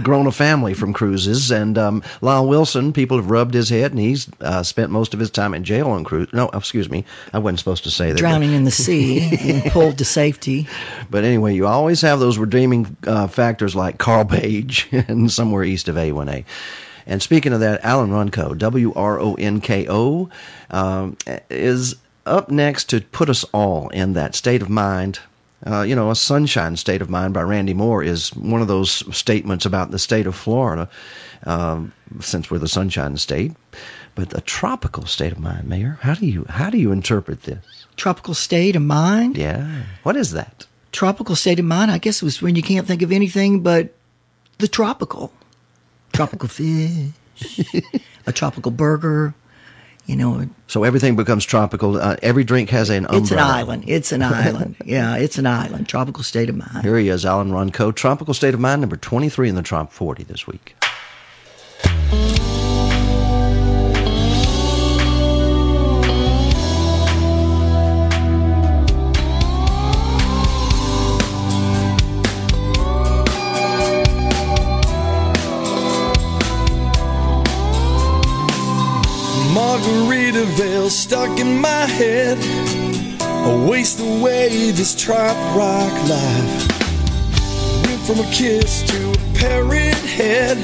grown 0.02 0.26
a 0.26 0.32
family 0.32 0.74
from 0.74 0.92
cruises, 0.92 1.50
and 1.50 1.78
um, 1.78 2.02
Lyle 2.20 2.46
Wilson, 2.46 2.92
people 2.92 3.16
have 3.16 3.30
rubbed 3.30 3.54
his 3.54 3.68
head, 3.68 3.92
and 3.92 4.00
he's 4.00 4.28
uh, 4.40 4.62
spent 4.62 4.90
most 4.90 5.14
of 5.14 5.20
his 5.20 5.30
time 5.30 5.54
in 5.54 5.64
jail 5.64 5.88
on 5.90 6.04
cruise. 6.04 6.28
No, 6.32 6.48
excuse 6.48 6.90
me, 6.90 7.04
I 7.32 7.38
wasn't 7.38 7.58
supposed 7.60 7.84
to 7.84 7.90
say 7.90 8.12
that. 8.12 8.18
Drowning 8.18 8.52
in 8.52 8.64
the 8.64 8.70
sea 8.84 9.36
and 9.40 9.64
pulled 9.72 9.98
to 9.98 10.04
safety. 10.04 10.68
But 11.10 11.24
anyway, 11.24 11.54
you 11.54 11.66
always 11.66 12.00
have 12.00 12.20
those 12.20 12.38
redeeming 12.38 12.96
uh, 13.06 13.26
factors 13.26 13.74
like 13.74 13.98
Carl 13.98 14.24
Page 14.24 14.88
and 14.92 15.30
somewhere 15.30 15.64
east 15.64 15.88
of 15.88 15.96
A1A. 15.96 16.44
And 17.06 17.22
speaking 17.22 17.52
of 17.52 17.60
that, 17.60 17.84
Alan 17.84 18.10
Wronko, 18.10 18.56
W 18.56 18.92
R 18.94 19.20
O 19.20 19.34
N 19.34 19.60
K 19.60 19.86
O, 19.88 20.30
um, 20.70 21.16
is 21.50 21.96
up 22.26 22.50
next 22.50 22.88
to 22.90 23.00
put 23.00 23.28
us 23.28 23.44
all 23.52 23.88
in 23.90 24.14
that 24.14 24.34
state 24.34 24.62
of 24.62 24.70
mind. 24.70 25.20
Uh, 25.66 25.82
you 25.82 25.96
know, 25.96 26.10
a 26.10 26.16
sunshine 26.16 26.76
state 26.76 27.00
of 27.00 27.08
mind 27.08 27.32
by 27.32 27.42
Randy 27.42 27.74
Moore 27.74 28.02
is 28.02 28.34
one 28.36 28.60
of 28.60 28.68
those 28.68 29.16
statements 29.16 29.64
about 29.64 29.90
the 29.90 29.98
state 29.98 30.26
of 30.26 30.34
Florida, 30.34 30.88
um, 31.44 31.92
since 32.20 32.50
we're 32.50 32.58
the 32.58 32.68
sunshine 32.68 33.16
state. 33.16 33.52
But 34.14 34.36
a 34.36 34.42
tropical 34.42 35.06
state 35.06 35.32
of 35.32 35.40
mind, 35.40 35.68
Mayor. 35.68 35.98
How 36.02 36.14
do 36.14 36.26
you 36.26 36.44
how 36.48 36.70
do 36.70 36.78
you 36.78 36.92
interpret 36.92 37.42
this? 37.42 37.64
Tropical 37.96 38.34
state 38.34 38.76
of 38.76 38.82
mind. 38.82 39.36
Yeah, 39.36 39.82
what 40.02 40.16
is 40.16 40.32
that? 40.32 40.66
Tropical 40.92 41.34
state 41.34 41.58
of 41.58 41.64
mind. 41.64 41.90
I 41.90 41.98
guess 41.98 42.22
it 42.22 42.24
was 42.24 42.40
when 42.40 42.54
you 42.54 42.62
can't 42.62 42.86
think 42.86 43.02
of 43.02 43.10
anything 43.10 43.60
but 43.60 43.94
the 44.58 44.68
tropical. 44.68 45.32
Tropical 46.12 46.48
fish, 46.50 47.60
a 48.26 48.32
tropical 48.32 48.70
burger. 48.70 49.34
You 50.06 50.16
know, 50.16 50.46
So 50.66 50.84
everything 50.84 51.16
becomes 51.16 51.44
tropical. 51.46 51.96
Uh, 51.96 52.16
every 52.22 52.44
drink 52.44 52.68
has 52.70 52.90
an 52.90 53.06
umbrella. 53.06 53.22
it's 53.22 53.30
an 53.32 53.38
island. 53.38 53.84
It's 53.86 54.12
an 54.12 54.22
island. 54.22 54.76
Yeah, 54.84 55.16
it's 55.16 55.38
an 55.38 55.46
island. 55.46 55.88
Tropical 55.88 56.22
state 56.22 56.50
of 56.50 56.56
mind. 56.56 56.84
Here 56.84 56.98
he 56.98 57.08
is, 57.08 57.24
Alan 57.24 57.50
Wronko. 57.50 57.94
Tropical 57.94 58.34
State 58.34 58.52
of 58.54 58.60
Mind, 58.60 58.82
number 58.82 58.96
23 58.96 59.48
in 59.48 59.54
the 59.54 59.62
Trop 59.62 59.92
40 59.92 60.24
this 60.24 60.46
week. 60.46 60.76
Margaritaville 79.84 80.88
stuck 80.88 81.38
in 81.38 81.60
my 81.60 81.84
head. 81.84 82.38
I 83.20 83.68
waste 83.68 84.00
away 84.00 84.70
this 84.70 84.94
trop 84.94 85.36
rock 85.54 85.92
life. 86.08 87.84
Went 87.84 88.00
from 88.06 88.20
a 88.20 88.30
kiss 88.32 88.82
to 88.84 89.10
a 89.10 89.34
parrot 89.34 89.94
head. 89.94 90.56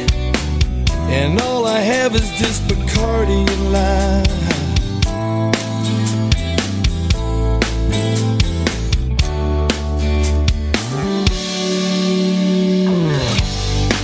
And 1.10 1.38
all 1.38 1.66
I 1.66 1.80
have 1.80 2.14
is 2.14 2.30
this 2.40 2.60
Bacardi 2.60 3.44
life. 3.70 4.26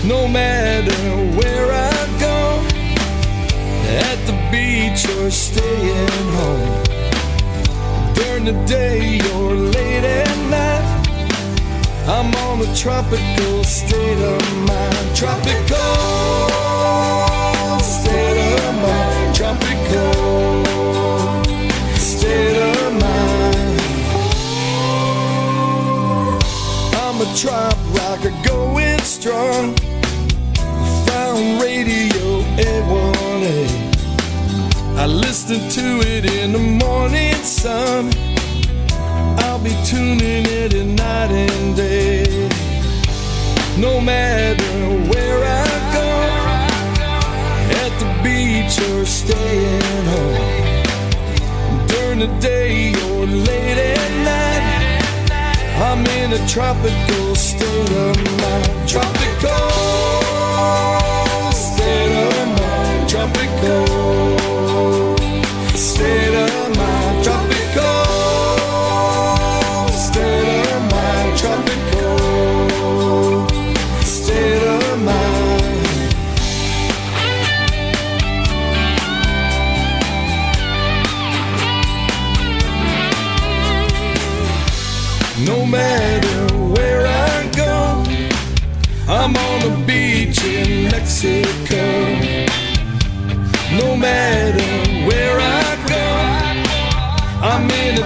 No 0.05 0.29
matter 0.29 1.06
or 5.19 5.31
staying 5.31 6.29
home. 6.39 6.83
During 8.15 8.45
the 8.45 8.53
day 8.67 9.21
or 9.35 9.55
late 9.55 10.05
at 10.05 10.37
night, 10.51 10.85
I'm 12.07 12.35
on 12.47 12.61
a 12.61 12.75
tropical 12.77 13.65
state 13.65 14.19
of 14.19 14.43
mind. 14.69 15.17
Tropical 15.17 15.87
state 17.81 18.41
of 18.61 18.75
mind. 18.87 19.35
Tropical 19.35 20.65
state 21.97 22.57
of 22.57 22.93
mind. 23.05 23.81
I'm 27.03 27.21
a 27.21 27.29
trop 27.37 27.77
rocker 27.99 28.35
going 28.45 29.01
strong. 29.01 29.75
Found 31.07 31.61
radio 31.63 32.43
A1A. 32.59 33.16
I 34.99 35.07
listen 35.07 35.61
to 35.69 36.01
it 36.09 36.25
in 36.25 36.53
the 36.53 36.59
morning 36.59 37.35
sun. 37.45 38.11
I'll 39.45 39.63
be 39.63 39.75
tuning 39.85 40.47
it 40.47 40.73
in 40.73 40.97
night 40.97 41.31
and 41.31 41.77
day. 41.77 42.25
No 43.79 44.01
matter 44.01 44.73
where 45.11 45.45
I 45.45 45.67
go, 45.97 46.09
at 47.83 47.93
the 48.01 48.09
beach 48.25 48.81
or 48.91 49.05
staying 49.05 50.07
home. 50.15 50.77
During 51.89 52.21
the 52.21 52.33
day 52.41 52.95
or 53.11 53.27
late 53.27 53.79
at 53.79 54.13
night, 54.25 54.65
I'm 55.87 56.07
in 56.21 56.33
a 56.33 56.49
tropical 56.49 57.35
state 57.35 57.93
of 58.07 58.17
mind. 58.41 58.89
Tropical 58.89 59.61
state 61.53 62.17
of 62.29 62.49
mind. 62.59 63.09
Tropical 63.11 63.86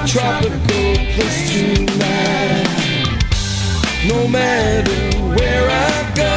tropical 0.07 0.95
place 1.15 1.51
tonight. 1.53 2.67
No 4.07 4.27
matter 4.29 5.01
where 5.37 5.69
I 5.69 6.13
go, 6.15 6.37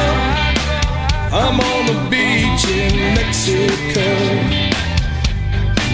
I'm 1.32 1.58
on 1.60 1.86
the 1.86 1.98
beach 2.10 2.64
in 2.68 3.14
Mexico. 3.14 4.08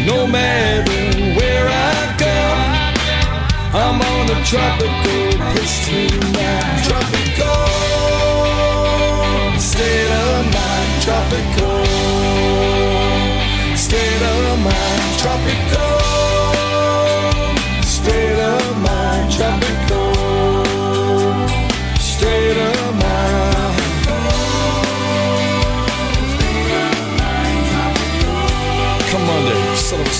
No 0.05 0.27
matter 0.27 1.01
where 1.39 1.69
I 1.69 2.17
go, 2.19 2.39
I'm 3.79 4.01
on 4.01 4.31
a 4.31 4.45
tropical 4.45 5.39
place 5.53 5.87
tonight. 5.87 6.85
Tropical 6.89 7.67
state 9.61 10.11
of 10.11 10.45
mind. 10.57 11.03
Tropical 11.07 11.87
state 13.77 14.23
of 14.23 14.59
mind. 14.59 15.19
Tropical 15.19 16.00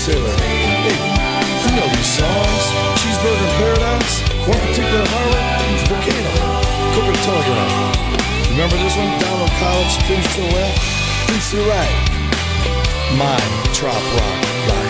sailor. 0.01 0.33
Hey, 0.41 0.97
you 1.61 1.77
know 1.77 1.85
these 1.93 2.13
songs. 2.17 2.63
Cheeseburger 2.97 3.37
in 3.37 3.53
Paradise, 3.61 4.15
one 4.49 4.57
particular 4.65 5.05
highway, 5.05 5.45
volcano, 5.85 6.33
Telegraph. 7.21 8.49
Remember 8.49 8.77
this 8.81 8.97
one? 8.97 9.05
On 9.05 9.49
college, 9.61 9.93
things 10.09 10.25
to 10.33 10.41
the 10.41 10.49
left, 10.57 10.81
things 11.29 11.45
to 11.51 11.57
the 11.57 11.67
right. 11.69 11.93
My 13.13 13.37
trop 13.77 14.01
rock 14.17 14.80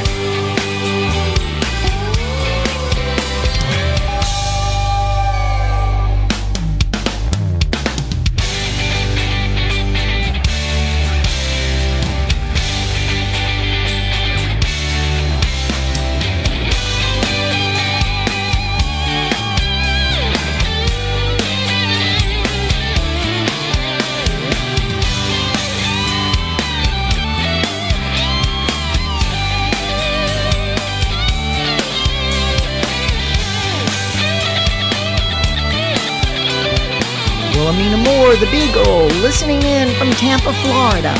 Wilhelmina 37.72 38.03
Moore, 38.03 38.35
the 38.35 38.52
Beagle, 38.52 39.06
listening 39.22 39.64
in 39.64 39.95
from 39.95 40.11
Tampa, 40.11 40.52
Florida. 40.52 41.14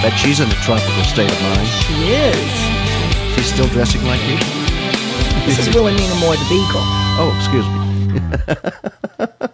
Bet 0.00 0.16
she's 0.16 0.38
in 0.38 0.48
a 0.48 0.54
tropical 0.62 1.02
state 1.02 1.28
of 1.28 1.42
mind. 1.42 1.66
She 1.66 2.12
is. 2.12 3.34
She's 3.34 3.52
still 3.52 3.66
dressing 3.66 4.04
like 4.04 4.20
you. 4.28 4.36
This 5.46 5.58
is 5.58 5.74
Wilhelmina 5.74 6.14
Moore, 6.20 6.36
the 6.36 6.46
Beagle. 6.48 6.80
Oh, 7.18 7.34
excuse 7.36 7.66
me. 9.40 9.48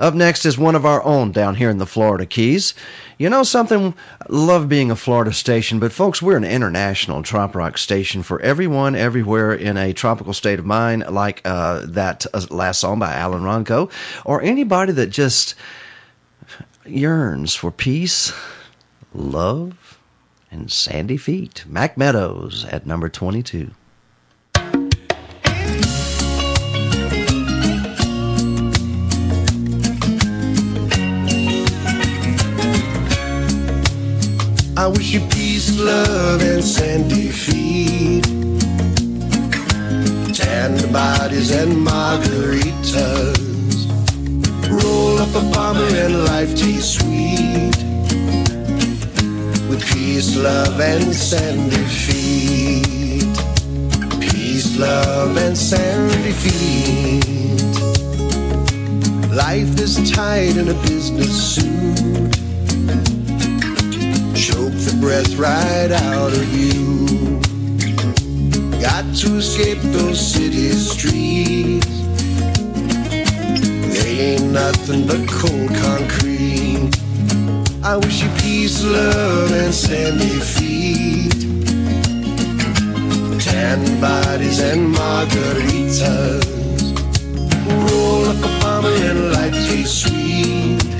Up 0.00 0.14
next 0.14 0.44
is 0.44 0.58
one 0.58 0.74
of 0.74 0.84
our 0.84 1.00
own 1.04 1.30
down 1.30 1.54
here 1.54 1.70
in 1.70 1.78
the 1.78 1.86
Florida 1.86 2.26
Keys. 2.26 2.74
You 3.18 3.30
know 3.30 3.44
something? 3.44 3.94
Love 4.28 4.68
being 4.68 4.90
a 4.90 4.96
Florida 4.96 5.32
station, 5.32 5.78
but 5.78 5.90
folks, 5.90 6.20
we're 6.20 6.36
an 6.36 6.44
international 6.44 7.22
trop 7.22 7.54
rock 7.54 7.78
station 7.78 8.22
for 8.22 8.40
everyone, 8.42 8.94
everywhere 8.94 9.54
in 9.54 9.78
a 9.78 9.94
tropical 9.94 10.34
state 10.34 10.58
of 10.58 10.66
mind, 10.66 11.06
like 11.10 11.40
uh, 11.46 11.80
that 11.86 12.26
uh, 12.34 12.44
last 12.50 12.80
song 12.80 12.98
by 12.98 13.14
Alan 13.14 13.42
Wronko, 13.42 13.90
or 14.26 14.42
anybody 14.42 14.92
that 14.92 15.06
just 15.06 15.54
yearns 16.84 17.54
for 17.54 17.70
peace, 17.70 18.34
love, 19.14 19.98
and 20.50 20.70
sandy 20.70 21.16
feet. 21.16 21.64
Mac 21.66 21.96
Meadows 21.96 22.66
at 22.66 22.86
number 22.86 23.08
22. 23.08 23.70
I 34.78 34.88
wish 34.88 35.12
you 35.14 35.20
peace, 35.28 35.80
love, 35.80 36.42
and 36.42 36.62
sandy 36.62 37.30
feet. 37.30 38.24
Tanned 40.34 40.92
bodies 40.92 41.50
and 41.50 41.72
margaritas. 41.72 43.38
Roll 44.68 45.18
up 45.18 45.30
a 45.30 45.40
bomber 45.50 45.88
and 45.96 46.24
life 46.26 46.54
taste 46.54 47.00
sweet. 47.00 47.74
With 49.70 49.82
peace, 49.94 50.36
love, 50.36 50.78
and 50.78 51.14
sandy 51.14 51.84
feet. 52.02 53.36
Peace, 54.20 54.76
love, 54.78 55.38
and 55.38 55.56
sandy 55.56 56.32
feet. 56.32 57.24
Life 59.32 59.80
is 59.80 60.10
tight 60.10 60.58
in 60.58 60.68
a 60.68 60.74
business 60.82 61.54
suit 61.54 62.36
choke 64.46 64.78
the 64.86 64.96
breath 65.00 65.34
right 65.34 65.90
out 65.90 66.32
of 66.32 66.46
you. 66.54 67.40
Got 68.80 69.04
to 69.22 69.38
escape 69.38 69.78
those 69.90 70.20
city 70.20 70.70
streets. 70.70 71.94
They 73.98 74.34
ain't 74.34 74.52
nothing 74.52 75.04
but 75.08 75.26
cold 75.28 75.70
concrete. 75.82 76.92
I 77.82 77.96
wish 77.96 78.22
you 78.22 78.30
peace, 78.38 78.84
love, 78.84 79.50
and 79.50 79.74
sandy 79.74 80.38
feet. 80.38 81.40
Tan 83.40 84.00
bodies 84.00 84.60
and 84.60 84.94
margaritas. 84.94 86.46
Roll 87.66 88.26
up 88.26 88.38
a 88.48 88.50
bomber 88.60 88.94
and 89.10 89.32
life 89.32 89.54
tastes 89.66 90.02
sweet 90.02 90.95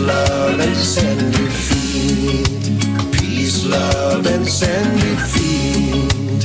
love, 0.00 0.60
and 0.60 0.76
sandy 0.76 1.46
feet. 1.48 2.48
Peace, 3.12 3.66
love, 3.66 4.26
and 4.26 4.46
sandy 4.46 5.14
feet. 5.32 6.44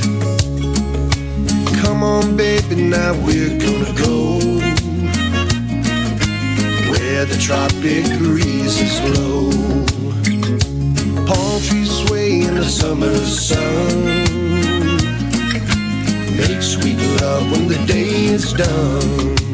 Come 1.80 2.02
on, 2.02 2.36
baby, 2.36 2.76
now 2.76 3.12
we're 3.24 3.58
gonna 3.58 3.92
go 3.94 4.38
where 6.90 7.24
the 7.24 7.38
tropic 7.40 8.04
breezes 8.18 9.00
blow. 9.00 9.50
Palm 11.26 11.62
trees 11.62 11.90
sway 12.06 12.42
in 12.42 12.54
the 12.56 12.64
summer 12.64 13.16
sun. 13.16 14.04
Make 16.36 16.62
sweet 16.62 16.98
love 17.20 17.50
when 17.50 17.68
the 17.68 17.78
day 17.86 18.26
is 18.26 18.52
done. 18.52 19.45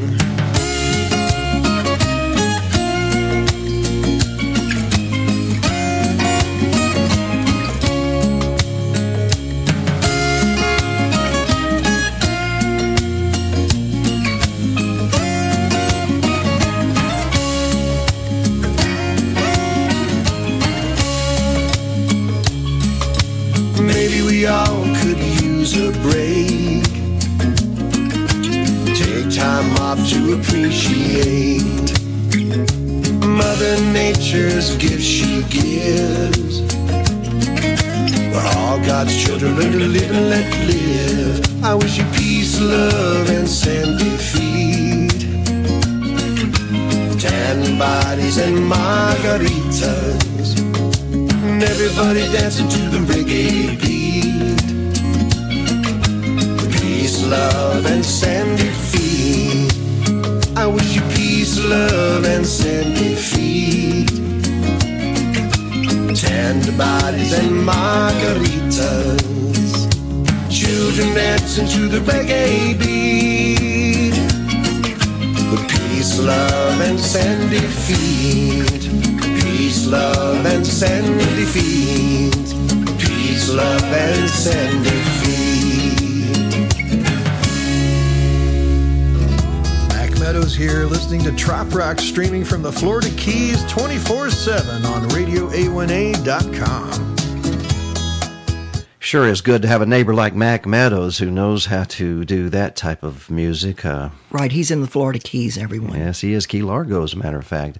Sure 99.12 99.28
is 99.28 99.42
good 99.42 99.60
to 99.60 99.68
have 99.68 99.82
a 99.82 99.86
neighbor 99.86 100.14
like 100.14 100.34
Mac 100.34 100.64
Meadows 100.64 101.18
who 101.18 101.30
knows 101.30 101.66
how 101.66 101.84
to 101.84 102.24
do 102.24 102.48
that 102.48 102.76
type 102.76 103.02
of 103.02 103.28
music. 103.30 103.84
Uh, 103.84 104.08
Right, 104.30 104.50
he's 104.50 104.70
in 104.70 104.80
the 104.80 104.86
Florida 104.86 105.18
Keys, 105.18 105.58
everyone. 105.58 105.98
yes, 105.98 106.22
he 106.22 106.32
is 106.32 106.46
Key 106.46 106.62
Largo, 106.62 107.02
as 107.02 107.12
a 107.12 107.18
matter 107.18 107.36
of 107.36 107.46
fact. 107.46 107.76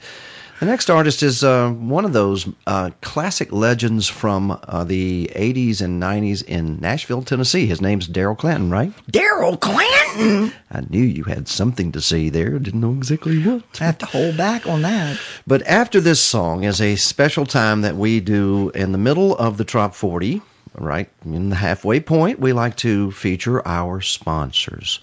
The 0.61 0.67
next 0.67 0.91
artist 0.91 1.23
is 1.23 1.43
uh, 1.43 1.71
one 1.71 2.05
of 2.05 2.13
those 2.13 2.47
uh, 2.67 2.91
classic 3.01 3.51
legends 3.51 4.09
from 4.09 4.51
uh, 4.51 4.85
the 4.85 5.31
80s 5.35 5.81
and 5.81 6.03
90s 6.03 6.45
in 6.45 6.79
Nashville, 6.81 7.23
Tennessee. 7.23 7.65
His 7.65 7.81
name's 7.81 8.07
Darrell 8.07 8.37
Clanton, 8.37 8.71
right? 8.71 8.93
Darrell 9.11 9.57
Clanton! 9.57 10.53
I 10.71 10.83
knew 10.91 11.03
you 11.03 11.25
had 11.25 11.49
something 11.49 11.93
to 11.93 12.03
say 12.03 12.29
there. 12.29 12.59
Didn't 12.59 12.83
know 12.83 12.93
exactly 12.93 13.43
what. 13.43 13.63
I 13.81 13.85
have 13.85 13.97
to 13.97 14.07
hold 14.07 14.37
back 14.37 14.67
on 14.67 14.83
that. 14.83 15.19
But 15.47 15.63
after 15.63 15.99
this 15.99 16.21
song 16.21 16.65
is 16.65 16.83
a 16.83 16.97
special 16.97 17.47
time 17.47 17.81
that 17.81 17.97
we 17.97 18.21
do 18.21 18.69
in 18.75 18.93
the 18.93 18.99
middle 18.99 19.35
of 19.39 19.57
the 19.57 19.65
Trop 19.65 19.95
40, 19.95 20.43
right 20.75 21.09
in 21.25 21.51
the 21.51 21.57
halfway 21.57 22.01
point, 22.01 22.39
we 22.39 22.53
like 22.53 22.77
to 22.77 23.11
feature 23.13 23.67
our 23.67 24.01
sponsors. 24.01 25.01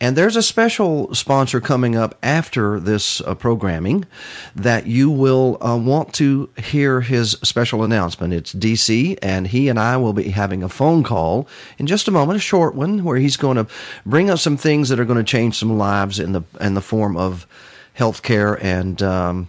And 0.00 0.16
there's 0.16 0.36
a 0.36 0.42
special 0.42 1.14
sponsor 1.14 1.60
coming 1.60 1.96
up 1.96 2.18
after 2.22 2.80
this 2.80 3.20
uh, 3.20 3.34
programming 3.34 4.04
that 4.56 4.86
you 4.86 5.10
will 5.10 5.58
uh, 5.64 5.76
want 5.76 6.14
to 6.14 6.48
hear 6.56 7.00
his 7.00 7.32
special 7.42 7.84
announcement. 7.84 8.32
It's 8.32 8.54
DC, 8.54 9.18
and 9.22 9.46
he 9.46 9.68
and 9.68 9.78
I 9.78 9.96
will 9.96 10.12
be 10.12 10.30
having 10.30 10.62
a 10.62 10.68
phone 10.68 11.02
call 11.02 11.46
in 11.78 11.86
just 11.86 12.08
a 12.08 12.10
moment, 12.10 12.38
a 12.38 12.40
short 12.40 12.74
one, 12.74 13.04
where 13.04 13.18
he's 13.18 13.36
going 13.36 13.56
to 13.56 13.66
bring 14.06 14.30
us 14.30 14.42
some 14.42 14.56
things 14.56 14.88
that 14.88 14.98
are 14.98 15.04
going 15.04 15.18
to 15.18 15.24
change 15.24 15.58
some 15.58 15.76
lives 15.76 16.18
in 16.18 16.32
the 16.32 16.42
in 16.60 16.74
the 16.74 16.80
form 16.80 17.16
of 17.16 17.46
healthcare 17.96 18.58
and 18.62 19.02
um, 19.02 19.48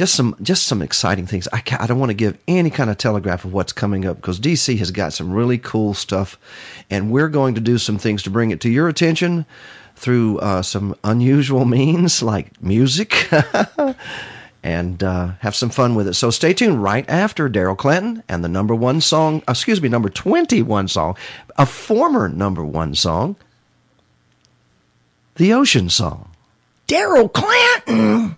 just 0.00 0.14
some 0.14 0.34
just 0.40 0.64
some 0.64 0.80
exciting 0.80 1.26
things. 1.26 1.46
I, 1.52 1.62
I 1.78 1.86
don't 1.86 1.98
want 1.98 2.08
to 2.08 2.14
give 2.14 2.38
any 2.48 2.70
kind 2.70 2.88
of 2.88 2.96
telegraph 2.96 3.44
of 3.44 3.52
what's 3.52 3.74
coming 3.74 4.06
up 4.06 4.16
because 4.16 4.40
DC 4.40 4.78
has 4.78 4.90
got 4.90 5.12
some 5.12 5.30
really 5.30 5.58
cool 5.58 5.92
stuff, 5.92 6.38
and 6.88 7.10
we're 7.10 7.28
going 7.28 7.54
to 7.56 7.60
do 7.60 7.76
some 7.76 7.98
things 7.98 8.22
to 8.22 8.30
bring 8.30 8.50
it 8.50 8.62
to 8.62 8.70
your 8.70 8.88
attention 8.88 9.44
through 9.96 10.38
uh, 10.38 10.62
some 10.62 10.96
unusual 11.04 11.64
means 11.76 12.22
like 12.22 12.62
music. 12.62 13.28
And 14.62 15.02
uh, 15.02 15.30
have 15.38 15.56
some 15.56 15.70
fun 15.70 15.94
with 15.94 16.06
it. 16.06 16.12
So 16.12 16.28
stay 16.30 16.52
tuned 16.52 16.82
right 16.82 17.08
after 17.08 17.48
Darrell 17.48 17.74
Clanton 17.74 18.22
and 18.28 18.44
the 18.44 18.48
number 18.50 18.74
one 18.74 19.00
song, 19.00 19.42
excuse 19.48 19.80
me, 19.80 19.88
number 19.88 20.10
21 20.10 20.86
song, 20.88 21.16
a 21.56 21.64
former 21.64 22.28
number 22.28 22.62
one 22.62 22.94
song, 22.94 23.36
The 25.36 25.54
Ocean 25.54 25.88
Song. 25.88 26.32
Darrell 26.86 27.30
Clanton! 27.30 28.36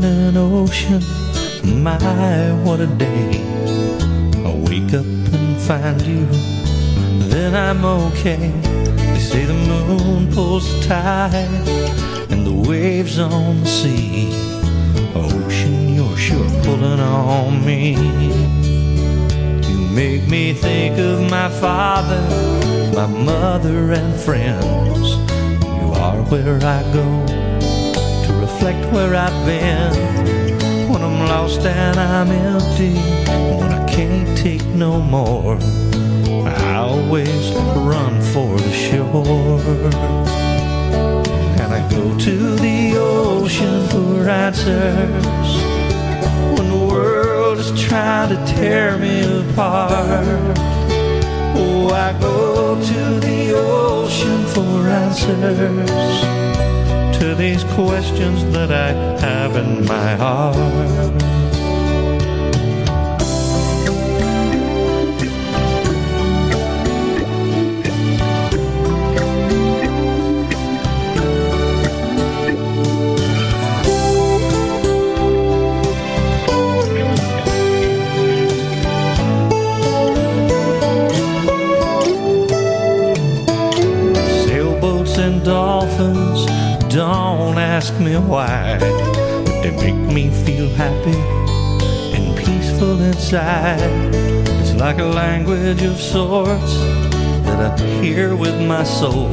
Morning, 0.00 0.36
ocean. 0.38 1.02
My, 1.82 1.98
what 2.64 2.80
a 2.80 2.86
day. 2.86 3.42
I 4.46 4.50
wake 4.66 4.94
up 4.94 5.04
and 5.04 5.60
find 5.60 6.00
you, 6.00 6.24
then 7.28 7.54
I'm 7.54 7.84
okay. 7.84 8.48
They 8.96 9.18
say 9.18 9.44
the 9.44 9.52
moon 9.52 10.32
pulls 10.32 10.64
the 10.72 10.88
tide 10.88 11.34
and 12.30 12.46
the 12.46 12.70
waves 12.70 13.18
on 13.18 13.60
the 13.60 13.66
sea. 13.66 14.32
Ocean, 15.14 15.94
you're 15.94 16.16
sure 16.16 16.48
pulling 16.64 17.00
on 17.00 17.62
me. 17.66 17.92
You 19.68 19.78
make 19.94 20.26
me 20.28 20.54
think 20.54 20.98
of 20.98 21.30
my 21.30 21.50
father, 21.50 22.22
my 22.94 23.06
mother, 23.06 23.92
and 23.92 24.18
friends. 24.18 25.10
You 25.62 25.92
are 25.92 26.22
where 26.30 26.56
I 26.56 26.90
go 26.94 27.39
reflect 28.60 28.92
where 28.92 29.14
I've 29.14 29.46
been. 29.46 30.90
When 30.90 31.02
I'm 31.02 31.20
lost 31.28 31.60
and 31.60 31.98
I'm 31.98 32.30
empty, 32.30 32.94
when 33.58 33.72
I 33.72 33.86
can't 33.88 34.36
take 34.36 34.64
no 34.66 35.00
more, 35.00 35.56
I 36.46 36.74
always 36.76 37.52
run 37.88 38.20
for 38.20 38.58
the 38.58 38.72
shore. 38.72 39.60
And 41.62 41.72
I 41.72 41.80
go 41.90 42.18
to 42.18 42.56
the 42.56 42.98
ocean 42.98 43.88
for 43.88 44.28
answers 44.28 45.50
when 46.54 46.68
the 46.68 46.86
world 46.86 47.58
is 47.58 47.72
trying 47.80 48.28
to 48.28 48.52
tear 48.52 48.98
me 48.98 49.20
apart. 49.50 50.58
Oh, 51.56 51.88
I 51.94 52.12
go 52.20 52.74
to 52.74 53.20
the 53.20 53.54
ocean 53.54 54.44
for 54.52 54.86
answers 54.88 56.39
these 57.40 57.64
questions 57.72 58.44
that 58.52 58.70
I 58.70 58.92
have 59.18 59.56
in 59.56 59.86
my 59.86 60.14
heart. 60.14 61.39
Ask 87.80 87.98
me 87.98 88.14
why, 88.14 88.76
but 88.78 89.62
they 89.62 89.70
make 89.70 90.02
me 90.14 90.28
feel 90.44 90.68
happy 90.84 91.16
and 92.14 92.36
peaceful 92.36 93.00
inside. 93.00 93.80
It's 94.60 94.74
like 94.74 94.98
a 94.98 95.10
language 95.22 95.82
of 95.82 95.96
sorts 95.98 96.74
that 97.46 97.58
I 97.58 97.86
hear 98.02 98.36
with 98.36 98.60
my 98.68 98.84
soul 98.84 99.28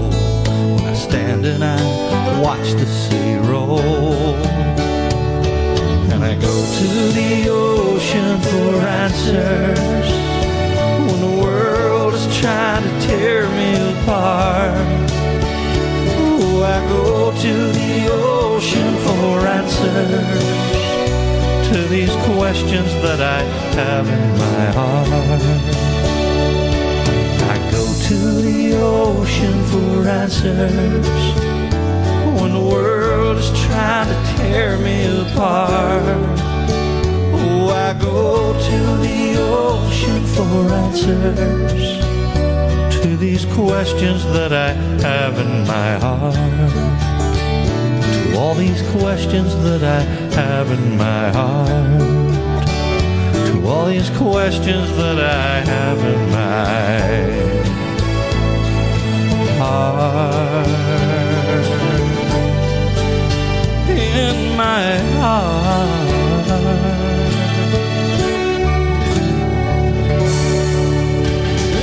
when 0.75 0.85
I 0.85 0.93
stand 0.93 1.45
and 1.45 1.61
I 1.61 1.77
watch 2.41 2.71
the 2.81 2.85
sea 2.85 3.35
roll. 3.51 4.35
And 6.11 6.23
I 6.23 6.33
go 6.35 6.55
to 6.79 6.89
the 7.19 7.49
ocean 7.49 8.39
for 8.47 8.71
answers 9.03 10.09
when 11.05 11.19
the 11.27 11.41
world 11.43 12.13
is 12.13 12.27
trying 12.39 12.83
to 12.83 13.07
tear 13.07 13.49
me 13.59 13.69
apart. 13.91 15.07
I 16.63 16.79
go 16.89 17.31
to 17.31 17.53
the 17.71 18.07
ocean 18.11 18.26
answers 19.67 21.67
to 21.69 21.77
these 21.89 22.15
questions 22.31 22.89
that 23.03 23.19
I 23.19 23.41
have 23.75 24.07
in 24.07 24.37
my 24.37 24.65
heart. 24.77 25.09
I 27.53 27.55
go 27.71 27.83
to 28.07 28.17
the 28.41 28.61
ocean 28.81 29.55
for 29.65 30.07
answers 30.07 31.05
when 32.39 32.51
the 32.53 32.61
world 32.73 33.37
is 33.37 33.49
trying 33.65 34.07
to 34.07 34.15
tear 34.37 34.77
me 34.77 35.05
apart. 35.21 36.39
Oh, 37.33 37.69
I 37.69 37.93
go 37.99 38.53
to 38.53 38.97
the 39.05 39.35
ocean 39.37 40.23
for 40.35 40.73
answers 40.73 41.97
these 43.19 43.45
questions 43.55 44.23
that 44.25 44.53
I 44.53 44.73
have 45.01 45.39
in 45.39 45.65
my 45.65 45.97
heart. 45.97 47.16
To 48.37 48.43
all 48.43 48.53
these 48.53 48.83
questions 48.91 49.55
that 49.63 49.83
I 49.83 50.01
have 50.35 50.69
in 50.69 50.95
my 50.95 51.31
heart. 51.31 51.99
To 53.47 53.67
all 53.67 53.87
these 53.87 54.11
questions 54.11 54.95
that 54.95 55.19
I 55.19 55.61
have 55.65 55.97
in 55.97 56.29
my 56.29 56.99
heart. 59.57 60.67
In 63.89 64.55
my 64.55 64.97
heart. 65.19 65.97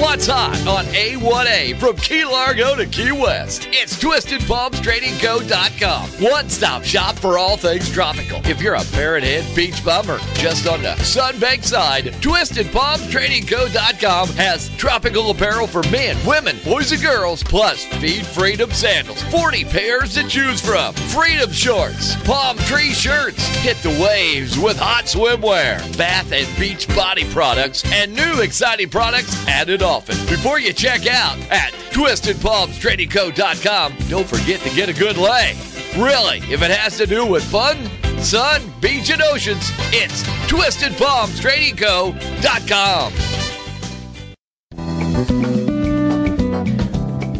What's 0.00 0.28
hot 0.28 0.56
on 0.68 0.84
A1A 0.94 1.76
from 1.80 1.96
Key 1.96 2.24
Largo 2.24 2.76
to 2.76 2.86
Key 2.86 3.10
West? 3.10 3.68
It's 3.72 3.83
TwistedPalmsTradingCo.com. 4.04 6.30
One 6.30 6.50
stop 6.50 6.84
shop 6.84 7.16
for 7.16 7.38
all 7.38 7.56
things 7.56 7.90
tropical. 7.90 8.23
If 8.46 8.60
you're 8.60 8.74
a 8.74 8.84
Parrot 8.92 9.24
Head 9.24 9.46
beach 9.56 9.82
bummer 9.82 10.18
just 10.34 10.66
on 10.66 10.82
the 10.82 10.90
Sunbank 10.98 11.64
side, 11.64 12.12
TwistedPalmsTradingCo.com 12.20 14.28
has 14.36 14.68
tropical 14.76 15.30
apparel 15.30 15.66
for 15.66 15.82
men, 15.84 16.14
women, 16.26 16.58
boys, 16.62 16.92
and 16.92 17.00
girls, 17.00 17.42
plus 17.42 17.86
Feed 17.86 18.26
Freedom 18.26 18.70
sandals. 18.70 19.22
40 19.24 19.64
pairs 19.64 20.12
to 20.14 20.28
choose 20.28 20.60
from. 20.60 20.92
Freedom 20.94 21.50
shorts, 21.50 22.22
palm 22.24 22.58
tree 22.58 22.92
shirts. 22.92 23.42
Hit 23.62 23.78
the 23.78 23.98
waves 24.02 24.58
with 24.58 24.78
hot 24.78 25.04
swimwear, 25.04 25.78
bath 25.96 26.30
and 26.30 26.46
beach 26.60 26.86
body 26.94 27.24
products, 27.32 27.82
and 27.92 28.14
new 28.14 28.42
exciting 28.42 28.90
products 28.90 29.34
added 29.48 29.82
often. 29.82 30.18
Before 30.26 30.60
you 30.60 30.74
check 30.74 31.06
out 31.06 31.38
at 31.50 31.72
TwistedPalmsTradingCo.com, 31.92 33.94
don't 34.10 34.28
forget 34.28 34.60
to 34.60 34.68
get 34.74 34.90
a 34.90 34.92
good 34.92 35.16
lay. 35.16 35.56
Really, 35.96 36.40
if 36.52 36.60
it 36.60 36.72
has 36.72 36.98
to 36.98 37.06
do 37.06 37.24
with 37.24 37.44
fun, 37.44 37.88
sun, 38.24 38.62
beach, 38.80 39.10
and 39.10 39.20
oceans, 39.22 39.70
it's 39.92 40.22
Twisted 40.48 40.96
Palms 40.96 41.38
Trading 41.38 41.76
TwistedPalmsTradingCo.com. 41.76 43.34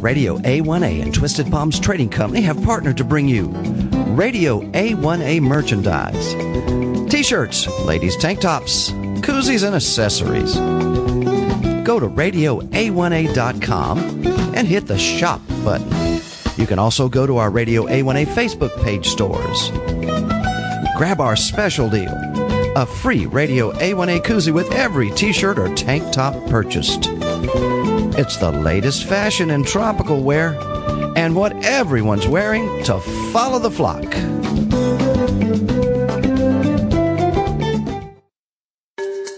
Radio 0.00 0.36
A1A 0.38 1.02
and 1.02 1.14
Twisted 1.14 1.50
Palms 1.50 1.80
Trading 1.80 2.10
Company 2.10 2.42
have 2.42 2.62
partnered 2.62 2.98
to 2.98 3.04
bring 3.04 3.26
you 3.26 3.46
Radio 4.14 4.60
A1A 4.72 5.40
merchandise. 5.40 6.34
T-shirts, 7.10 7.66
ladies 7.80 8.16
tank 8.18 8.40
tops, 8.40 8.90
koozies 9.22 9.64
and 9.66 9.74
accessories. 9.74 10.54
Go 11.84 11.98
to 11.98 12.08
radioa1a.com 12.08 13.98
and 14.54 14.68
hit 14.68 14.86
the 14.86 14.98
shop 14.98 15.40
button. 15.64 16.20
You 16.56 16.66
can 16.66 16.78
also 16.78 17.08
go 17.08 17.26
to 17.26 17.38
our 17.38 17.48
Radio 17.50 17.86
A1A 17.86 18.26
Facebook 18.26 18.78
page 18.84 19.08
stores. 19.08 19.70
Grab 20.96 21.20
our 21.20 21.34
special 21.34 21.90
deal, 21.90 22.14
a 22.76 22.86
free 22.86 23.26
Radio 23.26 23.72
A1A 23.72 24.20
koozie 24.22 24.52
with 24.52 24.70
every 24.72 25.10
t-shirt 25.10 25.58
or 25.58 25.74
tank 25.74 26.12
top 26.12 26.34
purchased. 26.48 27.08
It's 28.16 28.36
the 28.36 28.52
latest 28.52 29.04
fashion 29.04 29.50
in 29.50 29.64
tropical 29.64 30.22
wear 30.22 30.56
and 31.16 31.34
what 31.34 31.52
everyone's 31.64 32.28
wearing 32.28 32.84
to 32.84 33.00
follow 33.32 33.58
the 33.58 33.72
flock. 33.72 34.04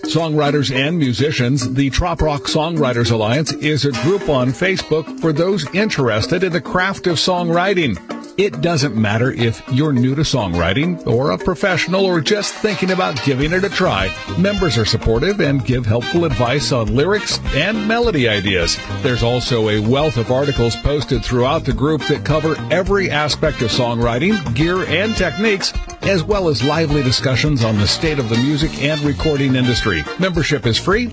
Songwriters 0.05 0.75
and 0.75 0.99
musicians, 0.99 1.75
the 1.75 1.91
Trop 1.91 2.23
Rock 2.23 2.43
Songwriters 2.43 3.11
Alliance 3.11 3.53
is 3.55 3.85
a 3.85 3.93
group 3.93 4.29
on 4.29 4.49
Facebook 4.49 5.21
for 5.21 5.33
those 5.33 5.67
interested 5.75 6.45
in 6.45 6.53
the 6.53 6.61
craft 6.61 7.07
of 7.07 7.17
songwriting. 7.17 8.16
It 8.39 8.61
doesn't 8.61 8.95
matter 8.95 9.33
if 9.33 9.63
you're 9.73 9.95
new 9.95 10.15
to 10.15 10.21
songwriting 10.21 11.07
or 11.07 11.31
a 11.31 11.39
professional 11.39 12.05
or 12.05 12.21
just 12.21 12.55
thinking 12.57 12.91
about 12.91 13.23
giving 13.25 13.55
it 13.55 13.65
a 13.65 13.71
try. 13.71 14.15
Members 14.39 14.77
are 14.77 14.85
supportive 14.85 15.41
and 15.41 15.65
give 15.65 15.87
helpful 15.87 16.27
advice 16.27 16.71
on 16.71 16.95
lyrics 16.95 17.41
and 17.55 17.89
melody 17.89 18.29
ideas. 18.29 18.77
There's 19.01 19.23
also 19.23 19.71
a 19.71 19.81
wealth 19.81 20.19
of 20.19 20.31
articles 20.31 20.77
posted 20.77 21.25
throughout 21.25 21.65
the 21.65 21.73
group 21.73 22.03
that 22.09 22.27
cover 22.27 22.57
every 22.71 23.11
aspect 23.11 23.63
of 23.63 23.71
songwriting, 23.71 24.55
gear, 24.55 24.85
and 24.85 25.17
techniques, 25.17 25.73
as 26.07 26.23
well 26.23 26.49
as 26.49 26.63
lively 26.63 27.03
discussions 27.03 27.65
on 27.65 27.77
the 27.79 27.87
state 27.87 28.19
of 28.19 28.29
the 28.29 28.37
music 28.37 28.83
and 28.83 29.01
recording 29.01 29.57
industry. 29.57 30.05
Membership 30.21 30.65
is 30.65 30.79
free, 30.79 31.11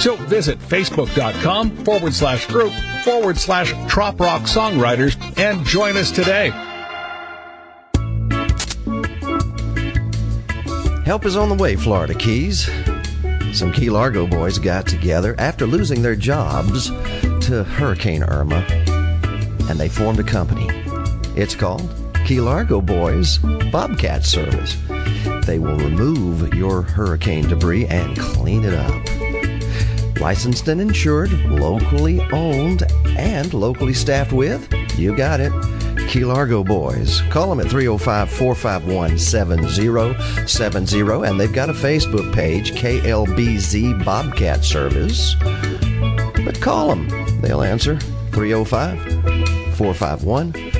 so 0.00 0.14
visit 0.16 0.58
facebook.com 0.60 1.84
forward 1.84 2.14
slash 2.14 2.46
group 2.46 2.72
forward 3.02 3.36
slash 3.36 3.72
Trop 3.88 4.20
Rock 4.20 4.42
Songwriters 4.42 5.16
and 5.38 5.64
join 5.66 5.96
us 5.96 6.12
today. 6.12 6.50
Help 11.04 11.24
is 11.24 11.36
on 11.36 11.48
the 11.48 11.54
way, 11.54 11.76
Florida 11.76 12.14
Keys. 12.14 12.68
Some 13.52 13.72
Key 13.72 13.90
Largo 13.90 14.26
boys 14.26 14.58
got 14.58 14.86
together 14.86 15.34
after 15.38 15.66
losing 15.66 16.02
their 16.02 16.16
jobs 16.16 16.88
to 17.46 17.64
Hurricane 17.64 18.22
Irma, 18.22 18.66
and 19.68 19.78
they 19.78 19.88
formed 19.88 20.20
a 20.20 20.24
company. 20.24 20.68
It's 21.36 21.54
called 21.54 21.88
Key 22.26 22.40
Largo 22.40 22.80
Boys 22.80 23.38
Bobcat 23.70 24.24
Service. 24.24 24.76
They 25.46 25.60
will 25.60 25.76
remove 25.76 26.52
your 26.54 26.82
hurricane 26.82 27.46
debris 27.46 27.86
and 27.86 28.18
clean 28.18 28.64
it 28.64 28.74
up. 28.74 30.20
Licensed 30.20 30.66
and 30.66 30.80
insured, 30.80 31.30
locally 31.44 32.20
owned, 32.32 32.82
and 33.16 33.54
locally 33.54 33.94
staffed 33.94 34.32
with, 34.32 34.68
you 34.98 35.16
got 35.16 35.38
it. 35.38 35.52
Key 36.08 36.24
Largo 36.24 36.64
Boys. 36.64 37.20
Call 37.30 37.48
them 37.48 37.60
at 37.60 37.70
305 37.70 38.28
451 38.28 39.18
7070, 39.18 41.28
and 41.28 41.38
they've 41.38 41.52
got 41.52 41.70
a 41.70 41.74
Facebook 41.74 42.34
page, 42.34 42.72
KLBZ 42.72 44.04
Bobcat 44.04 44.64
Service. 44.64 45.36
But 46.44 46.60
call 46.60 46.88
them, 46.88 47.08
they'll 47.40 47.62
answer 47.62 48.00
305 48.32 48.98
451 49.76 50.75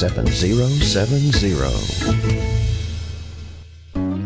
7070. 0.00 2.37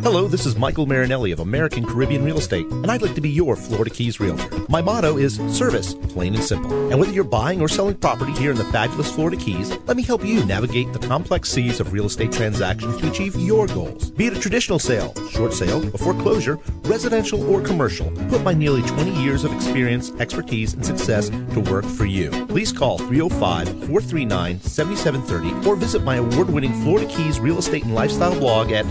Hello, 0.03 0.27
this 0.27 0.47
is 0.47 0.57
Michael 0.57 0.85
Marinelli 0.85 1.31
of 1.31 1.39
American 1.39 1.85
Caribbean 1.85 2.25
Real 2.25 2.39
Estate, 2.39 2.67
and 2.67 2.91
I'd 2.91 3.03
like 3.03 3.15
to 3.15 3.21
be 3.21 3.31
your 3.31 3.55
Florida 3.55 3.89
Keys 3.89 4.19
realtor. 4.19 4.51
My 4.69 4.83
motto 4.83 5.17
is 5.17 5.37
service, 5.57 5.95
plain 5.95 6.35
and 6.35 6.43
simple. 6.43 6.91
And 6.91 6.99
whether 6.99 7.13
you're 7.13 7.23
buying 7.23 7.61
or 7.61 7.69
selling 7.69 7.95
property 7.95 8.33
here 8.33 8.51
in 8.51 8.57
the 8.57 8.65
fabulous 8.65 9.13
Florida 9.13 9.37
Keys, 9.37 9.71
let 9.87 9.97
me 9.97 10.03
help 10.03 10.25
you 10.25 10.45
navigate 10.45 10.93
the 10.93 10.99
complex 10.99 11.51
seas 11.51 11.79
of 11.79 11.93
real 11.93 12.07
estate 12.07 12.33
transactions 12.33 13.01
to 13.01 13.09
achieve 13.09 13.37
your 13.37 13.69
goals. 13.69 14.11
Be 14.11 14.27
it 14.27 14.37
a 14.37 14.41
traditional 14.41 14.81
sale, 14.81 15.15
short 15.31 15.55
sale, 15.55 15.87
a 15.95 15.99
foreclosure, 15.99 16.59
residential, 16.83 17.49
or 17.49 17.61
commercial, 17.61 18.11
put 18.29 18.43
my 18.43 18.55
nearly 18.55 18.83
20 18.83 19.23
years 19.23 19.45
of 19.45 19.53
experience, 19.53 20.11
expertise, 20.19 20.75
and 20.75 20.85
success 20.85 21.29
to 21.29 21.61
work 21.71 21.85
for 21.85 22.07
you. 22.07 22.29
Please 22.47 22.73
call 22.73 22.99
305 22.99 23.69
439 23.69 24.61
7730 24.63 25.69
or 25.69 25.77
visit 25.77 26.03
my 26.03 26.17
award 26.17 26.51
winning 26.51 26.73
Florida 26.83 27.07
Keys 27.07 27.39
real 27.39 27.59
estate 27.59 27.85
and 27.85 27.95
lifestyle 27.95 28.37
blog 28.37 28.73
at 28.73 28.85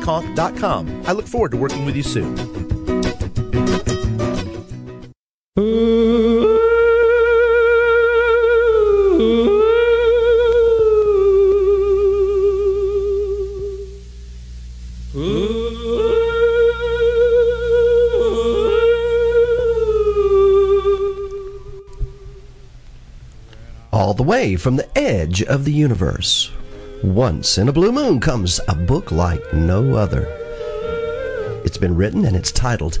therealestateconch.com. 0.00 1.02
I 1.06 1.12
look 1.12 1.26
forward 1.26 1.50
to 1.52 1.56
working 1.56 1.84
with 1.84 1.96
you 1.96 2.02
soon. 2.02 2.38
All 23.90 24.14
the 24.14 24.22
way 24.22 24.56
from 24.56 24.76
the 24.76 24.88
edge 24.96 25.42
of 25.42 25.64
the 25.64 25.72
universe. 25.72 26.50
Once 27.04 27.58
in 27.58 27.68
a 27.68 27.72
blue 27.72 27.92
moon 27.92 28.18
comes 28.18 28.60
a 28.66 28.74
book 28.74 29.12
like 29.12 29.40
no 29.52 29.94
other. 29.94 30.26
It's 31.64 31.78
been 31.78 31.94
written 31.94 32.24
and 32.24 32.34
it's 32.34 32.50
titled 32.50 32.98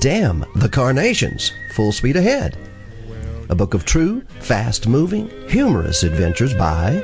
Damn 0.00 0.44
the 0.54 0.68
Carnations 0.68 1.52
Full 1.74 1.90
Speed 1.90 2.14
Ahead. 2.14 2.56
A 3.48 3.54
book 3.56 3.74
of 3.74 3.84
true, 3.84 4.20
fast 4.38 4.86
moving, 4.86 5.28
humorous 5.48 6.04
adventures 6.04 6.54
by 6.54 7.02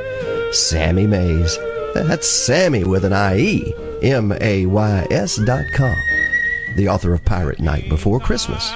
Sammie 0.52 1.08
Mays. 1.08 1.58
That's 1.94 2.28
Sammy 2.28 2.84
with 2.84 3.04
an 3.04 3.12
I-E, 3.12 3.74
M-A-Y-S 4.02 5.36
dot 5.44 5.64
com. 5.74 5.96
The 6.76 6.88
author 6.88 7.12
of 7.12 7.24
Pirate 7.24 7.58
Night 7.58 7.88
Before 7.88 8.20
Christmas. 8.20 8.70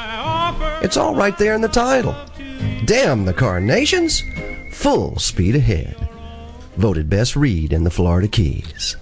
It's 0.83 0.97
all 0.97 1.15
right 1.15 1.39
there 1.39 1.55
in 1.55 1.61
the 1.61 1.69
title. 1.69 2.17
Damn 2.85 3.25
the 3.25 3.35
Carnations, 3.35 4.25
Full 4.73 5.21
Speed 5.21 5.55
Ahead. 5.55 6.10
Voted 6.81 7.11
best 7.11 7.36
read 7.36 7.74
in 7.74 7.85
the 7.85 7.90
Florida 7.90 8.27
Keys. 8.27 8.97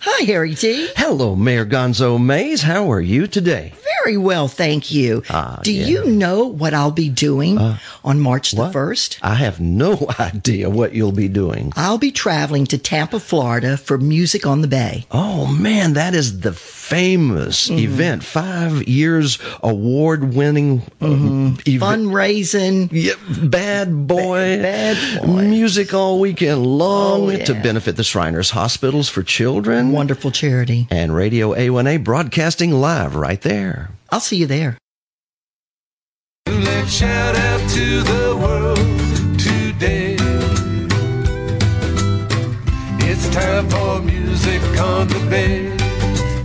Hi, 0.00 0.24
Harry 0.24 0.54
T. 0.54 0.88
Hello, 0.96 1.36
Mayor 1.36 1.66
Gonzo 1.66 2.18
Mays. 2.18 2.62
How 2.62 2.90
are 2.90 3.02
you 3.02 3.26
today? 3.26 3.74
Very 4.04 4.16
well, 4.16 4.48
thank 4.48 4.90
you. 4.90 5.22
Ah, 5.30 5.60
Do 5.62 5.72
yeah. 5.72 5.86
you 5.86 6.04
know 6.06 6.44
what 6.46 6.72
I'll 6.74 6.90
be 6.90 7.08
doing 7.08 7.58
on 7.58 8.18
March 8.20 8.52
the 8.52 8.62
what? 8.62 8.72
1st? 8.72 9.18
I 9.22 9.34
have 9.34 9.60
no 9.60 10.08
idea 10.18 10.70
what 10.70 10.94
you'll 10.94 11.12
be 11.12 11.28
doing. 11.28 11.72
I'll 11.76 11.98
be 11.98 12.10
traveling 12.10 12.64
to 12.66 12.78
Tampa, 12.78 13.20
Florida 13.20 13.76
for 13.76 13.98
Music 13.98 14.46
on 14.46 14.62
the 14.62 14.68
Bay. 14.68 15.06
Oh 15.10 15.46
man, 15.46 15.92
that 15.94 16.14
is 16.14 16.40
the 16.40 16.52
famous 16.52 17.68
Mm-hmm. 17.68 17.78
event. 17.78 18.24
Five 18.24 18.88
years 18.88 19.38
award 19.62 20.34
winning 20.34 20.80
Mm-hmm. 21.00 21.60
event. 21.66 21.80
Fundraising. 21.82 22.88
Yep, 22.90 23.18
bad 23.50 24.06
boy. 24.08 24.58
Bad 24.60 25.22
boy. 25.22 25.42
Music 25.42 25.94
all 25.94 26.18
weekend 26.20 26.66
long 26.66 27.30
Oh, 27.30 27.44
to 27.44 27.54
benefit 27.54 27.96
the 27.96 28.02
Shriners 28.04 28.50
Hospitals 28.50 29.08
for 29.08 29.22
Children. 29.22 29.92
Wonderful 29.92 30.30
charity. 30.32 30.88
And 30.90 31.14
Radio 31.14 31.54
A1A 31.54 32.02
broadcasting 32.02 32.72
live 32.72 33.14
right 33.14 33.40
there. 33.42 33.90
I'll 34.12 34.20
see 34.20 34.36
you 34.36 34.46
there. 34.46 34.76
Let's 36.46 36.92
shout 36.92 37.36
out 37.36 37.70
to 37.70 38.02
the 38.02 38.36
world 38.36 39.38
today. 39.38 40.16
It's 43.08 43.28
time 43.28 43.68
for 43.68 44.02
music 44.02 44.62
on 44.80 45.06
the. 45.08 45.79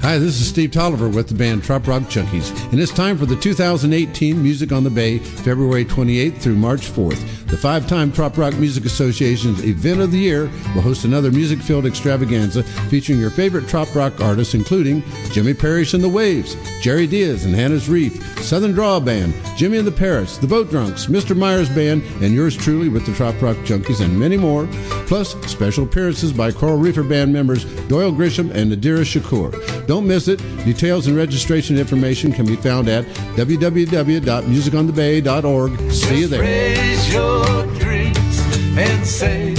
Hi, 0.06 0.20
this 0.20 0.40
is 0.40 0.48
Steve 0.48 0.70
Tolliver 0.70 1.10
with 1.10 1.30
the 1.30 1.34
band 1.34 1.64
Trop 1.64 1.88
Rock 1.88 2.04
Junkies, 2.04 2.52
and 2.72 2.80
it's 2.80 2.92
time 2.92 3.18
for 3.18 3.26
the 3.26 3.36
2018 3.36 4.40
Music 4.40 4.72
on 4.72 4.84
the 4.84 4.90
Bay, 4.92 5.18
February 5.18 5.84
28th 5.84 6.38
through 6.38 6.58
March 6.58 6.82
4th. 6.82 7.20
The 7.48 7.58
five 7.58 7.88
time 7.88 8.12
Trop 8.12 8.38
Rock 8.38 8.54
Music 8.56 8.86
Association's 8.86 9.64
Event 9.66 10.02
of 10.02 10.12
the 10.12 10.20
Year 10.20 10.44
will 10.76 10.82
host 10.82 11.06
another 11.06 11.32
music 11.32 11.60
filled 11.60 11.88
extravaganza 11.88 12.62
featuring 12.90 13.20
your 13.20 13.32
favorite 13.32 13.68
Trop 13.68 13.96
Rock 13.96 14.20
artists, 14.22 14.54
including 14.54 15.02
Jimmy 15.32 15.56
Parrish 15.56 15.96
and 15.96 16.04
the 16.04 16.10
Waves, 16.10 16.56
Jerry 16.82 17.08
Diaz 17.08 17.46
and 17.46 17.56
Hannah's 17.56 17.88
Reef, 17.88 18.22
Southern 18.44 18.74
Draw 18.74 19.00
Band, 19.00 19.34
Jimmy 19.56 19.78
and 19.78 19.88
the 19.88 19.92
Parrots, 19.92 20.38
the 20.38 20.46
Boat 20.46 20.70
Drunks, 20.70 21.06
Mr. 21.06 21.36
Myers 21.36 21.70
Band, 21.70 22.04
and 22.22 22.34
yours 22.34 22.58
truly 22.58 22.90
with 22.90 23.06
the 23.06 23.14
Trop 23.14 23.42
Rock 23.42 23.58
Junkies, 23.58 24.04
and 24.04 24.20
many 24.20 24.38
more, 24.38 24.68
plus 25.08 25.32
special 25.50 25.86
appearances 25.86 26.34
by 26.34 26.52
Coral 26.52 26.78
Reefer 26.78 27.04
Band 27.04 27.32
members 27.32 27.64
Doyle 27.88 28.12
Grisham 28.12 28.52
and 28.54 28.72
Nadirah 28.72 29.02
Shakoor. 29.02 29.88
Don't 29.88 29.95
miss 30.02 30.28
it. 30.28 30.38
Details 30.66 31.08
and 31.08 31.18
registration 31.18 31.78
information 31.78 32.32
can 32.32 32.46
be 32.46 32.56
found 32.56 32.88
at 32.88 33.04
www.musiconthebay.org. 33.36 35.92
See 35.92 36.20
you 36.20 36.28
there. 36.28 36.42
Raise 36.42 37.12
your 37.14 37.66
drinks 37.76 38.40
and 38.78 39.06
say, 39.06 39.54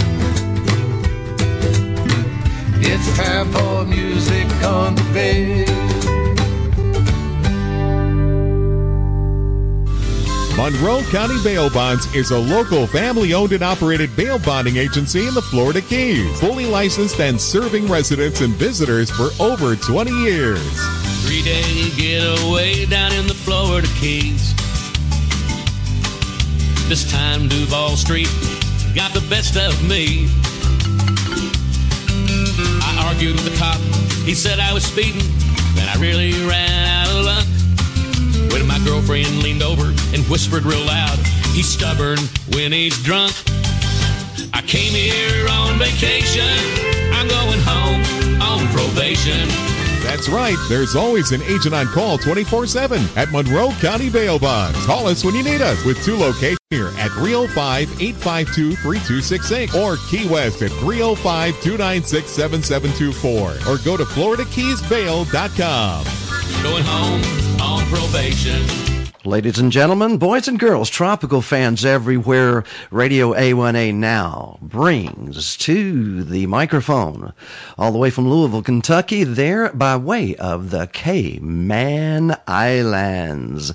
It's 2.78 3.16
time 3.16 3.50
for 3.52 3.84
music 3.84 4.46
on 4.64 4.94
the 4.94 5.02
bay. 5.12 5.65
Monroe 10.56 11.02
County 11.10 11.36
Bail 11.44 11.68
Bonds 11.68 12.06
is 12.14 12.30
a 12.30 12.38
local 12.38 12.86
family 12.86 13.34
owned 13.34 13.52
and 13.52 13.62
operated 13.62 14.16
bail 14.16 14.38
bonding 14.38 14.78
agency 14.78 15.28
in 15.28 15.34
the 15.34 15.42
Florida 15.42 15.82
Keys, 15.82 16.40
fully 16.40 16.64
licensed 16.64 17.20
and 17.20 17.38
serving 17.38 17.86
residents 17.86 18.40
and 18.40 18.54
visitors 18.54 19.10
for 19.10 19.28
over 19.38 19.76
20 19.76 20.10
years. 20.22 20.62
Three 21.26 21.42
day 21.42 21.90
getaway 21.94 22.86
down 22.86 23.12
in 23.12 23.26
the 23.26 23.34
Florida 23.34 23.86
Keys. 24.00 24.54
This 26.88 27.10
time 27.12 27.48
Duval 27.48 27.94
Street 27.96 28.30
got 28.94 29.12
the 29.12 29.24
best 29.28 29.58
of 29.58 29.86
me. 29.86 30.26
I 32.80 33.04
argued 33.06 33.34
with 33.34 33.44
the 33.44 33.56
cop. 33.58 33.78
He 34.24 34.34
said 34.34 34.58
I 34.58 34.72
was 34.72 34.84
speeding, 34.86 35.20
then 35.74 35.86
I 35.86 36.00
really 36.00 36.32
ran 36.46 36.88
out. 36.88 37.15
When 38.56 38.68
my 38.68 38.78
girlfriend 38.86 39.42
leaned 39.42 39.62
over 39.62 39.92
and 40.14 40.24
whispered 40.30 40.64
real 40.64 40.82
loud, 40.86 41.18
he's 41.52 41.68
stubborn 41.68 42.16
when 42.54 42.72
he's 42.72 42.98
drunk. 43.02 43.34
I 44.54 44.62
came 44.66 44.94
here 44.94 45.46
on 45.50 45.78
vacation. 45.78 46.48
I'm 47.12 47.28
going 47.28 47.60
home 47.60 48.02
on 48.40 48.66
probation. 48.68 49.46
That's 50.02 50.30
right, 50.30 50.56
there's 50.70 50.96
always 50.96 51.32
an 51.32 51.42
agent 51.42 51.74
on 51.74 51.84
call 51.88 52.16
24 52.16 52.66
7 52.66 53.04
at 53.16 53.30
Monroe 53.30 53.72
County 53.72 54.08
Bail 54.08 54.38
Bonds. 54.38 54.86
Call 54.86 55.06
us 55.06 55.22
when 55.22 55.34
you 55.34 55.42
need 55.42 55.60
us 55.60 55.84
with 55.84 56.02
two 56.02 56.16
locations 56.16 56.56
here 56.70 56.88
at 56.96 57.10
305 57.10 58.00
852 58.00 58.74
3268 58.76 59.74
or 59.74 59.98
Key 60.08 60.26
West 60.30 60.62
at 60.62 60.70
305 60.70 61.60
296 61.60 62.30
7724 62.30 63.70
or 63.70 63.76
go 63.84 63.98
to 63.98 64.04
FloridaKeysBail.com. 64.04 66.25
Going 66.62 66.84
home 66.84 67.22
on 67.60 67.86
probation. 67.86 68.86
Ladies 69.26 69.58
and 69.58 69.72
gentlemen, 69.72 70.18
boys 70.18 70.46
and 70.46 70.56
girls, 70.56 70.88
tropical 70.88 71.42
fans 71.42 71.84
everywhere, 71.84 72.62
Radio 72.92 73.32
A1A 73.32 73.92
now 73.92 74.56
brings 74.62 75.56
to 75.56 76.22
the 76.22 76.46
microphone, 76.46 77.32
all 77.76 77.90
the 77.90 77.98
way 77.98 78.10
from 78.10 78.28
Louisville, 78.28 78.62
Kentucky, 78.62 79.24
there 79.24 79.72
by 79.72 79.96
way 79.96 80.36
of 80.36 80.70
the 80.70 80.86
Cayman 80.86 82.36
Islands. 82.46 83.72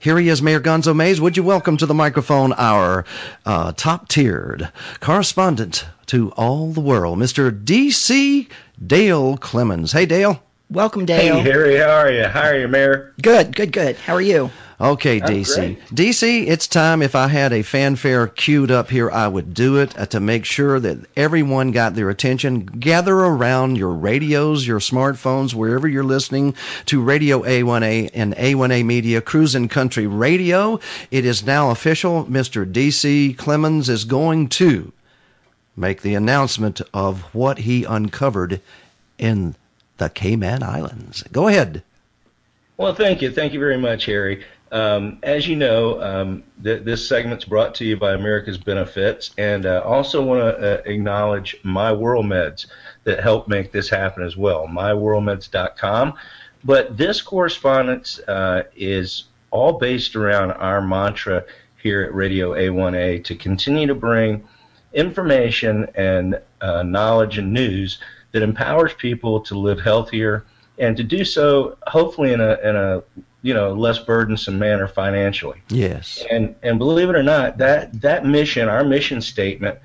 Here 0.00 0.18
he 0.18 0.30
is, 0.30 0.40
Mayor 0.40 0.60
Gonzo 0.60 0.96
Mays. 0.96 1.20
Would 1.20 1.36
you 1.36 1.42
welcome 1.42 1.76
to 1.76 1.84
the 1.84 1.92
microphone 1.92 2.54
our 2.54 3.04
uh, 3.44 3.72
top 3.72 4.08
tiered 4.08 4.72
correspondent 5.00 5.84
to 6.06 6.30
all 6.38 6.72
the 6.72 6.80
world, 6.80 7.18
Mr. 7.18 7.52
D.C. 7.64 8.48
Dale 8.86 9.36
Clemens. 9.36 9.92
Hey, 9.92 10.06
Dale. 10.06 10.40
Welcome, 10.68 11.06
Dale. 11.06 11.36
Hey, 11.36 11.42
Harry, 11.42 11.76
how 11.76 11.90
are 11.90 12.10
you? 12.10 12.24
How 12.24 12.42
are 12.42 12.58
you, 12.58 12.66
Mayor? 12.66 13.14
Good, 13.22 13.54
good, 13.54 13.70
good. 13.70 13.96
How 13.96 14.14
are 14.14 14.20
you? 14.20 14.50
Okay, 14.80 15.20
I'm 15.22 15.28
DC. 15.28 15.54
great. 15.54 15.80
DC, 15.90 16.48
it's 16.48 16.66
time. 16.66 17.02
If 17.02 17.14
I 17.14 17.28
had 17.28 17.52
a 17.52 17.62
fanfare 17.62 18.26
queued 18.26 18.72
up 18.72 18.90
here, 18.90 19.08
I 19.08 19.28
would 19.28 19.54
do 19.54 19.76
it 19.76 19.96
uh, 19.96 20.06
to 20.06 20.18
make 20.18 20.44
sure 20.44 20.80
that 20.80 20.98
everyone 21.16 21.70
got 21.70 21.94
their 21.94 22.10
attention. 22.10 22.66
Gather 22.66 23.14
around 23.14 23.76
your 23.76 23.92
radios, 23.92 24.66
your 24.66 24.80
smartphones, 24.80 25.54
wherever 25.54 25.86
you're 25.86 26.02
listening 26.02 26.54
to 26.86 27.00
Radio 27.00 27.42
A1A 27.42 28.10
and 28.12 28.34
A1A 28.34 28.84
Media 28.84 29.20
Cruising 29.20 29.68
Country 29.68 30.08
Radio. 30.08 30.80
It 31.12 31.24
is 31.24 31.46
now 31.46 31.70
official. 31.70 32.24
Mr. 32.24 32.70
DC 32.70 33.38
Clemens 33.38 33.88
is 33.88 34.04
going 34.04 34.48
to 34.48 34.92
make 35.76 36.02
the 36.02 36.16
announcement 36.16 36.80
of 36.92 37.22
what 37.32 37.58
he 37.58 37.84
uncovered 37.84 38.60
in 39.16 39.54
the 39.98 40.10
Cayman 40.10 40.62
Islands. 40.62 41.22
Go 41.32 41.48
ahead. 41.48 41.82
Well, 42.76 42.94
thank 42.94 43.22
you. 43.22 43.30
Thank 43.30 43.52
you 43.52 43.60
very 43.60 43.78
much, 43.78 44.04
Harry. 44.04 44.44
Um, 44.72 45.18
as 45.22 45.46
you 45.46 45.56
know, 45.56 46.02
um, 46.02 46.42
th- 46.62 46.82
this 46.82 47.06
segment's 47.06 47.44
brought 47.44 47.74
to 47.76 47.84
you 47.84 47.96
by 47.96 48.14
America's 48.14 48.58
Benefits, 48.58 49.30
and 49.38 49.64
uh, 49.64 49.82
also 49.84 50.22
want 50.22 50.40
to 50.40 50.80
uh, 50.80 50.82
acknowledge 50.84 51.56
My 51.62 51.92
World 51.92 52.26
Meds 52.26 52.66
that 53.04 53.20
helped 53.20 53.48
make 53.48 53.72
this 53.72 53.88
happen 53.88 54.24
as 54.24 54.36
well. 54.36 54.66
MyWorldMeds.com. 54.66 56.14
But 56.64 56.96
this 56.96 57.22
correspondence 57.22 58.18
uh, 58.26 58.64
is 58.74 59.24
all 59.52 59.74
based 59.74 60.16
around 60.16 60.50
our 60.52 60.82
mantra 60.82 61.44
here 61.80 62.02
at 62.02 62.12
Radio 62.12 62.52
A1A 62.52 63.22
to 63.24 63.36
continue 63.36 63.86
to 63.86 63.94
bring 63.94 64.42
information 64.92 65.86
and 65.94 66.40
uh, 66.60 66.82
knowledge 66.82 67.38
and 67.38 67.52
news 67.52 68.00
that 68.36 68.42
empowers 68.42 68.92
people 68.92 69.40
to 69.40 69.58
live 69.58 69.80
healthier 69.80 70.44
and 70.78 70.94
to 70.94 71.02
do 71.02 71.24
so 71.24 71.78
hopefully 71.86 72.34
in 72.34 72.40
a 72.42 72.58
in 72.62 72.76
a 72.76 73.02
you 73.40 73.54
know 73.54 73.72
less 73.72 73.98
burdensome 73.98 74.58
manner 74.58 74.86
financially. 74.86 75.62
Yes. 75.70 76.22
And 76.30 76.54
and 76.62 76.78
believe 76.78 77.08
it 77.08 77.16
or 77.16 77.22
not, 77.22 77.56
that 77.56 77.98
that 78.02 78.26
mission, 78.26 78.68
our 78.68 78.84
mission 78.84 79.22
statement, 79.22 79.78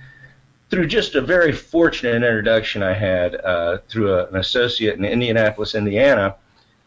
through 0.69 0.87
just 0.87 1.15
a 1.15 1.21
very 1.21 1.53
fortunate 1.53 2.15
introduction 2.15 2.83
I 2.83 2.93
had 2.93 3.35
uh, 3.35 3.77
through 3.87 4.13
a, 4.13 4.25
an 4.27 4.35
associate 4.35 4.97
in 4.97 5.05
Indianapolis, 5.05 5.73
Indiana, 5.73 6.35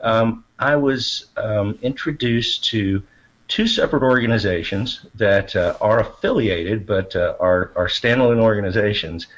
um, 0.03 0.45
I 0.59 0.77
was 0.77 1.27
um, 1.39 1.79
introduced 1.81 2.65
to 2.65 3.03
two 3.49 3.67
separate 3.67 4.03
organizations 4.03 5.07
that 5.15 5.57
uh, 5.57 5.79
are 5.81 6.01
affiliated 6.01 6.87
but 6.87 7.17
uh, 7.17 7.37
are, 7.41 7.73
are 7.75 7.89
standalone 7.89 8.39
organizations 8.39 9.29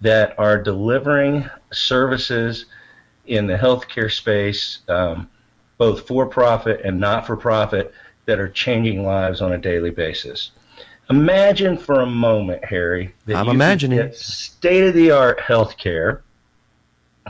that 0.00 0.38
are 0.38 0.62
delivering 0.62 1.48
services 1.72 2.66
in 3.26 3.46
the 3.46 3.56
healthcare 3.56 4.10
space, 4.10 4.78
um, 4.88 5.28
both 5.78 6.06
for 6.06 6.26
profit 6.26 6.80
and 6.84 6.98
not 6.98 7.26
for 7.26 7.36
profit, 7.36 7.94
that 8.26 8.38
are 8.38 8.48
changing 8.48 9.04
lives 9.04 9.40
on 9.40 9.52
a 9.52 9.58
daily 9.58 9.90
basis. 9.90 10.50
Imagine 11.08 11.76
for 11.76 12.02
a 12.02 12.06
moment, 12.06 12.64
Harry, 12.64 13.14
that 13.26 13.36
I'm 13.36 13.46
you 13.46 13.50
could 13.50 13.56
imagining. 13.56 13.98
get 13.98 14.16
state-of-the-art 14.16 15.40
healthcare 15.40 16.20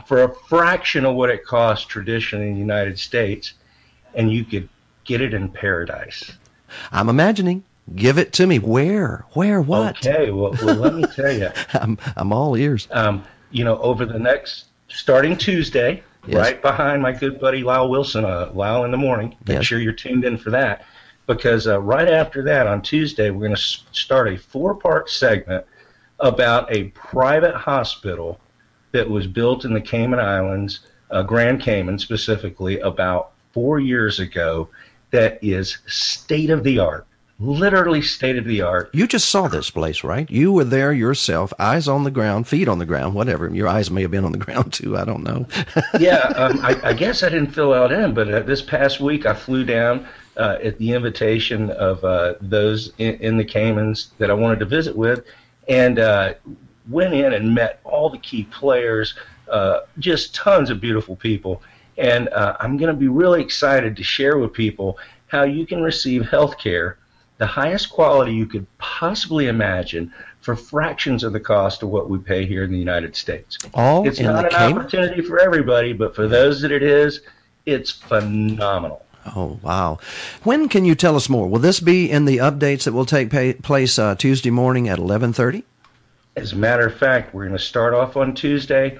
for 0.05 0.23
a 0.23 0.35
fraction 0.47 1.05
of 1.05 1.15
what 1.15 1.29
it 1.29 1.45
costs 1.45 1.85
traditionally 1.85 2.47
in 2.47 2.53
the 2.53 2.59
United 2.59 2.99
States, 2.99 3.53
and 4.13 4.31
you 4.31 4.43
could 4.43 4.69
get 5.03 5.21
it 5.21 5.33
in 5.33 5.49
paradise. 5.49 6.31
I'm 6.91 7.09
imagining. 7.09 7.63
Give 7.95 8.17
it 8.17 8.31
to 8.33 8.47
me. 8.47 8.59
Where? 8.59 9.25
Where? 9.33 9.61
What? 9.61 10.05
Okay, 10.05 10.29
well, 10.31 10.55
well 10.61 10.75
let 10.75 10.93
me 10.93 11.03
tell 11.07 11.35
you. 11.35 11.49
I'm, 11.73 11.97
I'm 12.15 12.31
all 12.31 12.55
ears. 12.55 12.87
Um, 12.91 13.23
you 13.51 13.63
know, 13.63 13.77
over 13.79 14.05
the 14.05 14.19
next, 14.19 14.65
starting 14.87 15.37
Tuesday, 15.37 16.03
Yes. 16.27 16.37
right 16.37 16.61
behind 16.61 17.01
my 17.01 17.11
good 17.11 17.39
buddy 17.39 17.63
Lyle 17.63 17.89
Wilson, 17.89 18.25
uh, 18.25 18.51
Lyle 18.53 18.83
in 18.85 18.91
the 18.91 18.97
morning. 18.97 19.35
Make 19.47 19.57
Yes. 19.57 19.65
sure 19.65 19.79
you're 19.79 19.91
tuned 19.93 20.23
in 20.23 20.37
for 20.37 20.51
that. 20.51 20.85
Because 21.25 21.65
uh, 21.67 21.79
right 21.79 22.07
after 22.07 22.43
that, 22.43 22.67
on 22.67 22.81
Tuesday, 22.81 23.31
we're 23.31 23.39
going 23.39 23.55
to 23.55 23.59
s- 23.59 23.83
start 23.91 24.27
a 24.27 24.37
four 24.37 24.75
part 24.75 25.09
segment 25.09 25.65
about 26.19 26.71
a 26.71 26.85
private 26.89 27.55
hospital 27.55 28.39
that 28.91 29.09
was 29.09 29.25
built 29.25 29.65
in 29.65 29.73
the 29.73 29.81
Cayman 29.81 30.19
Islands, 30.19 30.81
uh, 31.09 31.23
Grand 31.23 31.59
Cayman 31.61 31.97
specifically, 31.97 32.79
about 32.81 33.31
four 33.51 33.79
years 33.79 34.19
ago, 34.19 34.69
that 35.09 35.39
is 35.41 35.79
state 35.87 36.49
of 36.51 36.63
the 36.63 36.77
art. 36.79 37.05
Literally 37.41 38.03
state 38.03 38.37
of 38.37 38.45
the 38.45 38.61
art. 38.61 38.91
You 38.93 39.07
just 39.07 39.29
saw 39.29 39.47
this 39.47 39.71
place, 39.71 40.03
right? 40.03 40.29
You 40.29 40.51
were 40.51 40.63
there 40.63 40.93
yourself, 40.93 41.51
eyes 41.57 41.87
on 41.87 42.03
the 42.03 42.11
ground, 42.11 42.47
feet 42.47 42.67
on 42.67 42.77
the 42.77 42.85
ground, 42.85 43.15
whatever. 43.15 43.49
Your 43.49 43.67
eyes 43.67 43.89
may 43.89 44.03
have 44.03 44.11
been 44.11 44.25
on 44.25 44.31
the 44.31 44.37
ground 44.45 44.73
too. 44.73 44.95
I 44.95 45.05
don't 45.05 45.23
know. 45.23 45.47
yeah, 45.99 46.19
um, 46.35 46.59
I, 46.63 46.79
I 46.83 46.93
guess 46.93 47.23
I 47.23 47.29
didn't 47.29 47.51
fill 47.51 47.73
out 47.73 47.91
in, 47.91 48.13
but 48.13 48.31
uh, 48.31 48.39
this 48.41 48.61
past 48.61 48.99
week 48.99 49.25
I 49.25 49.33
flew 49.33 49.65
down 49.65 50.07
uh, 50.37 50.57
at 50.63 50.77
the 50.77 50.93
invitation 50.93 51.71
of 51.71 52.03
uh, 52.03 52.35
those 52.41 52.93
in, 52.99 53.15
in 53.15 53.37
the 53.37 53.45
Caymans 53.45 54.11
that 54.19 54.29
I 54.29 54.33
wanted 54.33 54.59
to 54.59 54.65
visit 54.65 54.95
with, 54.95 55.25
and 55.67 55.97
uh, 55.97 56.35
went 56.89 57.13
in 57.13 57.33
and 57.33 57.55
met 57.55 57.79
all 57.83 58.09
the 58.09 58.17
key 58.19 58.43
players, 58.43 59.15
uh, 59.49 59.81
just 59.99 60.35
tons 60.35 60.69
of 60.69 60.79
beautiful 60.79 61.15
people. 61.15 61.61
And 61.97 62.29
uh, 62.29 62.55
I'm 62.59 62.77
going 62.77 62.93
to 62.93 62.99
be 62.99 63.07
really 63.07 63.41
excited 63.41 63.95
to 63.97 64.03
share 64.03 64.37
with 64.37 64.53
people 64.53 64.97
how 65.27 65.43
you 65.43 65.65
can 65.65 65.81
receive 65.81 66.27
health 66.27 66.57
care, 66.57 66.97
the 67.41 67.47
highest 67.47 67.89
quality 67.89 68.31
you 68.31 68.45
could 68.45 68.67
possibly 68.77 69.47
imagine, 69.47 70.13
for 70.41 70.55
fractions 70.55 71.23
of 71.23 71.33
the 71.33 71.39
cost 71.39 71.81
of 71.81 71.89
what 71.89 72.07
we 72.07 72.19
pay 72.19 72.45
here 72.45 72.63
in 72.63 72.71
the 72.71 72.77
United 72.77 73.15
States. 73.15 73.57
All 73.73 74.07
it's 74.07 74.19
not 74.19 74.45
an 74.45 74.51
Cayman? 74.51 74.77
opportunity 74.77 75.23
for 75.23 75.39
everybody, 75.39 75.91
but 75.91 76.13
for 76.13 76.27
those 76.27 76.61
that 76.61 76.71
it 76.71 76.83
is, 76.83 77.21
it's 77.65 77.89
phenomenal. 77.89 79.03
Oh 79.35 79.57
wow! 79.63 79.97
When 80.43 80.69
can 80.69 80.85
you 80.85 80.93
tell 80.93 81.15
us 81.15 81.29
more? 81.29 81.47
Will 81.47 81.57
this 81.57 81.79
be 81.79 82.11
in 82.11 82.25
the 82.25 82.37
updates 82.37 82.83
that 82.83 82.93
will 82.93 83.07
take 83.07 83.31
pa- 83.31 83.59
place 83.63 83.97
uh, 83.97 84.13
Tuesday 84.13 84.51
morning 84.51 84.87
at 84.87 84.99
eleven 84.99 85.33
thirty? 85.33 85.63
As 86.35 86.53
a 86.53 86.55
matter 86.55 86.85
of 86.85 86.95
fact, 86.95 87.33
we're 87.33 87.45
going 87.47 87.57
to 87.57 87.63
start 87.63 87.95
off 87.95 88.15
on 88.17 88.35
Tuesday 88.35 88.99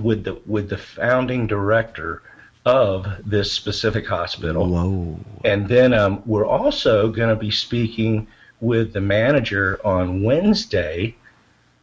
with 0.00 0.22
the 0.22 0.40
with 0.46 0.68
the 0.68 0.78
founding 0.78 1.48
director 1.48 2.22
of 2.66 3.06
this 3.24 3.50
specific 3.50 4.06
hospital. 4.06 4.66
Whoa! 4.68 5.18
And 5.44 5.68
then 5.68 5.94
um, 5.94 6.22
we're 6.26 6.46
also 6.46 7.08
going 7.10 7.30
to 7.30 7.36
be 7.36 7.50
speaking 7.50 8.26
with 8.60 8.92
the 8.92 9.00
manager 9.00 9.80
on 9.84 10.22
Wednesday 10.22 11.16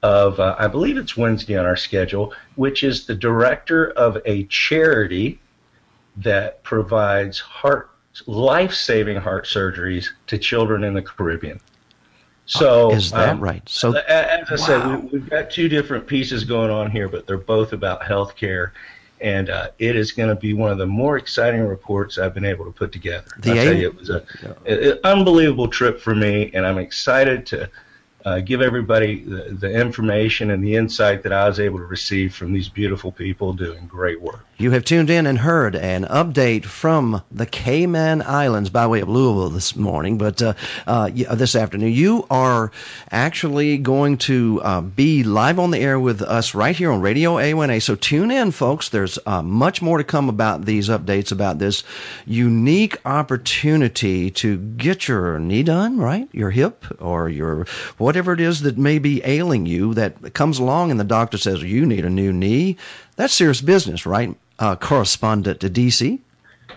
of 0.03 0.39
uh, 0.39 0.55
I 0.59 0.67
believe 0.67 0.97
it's 0.97 1.17
Wednesday 1.17 1.57
on 1.57 1.65
our 1.65 1.75
schedule, 1.75 2.33
which 2.55 2.83
is 2.83 3.05
the 3.07 3.15
director 3.15 3.91
of 3.91 4.17
a 4.25 4.43
charity 4.45 5.39
that 6.17 6.63
provides 6.63 7.39
heart 7.39 7.89
life-saving 8.25 9.17
heart 9.17 9.45
surgeries 9.45 10.07
to 10.27 10.37
children 10.37 10.83
in 10.83 10.93
the 10.93 11.01
Caribbean. 11.01 11.59
So 12.45 12.91
Oh, 12.91 12.95
Is 12.95 13.11
that 13.11 13.29
um, 13.29 13.39
right? 13.39 13.61
So 13.67 13.93
as 13.93 14.49
I 14.49 14.55
said, 14.55 14.79
Wow. 14.79 14.99
we, 14.99 15.19
we've 15.19 15.29
got 15.29 15.51
two 15.51 15.67
different 15.67 16.07
pieces 16.07 16.43
going 16.43 16.71
on 16.71 16.89
here, 16.89 17.09
but 17.09 17.27
they're 17.27 17.37
both 17.37 17.73
about 17.73 18.01
healthcare, 18.01 18.71
and 19.19 19.49
uh, 19.49 19.69
it 19.79 19.95
is 19.95 20.11
going 20.11 20.29
to 20.29 20.35
be 20.35 20.53
one 20.53 20.71
of 20.71 20.77
the 20.77 20.85
more 20.85 21.17
exciting 21.17 21.61
reports 21.61 22.17
I've 22.17 22.33
been 22.33 22.45
able 22.45 22.65
to 22.65 22.71
put 22.71 22.91
together. 22.91 23.25
The 23.39 23.51
I 23.51 23.55
tell 23.55 23.73
you, 23.73 23.87
it 23.87 23.97
was 23.97 24.09
a, 24.09 24.23
an 24.65 24.99
unbelievable 25.03 25.67
trip 25.67 25.99
for 25.99 26.13
me, 26.13 26.51
and 26.53 26.65
I'm 26.65 26.77
excited 26.77 27.45
to 27.47 27.69
uh, 28.27 28.41
give 28.41 28.61
everybody 28.61 29.21
the, 29.21 29.57
the 29.57 29.71
information 29.71 30.51
and 30.51 30.61
the 30.61 30.75
insight 30.75 31.23
that 31.23 31.31
I 31.31 31.47
was 31.47 31.61
able 31.61 31.77
to 31.77 31.85
receive 31.85 32.35
from 32.35 32.51
these 32.51 32.67
beautiful 32.67 33.09
people 33.09 33.53
doing 33.53 33.87
great 33.87 34.19
work. 34.19 34.45
You 34.57 34.71
have 34.71 34.83
tuned 34.83 35.09
in 35.09 35.25
and 35.27 35.37
heard 35.37 35.75
an 35.75 36.03
update 36.05 36.65
from 36.65 37.21
the 37.31 37.45
Cayman 37.45 38.23
Islands 38.23 38.69
by 38.69 38.85
way 38.87 38.99
of 38.99 39.07
Louisville 39.07 39.49
this 39.49 39.75
morning, 39.75 40.17
but 40.17 40.41
uh, 40.41 40.55
uh, 40.87 41.09
this 41.09 41.55
afternoon. 41.55 41.93
You 41.93 42.25
are 42.29 42.71
actually 43.11 43.77
going 43.77 44.17
to 44.17 44.59
uh, 44.63 44.81
be 44.81 45.23
live 45.23 45.57
on 45.57 45.71
the 45.71 45.79
air 45.79 45.99
with 45.99 46.21
us 46.21 46.53
right 46.53 46.75
here 46.75 46.91
on 46.91 47.01
Radio 47.01 47.35
A1A. 47.35 47.81
So 47.81 47.95
tune 47.95 48.31
in, 48.31 48.51
folks. 48.51 48.89
There's 48.89 49.17
uh, 49.25 49.41
much 49.41 49.81
more 49.81 49.99
to 49.99 50.03
come 50.03 50.27
about 50.27 50.65
these 50.65 50.89
updates 50.89 51.31
about 51.31 51.59
this 51.59 51.83
unique 52.25 52.97
opportunity 53.05 54.31
to 54.31 54.57
get 54.57 55.07
your 55.07 55.39
knee 55.39 55.63
done, 55.63 55.97
right? 55.97 56.27
Your 56.33 56.49
hip 56.49 56.83
or 56.99 57.29
your 57.29 57.65
whatever 58.17 58.33
it 58.33 58.39
is 58.39 58.61
that 58.61 58.79
may 58.79 58.97
be 58.97 59.21
ailing 59.25 59.67
you 59.67 59.93
that 59.93 60.33
comes 60.33 60.57
along 60.57 60.89
and 60.89 60.99
the 60.99 61.03
doctor 61.03 61.37
says 61.37 61.61
you 61.61 61.85
need 61.85 62.03
a 62.03 62.09
new 62.09 62.33
knee. 62.33 62.75
That's 63.15 63.31
serious 63.31 63.61
business, 63.61 64.07
right? 64.07 64.35
Uh, 64.57 64.75
correspondent 64.75 65.59
to 65.59 65.69
DC. 65.69 66.17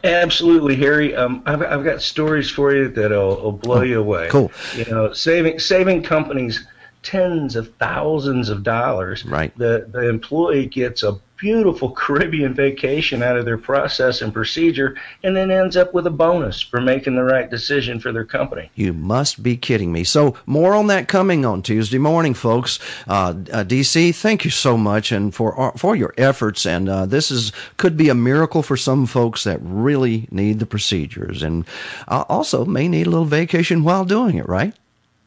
Absolutely, 0.04 0.76
Harry. 0.76 1.16
Um, 1.16 1.42
I've, 1.46 1.62
I've 1.62 1.82
got 1.82 2.02
stories 2.02 2.50
for 2.50 2.74
you 2.74 2.88
that'll 2.88 3.40
will 3.40 3.52
blow 3.52 3.80
you 3.80 4.00
away. 4.00 4.26
Oh, 4.26 4.30
cool. 4.30 4.52
You 4.76 4.84
know, 4.84 5.14
saving 5.14 5.58
saving 5.60 6.02
companies 6.02 6.62
tens 7.02 7.56
of 7.56 7.74
thousands 7.76 8.48
of 8.48 8.62
dollars. 8.62 9.24
Right. 9.24 9.56
The 9.56 9.88
the 9.90 10.08
employee 10.08 10.66
gets 10.66 11.02
a 11.02 11.18
beautiful 11.40 11.90
Caribbean 11.96 12.54
vacation 12.54 13.22
out 13.22 13.36
of 13.36 13.44
their 13.44 13.58
process 13.58 14.20
and 14.20 14.32
procedure, 14.32 14.96
and 15.22 15.34
then 15.34 15.50
ends 15.50 15.76
up 15.76 15.94
with 15.94 16.06
a 16.06 16.10
bonus 16.10 16.60
for 16.60 16.80
making 16.80 17.16
the 17.16 17.24
right 17.24 17.50
decision 17.50 17.98
for 17.98 18.12
their 18.12 18.24
company. 18.24 18.70
You 18.74 18.92
must 18.92 19.42
be 19.42 19.56
kidding 19.56 19.92
me. 19.92 20.04
So, 20.04 20.36
more 20.46 20.74
on 20.74 20.86
that 20.88 21.08
coming 21.08 21.44
on 21.44 21.62
Tuesday 21.62 21.98
morning, 21.98 22.34
folks. 22.34 22.78
Uh, 23.08 23.34
uh, 23.52 23.64
DC, 23.64 24.14
thank 24.14 24.44
you 24.44 24.50
so 24.50 24.76
much 24.76 25.10
and 25.10 25.34
for 25.34 25.58
uh, 25.58 25.72
for 25.72 25.96
your 25.96 26.14
efforts. 26.18 26.66
And 26.66 26.88
uh, 26.88 27.06
this 27.06 27.30
is 27.30 27.52
could 27.78 27.96
be 27.96 28.08
a 28.08 28.14
miracle 28.14 28.62
for 28.62 28.76
some 28.76 29.06
folks 29.06 29.44
that 29.44 29.58
really 29.62 30.28
need 30.30 30.58
the 30.58 30.66
procedures, 30.66 31.42
and 31.42 31.66
uh, 32.08 32.24
also 32.28 32.64
may 32.64 32.88
need 32.88 33.06
a 33.06 33.10
little 33.10 33.24
vacation 33.24 33.82
while 33.82 34.04
doing 34.04 34.36
it. 34.36 34.48
Right? 34.48 34.74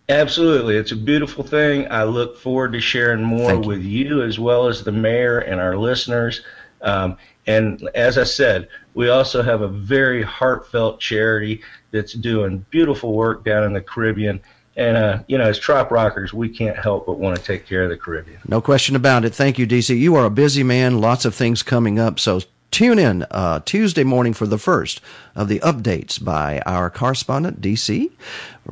Absolutely. 0.09 0.75
It's 0.75 0.91
a 0.91 0.97
beautiful 0.97 1.43
thing. 1.43 1.89
I 1.89 2.03
look 2.03 2.37
forward 2.37 2.73
to 2.73 2.81
sharing 2.81 3.23
more 3.23 3.53
you. 3.53 3.59
with 3.59 3.83
you 3.83 4.21
as 4.21 4.37
well 4.37 4.67
as 4.67 4.83
the 4.83 4.91
mayor 4.91 5.39
and 5.39 5.61
our 5.61 5.77
listeners. 5.77 6.41
Um, 6.81 7.17
and 7.47 7.89
as 7.95 8.17
I 8.17 8.23
said, 8.23 8.67
we 8.93 9.09
also 9.09 9.41
have 9.41 9.61
a 9.61 9.67
very 9.67 10.21
heartfelt 10.21 10.99
charity 10.99 11.61
that's 11.91 12.13
doing 12.13 12.65
beautiful 12.69 13.13
work 13.13 13.43
down 13.43 13.63
in 13.63 13.73
the 13.73 13.81
Caribbean. 13.81 14.41
And, 14.75 14.97
uh, 14.97 15.19
you 15.27 15.37
know, 15.37 15.45
as 15.45 15.59
Trop 15.59 15.91
Rockers, 15.91 16.33
we 16.33 16.49
can't 16.49 16.77
help 16.77 17.05
but 17.05 17.19
want 17.19 17.37
to 17.37 17.43
take 17.43 17.65
care 17.65 17.83
of 17.83 17.89
the 17.89 17.97
Caribbean. 17.97 18.39
No 18.47 18.59
question 18.59 18.95
about 18.95 19.23
it. 19.23 19.33
Thank 19.33 19.59
you, 19.59 19.67
DC. 19.67 19.97
You 19.97 20.15
are 20.15 20.25
a 20.25 20.31
busy 20.31 20.63
man. 20.63 20.99
Lots 20.99 21.25
of 21.25 21.35
things 21.35 21.63
coming 21.63 21.99
up. 21.99 22.19
So 22.19 22.41
tune 22.73 22.97
in 22.97 23.23
uh, 23.29 23.59
Tuesday 23.65 24.03
morning 24.03 24.33
for 24.33 24.47
the 24.47 24.57
first 24.57 24.99
of 25.35 25.47
the 25.47 25.59
updates 25.59 26.21
by 26.21 26.59
our 26.65 26.89
correspondent, 26.89 27.61
DC, 27.61 28.11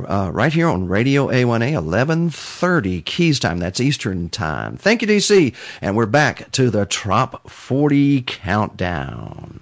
uh, 0.08 0.32
right 0.34 0.52
here 0.52 0.68
on 0.68 0.88
Radio 0.88 1.28
A1A, 1.28 1.76
1130 1.76 3.04
Keys 3.04 3.40
time. 3.40 3.60
That's 3.60 3.80
Eastern 3.80 4.30
time. 4.30 4.76
Thank 4.76 5.04
you, 5.04 5.08
DC. 5.08 5.54
And 5.82 5.96
we're 5.96 6.08
back 6.08 6.52
to 6.54 6.72
the 6.72 6.88
Trop 6.88 7.48
40 7.50 8.24
countdown. 8.24 9.60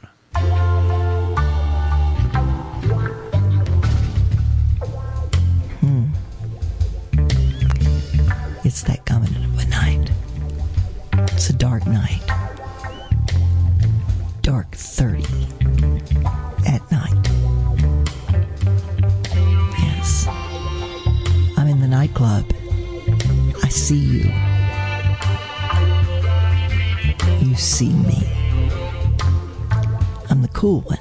It's 8.64 8.84
that 8.84 9.04
coming 9.06 9.36
of 9.36 9.60
a 9.60 9.66
night. 9.66 10.12
It's 11.34 11.50
a 11.50 11.54
dark 11.54 11.88
night. 11.88 12.49
Dark 14.42 14.72
30 14.76 15.24
at 16.66 16.82
night. 16.92 17.30
Yes. 19.80 20.28
I'm 21.58 21.68
in 21.68 21.80
the 21.82 21.88
nightclub. 21.88 22.46
I 23.64 23.70
see 23.70 23.98
you. 23.98 24.32
You 27.48 27.56
see 27.56 27.90
me. 27.90 28.28
I'm 30.30 30.42
the 30.42 30.50
cool 30.54 30.82
one. 30.82 30.98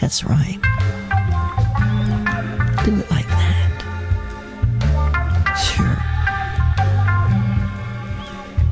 That's 0.00 0.22
right. 0.22 0.75
Do 2.86 2.92
it 3.00 3.10
like 3.10 3.26
that. 3.26 3.68
Sure. 5.58 5.98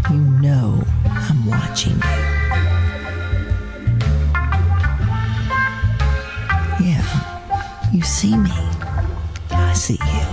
You 0.09 0.21
know 0.41 0.85
I'm 1.05 1.47
watching 1.47 1.95
you. 1.95 2.01
Yeah, 6.87 7.05
you 7.93 8.03
see 8.03 8.37
me. 8.37 8.53
I 9.51 9.73
see 9.75 9.95
you. 9.95 10.27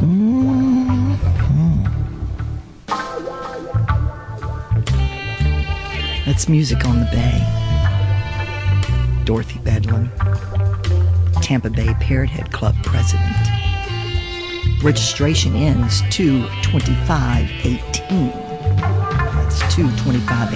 Mhm. 0.00 1.18
That's 6.24 6.48
music 6.48 6.86
on 6.86 7.00
the 7.00 7.06
bay. 7.12 7.42
Dorothy 9.26 9.58
Bedlin, 9.58 10.10
Tampa 11.44 11.68
Bay 11.68 11.92
Parrot 12.00 12.30
Head 12.30 12.50
Club 12.52 12.74
president. 12.82 13.36
Registration 14.82 15.54
ends 15.54 16.00
2 16.08 16.48
25 16.62 17.50
18. 17.66 18.30
That's 18.78 19.74
2 19.74 19.94
25 19.98 20.54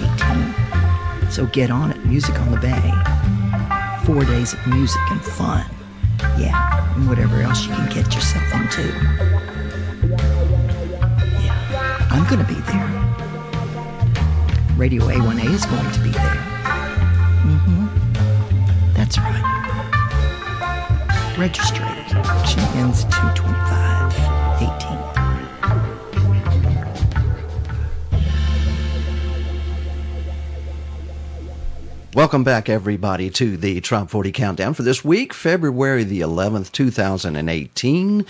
18. 1.22 1.30
So 1.30 1.44
get 1.48 1.70
on 1.70 1.90
it, 1.90 2.02
Music 2.06 2.40
on 2.40 2.50
the 2.52 2.56
Bay. 2.56 2.92
Four 4.06 4.24
days 4.24 4.54
of 4.54 4.66
music 4.66 5.02
and 5.10 5.20
fun. 5.20 5.66
Yeah, 6.38 6.94
and 6.94 7.06
whatever 7.06 7.42
else 7.42 7.66
you 7.66 7.74
can 7.74 7.90
get 7.90 8.14
yourself 8.14 8.50
into. 8.54 8.88
Yeah, 11.44 12.08
I'm 12.10 12.24
going 12.30 12.40
to 12.40 12.48
be 12.50 12.58
there. 12.62 12.88
Radio 14.78 15.04
A1A 15.04 15.52
is 15.52 15.66
going 15.66 15.92
to 15.92 16.00
be 16.00 16.12
there. 16.12 16.37
Registration 21.38 22.18
ends 22.74 23.04
225 23.04 24.58
18. 24.60 24.98
Welcome 32.18 32.42
back, 32.42 32.68
everybody, 32.68 33.30
to 33.30 33.56
the 33.56 33.80
Trop 33.80 34.10
40 34.10 34.32
Countdown 34.32 34.74
for 34.74 34.82
this 34.82 35.04
week, 35.04 35.32
February 35.32 36.02
the 36.02 36.22
11th, 36.22 36.72
2018. 36.72 38.26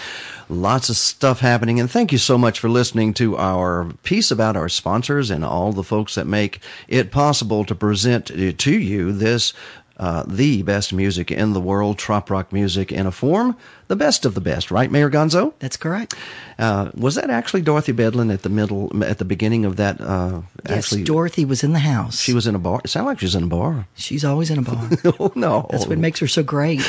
Lots 0.51 0.91
of 0.91 0.97
stuff 0.97 1.41
happening, 1.41 1.81
and 1.81 1.91
thank 1.91 2.13
you 2.13 2.19
so 2.19 2.37
much 2.37 2.61
for 2.61 2.69
listening 2.69 3.15
to 3.15 3.39
our 3.39 3.87
piece 4.03 4.31
about 4.31 4.57
our 4.57 4.69
sponsors 4.69 5.31
and 5.31 5.43
all 5.43 5.73
the 5.73 5.83
folks 5.83 6.17
that 6.17 6.27
make 6.27 6.61
it 6.89 7.11
possible 7.11 7.65
to 7.65 7.75
present 7.75 8.27
to 8.59 8.79
you 8.79 9.13
this. 9.13 9.55
Uh, 9.99 10.23
the 10.27 10.63
best 10.63 10.93
music 10.93 11.31
in 11.31 11.55
the 11.55 11.61
world, 11.61 11.99
trop 11.99 12.31
rock 12.31 12.53
music 12.53 12.93
in 12.93 13.07
a 13.07 13.11
form, 13.11 13.57
the 13.89 13.97
best 13.97 14.25
of 14.25 14.35
the 14.35 14.41
best, 14.41 14.71
right, 14.71 14.91
Mayor 14.91 15.11
Gonzo? 15.11 15.53
That's 15.59 15.77
correct. 15.77 16.15
Uh, 16.59 16.91
was 16.95 17.15
that 17.15 17.31
actually 17.31 17.63
Dorothy 17.63 17.93
Bedlin 17.93 18.33
at 18.33 18.43
the 18.43 18.49
middle, 18.49 18.91
at 19.05 19.19
the 19.19 19.25
beginning 19.25 19.65
of 19.65 19.77
that? 19.77 20.01
Uh, 20.01 20.43
Yes, 20.69 20.79
actually, 20.87 21.05
Dorothy 21.05 21.45
was 21.47 21.63
in 21.65 21.73
the 21.73 21.79
house. 21.79 22.21
she 22.21 22.35
was 22.35 22.47
in 22.47 22.55
a 22.55 22.59
bar. 22.59 22.81
It 22.85 22.89
sounded 22.89 23.09
like 23.11 23.21
she 23.21 23.27
was 23.27 23.35
in 23.37 23.45
a 23.45 23.47
bar. 23.47 23.87
She's 23.95 24.25
always 24.25 24.51
in 24.51 24.59
a 24.59 24.63
bar. 24.63 24.91
oh 25.19 25.33
no, 25.35 25.67
That's 25.71 25.87
what 25.87 25.99
makes 25.99 26.19
her 26.21 26.27
so 26.27 26.43
great. 26.43 26.81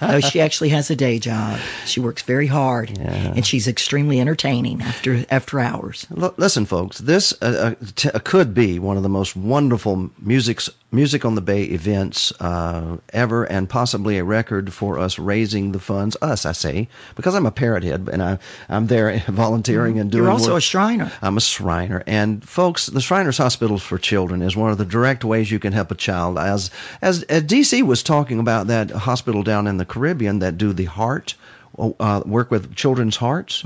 no, 0.00 0.20
she 0.30 0.40
actually 0.40 0.68
has 0.70 0.88
a 0.90 0.96
day 0.96 1.18
job. 1.18 1.58
She 1.84 2.00
works 2.00 2.22
very 2.22 2.46
hard, 2.46 2.96
and 2.98 3.44
she's 3.44 3.66
extremely 3.68 4.20
entertaining 4.20 4.80
after 4.82 5.24
after 5.30 5.58
hours. 5.60 6.06
L- 6.16 6.32
listen, 6.38 6.64
folks, 6.64 6.98
this 6.98 7.34
uh, 7.42 7.74
uh, 7.80 7.84
t- 7.96 8.10
could 8.24 8.54
be 8.54 8.78
one 8.78 8.96
of 8.96 9.02
the 9.02 9.08
most 9.10 9.36
wonderful 9.36 10.10
music's, 10.22 10.70
music 10.92 11.24
on 11.24 11.34
the 11.34 11.40
Bay 11.42 11.64
events 11.64 12.32
uh, 12.40 12.98
ever, 13.12 13.44
and 13.44 13.68
possibly 13.68 14.16
a 14.16 14.24
record 14.24 14.72
for 14.72 14.98
us 14.98 15.18
raising 15.18 15.72
the 15.72 15.80
funds. 15.80 16.05
Us, 16.22 16.46
I 16.46 16.52
say, 16.52 16.88
because 17.16 17.34
I'm 17.34 17.46
a 17.46 17.50
parrot 17.50 17.82
head, 17.82 18.08
and 18.12 18.22
I, 18.22 18.38
I'm 18.68 18.86
there 18.86 19.18
volunteering 19.28 19.98
and 19.98 20.10
doing. 20.10 20.24
You're 20.24 20.32
also 20.32 20.52
work. 20.52 20.58
a 20.58 20.60
Shriner. 20.60 21.10
I'm 21.22 21.36
a 21.36 21.40
Shriner, 21.40 22.04
and 22.06 22.46
folks, 22.46 22.86
the 22.86 23.00
Shriners 23.00 23.38
Hospital 23.38 23.78
for 23.78 23.98
Children 23.98 24.42
is 24.42 24.56
one 24.56 24.70
of 24.70 24.78
the 24.78 24.84
direct 24.84 25.24
ways 25.24 25.50
you 25.50 25.58
can 25.58 25.72
help 25.72 25.90
a 25.90 25.94
child. 25.96 26.38
As 26.38 26.70
as, 27.02 27.22
as 27.24 27.42
DC 27.42 27.82
was 27.82 28.02
talking 28.02 28.38
about 28.38 28.66
that 28.68 28.90
hospital 28.90 29.42
down 29.42 29.66
in 29.66 29.78
the 29.78 29.84
Caribbean 29.84 30.38
that 30.38 30.58
do 30.58 30.72
the 30.72 30.84
heart. 30.84 31.34
Uh, 31.78 32.22
work 32.24 32.50
with 32.50 32.74
children's 32.74 33.16
hearts. 33.16 33.62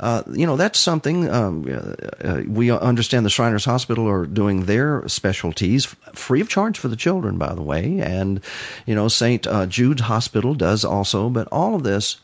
Uh, 0.00 0.22
you 0.32 0.44
know, 0.44 0.56
that's 0.56 0.78
something 0.78 1.30
um, 1.30 1.64
uh, 1.68 2.26
uh, 2.26 2.42
we 2.48 2.70
understand 2.70 3.24
the 3.24 3.30
Shriners 3.30 3.64
Hospital 3.64 4.08
are 4.08 4.26
doing 4.26 4.64
their 4.64 5.06
specialties 5.08 5.86
free 6.14 6.40
of 6.40 6.48
charge 6.48 6.78
for 6.78 6.88
the 6.88 6.96
children, 6.96 7.38
by 7.38 7.54
the 7.54 7.62
way. 7.62 8.00
And, 8.00 8.40
you 8.86 8.94
know, 8.94 9.06
St. 9.08 9.46
Uh, 9.46 9.66
Jude 9.66 10.00
Hospital 10.00 10.54
does 10.54 10.84
also, 10.84 11.30
but 11.30 11.46
all 11.52 11.76
of 11.76 11.84
this 11.84 12.16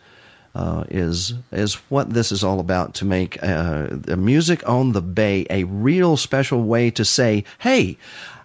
uh, 0.55 0.85
is 0.91 1.35
is 1.53 1.75
what 1.91 2.11
this 2.13 2.33
is 2.33 2.43
all 2.43 2.59
about 2.59 2.95
to 2.95 3.05
make 3.05 3.41
uh, 3.43 3.87
the 3.91 4.17
music 4.17 4.69
on 4.69 4.93
the 4.93 5.03
bay 5.03 5.47
a 5.49 5.65
real 5.65 6.17
special 6.17 6.63
way 6.63 6.91
to 6.91 7.05
say, 7.05 7.45
hey. 7.59 7.97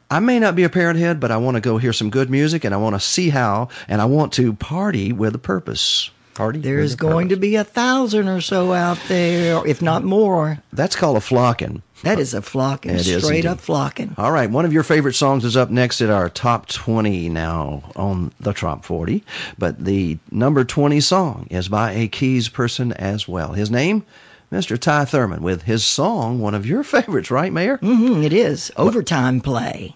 I 0.07 0.19
may 0.19 0.37
not 0.37 0.55
be 0.55 0.63
a 0.63 0.69
parrot 0.69 0.97
head, 0.97 1.19
but 1.19 1.31
I 1.31 1.37
want 1.37 1.55
to 1.55 1.61
go 1.61 1.79
hear 1.79 1.91
some 1.91 2.11
good 2.11 2.29
music, 2.29 2.63
and 2.63 2.75
I 2.75 2.77
want 2.77 2.95
to 2.95 2.99
see 2.99 3.29
how, 3.29 3.69
and 3.87 3.99
I 3.99 4.05
want 4.05 4.33
to 4.33 4.53
party 4.53 5.11
with 5.11 5.33
a 5.33 5.39
purpose. 5.39 6.11
Party. 6.35 6.59
There's 6.59 6.95
going 6.95 7.29
to 7.29 7.35
be 7.35 7.55
a 7.55 7.63
thousand 7.63 8.27
or 8.27 8.41
so 8.41 8.73
out 8.73 8.99
there, 9.07 9.65
if 9.65 9.81
not 9.81 10.03
more. 10.03 10.59
That's 10.71 10.95
called 10.95 11.17
a 11.17 11.21
flocking. 11.21 11.81
That 12.03 12.19
is 12.19 12.35
a 12.35 12.41
flocking, 12.41 12.91
It 12.91 13.07
is 13.07 13.23
straight 13.23 13.45
up 13.47 13.59
flocking. 13.59 14.13
All 14.17 14.31
right, 14.31 14.47
one 14.49 14.63
of 14.65 14.71
your 14.73 14.83
favorite 14.83 15.15
songs 15.15 15.43
is 15.43 15.57
up 15.57 15.71
next 15.71 16.01
at 16.01 16.11
our 16.11 16.29
top 16.29 16.67
20 16.67 17.29
now 17.29 17.81
on 17.95 18.31
the 18.39 18.53
Trop 18.53 18.85
40. 18.85 19.23
But 19.57 19.83
the 19.83 20.19
number 20.29 20.63
20 20.63 20.99
song 20.99 21.47
is 21.49 21.67
by 21.67 21.93
a 21.93 22.07
Keys 22.07 22.47
person 22.47 22.91
as 22.93 23.27
well. 23.27 23.53
His 23.53 23.71
name, 23.71 24.05
Mr. 24.51 24.77
Ty 24.77 25.05
Thurman, 25.05 25.41
with 25.41 25.63
his 25.63 25.83
song, 25.83 26.39
one 26.39 26.53
of 26.53 26.65
your 26.67 26.83
favorites, 26.83 27.31
right, 27.31 27.51
Mayor? 27.51 27.79
Mm-hmm, 27.79 28.21
it 28.23 28.33
is. 28.33 28.71
Overtime 28.77 29.41
play. 29.41 29.95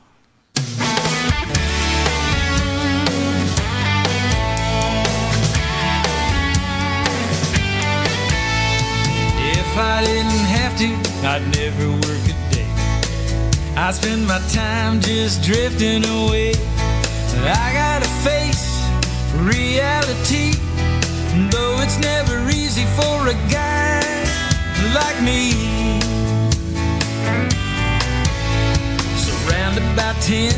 To, 10.79 10.85
I'd 11.27 11.43
never 11.57 11.91
work 11.91 12.23
a 12.23 12.35
day. 12.55 12.71
I 13.75 13.91
spend 13.91 14.25
my 14.25 14.39
time 14.47 15.01
just 15.01 15.43
drifting 15.43 16.05
away. 16.05 16.53
I 17.43 17.73
gotta 17.73 18.07
face 18.23 18.79
reality, 19.35 20.55
though 21.51 21.75
it's 21.83 21.99
never 21.99 22.47
easy 22.49 22.85
for 22.95 23.27
a 23.27 23.35
guy 23.51 23.99
like 24.95 25.19
me. 25.21 25.99
Round 29.51 29.77
about 29.77 30.15
ten, 30.21 30.55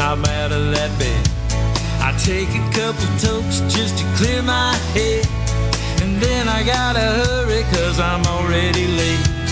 I'm 0.00 0.24
out 0.24 0.50
of 0.50 0.72
that 0.74 0.90
bed. 0.98 1.22
I 2.02 2.10
take 2.18 2.50
a 2.50 2.64
couple 2.74 3.06
tokes 3.22 3.60
just 3.72 3.98
to 3.98 4.04
clear 4.16 4.42
my 4.42 4.74
head. 4.98 5.24
And 6.02 6.20
then 6.20 6.48
I 6.48 6.64
gotta 6.64 7.06
hurry 7.22 7.62
cause 7.70 8.00
I'm 8.00 8.26
already 8.26 8.88
late. 8.88 9.43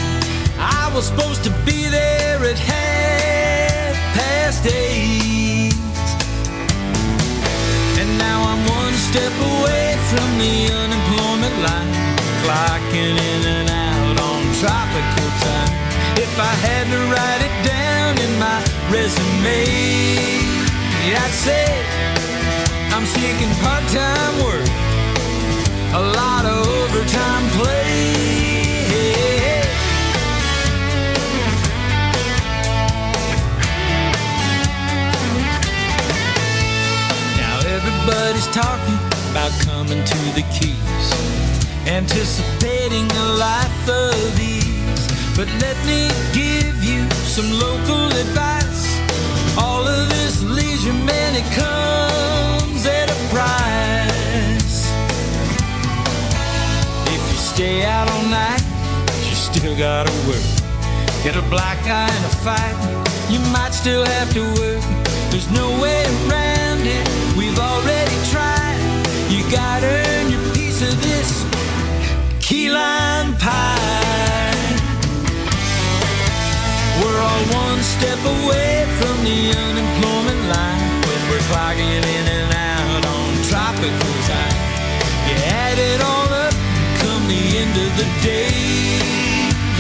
I 0.63 0.93
was 0.95 1.07
supposed 1.11 1.43
to 1.45 1.51
be 1.67 1.89
there 1.91 2.39
at 2.45 2.59
half 2.59 3.95
past 4.15 4.63
eight. 4.67 5.75
And 7.99 8.11
now 8.17 8.39
I'm 8.47 8.63
one 8.71 8.95
step 8.95 9.35
away 9.53 9.99
from 10.11 10.29
the 10.39 10.55
unemployment 10.83 11.57
line. 11.67 11.93
Clocking 12.47 13.17
in 13.31 13.43
and 13.59 13.69
out 13.71 14.17
on 14.23 14.43
tropical 14.63 15.29
time. 15.43 15.75
If 16.15 16.33
I 16.39 16.55
had 16.67 16.87
to 16.95 17.01
write 17.11 17.43
it 17.43 17.57
down 17.67 18.13
in 18.23 18.33
my 18.39 18.59
resume, 18.95 19.67
I'd 21.23 21.35
say 21.47 21.67
I'm 22.95 23.05
seeking 23.05 23.53
part-time 23.65 24.35
work 24.47 24.69
a 25.95 26.03
lot 26.17 26.45
of 26.47 26.67
overtime 26.67 27.51
play. 27.59 28.52
Now 38.03 38.09
everybody's 38.09 38.47
talking 38.49 38.99
about 39.31 39.53
coming 39.61 40.03
to 40.05 40.19
the 40.35 40.43
keys, 40.51 41.07
anticipating 41.87 43.09
a 43.11 43.25
life 43.39 43.89
of 43.89 44.41
ease. 44.41 45.07
But 45.37 45.47
let 45.61 45.77
me 45.87 46.11
give 46.33 46.83
you 46.83 47.09
some 47.11 47.51
local 47.53 48.07
advice. 48.07 48.99
All 49.57 49.87
of 49.87 50.09
this 50.09 50.43
leisure, 50.43 50.93
man, 50.93 51.37
it 51.37 51.47
comes 51.55 52.87
at 52.87 53.09
a 53.09 53.19
price. 53.31 54.91
If 57.07 57.23
you 57.31 57.39
stay 57.39 57.85
out 57.85 58.11
all 58.11 58.25
night, 58.25 58.63
you 59.29 59.35
still 59.35 59.77
gotta 59.77 60.13
work. 60.27 60.43
Get 61.23 61.37
a 61.37 61.43
black 61.51 61.79
eye 61.87 62.11
in 62.11 62.25
a 62.25 62.35
fight, 62.43 62.77
you 63.31 63.39
might 63.53 63.73
still 63.73 64.05
have 64.05 64.33
to 64.33 64.43
work. 64.61 64.83
There's 65.31 65.51
no 65.53 65.71
way 65.81 66.05
around 66.27 66.81
it, 66.85 67.22
we've 67.37 67.59
already 67.59 68.17
tried. 68.31 68.81
You 69.29 69.43
gotta 69.51 69.87
earn 69.87 70.31
your 70.31 70.45
piece 70.55 70.83
of 70.83 70.95
this 71.03 71.45
key 72.41 72.71
lime 72.71 73.35
pie. 73.37 74.53
We're 77.01 77.21
all 77.21 77.45
one 77.65 77.81
step 77.83 78.21
away 78.37 78.85
from 78.99 79.17
the 79.25 79.41
unemployment 79.65 80.43
line 80.53 80.85
when 81.07 81.21
we're 81.31 81.47
clocking 81.51 82.03
in 82.19 82.27
and 82.39 82.53
out 82.53 83.03
on 83.15 83.31
tropical 83.51 84.15
time. 84.29 84.59
You 85.29 85.37
add 85.65 85.79
it 85.79 86.01
all 86.01 86.31
up, 86.45 86.55
come 87.01 87.23
the 87.29 87.43
end 87.63 87.75
of 87.87 87.91
the 88.01 88.09
day. 88.23 88.53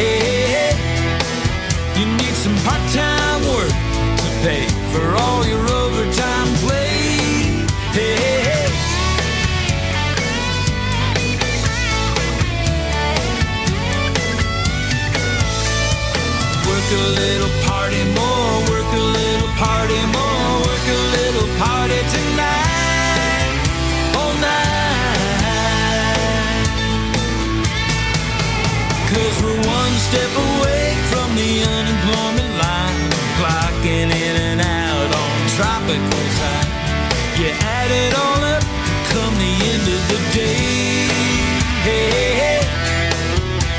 Hey. 0.00 0.72
You 1.98 2.06
need 2.16 2.34
some 2.34 2.56
part-time 2.64 3.40
work 3.52 3.74
to 4.22 4.28
pay 4.42 4.66
for 4.92 5.04
all 5.22 5.46
your 5.46 5.71
a 16.92 17.08
little 17.08 17.50
party 17.64 18.04
more, 18.12 18.60
work 18.68 18.90
a 18.92 19.00
little 19.00 19.48
party 19.56 20.00
more, 20.12 20.60
work 20.60 20.86
a 20.88 21.00
little 21.16 21.48
party 21.56 22.00
tonight, 22.12 23.56
all 24.16 24.34
night. 24.36 25.72
Cause 29.08 29.36
we're 29.42 29.56
one 29.56 29.94
step 30.08 30.32
away 30.36 30.92
from 31.08 31.28
the 31.36 31.64
unemployment 31.64 32.52
line, 32.60 33.10
clocking 33.40 34.12
in 34.12 34.34
and 34.48 34.60
out 34.60 35.10
on 35.16 35.36
tropical 35.56 36.24
time. 36.40 36.68
You 37.40 37.48
add 37.56 37.90
it 37.90 38.12
all 38.14 38.42
up, 38.54 38.64
come 39.12 39.34
the 39.40 39.54
end 39.72 39.86
of 39.96 40.02
the 40.12 40.20
day. 40.36 41.08
Hey, 41.86 42.04
hey, 42.14 42.32
hey. 42.42 42.62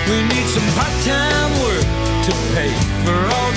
We 0.09 0.17
need 0.33 0.47
some 0.49 0.67
part-time 0.73 1.51
work 1.61 1.85
to 2.25 2.31
pay 2.53 2.82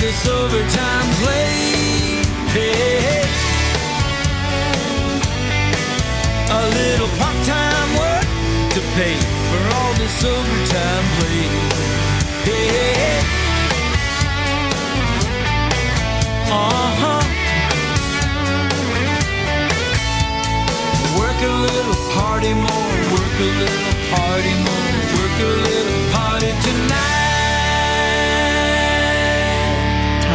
this 0.07 0.27
overtime 0.29 1.09
play. 1.19 2.23
Hey, 2.55 3.27
a 6.49 6.63
little 6.79 7.11
part-time 7.19 7.89
work 8.01 8.27
to 8.75 8.81
pay 8.95 9.17
for 9.49 9.61
all 9.75 9.93
this 10.01 10.17
overtime 10.23 11.05
play. 11.17 11.43
Hey, 12.47 13.19
uh-huh. 16.55 17.23
Work 21.19 21.39
a 21.51 21.55
little 21.67 21.99
party 22.15 22.53
more, 22.53 22.93
work 23.15 23.35
a 23.43 23.49
little 23.61 23.95
party 24.15 24.53
more, 24.67 24.89
work 25.17 25.37
a 25.41 25.51
little 25.67 26.01
party 26.15 26.51
tonight. 26.65 27.16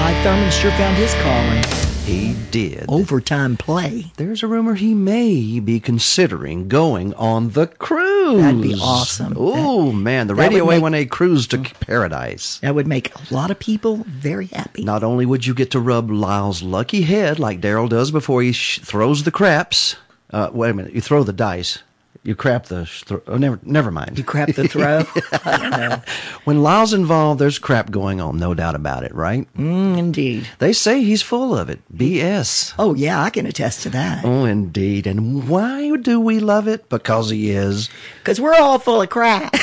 Ty 0.02 0.20
Thurman 0.24 0.50
sure 0.50 0.72
found 0.72 0.96
his 0.96 1.14
calling. 1.22 1.62
He 2.04 2.34
did. 2.50 2.86
Overtime 2.88 3.56
play. 3.56 4.06
There's 4.16 4.42
a 4.42 4.48
rumor 4.48 4.74
he 4.74 4.94
may 4.94 5.60
be 5.60 5.78
considering 5.78 6.66
going 6.66 7.14
on 7.14 7.50
the 7.50 7.68
cruise. 7.68 8.42
That'd 8.42 8.60
be 8.60 8.74
awesome. 8.82 9.34
Oh, 9.36 9.92
man. 9.92 10.26
The 10.26 10.34
Radio 10.34 10.66
make- 10.66 10.82
A1A 10.82 11.08
cruise 11.08 11.46
to 11.46 11.58
paradise. 11.58 12.58
That 12.62 12.74
would 12.74 12.88
make 12.88 13.14
a 13.14 13.32
lot 13.32 13.52
of 13.52 13.60
people 13.60 13.98
very 14.08 14.46
happy. 14.46 14.82
Not 14.82 15.04
only 15.04 15.24
would 15.24 15.46
you 15.46 15.54
get 15.54 15.70
to 15.70 15.78
rub 15.78 16.10
Lyle's 16.10 16.64
lucky 16.64 17.02
head 17.02 17.38
like 17.38 17.60
Daryl 17.60 17.88
does 17.88 18.10
before 18.10 18.42
he 18.42 18.50
sh- 18.50 18.80
throws 18.80 19.22
the 19.22 19.30
craps. 19.30 19.94
Uh, 20.32 20.50
wait 20.52 20.70
a 20.70 20.74
minute. 20.74 20.94
You 20.94 21.00
throw 21.00 21.22
the 21.22 21.32
dice. 21.32 21.78
You 22.24 22.36
crap 22.36 22.66
the. 22.66 22.86
Thro- 22.86 23.22
oh, 23.26 23.36
never, 23.36 23.58
never 23.64 23.90
mind. 23.90 24.16
You 24.16 24.22
crap 24.22 24.54
the 24.54 24.68
throw? 24.68 25.02
I 25.44 25.58
don't 25.58 25.70
know. 25.70 26.02
When 26.44 26.62
Lyle's 26.62 26.92
involved, 26.94 27.40
there's 27.40 27.58
crap 27.58 27.90
going 27.90 28.20
on, 28.20 28.36
no 28.38 28.54
doubt 28.54 28.76
about 28.76 29.02
it, 29.02 29.12
right? 29.12 29.52
Mm, 29.54 29.98
indeed. 29.98 30.48
They 30.60 30.72
say 30.72 31.02
he's 31.02 31.20
full 31.22 31.58
of 31.58 31.68
it. 31.68 31.80
BS. 31.92 32.74
Oh, 32.78 32.94
yeah, 32.94 33.20
I 33.20 33.30
can 33.30 33.44
attest 33.46 33.82
to 33.82 33.90
that. 33.90 34.24
Oh, 34.24 34.44
indeed. 34.44 35.08
And 35.08 35.48
why 35.48 35.96
do 35.96 36.20
we 36.20 36.38
love 36.38 36.68
it? 36.68 36.88
Because 36.88 37.30
he 37.30 37.50
is. 37.50 37.90
Because 38.20 38.40
we're 38.40 38.54
all 38.54 38.78
full 38.78 39.02
of 39.02 39.10
crap. 39.10 39.52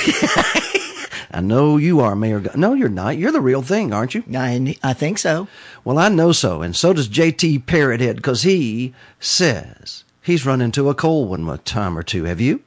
I 1.31 1.41
know 1.41 1.77
you 1.77 1.99
are, 2.02 2.15
Mayor. 2.15 2.40
Gu- 2.41 2.57
No, 2.57 2.73
you're 2.73 2.90
not. 2.90 3.18
You're 3.18 3.31
the 3.31 3.40
real 3.40 3.61
thing, 3.61 3.94
aren't 3.94 4.15
you? 4.15 4.23
I, 4.36 4.76
I 4.84 4.94
think 4.94 5.18
so. 5.19 5.48
Well, 5.86 5.98
I 5.99 6.10
know 6.10 6.31
so, 6.34 6.61
and 6.61 6.76
so 6.76 6.91
does 6.91 7.07
JT 7.07 7.64
Parrothead, 7.65 8.15
because 8.18 8.41
he 8.41 8.94
says 9.19 10.03
he's 10.21 10.45
run 10.45 10.61
into 10.61 10.89
a 10.89 10.95
cold 10.95 11.29
one 11.29 11.47
a 11.49 11.57
time 11.57 11.97
or 11.97 12.03
two. 12.03 12.25
Have 12.25 12.41
you? 12.41 12.61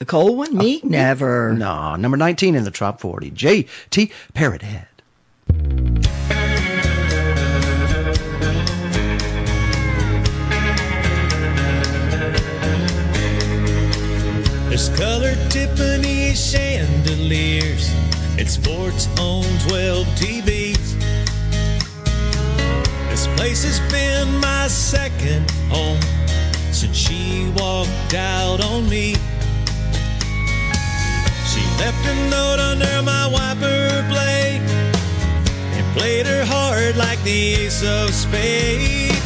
A 0.00 0.04
cold 0.04 0.36
one? 0.36 0.56
Me? 0.56 0.80
Uh, 0.82 0.88
Never. 0.88 1.52
No, 1.52 1.96
number 1.96 2.16
19 2.16 2.54
in 2.54 2.64
the 2.64 2.70
top 2.70 3.00
40. 3.00 3.30
JT 3.32 4.12
Parrothead. 4.34 4.86
There's 14.68 14.88
colored 14.90 15.38
Tiffany 15.50 16.32
chandeliers 16.34 17.92
and 18.38 18.48
sports 18.48 19.08
on 19.18 19.44
12 19.68 20.06
TVs. 20.16 20.98
This 23.10 23.26
place 23.36 23.64
has 23.64 23.80
been 23.92 24.40
my 24.40 24.68
second 24.68 25.50
home 25.68 25.98
since 26.80 26.96
she 26.96 27.52
walked 27.58 28.14
out 28.14 28.58
on 28.64 28.88
me. 28.88 29.12
She 31.50 31.62
left 31.76 32.02
a 32.08 32.14
note 32.30 32.58
under 32.58 33.02
my 33.02 33.28
wiper 33.30 34.02
blade 34.08 34.62
and 35.76 35.94
played 35.94 36.24
her 36.24 36.42
heart 36.42 36.96
like 36.96 37.22
the 37.22 37.54
ace 37.54 37.82
of 37.84 38.14
spades. 38.14 39.19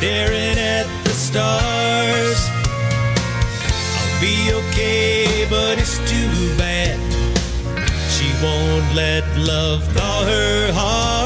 Staring 0.00 0.56
at 0.56 0.86
the 1.04 1.10
stars. 1.10 2.40
I'll 3.98 4.18
be 4.18 4.50
okay, 4.60 5.46
but 5.50 5.78
it's 5.78 5.98
too 6.10 6.56
bad. 6.56 6.96
She 8.08 8.32
won't 8.42 8.94
let 8.94 9.24
love 9.36 9.84
thaw 9.92 10.24
her 10.24 10.72
heart. 10.72 11.19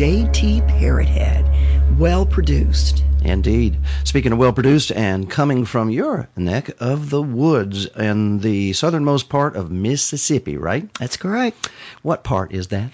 JT 0.00 0.66
Parrothead. 0.66 1.44
Well 1.98 2.24
produced. 2.24 3.04
Indeed. 3.22 3.76
Speaking 4.04 4.32
of 4.32 4.38
well 4.38 4.50
produced 4.50 4.90
and 4.92 5.28
coming 5.28 5.66
from 5.66 5.90
your 5.90 6.26
neck 6.34 6.70
of 6.80 7.10
the 7.10 7.20
woods 7.20 7.84
in 7.98 8.38
the 8.38 8.72
southernmost 8.72 9.28
part 9.28 9.56
of 9.56 9.70
Mississippi, 9.70 10.56
right? 10.56 10.88
That's 10.94 11.18
correct. 11.18 11.68
What 12.00 12.24
part 12.24 12.50
is 12.54 12.68
that? 12.68 12.90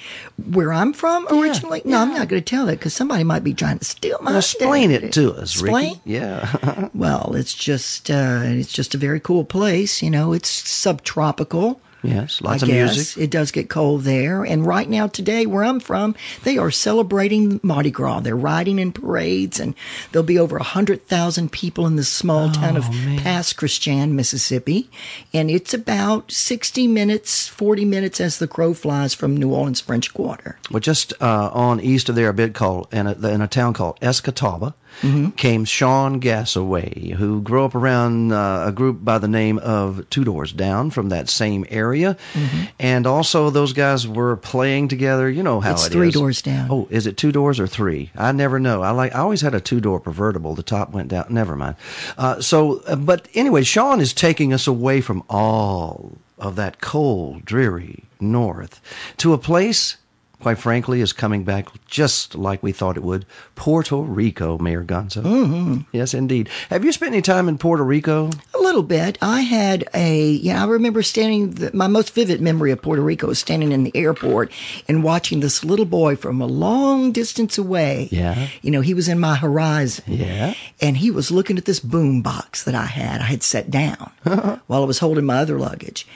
Where 0.51 0.73
I'm 0.73 0.93
from 0.93 1.29
originally? 1.29 1.81
No, 1.85 1.99
I'm 1.99 2.13
not 2.13 2.27
going 2.27 2.43
to 2.43 2.51
tell 2.51 2.67
that 2.67 2.81
because 2.81 2.95
somebody 2.95 3.23
might 3.23 3.45
be 3.45 3.55
trying 3.55 3.79
to 3.79 3.85
steal 3.85 4.19
my 4.21 4.33
Well, 4.33 4.39
explain 4.41 4.91
it 4.91 5.13
to 5.13 5.33
us, 5.35 5.53
Explain? 5.53 5.91
Ricky. 5.91 6.01
Yeah. 6.07 6.89
well, 6.93 7.37
it's 7.37 7.55
just 7.55 8.11
uh, 8.11 8.41
it's 8.43 8.73
just 8.73 8.97
a 8.97 8.99
very 8.99 9.21
cool 9.21 9.45
place. 9.45 10.03
You 10.03 10.11
know, 10.11 10.33
it's 10.33 10.51
subtropical. 10.51 11.81
Yes, 12.09 12.41
lots 12.41 12.63
I 12.63 12.67
of 12.67 12.73
guess. 12.73 12.95
music. 12.95 13.23
It 13.23 13.31
does 13.31 13.51
get 13.51 13.69
cold 13.69 14.03
there. 14.03 14.45
And 14.45 14.67
right 14.67 14.89
now, 14.89 15.07
today, 15.07 15.47
where 15.47 15.65
I'm 15.65 15.81
from, 15.81 16.15
they 16.45 16.59
are 16.59 16.71
celebrating 16.71 17.61
Mardi 17.63 17.91
Gras. 17.91 18.21
They're 18.21 18.37
riding 18.37 18.79
in 18.79 18.93
parades, 18.93 19.61
and 19.61 19.75
there'll 20.13 20.25
be 20.25 20.39
over 20.39 20.57
100,000 20.57 21.53
people 21.53 21.87
in 21.87 21.97
the 21.97 22.05
small 22.05 22.51
town 22.51 22.77
of 22.77 22.85
Pass 23.19 23.53
Christian, 23.53 24.17
Mississippi. 24.17 24.91
And 25.33 25.51
it's 25.51 25.75
about 25.75 26.31
60 26.31 26.87
minutes, 26.87 27.49
40 27.49 27.85
minutes 27.85 28.21
as 28.21 28.39
the 28.39 28.49
crow 28.49 28.75
flies 28.75 29.15
from 29.15 29.37
New 29.37 29.53
Orleans 29.53 29.81
French 29.81 30.13
Quarter. 30.15 30.59
Well, 30.71 30.81
just 30.81 31.13
uh, 31.21 31.51
on 31.53 31.81
east 31.81 32.09
of 32.09 32.15
there, 32.15 32.29
a 32.29 32.35
bit 32.35 32.55
called 32.55 32.89
in 32.93 33.07
a, 33.07 33.29
in 33.29 33.41
a 33.41 33.49
town 33.49 33.73
called 33.75 33.99
Escatawpa, 34.01 34.75
Mm-hmm. 35.03 35.31
came 35.31 35.65
Sean 35.65 36.21
Gassaway, 36.21 37.13
who 37.13 37.43
grew 37.43 37.65
up 37.65 37.75
around 37.75 38.33
uh, 38.33 38.65
a 38.67 38.73
group 38.73 39.05
by 39.05 39.19
the 39.19 39.29
name 39.29 39.59
of 39.59 40.09
Two 40.11 40.25
Doors 40.25 40.53
Down 40.53 40.91
from 40.91 41.11
that 41.11 41.29
same 41.29 41.67
area, 41.69 42.17
Mm-hmm. 42.33 42.65
and 42.81 43.07
also 43.07 43.51
those 43.51 43.73
guys 43.73 44.09
were 44.09 44.37
playing 44.37 44.89
together. 44.89 45.29
You 45.29 45.43
know 45.43 45.61
how 45.61 45.73
It's 45.73 45.87
it 45.87 45.91
three 45.93 46.09
is. 46.09 46.15
doors 46.15 46.41
down. 46.43 46.69
Oh, 46.71 46.89
is 46.91 47.07
it 47.07 47.17
two 47.17 47.31
doors 47.33 47.61
or 47.61 47.67
three? 47.67 48.11
I 48.17 48.33
never 48.33 48.59
know. 48.59 48.83
I 48.83 48.91
like. 48.91 49.15
I 49.15 49.19
always 49.19 49.41
had 49.43 49.55
a 49.55 49.61
two 49.61 49.81
door 49.81 50.01
convertible. 50.01 50.55
The 50.55 50.63
top 50.63 50.93
went 50.93 51.09
down. 51.09 51.27
Never 51.29 51.57
mind. 51.57 51.77
Uh, 52.17 52.41
so, 52.41 52.81
uh, 52.87 52.97
but 52.97 53.29
anyway, 53.35 53.63
Sean 53.65 54.01
is 54.01 54.13
taking 54.15 54.53
us 54.53 54.67
away 54.67 55.01
from 55.01 55.23
all 55.29 56.13
of 56.39 56.57
that 56.57 56.81
cold, 56.81 57.45
dreary 57.45 58.05
north 58.21 58.81
to 59.19 59.33
a 59.35 59.39
place. 59.39 59.97
Quite 60.41 60.59
frankly, 60.59 61.01
is 61.01 61.13
coming 61.15 61.45
back 61.45 61.69
just 61.87 62.35
like 62.35 62.63
we 62.63 62.71
thought 62.71 62.97
it 62.97 63.03
would. 63.03 63.25
Puerto 63.55 63.97
Rico, 63.97 64.59
Mayor 64.59 64.85
Gonzo. 64.85 65.23
Mm-hmm. 65.23 65.81
Yes, 65.93 66.13
indeed. 66.13 66.51
Have 66.69 66.85
you 66.85 66.93
spent 66.93 67.15
any 67.15 67.23
time 67.23 67.49
in 67.49 67.57
Puerto 67.57 67.83
Rico? 67.83 68.31
A 68.55 68.59
little 68.59 68.83
bit. 68.83 69.17
I 69.23 69.41
had 69.41 69.89
a, 69.95 70.31
yeah, 70.33 70.63
I 70.63 70.67
remember 70.67 71.03
standing, 71.03 71.53
the, 71.53 71.71
my 71.75 71.87
most 71.87 72.15
vivid 72.15 72.41
memory 72.43 72.71
of 72.71 72.83
Puerto 72.83 73.03
Rico 73.03 73.31
is 73.31 73.39
standing 73.39 73.73
in 73.73 73.85
the 73.85 73.97
airport 73.97 74.53
and 74.89 75.03
watching 75.03 75.41
this 75.41 75.65
little 75.65 75.87
boy 75.87 76.17
from 76.17 76.43
a 76.43 76.47
long 76.47 77.13
distance 77.13 77.57
away. 77.57 78.09
Yeah. 78.13 78.49
You 78.61 78.71
know, 78.71 78.83
he 78.83 78.95
was 78.95 79.09
in 79.09 79.19
my 79.19 79.37
horizon. 79.37 80.05
Yeah. 80.07 80.55
And 80.83 80.99
he 80.99 81.11
was 81.11 81.31
looking 81.31 81.57
at 81.57 81.65
this 81.65 81.81
boom 81.81 82.21
box 82.21 82.65
that 82.65 82.75
I 82.75 82.85
had. 82.85 83.23
I 83.23 83.25
had 83.25 83.43
set 83.43 83.71
down 83.71 84.13
while 84.67 84.83
I 84.83 84.87
was 84.87 84.99
holding 84.99 85.25
my 85.25 85.39
other 85.39 85.59
luggage. 85.59 86.07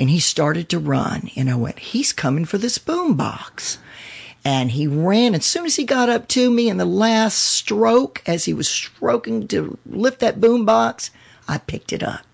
And 0.00 0.08
he 0.10 0.20
started 0.20 0.68
to 0.68 0.78
run. 0.78 1.30
And 1.36 1.50
I 1.50 1.54
went, 1.56 1.78
he's 1.78 2.12
coming 2.12 2.44
for 2.44 2.58
this 2.58 2.78
boom 2.78 3.16
box. 3.16 3.78
And 4.44 4.70
he 4.70 4.86
ran. 4.86 5.34
As 5.34 5.44
soon 5.44 5.66
as 5.66 5.76
he 5.76 5.84
got 5.84 6.08
up 6.08 6.28
to 6.28 6.50
me 6.50 6.68
in 6.68 6.76
the 6.76 6.84
last 6.84 7.38
stroke, 7.38 8.22
as 8.26 8.44
he 8.44 8.54
was 8.54 8.68
stroking 8.68 9.48
to 9.48 9.76
lift 9.84 10.20
that 10.20 10.40
boom 10.40 10.64
box, 10.64 11.10
I 11.48 11.58
picked 11.58 11.92
it 11.92 12.02
up. 12.02 12.27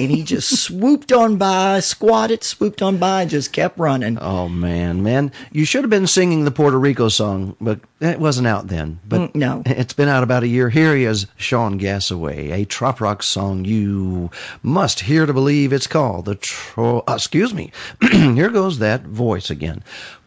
And 0.00 0.10
he 0.10 0.22
just 0.22 0.62
swooped 0.62 1.12
on 1.12 1.36
by, 1.36 1.80
squatted, 1.80 2.42
swooped 2.42 2.82
on 2.82 2.96
by, 2.98 3.22
and 3.22 3.30
just 3.30 3.52
kept 3.52 3.78
running. 3.78 4.18
Oh 4.18 4.48
man, 4.48 5.02
man, 5.02 5.30
you 5.52 5.64
should 5.64 5.82
have 5.82 5.90
been 5.90 6.06
singing 6.06 6.44
the 6.44 6.50
Puerto 6.50 6.78
Rico 6.78 7.08
song, 7.08 7.56
but 7.60 7.80
it 8.00 8.18
wasn't 8.18 8.46
out 8.48 8.68
then. 8.68 8.98
But 9.06 9.20
Mm, 9.20 9.34
no. 9.34 9.62
it's 9.66 9.92
been 9.92 10.08
out 10.08 10.22
about 10.22 10.42
a 10.42 10.48
year. 10.48 10.70
Here 10.70 10.94
he 10.96 11.04
is, 11.04 11.26
Sean 11.36 11.78
Gassaway, 11.78 12.50
a 12.52 12.64
trop 12.64 13.00
rock 13.00 13.22
song 13.22 13.64
you 13.64 14.30
must 14.62 15.00
hear 15.00 15.26
to 15.26 15.32
believe. 15.32 15.72
It's 15.72 15.86
called 15.86 16.24
the 16.24 16.34
Tro. 16.36 17.04
uh, 17.06 17.14
excuse 17.14 17.52
me. 17.52 17.70
Here 18.10 18.50
goes 18.50 18.78
that 18.78 19.02
voice 19.02 19.50
again. 19.50 19.82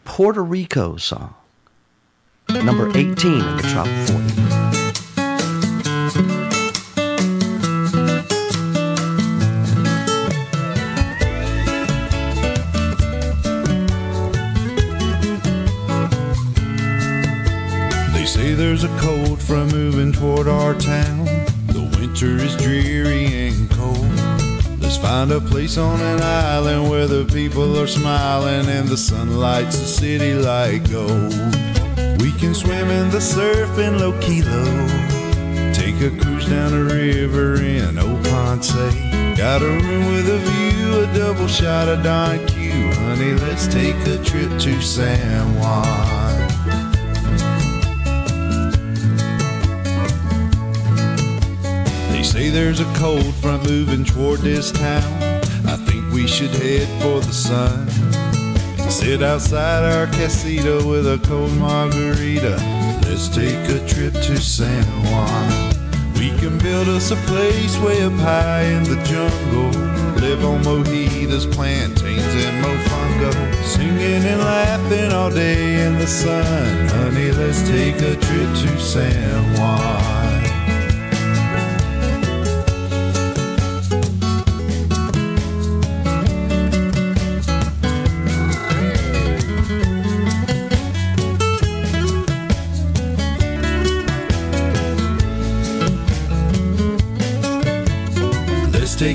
Puerto 0.06 0.44
Rico 0.44 0.98
song, 0.98 1.34
number 2.50 2.90
eighteen 2.90 3.42
in 3.42 3.58
the 3.58 3.64
Trop 3.64 3.88
Forty. 4.08 4.83
They 18.24 18.28
say 18.28 18.54
there's 18.54 18.86
a 18.86 19.00
cold 19.00 19.42
front 19.42 19.74
moving 19.74 20.14
toward 20.14 20.48
our 20.48 20.74
town. 20.76 21.26
The 21.76 21.92
winter 22.00 22.38
is 22.38 22.56
dreary 22.56 23.26
and 23.26 23.70
cold. 23.70 24.80
Let's 24.80 24.96
find 24.96 25.30
a 25.30 25.42
place 25.42 25.78
on 25.78 26.00
an 26.00 26.22
island 26.22 26.90
where 26.90 27.06
the 27.06 27.26
people 27.26 27.78
are 27.78 27.86
smiling 27.86 28.70
and 28.70 28.88
the 28.88 28.96
sun 28.96 29.36
lights 29.38 29.78
the 29.78 29.86
city 29.86 30.36
like 30.36 30.90
gold. 30.90 31.34
We 32.22 32.32
can 32.40 32.54
swim 32.54 32.90
in 32.90 33.10
the 33.10 33.20
surf 33.20 33.78
in 33.78 33.98
Luquillo. 33.98 35.74
Take 35.74 36.00
a 36.00 36.18
cruise 36.24 36.48
down 36.48 36.74
a 36.74 36.82
river 36.82 37.56
in 37.62 38.00
Old 38.00 38.24
Ponce. 38.24 38.72
Got 39.36 39.64
a 39.64 39.68
room 39.68 40.06
with 40.14 40.30
a 40.30 40.38
view, 40.38 41.02
a 41.02 41.14
double 41.14 41.50
shot 41.50 41.90
of 41.90 42.02
Don 42.04 42.40
Q. 42.48 42.72
Honey, 42.72 43.34
let's 43.34 43.68
take 43.68 43.98
a 44.08 44.18
trip 44.24 44.50
to 44.62 44.82
San 44.82 45.60
Juan. 45.60 46.23
They 52.24 52.30
say 52.30 52.50
there's 52.50 52.80
a 52.80 52.86
cold 52.96 53.36
front 53.36 53.70
moving 53.70 54.06
toward 54.06 54.40
this 54.40 54.72
town. 54.72 55.04
I 55.68 55.76
think 55.76 56.10
we 56.14 56.26
should 56.26 56.52
head 56.52 56.88
for 57.02 57.20
the 57.20 57.34
sun. 57.34 57.86
Sit 58.90 59.22
outside 59.22 59.84
our 59.84 60.08
casita 60.08 60.82
with 60.88 61.06
a 61.06 61.20
cold 61.28 61.52
margarita. 61.58 62.56
Let's 63.04 63.28
take 63.28 63.60
a 63.68 63.86
trip 63.86 64.14
to 64.14 64.38
San 64.38 64.86
Juan. 65.04 65.74
We 66.14 66.30
can 66.40 66.58
build 66.60 66.88
us 66.88 67.12
a 67.12 67.18
place 67.28 67.78
way 67.80 68.02
up 68.04 68.14
high 68.14 68.64
in 68.72 68.84
the 68.86 69.04
jungle. 69.04 69.78
Live 70.22 70.46
on 70.46 70.64
mojitos, 70.64 71.52
plantains, 71.52 72.24
and 72.24 72.64
mofongo. 72.64 73.64
Singing 73.66 74.24
and 74.24 74.40
laughing 74.40 75.12
all 75.12 75.30
day 75.30 75.86
in 75.86 76.00
the 76.00 76.08
sun. 76.08 76.88
Honey, 76.88 77.32
let's 77.32 77.68
take 77.68 77.98
a 77.98 78.16
trip 78.16 78.50
to 78.64 78.80
San 78.80 79.60
Juan. 79.60 80.23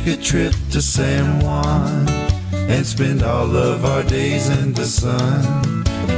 A 0.08 0.16
trip 0.16 0.54
to 0.70 0.80
San 0.80 1.40
Juan 1.40 2.08
and 2.52 2.86
spend 2.86 3.22
all 3.22 3.54
of 3.54 3.84
our 3.84 4.02
days 4.04 4.48
in 4.48 4.72
the 4.72 4.84
sun. 4.86 5.42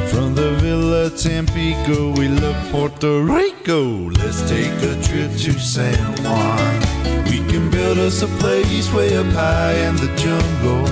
From 0.07 0.35
the 0.37 0.53
Villa 0.61 1.11
Tampico, 1.11 2.13
we 2.13 2.29
love 2.29 2.71
Puerto 2.71 3.21
Rico. 3.23 4.11
Let's 4.11 4.49
take 4.49 4.77
a 4.83 4.95
trip 5.03 5.33
to 5.45 5.53
San 5.59 5.99
Juan. 6.23 7.25
We 7.31 7.39
can 7.51 7.69
build 7.71 7.99
us 7.99 8.23
a 8.23 8.29
place 8.39 8.93
way 8.93 9.17
up 9.17 9.27
high 9.27 9.75
in 9.89 9.97
the 9.97 10.11
jungle. 10.15 10.85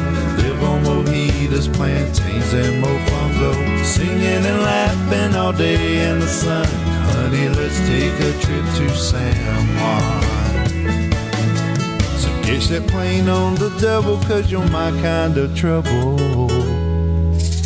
Live 0.42 0.62
on 0.64 0.82
mojitos, 0.82 1.72
plantains, 1.74 2.52
and 2.52 2.82
mofongo. 2.82 3.84
Singing 3.84 4.44
and 4.50 4.62
laughing 4.62 5.36
all 5.36 5.52
day 5.52 6.10
in 6.10 6.18
the 6.18 6.26
sun. 6.26 6.66
Honey, 7.12 7.48
let's 7.48 7.78
take 7.86 8.18
a 8.28 8.32
trip 8.42 8.64
to 8.78 8.88
San 8.96 9.36
Juan. 9.76 10.37
Catch 12.48 12.68
that 12.68 12.86
plane 12.86 13.28
on 13.28 13.56
the 13.56 13.68
double, 13.78 14.16
cause 14.22 14.50
you're 14.50 14.66
my 14.70 14.90
kind 15.02 15.36
of 15.36 15.54
trouble. 15.54 16.48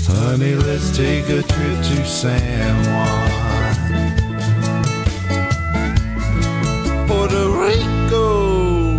Honey, 0.09 0.57
let's 0.57 0.97
take 0.97 1.29
a 1.29 1.41
trip 1.41 1.79
to 1.85 2.05
San 2.05 2.85
Juan. 2.87 3.29
Puerto 7.07 7.49
Rico. 7.49 8.97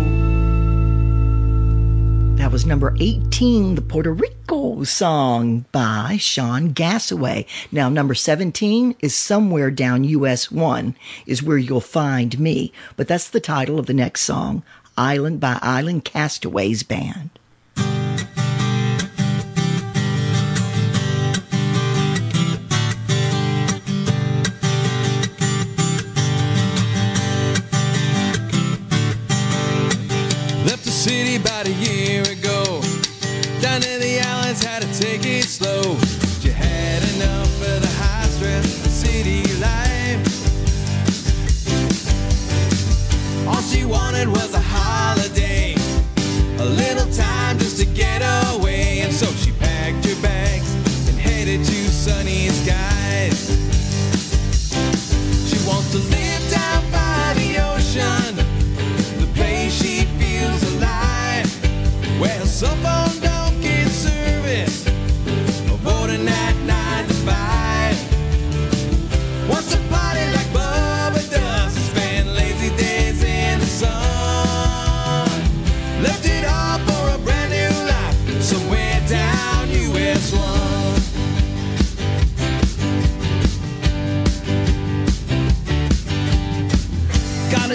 That 2.36 2.50
was 2.50 2.64
number 2.64 2.96
18, 2.98 3.74
the 3.74 3.82
Puerto 3.82 4.14
Rico 4.14 4.84
song 4.84 5.66
by 5.70 6.16
Sean 6.18 6.72
Gassaway. 6.72 7.44
Now, 7.70 7.90
number 7.90 8.14
17 8.14 8.94
is 9.00 9.14
Somewhere 9.14 9.70
Down 9.70 10.04
US 10.04 10.50
1, 10.50 10.96
is 11.26 11.42
where 11.42 11.58
you'll 11.58 11.82
find 11.82 12.38
me. 12.40 12.72
But 12.96 13.06
that's 13.06 13.28
the 13.28 13.38
title 13.38 13.78
of 13.78 13.84
the 13.84 13.92
next 13.92 14.22
song, 14.22 14.62
Island 14.96 15.40
by 15.40 15.58
Island 15.60 16.04
Castaways 16.04 16.82
Band. 16.82 17.30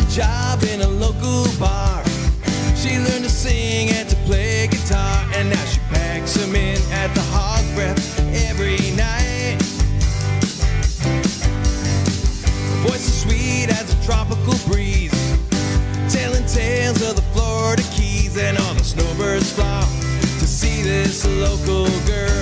Job 0.10 0.64
in 0.64 0.82
a 0.82 0.88
local 0.88 1.46
bar. 1.60 2.04
She 2.76 2.98
learned 2.98 3.26
to 3.26 3.30
sing 3.30 3.90
and 3.90 4.10
to 4.10 4.16
play 4.26 4.68
guitar, 4.68 5.26
and 5.36 5.50
now 5.50 5.66
she 5.66 5.80
packs 5.92 6.34
them 6.34 6.56
in 6.56 6.82
at 6.92 7.14
the 7.14 7.22
hog 7.30 7.64
breath 7.76 8.20
every 8.50 8.80
night. 8.96 9.62
Her 12.70 12.88
voice 12.88 13.08
is 13.08 13.22
sweet 13.22 13.70
as 13.70 13.94
a 13.94 14.06
tropical 14.06 14.56
breeze, 14.72 15.14
telling 16.12 16.46
tales 16.48 17.02
of 17.08 17.16
the 17.16 17.26
Florida 17.34 17.84
Keys, 17.94 18.36
and 18.38 18.58
all 18.58 18.74
the 18.74 18.84
snowbirds 18.84 19.54
flock 19.54 19.88
to 20.40 20.48
see 20.48 20.82
this 20.82 21.26
local 21.26 21.88
girl. 22.08 22.39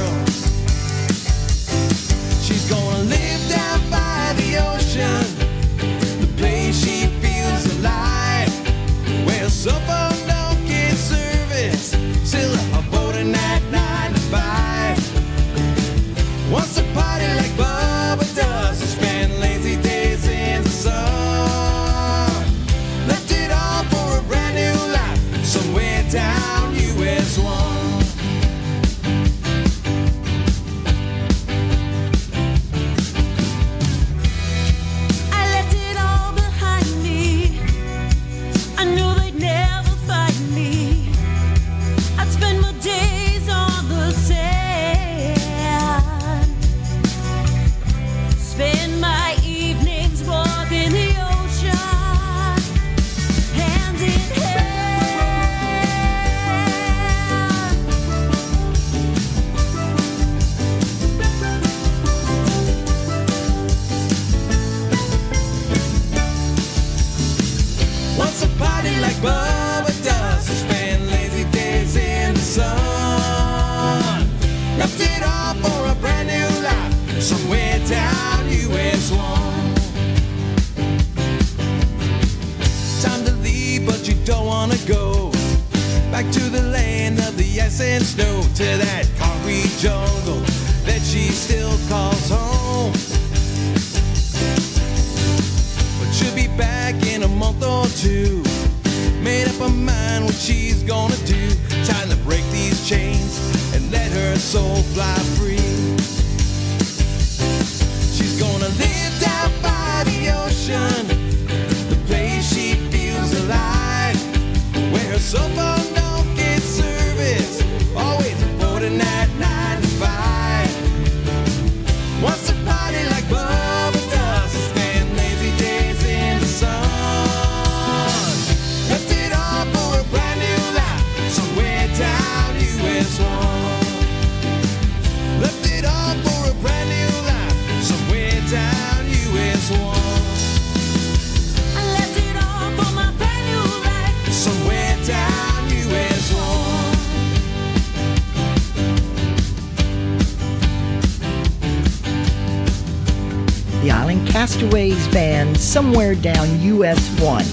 Somewhere 155.78 156.16
down 156.16 156.60
US 156.62 156.98
1. 157.22 157.46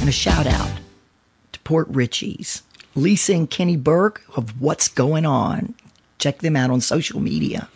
And 0.00 0.08
a 0.08 0.12
shout 0.12 0.46
out 0.46 0.70
to 1.52 1.60
Port 1.60 1.86
Richey's. 1.90 2.62
Lisa 2.94 3.34
and 3.34 3.50
Kenny 3.50 3.76
Burke 3.76 4.22
of 4.34 4.62
What's 4.62 4.88
Going 4.88 5.26
On. 5.26 5.74
Check 6.18 6.38
them 6.38 6.56
out 6.56 6.70
on 6.70 6.80
social 6.80 7.20
media. 7.20 7.68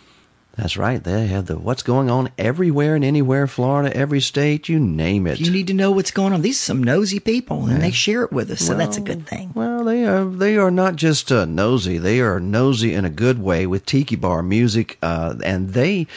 That's 0.57 0.77
right. 0.77 1.05
They 1.05 1.27
have 1.27 1.47
the 1.47 1.57
what's 1.57 1.85
going 1.85 2.11
on 2.11 2.31
everywhere 2.37 2.97
and 2.97 3.05
anywhere, 3.05 3.47
Florida, 3.47 3.97
every 3.97 4.21
state, 4.21 4.69
you 4.69 4.81
name 4.81 5.27
it. 5.27 5.39
You 5.39 5.53
need 5.53 5.69
to 5.69 5.75
know 5.75 5.93
what's 5.93 6.11
going 6.11 6.33
on, 6.33 6.43
these 6.43 6.61
are 6.61 6.65
some 6.65 6.83
nosy 6.83 7.21
people 7.21 7.67
and 7.67 7.75
Yeah. 7.75 7.79
they 7.79 7.91
share 7.93 8.25
it 8.25 8.33
with 8.33 8.51
us, 8.51 8.61
so 8.61 8.75
that's 8.75 8.97
a 8.97 9.01
good 9.01 9.25
thing. 9.25 9.53
Well, 9.55 9.85
they 9.85 10.05
are 10.05 10.25
they 10.25 10.57
are 10.57 10.73
not 10.73 10.97
just 10.97 11.31
uh, 11.31 11.45
nosy; 11.45 11.97
they 11.97 12.21
are 12.21 12.41
nosy 12.41 12.93
in 12.93 13.05
a 13.05 13.11
good 13.11 13.41
way 13.41 13.69
with 13.69 13.87
tiki 13.87 14.17
bar 14.17 14.43
music, 14.43 14.99
uh, 15.01 15.37
and 15.45 15.75
they 15.75 16.09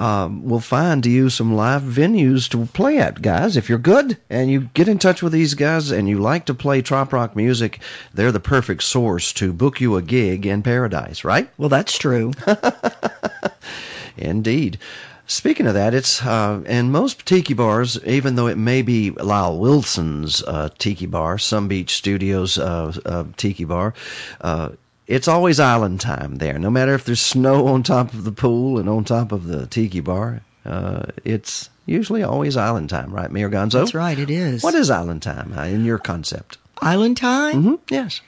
um, 0.00 0.42
will 0.48 0.60
find 0.60 1.02
to 1.02 1.10
you 1.10 1.28
some 1.28 1.54
live 1.54 1.82
venues 1.82 2.48
to 2.48 2.64
play 2.72 2.98
at, 2.98 3.20
guys. 3.20 3.54
If 3.56 3.68
you're 3.68 3.78
good 3.78 4.16
and 4.30 4.50
you 4.50 4.70
get 4.72 4.88
in 4.88 4.98
touch 4.98 5.22
with 5.22 5.32
these 5.32 5.52
guys 5.52 5.90
and 5.90 6.08
you 6.08 6.18
like 6.18 6.46
to 6.46 6.54
play 6.54 6.80
trop 6.80 7.12
rock 7.12 7.36
music, 7.36 7.80
they're 8.14 8.32
the 8.32 8.40
perfect 8.40 8.82
source 8.82 9.30
to 9.34 9.52
book 9.52 9.78
you 9.78 9.96
a 9.96 10.02
gig 10.02 10.46
in 10.46 10.62
paradise, 10.62 11.22
right? 11.22 11.50
Well, 11.58 11.68
that's 11.68 11.98
true. 11.98 12.32
Indeed. 14.16 14.78
Speaking 15.26 15.66
of 15.66 15.74
that, 15.74 15.92
it's 15.92 16.24
uh, 16.24 16.62
in 16.66 16.90
most 16.90 17.26
tiki 17.26 17.52
bars, 17.52 18.02
even 18.04 18.36
though 18.36 18.48
it 18.48 18.58
may 18.58 18.80
be 18.80 19.10
Lyle 19.10 19.58
Wilson's 19.58 20.42
uh, 20.42 20.70
tiki 20.78 21.06
bar, 21.06 21.36
Sun 21.36 21.68
Beach 21.68 21.94
Studios 21.94 22.58
uh, 22.58 22.92
uh, 23.04 23.24
tiki 23.36 23.64
bar, 23.64 23.94
uh, 24.40 24.70
it's 25.10 25.26
always 25.26 25.58
island 25.58 26.00
time 26.00 26.36
there. 26.36 26.58
No 26.58 26.70
matter 26.70 26.94
if 26.94 27.04
there's 27.04 27.20
snow 27.20 27.66
on 27.74 27.82
top 27.82 28.14
of 28.14 28.24
the 28.24 28.32
pool 28.32 28.78
and 28.78 28.88
on 28.88 29.04
top 29.04 29.32
of 29.32 29.46
the 29.46 29.66
tiki 29.66 30.00
bar, 30.00 30.42
uh, 30.64 31.06
it's 31.24 31.68
usually 31.84 32.22
always 32.22 32.56
island 32.56 32.88
time, 32.88 33.12
right, 33.12 33.30
Mayor 33.30 33.50
Gonzo? 33.50 33.80
That's 33.80 33.94
right, 33.94 34.18
it 34.18 34.30
is. 34.30 34.62
What 34.62 34.74
is 34.74 34.88
island 34.88 35.22
time 35.22 35.52
uh, 35.56 35.64
in 35.64 35.84
your 35.84 35.98
concept? 35.98 36.58
Island 36.80 37.16
time? 37.16 37.56
Mm-hmm. 37.56 37.74
Yes. 37.88 38.20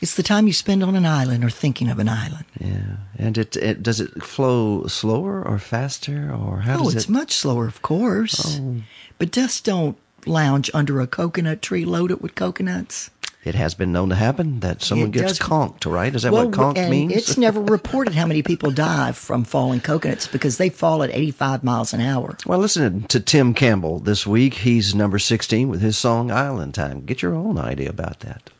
It's 0.00 0.14
the 0.14 0.22
time 0.22 0.46
you 0.46 0.52
spend 0.52 0.84
on 0.84 0.94
an 0.94 1.04
island 1.04 1.42
or 1.42 1.50
thinking 1.50 1.88
of 1.88 1.98
an 1.98 2.08
island. 2.08 2.44
Yeah, 2.60 2.98
and 3.18 3.36
it, 3.36 3.56
it 3.56 3.82
does 3.82 4.00
it 4.00 4.22
flow 4.22 4.86
slower 4.86 5.42
or 5.42 5.58
faster 5.58 6.32
or 6.32 6.60
how 6.60 6.84
oh, 6.84 6.88
it's 6.88 7.04
it? 7.04 7.08
much 7.08 7.32
slower, 7.32 7.66
of 7.66 7.82
course. 7.82 8.60
Oh. 8.60 8.76
But 9.18 9.32
just 9.32 9.64
don't 9.64 9.98
lounge 10.24 10.70
under 10.72 11.00
a 11.00 11.08
coconut 11.08 11.62
tree 11.62 11.84
loaded 11.84 12.20
with 12.20 12.36
coconuts. 12.36 13.10
It 13.48 13.54
has 13.54 13.74
been 13.74 13.90
known 13.92 14.10
to 14.10 14.14
happen 14.14 14.60
that 14.60 14.82
someone 14.82 15.08
It 15.08 15.12
gets 15.12 15.38
does- 15.38 15.38
conked, 15.38 15.86
right? 15.86 16.14
Is 16.14 16.22
that 16.22 16.32
well, 16.32 16.44
what 16.46 16.54
conked 16.54 16.88
means? 16.90 17.12
It's 17.12 17.38
never 17.38 17.60
reported 17.60 18.14
how 18.14 18.26
many 18.26 18.42
people 18.42 18.70
die 18.70 19.12
from 19.12 19.42
falling 19.44 19.80
coconuts 19.80 20.26
because 20.26 20.58
they 20.58 20.68
fall 20.68 21.02
at 21.02 21.10
85 21.10 21.64
miles 21.64 21.92
an 21.94 22.00
hour. 22.00 22.36
Well, 22.46 22.58
listen 22.58 23.04
to 23.04 23.18
Tim 23.20 23.54
Campbell 23.54 23.98
this 24.00 24.26
week. 24.26 24.54
He's 24.54 24.94
number 24.94 25.18
16 25.18 25.68
with 25.68 25.80
his 25.80 25.96
song 25.96 26.30
Island 26.30 26.74
Time. 26.74 27.00
Get 27.06 27.22
your 27.22 27.34
own 27.34 27.58
idea 27.58 27.88
about 27.88 28.20
that. 28.20 28.50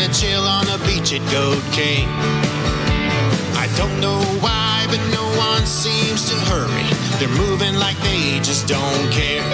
And 0.00 0.12
to 0.14 0.20
chill 0.20 0.44
on 0.44 0.64
the 0.66 0.78
beach 0.86 1.12
at 1.12 1.20
Goat 1.32 1.60
Cay. 1.72 2.04
I 3.56 3.66
don't 3.76 4.00
know 4.00 4.20
why, 4.40 4.86
but 4.88 5.00
no 5.12 5.24
one 5.36 5.66
seems 5.66 6.28
to 6.30 6.36
hurry. 6.48 6.88
They're 7.18 7.36
moving 7.36 7.74
like 7.76 7.96
they 8.00 8.40
just 8.40 8.66
don't 8.66 9.06
care. 9.12 9.44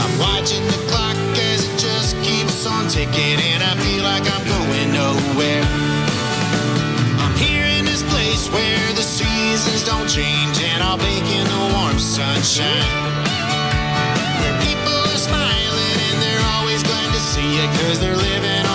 I'm 0.00 0.14
watching 0.18 0.64
the 0.66 0.80
clock 0.88 1.16
as 1.52 1.68
it 1.68 1.76
just 1.78 2.16
keeps 2.22 2.66
on 2.66 2.88
ticking, 2.88 3.40
and 3.52 3.62
I 3.62 3.74
feel 3.76 4.02
like 4.02 4.24
I'm 4.24 4.44
going 4.48 4.88
nowhere. 4.92 5.64
I'm 7.20 7.34
here 7.36 7.66
in 7.78 7.84
this 7.84 8.02
place 8.08 8.48
where 8.48 8.92
the 8.94 9.02
seasons 9.02 9.84
don't 9.84 10.08
change, 10.08 10.62
and 10.62 10.82
I'll 10.82 10.98
bake 10.98 11.28
in 11.38 11.44
the 11.44 11.62
warm 11.76 11.98
sunshine. 11.98 12.88
Where 14.40 14.56
people 14.64 14.96
are 15.12 15.20
smiling 15.20 15.96
and 16.08 16.16
they're 16.22 16.46
always 16.56 16.82
glad 16.82 17.12
to 17.12 17.20
see 17.20 17.48
you, 17.56 17.66
cause 17.82 18.00
they're 18.00 18.16
living 18.16 18.67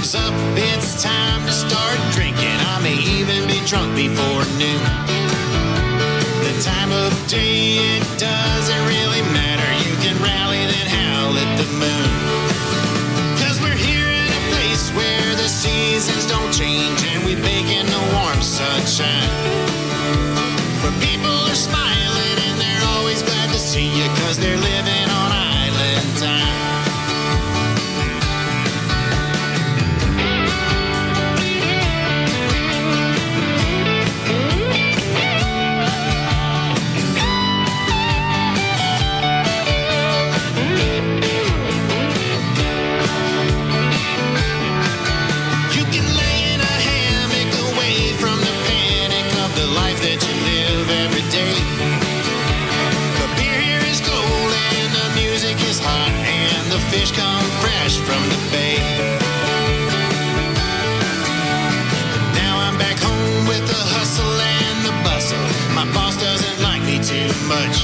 up, 0.00 0.32
it's 0.56 1.02
time 1.02 1.44
to 1.44 1.52
start 1.52 1.98
drinking. 2.16 2.56
I 2.72 2.80
may 2.80 2.96
even 3.20 3.44
be 3.46 3.60
drunk 3.68 3.92
before 3.92 4.48
noon. 4.56 4.80
The 6.40 6.56
time 6.64 6.88
of 6.88 7.12
day, 7.28 7.76
it 7.76 8.04
doesn't 8.16 8.82
really 8.88 9.20
matter. 9.36 9.68
You 9.84 9.94
can 10.00 10.16
rally, 10.24 10.64
then 10.64 10.88
howl 10.88 11.36
at 11.36 11.52
the 11.60 11.68
moon. 11.76 12.10
Cause 13.44 13.60
we're 13.60 13.76
here 13.76 14.08
in 14.08 14.30
a 14.32 14.42
place 14.56 14.88
where 14.96 15.36
the 15.36 15.48
seasons 15.52 16.24
don't 16.24 16.50
change 16.50 17.04
and 17.04 17.20
we 17.28 17.36
bake 17.36 17.68
in 17.68 17.84
the 17.84 18.02
warm 18.16 18.40
sunshine. 18.40 19.28
Where 20.80 20.96
people 21.04 21.36
are 21.44 21.60
smiling 21.60 22.36
and 22.48 22.56
they're 22.56 22.86
always 22.96 23.20
glad 23.22 23.52
to 23.52 23.58
see 23.60 23.84
you 23.84 24.08
cause 24.24 24.38
they're 24.38 24.56
living 24.56 24.89
much. 67.50 67.82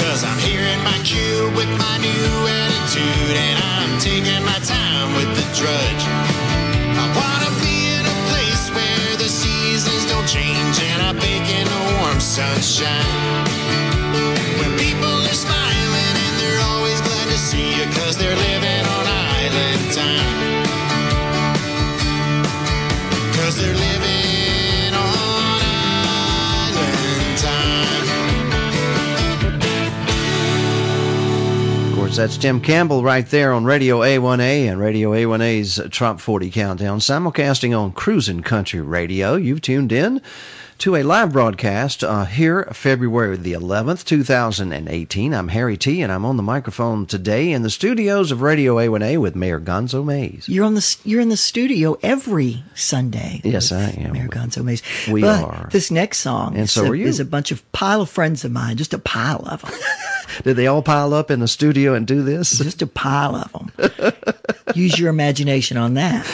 Cause 0.00 0.24
I'm 0.24 0.40
here 0.40 0.64
in 0.64 0.80
my 0.80 0.96
cube 1.04 1.52
with 1.60 1.68
my 1.76 1.96
new 2.00 2.32
attitude 2.48 3.36
and 3.36 3.56
I'm 3.60 3.92
taking 4.00 4.42
my 4.48 4.60
time 4.64 5.08
with 5.12 5.30
the 5.36 5.44
drudge. 5.60 6.04
I 6.96 7.06
wanna 7.20 7.52
be 7.60 7.76
in 7.96 8.04
a 8.08 8.16
place 8.32 8.64
where 8.72 9.12
the 9.20 9.28
seasons 9.28 10.08
don't 10.08 10.24
change 10.24 10.76
and 10.88 10.98
I 11.04 11.12
bake 11.12 11.48
in 11.52 11.66
the 11.68 11.80
warm 12.00 12.18
sunshine. 12.18 13.44
Where 14.58 14.74
people 14.80 15.16
are 15.30 15.40
smiling 15.46 16.14
and 16.24 16.34
they're 16.40 16.64
always 16.72 16.98
glad 17.04 17.26
to 17.28 17.36
see 17.36 17.76
you 17.76 17.84
cause 18.00 18.16
they're 18.16 18.40
living 18.48 18.84
on 18.96 19.04
island 19.36 19.84
time. 19.92 20.64
Cause 23.36 23.60
they're 23.60 23.76
living 23.76 24.19
That's 32.16 32.36
Tim 32.36 32.60
Campbell 32.60 33.02
right 33.02 33.26
there 33.26 33.52
on 33.52 33.64
Radio 33.64 34.00
A1A 34.00 34.70
and 34.70 34.78
Radio 34.78 35.12
A1A's 35.12 35.80
Trop 35.90 36.20
40 36.20 36.50
Countdown, 36.50 36.98
simulcasting 36.98 37.78
on 37.78 37.92
Cruisin' 37.92 38.42
Country 38.42 38.80
Radio. 38.82 39.36
You've 39.36 39.62
tuned 39.62 39.90
in 39.90 40.20
to 40.78 40.96
a 40.96 41.02
live 41.02 41.32
broadcast 41.32 42.04
uh, 42.04 42.24
here, 42.26 42.64
February 42.74 43.38
the 43.38 43.52
11th, 43.54 44.04
2018. 44.04 45.32
I'm 45.32 45.48
Harry 45.48 45.78
T, 45.78 46.02
and 46.02 46.12
I'm 46.12 46.26
on 46.26 46.36
the 46.36 46.42
microphone 46.42 47.06
today 47.06 47.52
in 47.52 47.62
the 47.62 47.70
studios 47.70 48.30
of 48.32 48.42
Radio 48.42 48.76
A1A 48.76 49.18
with 49.18 49.34
Mayor 49.34 49.60
Gonzo 49.60 50.04
Mays. 50.04 50.46
You're 50.46 50.66
on 50.66 50.74
the 50.74 50.96
you're 51.04 51.20
in 51.22 51.30
the 51.30 51.36
studio 51.38 51.96
every 52.02 52.62
Sunday. 52.74 53.40
Yes, 53.44 53.72
I 53.72 53.90
am. 53.98 54.12
Mayor 54.12 54.28
Gonzo 54.28 54.62
Mays. 54.62 54.82
We 55.10 55.22
But 55.22 55.42
are. 55.44 55.68
This 55.72 55.90
next 55.90 56.18
song 56.18 56.54
And 56.54 56.64
is 56.64 56.72
so 56.72 56.84
a, 56.84 56.90
are 56.90 56.94
you. 56.94 57.06
is 57.06 57.18
a 57.20 57.24
bunch 57.24 57.50
of 57.50 57.70
pile 57.72 58.02
of 58.02 58.10
friends 58.10 58.44
of 58.44 58.52
mine, 58.52 58.76
just 58.76 58.92
a 58.92 58.98
pile 58.98 59.46
of 59.48 59.62
them. 59.62 59.72
Did 60.44 60.56
they 60.56 60.66
all 60.66 60.82
pile 60.82 61.12
up 61.14 61.30
in 61.30 61.40
the 61.40 61.48
studio 61.48 61.94
and 61.94 62.06
do 62.06 62.22
this? 62.22 62.58
Just 62.58 62.82
a 62.82 62.86
pile 62.86 63.36
of 63.36 63.52
them. 63.52 64.12
Use 64.74 64.98
your 64.98 65.08
imagination 65.10 65.76
on 65.76 65.94
that. 65.94 66.26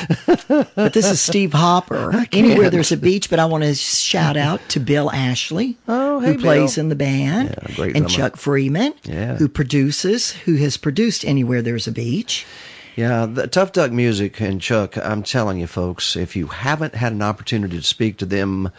But 0.75 0.93
this 0.93 1.07
is 1.11 1.21
Steve 1.21 1.53
Hopper. 1.53 2.27
Anywhere 2.33 2.71
there's 2.71 2.93
a 2.93 2.97
beach, 2.97 3.31
but 3.31 3.39
I 3.39 3.45
want 3.47 3.65
to 3.65 3.75
shout 3.75 4.37
out 4.37 4.61
to 4.71 4.81
Bill 4.81 5.11
Ashley, 5.11 5.77
Oh, 5.89 6.21
hey, 6.21 6.33
who 6.35 6.39
plays 6.39 6.79
in 6.79 6.89
the 6.89 6.95
band, 6.95 7.49
Yeah, 7.69 7.75
great 7.75 7.97
and 7.97 8.07
drummer. 8.07 8.31
Chuck 8.31 8.37
Freeman, 8.37 8.95
Yeah. 9.05 9.37
who 9.37 9.49
produces, 9.49 10.33
who 10.33 10.57
has 10.57 10.77
produced 10.77 11.25
Anywhere 11.25 11.63
There's 11.63 11.87
a 11.87 11.93
Beach. 11.93 12.47
Yeah, 12.95 13.27
the 13.27 13.47
Tough 13.47 13.73
Duck 13.73 13.93
Music 13.93 14.41
and 14.41 14.59
Chuck, 14.61 14.97
I'm 14.97 15.23
telling 15.23 15.59
you 15.59 15.67
folks, 15.67 16.17
if 16.17 16.35
you 16.35 16.47
haven't 16.47 16.95
had 16.95 17.13
an 17.13 17.21
opportunity 17.21 17.77
to 17.77 17.83
speak 17.83 18.17
to 18.19 18.27
them, 18.27 18.71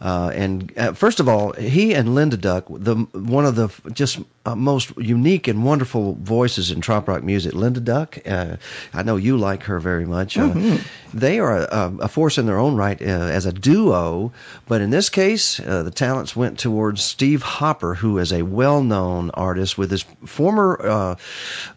uh, 0.00 0.32
and 0.34 0.72
uh, 0.76 0.92
first 0.94 1.20
of 1.20 1.28
all, 1.28 1.52
he 1.52 1.94
and 1.94 2.12
Linda 2.12 2.36
Duck, 2.36 2.64
the 2.68 2.96
one 3.12 3.46
of 3.46 3.54
the 3.54 3.68
just 3.92 4.18
uh, 4.44 4.56
most 4.56 4.92
unique 4.96 5.46
and 5.48 5.64
wonderful 5.64 6.14
voices 6.20 6.70
in 6.70 6.80
trop 6.80 7.06
rock 7.08 7.22
music. 7.22 7.54
Linda 7.54 7.80
Duck, 7.80 8.18
uh, 8.26 8.56
I 8.92 9.02
know 9.02 9.16
you 9.16 9.36
like 9.36 9.62
her 9.64 9.78
very 9.80 10.04
much. 10.06 10.36
Uh, 10.36 10.48
Mhm. 10.52 10.80
They 11.14 11.38
are 11.40 11.58
a, 11.58 11.92
a 12.00 12.08
force 12.08 12.38
in 12.38 12.46
their 12.46 12.58
own 12.58 12.74
right 12.74 12.98
uh, 13.00 13.04
as 13.04 13.44
a 13.44 13.52
duo, 13.52 14.32
but 14.66 14.80
in 14.80 14.88
this 14.88 15.10
case, 15.10 15.60
uh, 15.60 15.82
the 15.82 15.90
talents 15.90 16.34
went 16.34 16.58
towards 16.58 17.02
Steve 17.04 17.42
Hopper, 17.42 17.96
who 17.96 18.16
is 18.16 18.32
a 18.32 18.40
well-known 18.42 19.30
artist 19.34 19.76
with 19.76 19.90
his 19.90 20.06
former 20.24 20.80
uh, 20.82 21.14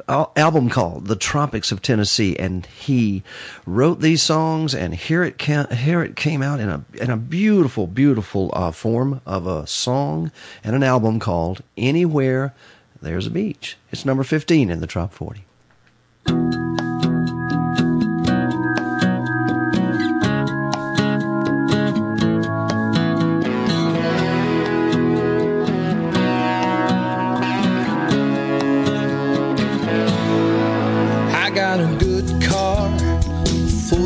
al- 0.07 0.31
album 0.37 0.69
called 0.69 1.07
"The 1.07 1.17
Tropics 1.17 1.73
of 1.73 1.81
Tennessee," 1.81 2.37
and 2.39 2.65
he 2.65 3.23
wrote 3.65 3.99
these 3.99 4.21
songs. 4.23 4.73
And 4.73 4.95
here 4.95 5.21
it 5.25 5.37
ca- 5.37 5.67
here 5.67 6.01
it 6.01 6.15
came 6.15 6.41
out 6.41 6.61
in 6.61 6.69
a 6.69 6.85
in 7.01 7.09
a 7.09 7.17
beautiful, 7.17 7.87
beautiful 7.87 8.51
uh, 8.53 8.71
form 8.71 9.19
of 9.25 9.47
a 9.47 9.67
song 9.67 10.31
and 10.63 10.77
an 10.77 10.83
album 10.83 11.19
called 11.19 11.61
"Anywhere 11.77 12.54
there's 13.05 13.27
a 13.27 13.29
beach. 13.29 13.77
It's 13.91 14.03
number 14.03 14.23
15 14.23 14.71
in 14.71 14.79
the 14.79 14.87
top 14.87 15.13
40. 15.13 15.45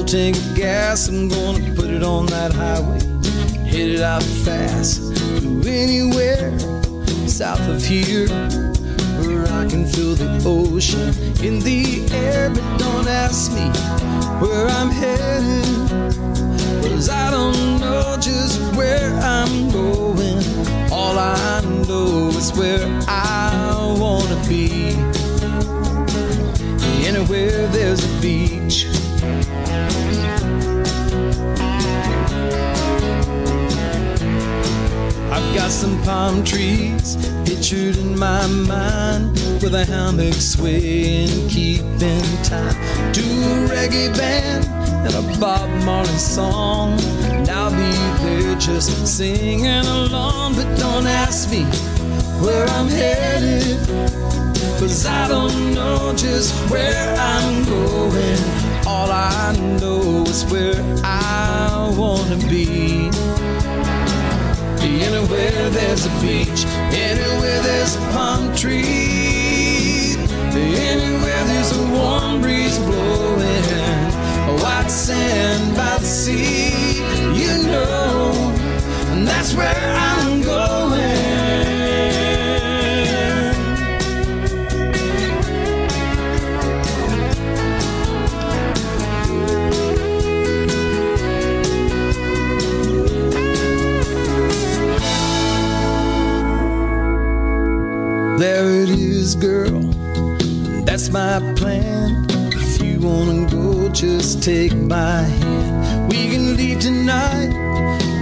tank 0.05 0.35
of 0.35 0.55
gas. 0.55 1.07
I'm 1.07 1.29
gonna 1.29 1.75
put 1.75 1.91
it 1.91 2.01
on 2.01 2.25
that 2.25 2.51
highway. 2.51 2.99
Hit 3.63 3.91
it 3.91 4.01
out 4.01 4.23
fast 4.23 5.01
go 5.43 5.61
anywhere 5.69 6.57
south 7.27 7.61
of 7.69 7.85
here. 7.85 8.68
I 9.59 9.65
can 9.67 9.85
feel 9.85 10.15
the 10.15 10.41
ocean 10.45 11.09
in 11.43 11.59
the 11.59 12.07
air. 12.13 12.49
But 12.49 12.63
don't 12.77 13.07
ask 13.09 13.51
me 13.51 13.67
where 14.39 14.67
I'm 14.67 14.89
headed, 14.89 15.65
cause 16.81 17.09
I 17.09 17.29
don't 17.29 17.81
know 17.81 18.15
just 18.21 18.61
where 18.77 19.13
I'm 19.19 19.69
going. 19.69 20.38
All 20.93 21.19
I 21.19 21.59
know 21.89 22.29
is 22.29 22.53
where 22.53 22.88
I 23.09 23.97
wanna 23.99 24.41
be. 24.47 24.95
Anywhere 27.05 27.67
there's 27.67 28.01
a 28.05 28.21
beach. 28.21 28.85
I've 35.32 35.56
got 35.56 35.69
some 35.69 36.01
palm 36.01 36.43
trees 36.43 37.16
pictured 37.45 37.98
in 37.98 38.17
my 38.17 38.48
mind 38.48 39.33
with 39.61 39.75
a 39.75 39.85
hammock 39.85 40.33
swaying, 40.33 41.49
keeping 41.49 42.24
time 42.43 42.74
to 43.14 43.22
a 43.22 43.67
reggae 43.69 44.16
band 44.17 44.66
and 45.06 45.14
a 45.14 45.40
Bob 45.40 45.69
Marley 45.85 46.09
song. 46.17 46.99
And 47.32 47.48
I'll 47.48 47.69
be 47.69 48.24
there 48.24 48.56
just 48.56 49.06
singing 49.06 49.85
along, 49.85 50.56
but 50.56 50.67
don't 50.80 51.06
ask 51.06 51.51
me 51.51 51.64
where 52.41 52.66
I'm 52.67 52.88
headed, 52.88 53.77
cause 54.80 55.06
I 55.06 55.27
don't 55.27 55.75
know 55.75 56.11
just 56.16 56.53
where 56.72 57.16
I'm 57.17 57.66
going. 57.66 58.40
All 58.88 59.11
I 59.11 59.56
know 59.80 60.24
is 60.24 60.43
where 60.45 60.82
I 61.03 61.93
wanna 61.95 62.38
be. 62.48 63.11
Anywhere 64.82 65.69
there's 65.69 66.06
a 66.06 66.09
beach, 66.22 66.66
anywhere 66.91 67.61
there's 67.61 67.95
a 67.95 67.99
palm 68.14 68.56
tree, 68.56 70.16
anywhere 70.56 71.43
there's 71.45 71.77
a 71.77 71.83
warm 71.91 72.41
breeze 72.41 72.77
blowing, 72.80 73.64
a 74.49 74.56
white 74.64 74.90
sand 74.90 75.75
by 75.75 75.98
the 75.98 76.06
sea, 76.06 76.98
you 77.33 77.67
know, 77.67 78.32
and 79.11 79.27
that's 79.27 79.53
where 79.53 79.75
I'm 79.75 80.41
going. 80.41 80.89
Girl. 99.35 99.82
That's 100.85 101.09
my 101.09 101.40
plan. 101.56 102.25
If 102.53 102.82
you 102.82 102.99
wanna 102.99 103.49
go, 103.49 103.90
just 103.90 104.41
take 104.41 104.74
my 104.75 105.22
hand. 105.22 106.11
We 106.11 106.30
can 106.30 106.56
leave 106.56 106.80
tonight, 106.80 107.51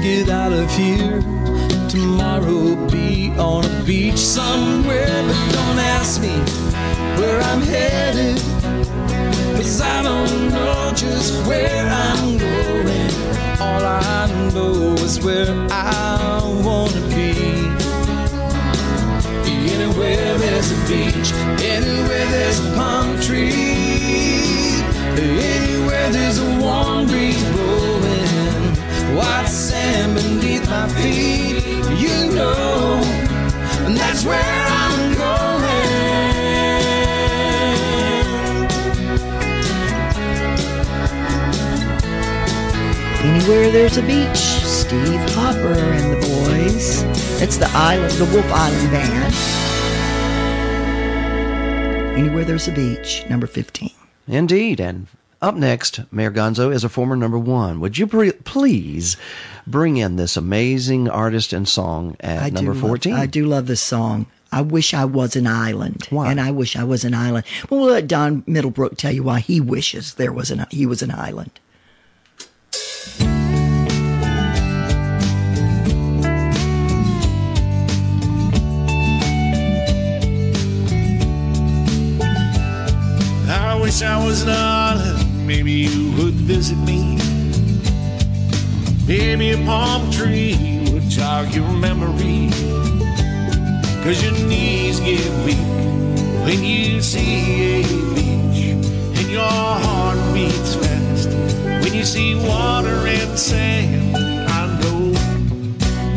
get 0.01 0.29
out 0.29 0.53
of 0.53 0.69
here. 0.71 1.21
Tomorrow 1.89 2.75
be 2.89 3.31
on 3.37 3.65
a 3.65 3.83
beach 3.83 4.17
somewhere, 4.17 5.23
but 5.27 5.51
don't 5.53 5.79
ask 5.79 6.21
me 6.21 6.35
where 7.19 7.41
I'm 7.41 7.61
headed. 7.61 8.37
Cause 9.55 9.81
I 9.81 10.01
don't 10.03 10.49
know 10.49 10.91
just 10.95 11.45
where 11.47 11.85
I'm 11.87 12.37
going. 12.37 13.11
All 13.61 13.83
I 13.85 14.51
know 14.53 14.93
is 15.05 15.19
where 15.23 15.49
I 15.71 16.41
wanna 16.63 17.01
be. 17.15 17.67
Anywhere 19.73 20.36
there's 20.57 20.71
a 20.71 20.87
beach, 20.87 21.31
anywhere 21.61 22.25
there's 22.31 22.59
a 22.65 22.73
palm 22.73 23.19
tree, 23.21 24.81
anywhere 25.13 26.09
there's 26.09 26.39
a 26.39 26.59
warm 26.59 27.05
breeze 27.05 27.43
blowing, 27.51 28.75
white 29.15 29.45
sand 29.45 30.15
beneath 30.15 30.67
my 30.67 30.87
feet, 30.87 31.63
you 31.99 32.33
know, 32.33 32.99
and 33.85 33.95
that's 33.95 34.25
where 34.25 34.41
I'm 34.41 35.13
going. 35.13 35.67
Anywhere 43.29 43.69
there's 43.69 43.97
a 43.97 44.01
beach, 44.01 44.37
Steve 44.65 45.21
Hopper 45.35 45.73
and 45.73 46.13
the 46.13 46.27
boys. 46.27 47.03
It's 47.43 47.57
the 47.57 47.69
island, 47.75 48.13
the 48.13 48.25
Wolf 48.25 48.51
Island 48.51 48.89
Band. 48.89 49.56
Anywhere 52.17 52.43
there's 52.43 52.67
a 52.67 52.71
beach, 52.71 53.23
number 53.29 53.45
15. 53.45 53.91
Indeed. 54.27 54.79
And 54.79 55.05
up 55.39 55.53
next, 55.55 55.99
Mayor 56.11 56.31
Gonzo 56.31 56.73
is 56.73 56.83
a 56.83 56.89
former 56.89 57.15
number 57.15 57.37
one. 57.37 57.79
Would 57.79 57.97
you 57.99 58.07
pre- 58.07 58.31
please 58.31 59.17
bring 59.67 59.97
in 59.97 60.15
this 60.15 60.35
amazing 60.35 61.07
artist 61.09 61.53
and 61.53 61.67
song 61.67 62.17
at 62.19 62.41
I 62.41 62.49
number 62.49 62.73
do 62.73 62.79
love- 62.79 62.87
14? 62.87 63.13
I 63.13 63.25
do 63.27 63.45
love 63.45 63.67
this 63.67 63.81
song. 63.81 64.25
I 64.51 64.61
wish 64.61 64.93
I 64.93 65.05
was 65.05 65.35
an 65.35 65.45
island. 65.45 66.07
Why? 66.09 66.31
And 66.31 66.41
I 66.41 66.49
wish 66.51 66.75
I 66.75 66.83
was 66.83 67.03
an 67.05 67.13
island. 67.13 67.45
Well, 67.69 67.81
we'll 67.81 67.89
let 67.91 68.07
Don 68.07 68.43
Middlebrook 68.47 68.97
tell 68.97 69.11
you 69.11 69.21
why 69.23 69.39
he 69.41 69.59
wishes 69.61 70.15
there 70.15 70.31
was 70.31 70.49
an 70.49 70.65
he 70.71 70.85
was 70.85 71.01
an 71.01 71.11
island. 71.11 71.51
Wish 83.87 84.01
I 84.01 84.21
was 84.21 84.41
an 84.41 84.49
island. 84.49 85.47
Maybe 85.47 85.71
you 85.71 86.11
would 86.17 86.33
visit 86.33 86.75
me. 86.75 87.15
Maybe 89.07 89.51
a 89.51 89.57
palm 89.65 90.11
tree 90.11 90.83
would 90.91 91.07
jog 91.07 91.55
your 91.55 91.71
memory. 91.71 92.49
Cause 94.03 94.21
your 94.21 94.33
knees 94.49 94.99
get 94.99 95.23
weak 95.45 95.69
when 96.43 96.65
you 96.65 97.01
see 97.01 97.79
a 97.79 97.83
beach. 98.13 98.61
And 99.19 99.31
your 99.31 99.55
heart 99.85 100.19
beats 100.33 100.75
fast 100.75 101.29
when 101.81 101.93
you 101.93 102.03
see 102.03 102.35
water 102.35 103.07
and 103.07 103.39
sand. 103.39 104.17
I 104.49 104.63
know 104.81 105.13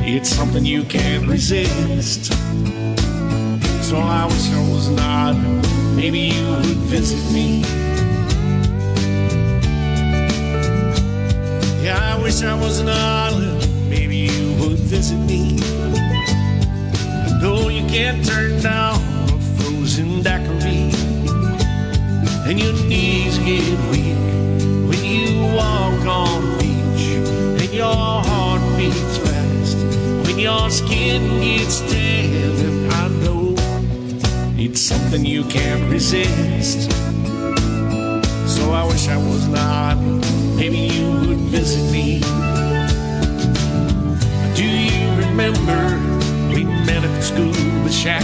it's 0.05 0.29
something 0.29 0.67
you 0.67 0.83
can't 0.83 1.25
resist. 1.29 2.33
So 3.89 3.97
I 3.97 4.27
wish 4.27 4.47
I 4.59 4.61
was 4.73 4.89
an 4.89 4.99
island. 4.99 5.80
Maybe 5.95 6.21
you 6.21 6.49
would 6.51 6.81
visit 6.89 7.33
me. 7.33 7.61
Yeah, 11.85 12.15
I 12.15 12.23
wish 12.23 12.43
I 12.43 12.55
was 12.55 12.81
an 12.81 12.89
island. 12.89 13.69
Maybe 13.89 14.17
you 14.17 14.53
would 14.61 14.79
visit 14.79 15.19
me. 15.19 15.57
No, 17.41 17.69
you 17.69 17.85
can't 17.89 18.25
turn 18.25 18.61
down 18.63 19.01
a 19.29 19.39
frozen 19.57 20.23
daiquiri. 20.23 20.91
And 22.49 22.59
your 22.59 22.73
knees 22.89 23.39
get 23.39 23.79
weak 23.91 24.17
when 24.89 25.05
you 25.05 25.43
walk 25.55 26.07
on 26.07 26.43
the 26.43 26.57
beach. 26.59 27.63
And 27.63 27.73
your 27.73 27.95
heart 27.95 28.63
beats 28.77 29.17
fast 29.19 29.77
when 30.27 30.39
your 30.39 30.71
skin 30.71 31.41
gets 31.41 31.81
tan. 31.91 32.60
It's 34.71 34.83
something 34.83 35.27
you 35.27 35.43
can't 35.47 35.91
resist. 35.91 36.93
So 38.47 38.71
I 38.71 38.85
wish 38.87 39.09
I 39.09 39.17
was 39.17 39.49
not. 39.49 39.97
Maybe 40.55 40.79
you 40.95 41.11
would 41.27 41.43
visit 41.51 41.91
me. 41.91 42.21
Do 44.55 44.65
you 44.65 45.09
remember 45.27 45.99
we 46.55 46.63
met 46.87 47.03
at 47.03 47.13
the 47.17 47.21
scuba 47.21 47.91
shack? 47.91 48.23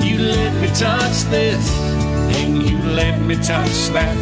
You 0.00 0.18
let 0.20 0.54
me 0.62 0.68
touch 0.68 1.24
this, 1.34 1.68
and 2.38 2.62
you 2.62 2.78
let 2.92 3.20
me 3.20 3.34
touch 3.34 3.88
that. 3.90 4.16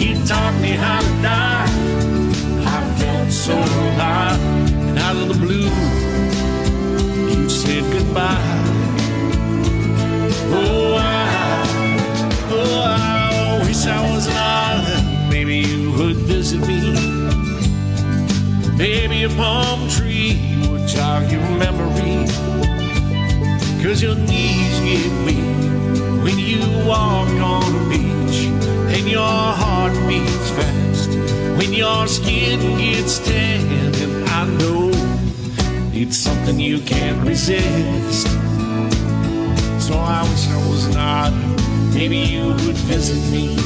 You 0.00 0.16
taught 0.26 0.60
me 0.60 0.70
how 0.70 1.00
to 1.00 1.22
die. 1.22 1.68
I 2.66 2.80
felt 2.98 3.30
so 3.30 3.54
alive, 3.54 4.40
and 4.88 4.98
out 4.98 5.14
of 5.14 5.28
the 5.28 5.38
blue, 5.38 5.70
you 7.30 7.48
said 7.48 7.84
goodbye. 7.92 8.57
Oh, 10.50 10.96
I, 10.98 11.62
oh, 12.50 12.80
I 12.80 13.66
wish 13.66 13.86
I 13.86 14.14
was 14.14 14.26
an 14.26 14.36
island. 14.36 15.30
Maybe 15.30 15.58
you 15.58 15.92
would 15.92 16.16
visit 16.16 16.60
me. 16.66 16.80
Maybe 18.76 19.24
a 19.24 19.28
palm 19.30 19.88
tree 19.90 20.56
would 20.70 20.88
jog 20.88 21.30
your 21.30 21.42
memory. 21.58 22.26
Cause 23.82 24.02
your 24.02 24.14
knees 24.14 24.80
get 24.80 25.12
weak 25.26 26.22
when 26.24 26.38
you 26.38 26.60
walk 26.86 27.28
on 27.28 27.62
a 27.74 27.88
beach. 27.88 28.46
And 28.96 29.06
your 29.08 29.20
heart 29.60 29.92
beats 30.08 30.50
fast 30.50 31.10
when 31.58 31.72
your 31.72 32.06
skin 32.06 32.78
gets 32.78 33.18
tan. 33.18 33.94
And 33.96 34.28
I 34.30 34.46
know 34.58 34.90
it's 35.92 36.16
something 36.16 36.58
you 36.58 36.80
can't 36.80 37.26
resist. 37.26 38.47
So 39.88 39.94
I 39.96 40.22
wish 40.28 40.46
I 40.48 40.68
was 40.68 40.94
not. 40.94 41.32
Maybe 41.94 42.18
you 42.18 42.48
would 42.48 42.76
visit 42.92 43.22
me. 43.32 43.56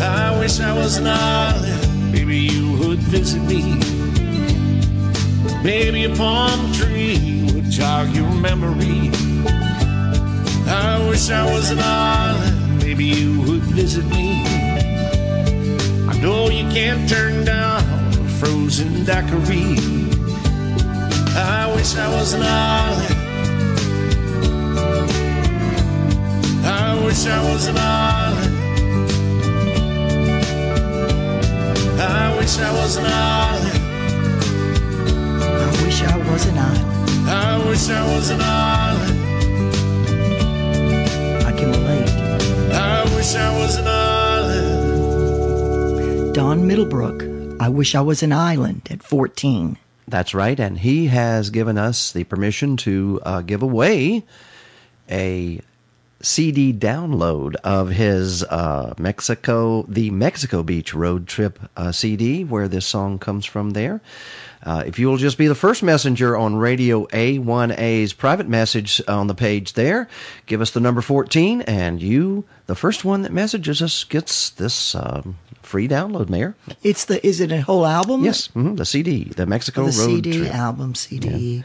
I 0.00 0.38
wish 0.38 0.60
I 0.60 0.72
was 0.76 1.00
not. 1.00 1.60
Maybe 2.12 2.36
you 2.38 2.78
would 2.78 3.00
visit 3.00 3.42
me. 3.42 3.80
Maybe 5.64 6.04
a 6.04 6.14
palm 6.14 6.72
tree 6.72 7.50
would 7.52 7.68
jog 7.68 8.14
your 8.14 8.30
memory. 8.30 9.10
I 10.68 11.04
wish 11.08 11.30
I 11.30 11.52
was 11.52 11.72
an 11.72 11.80
island. 11.80 12.78
Maybe 12.78 13.06
you 13.06 13.40
would 13.40 13.62
visit 13.74 14.04
me. 14.04 14.44
I 16.08 16.16
know 16.22 16.48
you 16.48 16.62
can't 16.70 17.08
turn 17.08 17.44
down 17.44 17.82
a 17.82 18.28
frozen 18.38 19.04
daiquiri. 19.04 20.03
I 21.84 21.86
wish 21.86 21.96
I 21.98 22.08
was 22.16 22.32
an 22.32 22.42
island. 22.42 23.14
I 26.64 27.04
wish 27.04 27.26
I 27.26 27.42
was 27.52 27.66
an 27.66 27.76
island. 27.76 28.56
I 32.00 32.36
wish 32.38 32.58
I 32.58 32.72
was 32.72 32.96
an 32.96 33.04
island. 33.04 33.80
I 35.44 35.66
wish 35.84 36.02
I 36.02 36.16
was 36.16 36.46
an 36.46 36.56
island. 36.56 37.28
I 37.28 37.58
wish 37.68 37.90
I 37.90 38.02
was 38.14 38.30
an 38.30 38.40
island. 38.40 39.20
I 41.44 41.52
can 41.52 41.68
relate. 41.70 42.08
I 42.72 43.04
wish 43.14 43.34
I 43.36 43.58
was 43.58 43.76
an 43.76 43.86
island. 43.86 44.74
Don 46.34 46.66
Middlebrook. 46.66 47.24
I 47.60 47.68
wish 47.68 47.94
I 47.94 48.00
was 48.00 48.22
an 48.22 48.32
island 48.32 48.88
at 48.90 49.02
14. 49.02 49.76
That's 50.14 50.32
right, 50.32 50.60
and 50.60 50.78
he 50.78 51.08
has 51.08 51.50
given 51.50 51.76
us 51.76 52.12
the 52.12 52.22
permission 52.22 52.76
to 52.76 53.20
uh, 53.24 53.40
give 53.40 53.62
away 53.64 54.22
a 55.10 55.60
CD 56.20 56.72
download 56.72 57.56
of 57.64 57.90
his 57.90 58.44
uh, 58.44 58.94
Mexico, 58.96 59.82
the 59.88 60.12
Mexico 60.12 60.62
Beach 60.62 60.94
road 60.94 61.26
trip 61.26 61.58
uh, 61.76 61.90
CD, 61.90 62.44
where 62.44 62.68
this 62.68 62.86
song 62.86 63.18
comes 63.18 63.44
from. 63.44 63.70
There, 63.70 64.00
uh, 64.62 64.84
if 64.86 65.00
you 65.00 65.08
will 65.08 65.16
just 65.16 65.36
be 65.36 65.48
the 65.48 65.56
first 65.56 65.82
messenger 65.82 66.36
on 66.36 66.54
Radio 66.54 67.06
A1A's 67.06 68.12
private 68.12 68.46
message 68.46 69.02
on 69.08 69.26
the 69.26 69.34
page 69.34 69.72
there, 69.72 70.06
give 70.46 70.60
us 70.60 70.70
the 70.70 70.78
number 70.78 71.00
fourteen, 71.00 71.62
and 71.62 72.00
you, 72.00 72.44
the 72.66 72.76
first 72.76 73.04
one 73.04 73.22
that 73.22 73.32
messages 73.32 73.82
us, 73.82 74.04
gets 74.04 74.50
this 74.50 74.94
um, 74.94 75.38
free 75.74 75.88
download, 75.88 76.28
Mayor. 76.28 76.54
It's 76.84 77.06
the 77.06 77.18
is 77.26 77.40
it 77.40 77.50
a 77.50 77.60
whole 77.60 77.84
album? 77.84 78.22
Yes, 78.22 78.46
hmm 78.54 78.76
the 78.76 78.84
CD, 78.84 79.24
the 79.24 79.44
Mexico 79.44 79.90
the 79.90 79.98
road 79.98 80.22
CD 80.24 80.38
trip. 80.38 80.54
album 80.54 80.94
CD. 80.94 81.64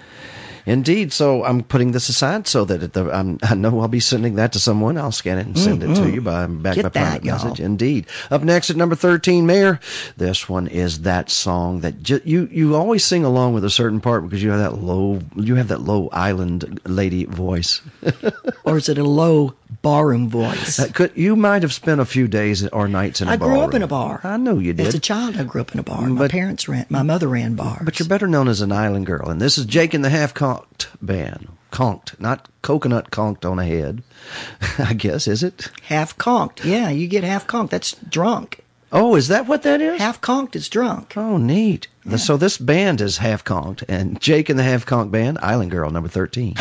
Indeed. 0.65 1.13
So 1.13 1.43
I'm 1.45 1.61
putting 1.63 1.91
this 1.91 2.09
aside 2.09 2.47
so 2.47 2.65
that 2.65 2.93
the, 2.93 3.11
I'm, 3.11 3.37
I 3.43 3.53
know 3.55 3.79
I'll 3.79 3.87
be 3.87 3.99
sending 3.99 4.35
that 4.35 4.51
to 4.53 4.59
someone. 4.59 4.97
I'll 4.97 5.11
scan 5.11 5.37
it 5.37 5.45
and 5.45 5.57
send 5.57 5.83
it 5.83 5.93
to 5.95 6.09
you 6.09 6.21
by 6.21 6.45
back 6.47 6.75
Get 6.75 6.83
by 6.85 6.89
private 6.89 7.23
message. 7.23 7.59
Indeed. 7.59 8.07
Up 8.31 8.41
next 8.43 8.69
at 8.71 8.75
number 8.75 8.95
13, 8.95 9.45
Mayor. 9.45 9.79
This 10.17 10.49
one 10.49 10.67
is 10.67 11.01
that 11.01 11.29
song 11.29 11.81
that 11.81 12.01
ju- 12.01 12.21
you 12.25 12.49
you 12.51 12.75
always 12.75 13.05
sing 13.05 13.23
along 13.23 13.53
with 13.53 13.63
a 13.63 13.69
certain 13.69 14.01
part 14.01 14.23
because 14.23 14.41
you 14.43 14.49
have 14.49 14.59
that 14.59 14.81
low 14.81 15.21
you 15.35 15.55
have 15.55 15.67
that 15.69 15.81
low 15.81 16.09
island 16.13 16.79
lady 16.85 17.25
voice. 17.25 17.81
or 18.65 18.77
is 18.77 18.89
it 18.89 18.97
a 18.97 19.03
low 19.03 19.53
barroom 19.81 20.29
voice. 20.29 20.79
Uh, 20.79 20.89
could, 20.93 21.15
you 21.15 21.35
might 21.35 21.61
have 21.61 21.73
spent 21.73 22.01
a 22.01 22.05
few 22.05 22.27
days 22.27 22.67
or 22.67 22.87
nights 22.87 23.21
in 23.21 23.27
a 23.27 23.37
bar. 23.37 23.49
I 23.49 23.53
grew 23.53 23.61
up 23.61 23.73
in 23.73 23.81
a 23.81 23.87
bar. 23.87 24.19
I 24.23 24.37
know 24.37 24.59
you 24.59 24.73
did. 24.73 24.87
As 24.87 24.95
a 24.95 24.99
child, 24.99 25.37
I 25.37 25.43
grew 25.43 25.61
up 25.61 25.73
in 25.73 25.79
a 25.79 25.83
bar. 25.83 26.01
But, 26.01 26.09
my 26.09 26.27
parents 26.27 26.67
ran, 26.67 26.85
my 26.89 27.03
mother 27.03 27.27
ran 27.27 27.55
bars. 27.55 27.81
But 27.83 27.99
you're 27.99 28.07
better 28.07 28.27
known 28.27 28.47
as 28.47 28.61
an 28.61 28.71
island 28.71 29.05
girl, 29.05 29.29
and 29.29 29.41
this 29.41 29.57
is 29.57 29.65
Jake 29.65 29.93
and 29.93 30.03
the 30.03 30.09
Half 30.09 30.33
Conked 30.33 30.87
Band. 31.01 31.47
Conked, 31.71 32.19
not 32.19 32.49
coconut 32.63 33.11
conked 33.11 33.45
on 33.45 33.59
a 33.59 33.65
head, 33.65 34.01
I 34.79 34.93
guess, 34.93 35.27
is 35.27 35.43
it? 35.43 35.69
Half 35.83 36.17
conked, 36.17 36.65
yeah, 36.65 36.89
you 36.89 37.07
get 37.07 37.23
half 37.23 37.45
conked. 37.45 37.69
That's 37.71 37.93
drunk. 38.09 38.61
Oh, 38.91 39.15
is 39.15 39.27
that 39.27 39.45
what 39.45 39.61
that 39.63 39.79
is? 39.79 39.99
Half 39.99 40.19
conked 40.19 40.55
is 40.55 40.67
drunk. 40.67 41.13
Oh, 41.15 41.37
neat. 41.37 41.87
Yeah. 42.05 42.15
So 42.15 42.37
this 42.37 42.57
band 42.57 43.01
is 43.01 43.19
half 43.19 43.43
conked, 43.43 43.83
and 43.87 44.19
Jake 44.19 44.49
and 44.49 44.57
the 44.57 44.63
half 44.63 44.83
conked 44.87 45.11
band, 45.11 45.37
Island 45.43 45.69
Girl, 45.69 45.91
number 45.91 46.09
13. 46.09 46.55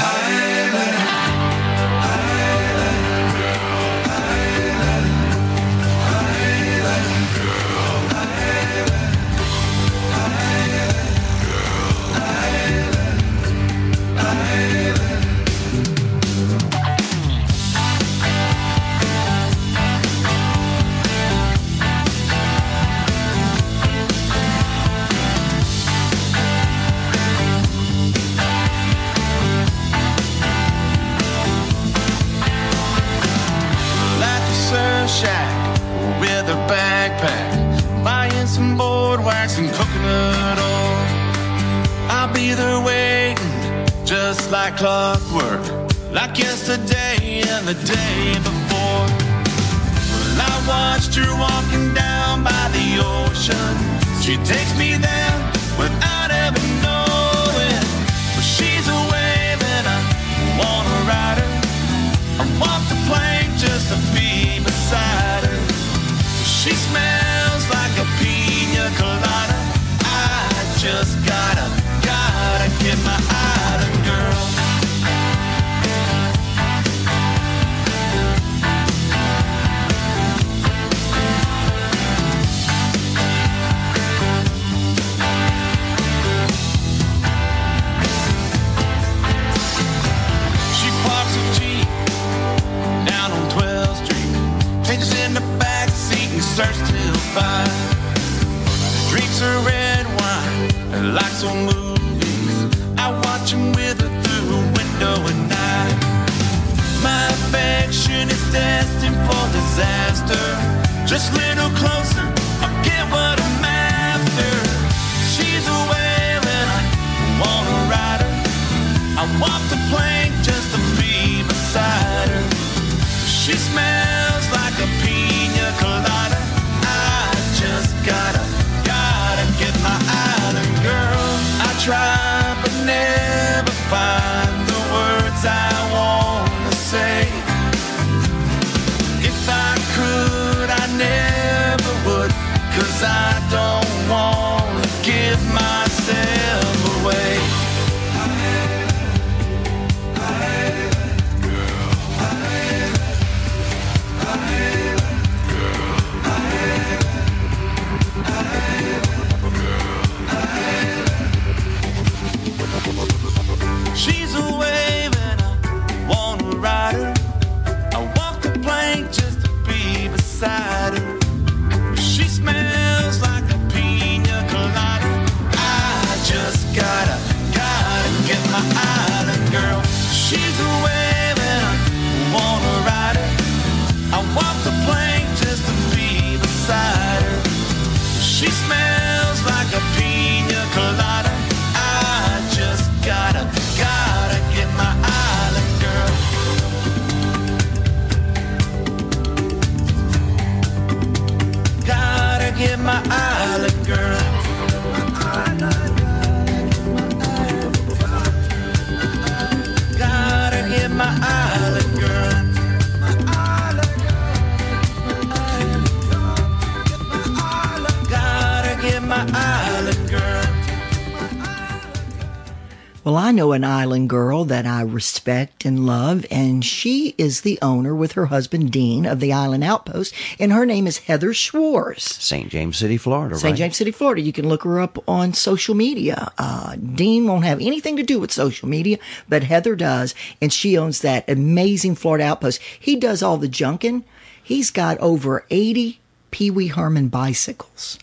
I 223.19 223.33
know 223.33 223.51
an 223.51 223.65
island 223.65 224.09
girl 224.09 224.45
that 224.45 224.65
I 224.65 224.83
respect 224.83 225.65
and 225.65 225.85
love, 225.85 226.25
and 226.31 226.65
she 226.65 227.17
is 227.19 227.41
the 227.41 227.59
owner 227.61 227.93
with 227.93 228.13
her 228.13 228.27
husband 228.27 228.71
Dean 228.71 229.07
of 229.07 229.19
the 229.19 229.33
Island 229.33 229.65
Outpost, 229.65 230.15
and 230.39 230.53
her 230.53 230.65
name 230.65 230.87
is 230.87 230.99
Heather 230.99 231.35
Schwartz. 231.35 232.23
St. 232.23 232.49
James 232.49 232.77
City, 232.77 232.97
Florida, 232.97 233.35
St. 233.35 233.51
right? 233.51 233.59
James 233.59 233.77
City, 233.77 233.91
Florida. 233.91 234.21
You 234.21 234.33
can 234.33 234.49
look 234.49 234.63
her 234.63 234.79
up 234.79 235.03
on 235.09 235.35
social 235.35 235.75
media. 235.75 236.31
Uh, 236.39 236.77
Dean 236.77 237.27
won't 237.27 237.45
have 237.45 237.61
anything 237.61 237.97
to 237.97 238.05
do 238.05 238.21
with 238.21 238.31
social 238.31 238.69
media, 238.69 238.99
but 239.29 239.43
Heather 239.43 239.75
does, 239.75 240.15
and 240.41 240.53
she 240.53 240.79
owns 240.79 241.01
that 241.01 241.29
amazing 241.29 241.97
Florida 241.97 242.23
Outpost. 242.23 242.63
He 242.79 242.95
does 242.95 243.21
all 243.21 243.37
the 243.37 243.49
junking. 243.49 244.05
He's 244.41 244.71
got 244.71 244.97
over 244.99 245.45
80 245.51 245.99
Pee 246.31 246.53
Wee 246.53 246.69
Herman 246.69 247.09
bicycles. 247.09 247.99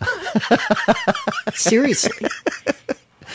Seriously. 1.53 2.27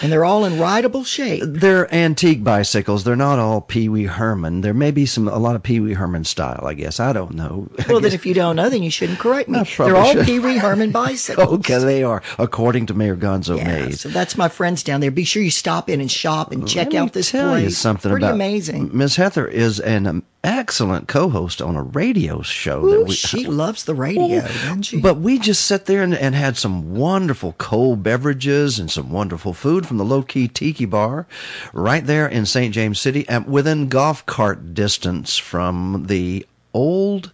And 0.02 0.10
they're 0.10 0.24
all 0.24 0.44
in 0.44 0.58
rideable 0.58 1.04
shape. 1.04 1.42
They're 1.44 1.92
antique 1.94 2.42
bicycles. 2.42 3.04
They're 3.04 3.16
not 3.16 3.38
all 3.38 3.60
Pee 3.60 3.88
Wee 3.88 4.04
Herman. 4.04 4.62
There 4.62 4.72
may 4.74 4.90
be 4.90 5.04
some 5.06 5.28
a 5.28 5.38
lot 5.38 5.56
of 5.56 5.62
Pee 5.62 5.80
Wee 5.80 5.92
Herman 5.94 6.24
style. 6.24 6.62
I 6.66 6.74
guess 6.74 6.98
I 7.00 7.12
don't 7.12 7.34
know. 7.34 7.68
Well, 7.88 8.00
then 8.00 8.12
if 8.12 8.24
you 8.24 8.34
don't 8.34 8.56
know, 8.56 8.68
then 8.70 8.82
you 8.82 8.90
shouldn't 8.90 9.18
correct 9.18 9.48
me. 9.48 9.62
They're 9.76 9.96
all 9.96 10.12
should. 10.12 10.24
Pee 10.26 10.38
Wee 10.38 10.56
Herman 10.58 10.90
bicycles. 10.92 11.48
okay, 11.58 11.78
they 11.78 12.02
are 12.04 12.22
according 12.38 12.86
to 12.86 12.94
Mayor 12.94 13.16
Gonzo 13.16 13.56
Yeah, 13.58 13.64
Mays. 13.86 14.00
so 14.02 14.08
that's 14.08 14.36
my 14.36 14.48
friends 14.48 14.82
down 14.82 15.00
there. 15.00 15.10
Be 15.10 15.24
sure 15.24 15.42
you 15.42 15.50
stop 15.50 15.88
in 15.90 16.00
and 16.00 16.10
shop 16.10 16.52
and 16.52 16.66
check 16.68 16.92
Let 16.92 17.02
out 17.02 17.12
this 17.12 17.30
tell 17.32 17.50
place. 17.50 17.64
you 17.64 17.70
something 17.70 18.10
Pretty 18.10 18.24
about 18.24 18.34
amazing. 18.34 18.90
Miss 18.96 19.16
Heather 19.16 19.46
is 19.46 19.80
an 19.80 20.22
excellent 20.42 21.08
co-host 21.08 21.60
on 21.60 21.76
a 21.76 21.82
radio 21.82 22.42
show 22.42 22.84
Ooh, 22.84 22.90
that 22.90 23.04
we. 23.08 23.14
she 23.14 23.46
loves 23.46 23.84
the 23.84 23.94
radio, 23.94 24.40
doesn't 24.40 24.82
she? 24.82 25.00
But 25.00 25.18
we 25.18 25.38
just 25.38 25.66
sat 25.66 25.86
there 25.86 26.02
and, 26.02 26.14
and 26.14 26.34
had 26.34 26.56
some 26.56 26.94
wonderful 26.94 27.54
cold 27.58 28.02
beverages 28.02 28.78
and 28.78 28.90
some 28.90 29.10
wonderful 29.10 29.52
food 29.52 29.86
from 29.86 29.98
the 29.98 30.04
Low 30.04 30.22
Key 30.22 30.48
Tiki 30.48 30.84
Bar 30.86 31.26
right 31.72 32.04
there 32.04 32.26
in 32.26 32.46
St. 32.46 32.74
James 32.74 33.00
City, 33.00 33.28
and 33.28 33.46
within 33.46 33.88
golf 33.88 34.24
cart 34.26 34.74
distance 34.74 35.36
from 35.36 36.06
the 36.06 36.46
old 36.72 37.32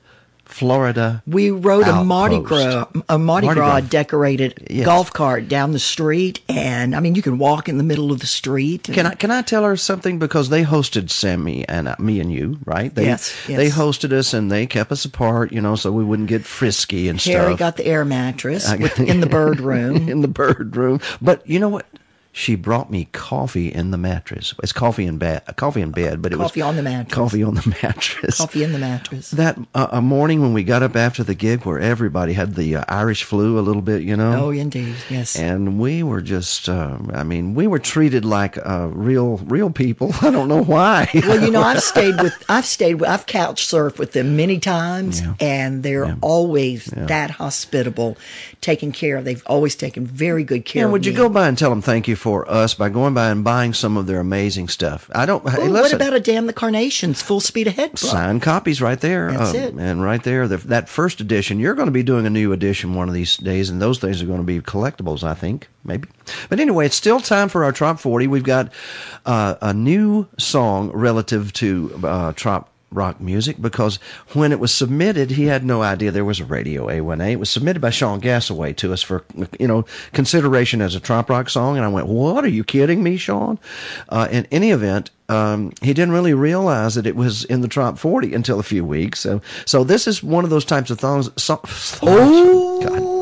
Florida. 0.57 1.23
We 1.26 1.51
rode 1.51 1.86
a 1.86 2.02
Mardi 2.02 2.36
outpost. 2.36 2.49
Gras, 2.94 3.02
a 3.09 3.18
Mardi, 3.18 3.47
Mardi 3.47 3.59
Gras, 3.60 3.81
Gras. 3.81 3.89
decorated 3.89 4.67
Yes. 4.70 4.86
golf 4.86 5.12
cart 5.12 5.49
down 5.49 5.73
the 5.73 5.78
street, 5.78 6.41
and 6.49 6.97
I 6.97 7.01
mean, 7.01 7.15
you 7.15 7.23
can 7.23 7.39
walk 7.39 7.68
in 7.68 7.76
the 7.76 7.85
middle 7.85 8.10
of 8.10 8.20
the 8.20 8.26
street. 8.26 8.85
Can 8.85 9.07
I 9.07 9.15
can 9.15 9.31
I 9.31 9.43
tell 9.43 9.65
her 9.65 9.76
something 9.76 10.18
because 10.18 10.49
they 10.49 10.65
hosted 10.65 11.10
Sammy 11.10 11.67
and 11.68 11.89
uh, 11.89 11.97
me 11.99 12.20
and 12.20 12.33
you 12.33 12.59
right? 12.65 12.94
They, 12.94 13.05
Yes, 13.05 13.35
yes. 13.49 13.59
They 13.59 13.68
hosted 13.68 14.12
us 14.12 14.33
and 14.35 14.51
they 14.51 14.67
kept 14.67 14.91
us 14.93 15.05
apart, 15.05 15.52
you 15.52 15.60
know, 15.60 15.76
so 15.76 15.93
we 15.93 16.05
wouldn't 16.05 16.28
get 16.28 16.44
frisky 16.44 17.09
and 17.09 17.20
Harry 17.20 17.47
stuff. 17.49 17.59
got 17.59 17.76
the 17.76 17.86
air 17.86 18.05
mattress 18.05 18.70
with, 18.78 18.99
in 18.99 19.20
the 19.20 19.26
bird 19.41 19.60
room. 19.60 20.09
in 20.09 20.20
the 20.23 20.28
bird 20.28 20.75
room. 20.76 21.01
But 21.20 21.47
you 21.49 21.60
know 21.60 21.68
what? 21.68 21.86
She 22.39 22.55
brought 22.55 22.90
me 22.90 23.08
coffee 23.12 23.73
in 23.73 23.92
the 23.92 23.97
mattress. 23.97 24.52
It's 24.62 24.70
coffee 24.70 25.06
in 25.06 25.16
bed, 25.16 25.42
coffee 25.56 25.81
in 25.81 25.90
bed, 25.90 26.20
but 26.20 26.34
it 26.34 26.36
Coffee 26.36 26.42
was 26.42 26.50
coffee 26.50 26.60
on 26.60 26.76
the 26.76 26.82
mattress. 26.82 27.15
Coffee 27.15 27.42
on 27.42 27.55
the 27.55 27.76
mattress. 27.82 28.36
Coffee 28.36 28.62
in 28.62 28.73
the 28.73 28.78
mattress. 28.78 29.31
That 29.31 29.58
uh, 29.74 29.86
a 29.90 30.02
morning 30.02 30.42
when 30.42 30.52
we 30.52 30.62
got 30.62 30.82
up 30.82 30.97
after 30.97 31.24
the 31.24 31.34
gig, 31.34 31.65
where 31.65 31.78
everybody 31.78 32.34
had 32.34 32.55
the 32.55 32.76
uh, 32.76 32.84
Irish 32.89 33.24
flu 33.24 33.58
a 33.58 33.62
little 33.62 33.81
bit, 33.81 34.02
you 34.02 34.18
know. 34.18 34.44
Oh, 34.48 34.50
indeed, 34.50 34.97
yes. 35.08 35.34
And 35.39 35.81
we 35.81 36.02
were 36.02 36.20
just, 36.20 36.68
uh, 36.68 36.98
I 37.15 37.23
mean, 37.23 37.55
we 37.55 37.66
were 37.66 37.78
treated 37.78 38.26
like 38.26 38.58
uh, 38.58 38.89
real, 38.92 39.39
real 39.39 39.70
people. 39.70 40.12
I 40.20 40.31
don't 40.31 40.48
know 40.48 40.62
why. 40.62 41.08
well, 41.15 41.42
you 41.42 41.50
know, 41.50 41.62
I've 41.62 41.82
stayed 41.94 42.20
with, 42.20 42.34
I've 42.50 42.66
stayed 42.66 42.97
with, 42.97 43.08
I've 43.08 43.24
couch 43.24 43.66
surfed 43.66 43.98
with 43.98 44.12
them 44.12 44.36
many 44.36 44.58
times, 44.58 45.23
and 45.40 45.82
they're 45.82 46.15
always 46.20 46.84
that 46.84 47.31
hospitable, 47.31 48.18
taking 48.60 48.92
care 48.92 49.16
of. 49.16 49.24
They've 49.24 49.42
always 49.47 49.74
taken 49.74 50.06
very 50.06 50.44
good 50.44 50.66
care 50.66 50.81
Yeah, 50.82 50.86
of 50.86 50.92
would 50.92 51.06
you 51.06 51.15
go 51.15 51.31
by 51.31 51.48
and 51.48 51.56
tell 51.56 51.70
them 51.70 51.81
thank 51.81 52.06
you 52.06 52.15
for 52.15 52.26
us 52.51 52.75
by 52.75 52.89
going 52.89 53.15
by 53.15 53.31
and 53.31 53.45
buying 53.45 53.73
some 53.73 53.97
of 53.97 54.07
their 54.07 54.21
amazing 54.21 54.69
stuff? 54.69 55.11
I 55.15 55.27
don't. 55.27 55.49
hey, 55.49 55.69
Well, 55.69 55.83
what 55.83 55.93
about 55.93 56.15
a 56.15 56.21
Damn 56.21 56.47
the 56.47 56.53
Carnations 56.53 57.23
full 57.23 57.41
speed 57.41 57.67
ahead 57.67 57.93
book? 57.93 57.99
signed 57.99 58.43
copies 58.43 58.83
right 58.83 59.01
there. 59.01 59.31
That's 59.33 59.51
um, 59.51 59.57
it. 59.57 59.75
And 59.75 60.03
right 60.03 60.23
there, 60.23 60.49
the, 60.49 60.57
that 60.59 60.89
first 60.89 61.21
edition. 61.21 61.59
You're 61.59 61.75
going 61.75 61.87
to 61.87 61.93
be 61.93 62.03
doing 62.03 62.27
a 62.27 62.31
new 62.31 62.53
edition 62.53 62.95
one 62.95 63.09
of 63.09 63.15
these 63.15 63.37
days, 63.37 63.71
and 63.71 63.81
those 63.81 63.99
things 63.99 64.23
are 64.23 64.27
going 64.27 64.41
to 64.41 64.45
be 64.45 64.61
collectibles. 64.61 65.23
I 65.23 65.35
think 65.35 65.69
maybe. 65.85 66.09
But 66.49 66.61
anyway, 66.61 66.87
it's 66.87 66.97
still 66.97 67.21
time 67.21 67.49
for 67.49 67.65
our 67.65 67.73
Trop 67.73 68.01
40. 68.01 68.27
We've 68.27 68.43
got 68.43 68.73
uh, 69.25 69.57
a 69.63 69.73
new 69.73 70.27
song 70.39 70.91
relative 70.91 71.53
to 71.55 72.01
uh, 72.05 72.33
Trop 72.33 72.71
rock 72.90 73.20
music 73.20 73.60
because 73.60 73.98
when 74.32 74.52
it 74.52 74.60
was 74.60 74.73
submitted, 74.73 75.31
he 75.31 75.47
had 75.47 75.65
no 75.65 75.82
idea 75.82 76.10
there 76.10 76.24
was 76.24 76.40
a 76.40 76.44
radio 76.44 76.86
A1A. 76.86 77.32
It 77.32 77.40
was 77.40 77.50
submitted 77.50 77.81
by 77.81 77.90
Sean 77.90 78.20
Gasaway 78.20 78.76
to 78.76 78.92
us 78.92 79.02
for, 79.02 79.24
you 79.58 79.66
know, 79.66 79.84
consideration 80.12 80.81
as 80.81 80.94
a 80.94 81.00
trop 81.00 81.28
rock 81.28 81.50
song. 81.50 81.76
And 81.76 81.84
I 81.84 81.89
went, 81.89 82.06
what? 82.06 82.44
Are 82.44 82.48
you 82.48 82.65
kidding 82.65 83.02
me, 83.02 83.16
Sean? 83.16 83.58
Uh, 84.08 84.28
in 84.31 84.47
any 84.50 84.70
event, 84.70 85.10
um, 85.28 85.73
he 85.82 85.92
didn't 85.92 86.15
really 86.15 86.34
realize 86.34 86.94
that 86.94 87.06
it 87.06 87.16
was 87.16 87.44
in 87.44 87.60
the 87.60 87.68
top 87.68 87.98
40 87.98 88.34
until 88.34 88.60
a 88.60 88.65
few 88.65 88.84
weeks. 88.84 89.20
So, 89.20 89.40
so 89.65 89.84
this 89.84 90.06
is 90.06 90.23
one 90.23 90.44
of 90.44 90.50
those 90.50 90.65
types 90.65 90.90
of 90.90 91.00
thongs. 91.00 91.31
So, 91.36 91.60
oh, 92.02 92.81
God. 92.82 93.16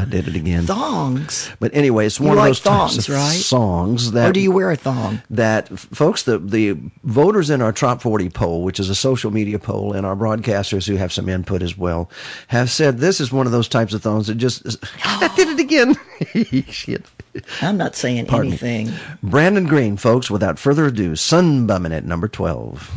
I 0.00 0.04
did 0.04 0.28
it 0.28 0.36
again. 0.36 0.64
Thongs. 0.66 1.50
But 1.60 1.74
anyway, 1.74 2.06
it's 2.06 2.18
You 2.18 2.26
one 2.26 2.38
of 2.38 2.38
like 2.38 2.48
those 2.50 2.60
types 2.60 2.94
thongs, 2.94 3.08
of 3.08 3.14
right? 3.14 3.36
songs 3.36 4.12
that 4.12 4.30
or 4.30 4.32
do 4.32 4.40
you 4.40 4.50
wear 4.52 4.70
a 4.70 4.76
thong? 4.76 5.20
that 5.30 5.68
folks, 5.78 6.22
the 6.24 6.38
the 6.38 6.76
voters 7.04 7.50
in 7.50 7.60
our 7.62 7.72
Top 7.72 8.00
40 8.02 8.30
poll, 8.30 8.62
which 8.64 8.80
is 8.80 8.88
a 8.90 8.94
social 8.94 9.30
media 9.30 9.58
poll, 9.58 9.92
and 9.92 10.06
our 10.06 10.16
broadcasters 10.16 10.86
who 10.86 10.96
have 10.96 11.12
some 11.12 11.28
input 11.28 11.62
as 11.62 11.76
well, 11.76 12.10
have 12.48 12.70
said 12.70 12.98
this 12.98 13.20
is 13.20 13.30
one 13.32 13.46
of 13.46 13.52
those 13.52 13.68
types 13.68 13.92
of 13.94 14.02
thongs 14.02 14.26
that 14.28 14.36
just 14.36 14.64
I 15.04 15.32
did 15.36 15.48
it 15.48 15.60
again. 15.60 15.94
Shit. 16.70 17.04
I'm 17.62 17.76
not 17.76 17.94
saying 17.94 18.26
Pardon 18.26 18.50
me. 18.50 18.58
anything. 18.60 18.90
Brandon 19.22 19.64
Green, 19.64 19.96
folks. 19.96 20.30
Without 20.30 20.58
further 20.58 20.86
ado, 20.86 21.12
Sunbumming 21.12 21.92
at 21.96 22.04
number 22.04 22.26
12. 22.26 22.90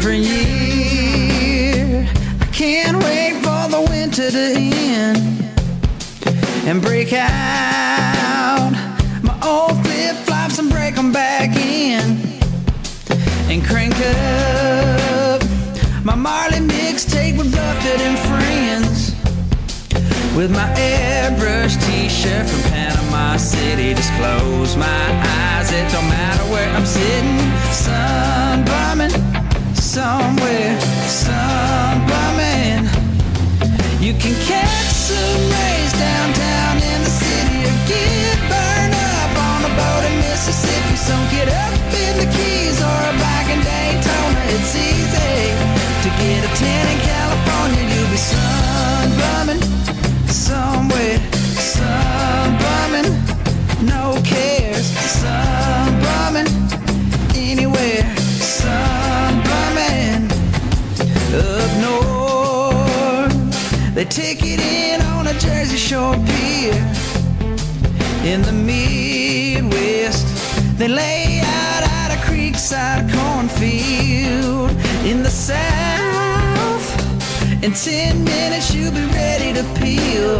Every 0.00 0.18
year, 0.18 2.06
I 2.40 2.46
can't 2.52 3.02
wait 3.02 3.34
for 3.42 3.68
the 3.68 3.84
winter 3.90 4.30
to 4.30 4.54
end 4.54 5.18
and 6.68 6.80
break 6.80 7.12
out 7.12 8.70
my 9.24 9.36
old 9.44 9.72
flip 9.84 10.14
flops 10.24 10.60
and 10.60 10.70
break 10.70 10.94
them 10.94 11.10
back 11.10 11.56
in 11.56 12.16
and 13.50 13.64
crank 13.66 13.96
up 13.98 15.42
my 16.04 16.14
Marley 16.14 16.60
mixtape 16.60 17.36
with 17.36 17.52
Buffett 17.52 18.00
and 18.00 18.18
friends 18.30 19.16
with 20.36 20.52
my 20.52 20.68
airbrush 20.78 21.74
t-shirt 21.84 22.46
from 22.48 22.62
Panama 22.70 23.36
City. 23.36 23.94
Just 23.94 24.12
close 24.12 24.76
my 24.76 25.06
eyes, 25.56 25.72
it 25.72 25.90
don't 25.90 26.08
matter 26.08 26.44
where 26.52 26.70
I'm 26.70 26.86
sitting. 26.86 27.38
Sun 27.72 28.64
bumming 28.64 29.27
somewhere, 29.88 30.78
sun 31.08 31.96
bumming. 32.04 32.84
You 34.04 34.12
can 34.20 34.36
catch 34.44 34.92
some 34.92 35.40
rays 35.56 35.92
downtown 35.96 36.76
in 36.76 36.98
the 37.06 37.14
city 37.24 37.58
or 37.64 37.78
get 37.88 38.36
burned 38.52 38.94
up 39.16 39.32
on 39.48 39.60
a 39.64 39.72
boat 39.80 40.04
in 40.04 40.16
Mississippi. 40.28 40.96
So 41.08 41.14
get 41.32 41.48
up 41.48 41.72
in 42.04 42.12
the 42.20 42.28
Keys 42.36 42.78
or 42.84 43.00
bike 43.16 43.48
in 43.48 43.60
Daytona. 43.64 44.40
It's 44.52 44.76
easy 44.76 45.56
to 46.04 46.08
get 46.20 46.44
a 46.44 46.50
tan 46.60 47.07
They 63.98 64.04
take 64.04 64.44
it 64.44 64.60
in 64.60 65.02
on 65.02 65.26
a 65.26 65.34
Jersey 65.40 65.76
Shore 65.76 66.14
pier. 66.14 66.78
In 68.22 68.42
the 68.42 68.52
Midwest, 68.52 70.24
they 70.78 70.86
lay 70.86 71.40
out 71.40 71.82
at 71.82 72.12
a 72.14 72.18
creekside 72.30 73.12
cornfield. 73.12 74.70
In 75.04 75.24
the 75.24 75.30
South, 75.30 76.86
in 77.60 77.72
10 77.72 78.22
minutes 78.22 78.72
you'll 78.72 78.92
be 78.92 79.04
ready 79.06 79.52
to 79.52 79.64
peel. 79.80 80.38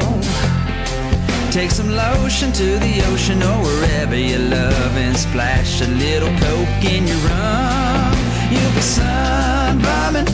Take 1.50 1.72
some 1.72 1.90
lotion 1.90 2.52
to 2.52 2.78
the 2.78 3.02
ocean 3.10 3.42
or 3.42 3.58
wherever 3.64 4.14
you 4.14 4.38
love 4.38 4.96
and 4.96 5.16
splash 5.16 5.80
a 5.80 5.88
little 5.88 6.30
coke 6.38 6.84
in 6.84 7.08
your 7.08 7.18
rum. 7.26 8.14
You'll 8.52 8.76
be 8.78 8.84
sunbumming 8.86 10.28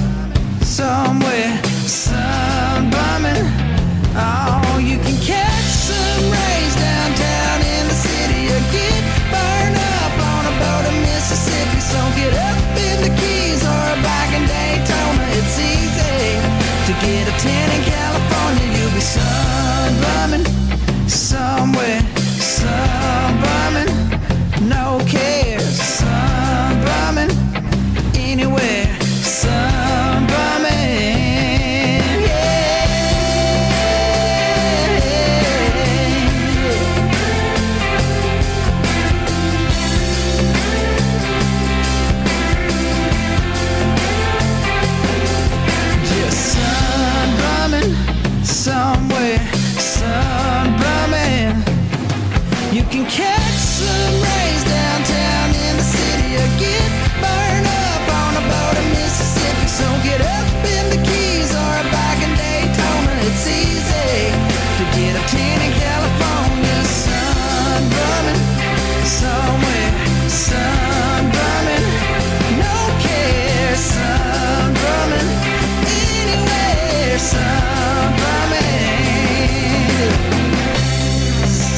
somewhere, 0.63 1.59
sunbumming. 1.87 3.47
Oh, 4.17 4.79
you 4.83 4.99
can 4.99 5.17
catch 5.21 5.54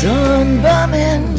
Sunbumming. 0.07 1.36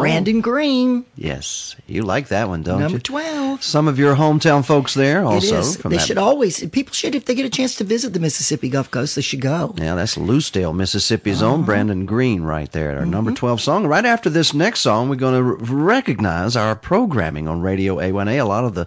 Brandon 0.00 0.40
Green. 0.40 1.04
Yes, 1.16 1.76
you 1.86 2.02
like 2.02 2.28
that 2.28 2.48
one, 2.48 2.62
don't 2.62 2.78
you? 2.78 2.82
Number 2.84 2.98
12. 2.98 3.62
Some 3.62 3.88
of 3.88 3.98
your 3.98 4.14
hometown 4.16 4.64
folks 4.64 4.94
there 4.94 5.24
also. 5.24 5.56
it 5.56 5.60
is. 5.60 5.76
From 5.76 5.90
They 5.92 5.98
should 5.98 6.18
always, 6.18 6.66
people 6.70 6.92
should, 6.94 7.14
if 7.14 7.26
they 7.26 7.34
get 7.34 7.46
a 7.46 7.50
chance 7.50 7.74
to 7.76 7.84
visit 7.84 8.12
the 8.12 8.20
Mississippi 8.20 8.68
Gulf 8.68 8.90
Coast, 8.90 9.16
they 9.16 9.22
should 9.22 9.40
go. 9.40 9.74
Yeah, 9.76 9.94
that's 9.94 10.16
Lucedale, 10.16 10.74
Mississippi's 10.74 11.42
Uh-huh. 11.42 11.52
own 11.52 11.64
Brandon 11.64 12.06
Green 12.06 12.42
right 12.42 12.70
there. 12.72 12.90
Our 12.96 13.02
Mm-hmm. 13.02 13.10
number 13.10 13.32
12 13.32 13.60
song. 13.60 13.86
Right 13.86 14.04
after 14.04 14.30
this 14.30 14.54
next 14.54 14.80
song, 14.80 15.08
we're 15.08 15.16
going 15.16 15.34
to 15.34 15.42
recognize 15.74 16.56
our 16.56 16.74
programming 16.76 17.46
on 17.48 17.60
Radio 17.60 17.96
A1A. 17.96 18.40
A 18.40 18.44
lot 18.44 18.64
of 18.64 18.74
the 18.74 18.86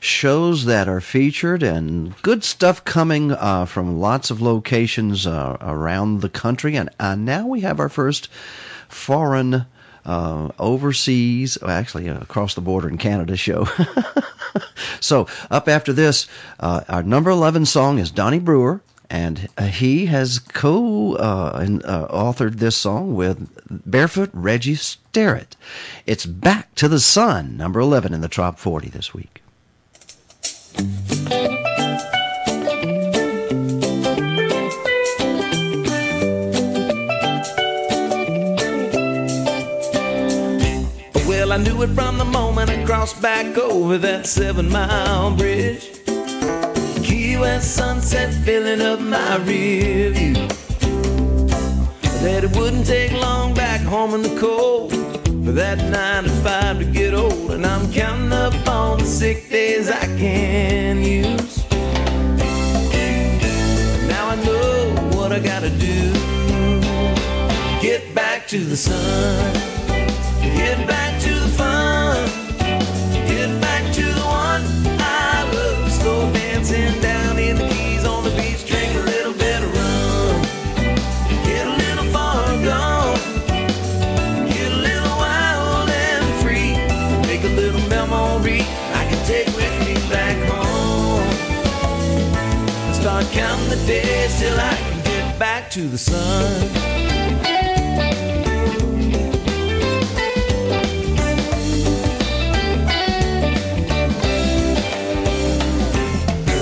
shows 0.00 0.64
that 0.64 0.88
are 0.88 1.00
featured 1.00 1.62
and 1.62 2.14
good 2.22 2.44
stuff 2.44 2.84
coming 2.84 3.32
uh, 3.32 3.64
from 3.66 3.98
lots 4.00 4.30
of 4.30 4.40
locations 4.40 5.26
uh, 5.26 5.56
around 5.60 6.20
the 6.20 6.28
country. 6.28 6.76
And 6.76 6.88
uh, 7.00 7.14
now 7.14 7.46
we 7.46 7.60
have 7.60 7.78
our 7.80 7.88
first 7.88 8.28
foreign. 8.88 9.66
Uh, 10.08 10.48
overseas, 10.58 11.58
well, 11.60 11.70
actually 11.70 12.08
uh, 12.08 12.18
across 12.18 12.54
the 12.54 12.62
border 12.62 12.88
in 12.88 12.96
Canada 12.96 13.36
show. 13.36 13.68
so 15.00 15.26
up 15.50 15.68
after 15.68 15.92
this, 15.92 16.26
uh, 16.60 16.80
our 16.88 17.02
number 17.02 17.28
11 17.28 17.66
song 17.66 17.98
is 17.98 18.10
Donnie 18.10 18.38
Brewer, 18.38 18.80
and 19.10 19.48
uh, 19.58 19.64
he 19.64 20.06
has 20.06 20.38
co 20.38 21.16
uh, 21.16 21.66
uh, 21.84 22.08
authored 22.08 22.54
this 22.54 22.74
song 22.74 23.14
with 23.16 23.50
Barefoot 23.68 24.30
Reggie 24.32 24.76
Sterrett. 24.76 25.56
It's 26.06 26.24
Back 26.24 26.74
to 26.76 26.88
the 26.88 27.00
Sun, 27.00 27.58
number 27.58 27.78
11 27.78 28.14
in 28.14 28.22
the 28.22 28.28
Top 28.28 28.58
40 28.58 28.88
this 28.88 29.12
week. 29.12 29.42
Well, 41.48 41.58
I 41.58 41.62
knew 41.62 41.80
it 41.80 41.88
from 41.94 42.18
the 42.18 42.26
moment 42.26 42.68
I 42.68 42.84
crossed 42.84 43.22
back 43.22 43.56
over 43.56 43.96
that 43.96 44.26
seven 44.26 44.68
mile 44.70 45.34
bridge. 45.34 45.88
Key 47.02 47.38
West 47.38 47.74
sunset 47.74 48.34
filling 48.44 48.82
up 48.82 49.00
my 49.00 49.36
rear 49.36 50.10
view. 50.10 50.34
That 52.20 52.44
it 52.44 52.54
wouldn't 52.54 52.86
take 52.86 53.12
long 53.12 53.54
back 53.54 53.80
home 53.80 54.12
in 54.12 54.20
the 54.20 54.38
cold 54.38 54.92
for 54.92 55.52
that 55.52 55.78
nine 55.90 56.24
to 56.24 56.30
five 56.44 56.80
to 56.80 56.84
get 56.84 57.14
old. 57.14 57.52
And 57.52 57.64
I'm 57.64 57.90
counting 57.94 58.30
up 58.30 58.52
on 58.68 58.98
the 58.98 59.06
sick 59.06 59.48
days 59.48 59.88
I 59.88 60.04
can 60.18 61.02
use. 61.02 61.64
Now 64.06 64.28
I 64.28 64.36
know 64.44 65.16
what 65.16 65.32
I 65.32 65.38
gotta 65.38 65.70
do. 65.70 66.12
Get 67.80 68.14
back 68.14 68.46
to 68.48 68.58
the 68.58 68.76
sun. 68.76 69.54
Get 70.42 70.86
back 70.86 70.97
The 93.68 93.76
days 93.86 94.38
till 94.40 94.58
I 94.58 94.74
can 94.74 95.02
get 95.04 95.38
back 95.38 95.70
to 95.70 95.82
the 95.88 95.98
sun. 95.98 96.88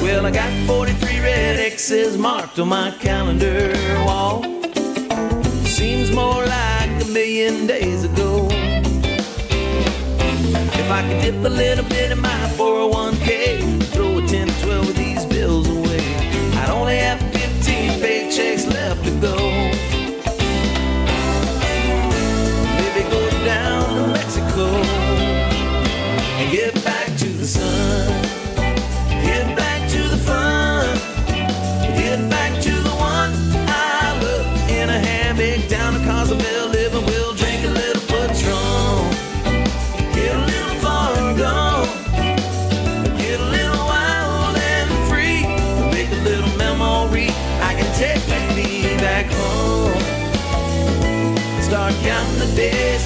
Well, 0.02 0.26
I 0.26 0.30
got 0.30 0.50
43 0.66 1.20
red 1.20 1.60
X's 1.60 2.16
marked 2.18 2.58
on 2.58 2.68
my 2.68 2.90
calendar 3.00 3.72
wall. 4.04 4.42
Seems 5.64 6.10
more 6.10 6.44
like 6.44 6.90
a 7.02 7.08
million 7.12 7.66
days 7.66 8.04
ago. 8.04 8.48
If 10.80 10.90
I 10.90 11.02
could 11.08 11.20
dip 11.22 11.44
a 11.44 11.48
little 11.48 11.84
bit 11.84 12.12
in 12.12 12.20
my 12.20 12.28
401k, 12.56 13.82
throw 13.92 14.18
a 14.18 14.26
10 14.26 14.48
to 14.48 14.62
12 14.62 14.88
of 14.88 14.96
these 14.96 15.24
bills 15.26 15.68
away, 15.68 15.85
only 16.70 16.96
have 16.96 17.20
15 17.32 18.00
paychecks 18.00 18.66
left 18.72 19.04
to 19.04 19.10
go. 19.20 19.55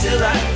till 0.01 0.23
I 0.23 0.50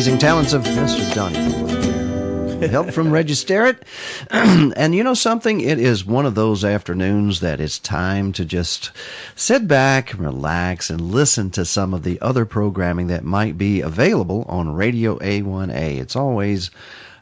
amazing 0.00 0.18
talents 0.18 0.54
of 0.54 0.62
Mr. 0.62 1.14
Donnie. 1.14 2.68
Help 2.68 2.90
from 2.90 3.10
Reggie 3.12 3.34
Sterrett. 3.34 3.82
and 4.30 4.94
you 4.94 5.04
know 5.04 5.12
something? 5.12 5.60
It 5.60 5.78
is 5.78 6.06
one 6.06 6.24
of 6.24 6.34
those 6.34 6.64
afternoons 6.64 7.40
that 7.40 7.60
it's 7.60 7.78
time 7.78 8.32
to 8.32 8.46
just 8.46 8.92
sit 9.36 9.68
back, 9.68 10.14
relax, 10.18 10.88
and 10.88 11.02
listen 11.02 11.50
to 11.50 11.66
some 11.66 11.92
of 11.92 12.02
the 12.02 12.18
other 12.22 12.46
programming 12.46 13.08
that 13.08 13.24
might 13.24 13.58
be 13.58 13.82
available 13.82 14.46
on 14.48 14.72
Radio 14.72 15.18
A1A. 15.18 15.98
It's 15.98 16.16
always 16.16 16.70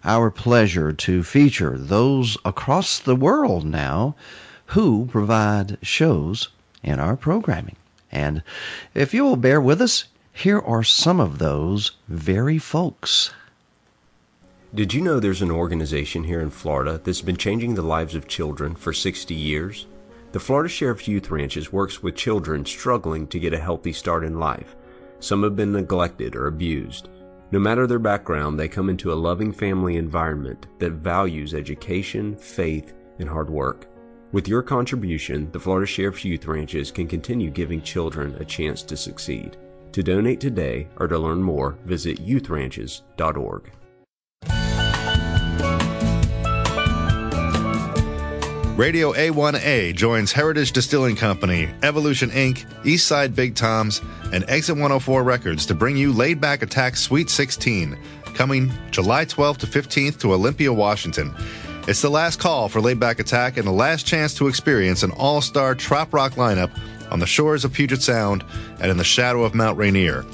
our 0.05 0.31
pleasure 0.31 0.93
to 0.93 1.25
feature 1.25 1.77
those 1.77 2.39
across 2.45 3.01
the 3.01 3.17
world 3.17 3.65
now 3.65 4.15
who 4.67 5.07
provide 5.07 5.79
shows 5.83 6.49
in 6.85 7.01
our 7.01 7.17
programming. 7.17 7.75
And 8.13 8.45
if 8.95 9.13
you 9.13 9.25
will 9.25 9.35
bear 9.35 9.61
with 9.61 9.83
us, 9.83 10.05
here 10.39 10.61
are 10.61 10.85
some 10.85 11.19
of 11.19 11.39
those 11.39 11.91
very 12.07 12.59
folks. 12.59 13.33
Did 14.73 14.95
you 14.95 15.01
know 15.01 15.19
there's 15.19 15.43
an 15.43 15.51
organization 15.51 16.23
here 16.23 16.41
in 16.41 16.51
Florida 16.51 17.01
that's 17.03 17.23
been 17.23 17.37
changing 17.37 17.75
the 17.75 17.83
lives 17.83 18.15
of 18.15 18.29
children 18.29 18.77
for 18.77 18.93
60 18.93 19.35
years? 19.35 19.87
The 20.31 20.39
Florida 20.39 20.69
Sheriff's 20.69 21.09
Youth 21.09 21.33
Ranches 21.33 21.73
works 21.73 22.05
with 22.05 22.15
children 22.15 22.65
struggling 22.65 23.27
to 23.27 23.41
get 23.41 23.53
a 23.53 23.59
healthy 23.59 23.93
start 23.93 24.23
in 24.23 24.39
life. 24.39 24.77
Some 25.19 25.43
have 25.43 25.57
been 25.57 25.73
neglected 25.73 26.37
or 26.37 26.47
abused. 26.47 27.09
No 27.51 27.59
matter 27.59 27.89
their 27.89 27.99
background, 27.99 28.61
they 28.61 28.69
come 28.69 28.89
into 28.89 29.13
a 29.13 29.15
loving 29.15 29.51
family 29.51 29.97
environment 29.97 30.69
that 30.79 30.93
values 30.93 31.53
education, 31.53 32.37
faith, 32.37 32.95
and 33.19 33.29
hard 33.29 33.51
work. 33.51 33.89
With 34.31 34.47
your 34.47 34.63
contribution, 34.63 35.51
the 35.51 35.59
Florida 35.59 35.87
Sheriff's 35.87 36.25
Youth 36.25 36.47
Ranches 36.47 36.93
can 36.93 37.09
continue 37.09 37.51
giving 37.51 37.83
children 37.83 38.37
a 38.39 38.45
chance 38.45 38.85
to 38.85 38.97
succeed. 38.97 39.57
To 39.99 40.03
donate 40.05 40.39
today 40.39 40.87
or 41.01 41.09
to 41.09 41.19
learn 41.19 41.43
more, 41.43 41.77
visit 41.85 42.25
youthranches.org. 42.25 43.73
Radio 48.79 49.13
A1A 49.13 49.97
joins 49.97 50.31
Heritage 50.31 50.71
Distilling 50.71 51.17
Company, 51.17 51.69
Evolution 51.83 52.31
Inc., 52.31 52.65
Eastside 52.85 53.35
Big 53.35 53.57
Toms, 53.57 54.01
and 54.33 54.45
Exit 54.47 54.77
104 54.77 55.25
Records 55.25 55.67
to 55.67 55.75
bring 55.75 55.97
you 55.97 56.13
Laid 56.13 56.41
Back 56.41 56.63
Attack 56.63 56.97
Sweet 56.97 57.29
16, 57.29 57.99
coming 58.35 58.71
July 58.93 59.25
12th 59.25 59.57
to 59.57 59.67
15th 59.67 60.21
to 60.21 60.33
Olympia, 60.33 60.73
Washington. 60.73 61.35
It's 61.89 62.03
the 62.03 62.09
last 62.09 62.39
call 62.39 62.69
for 62.69 62.81
Laid 62.81 63.01
Back 63.01 63.19
Attack 63.19 63.57
and 63.57 63.67
the 63.67 63.73
last 63.73 64.07
chance 64.07 64.33
to 64.35 64.47
experience 64.47 65.03
an 65.03 65.11
all 65.11 65.41
star 65.41 65.75
trop 65.75 66.15
rock 66.15 66.35
lineup 66.35 66.71
on 67.11 67.21
the 67.21 67.27
shores 67.27 67.65
of 67.65 67.73
Puget 67.73 68.03
Sound 68.03 68.45
and 68.81 68.91
in 68.91 68.97
the 68.97 69.05
shadow 69.05 69.45
of 69.45 69.55
Mount 69.55 69.79
Rainier. 69.79 70.25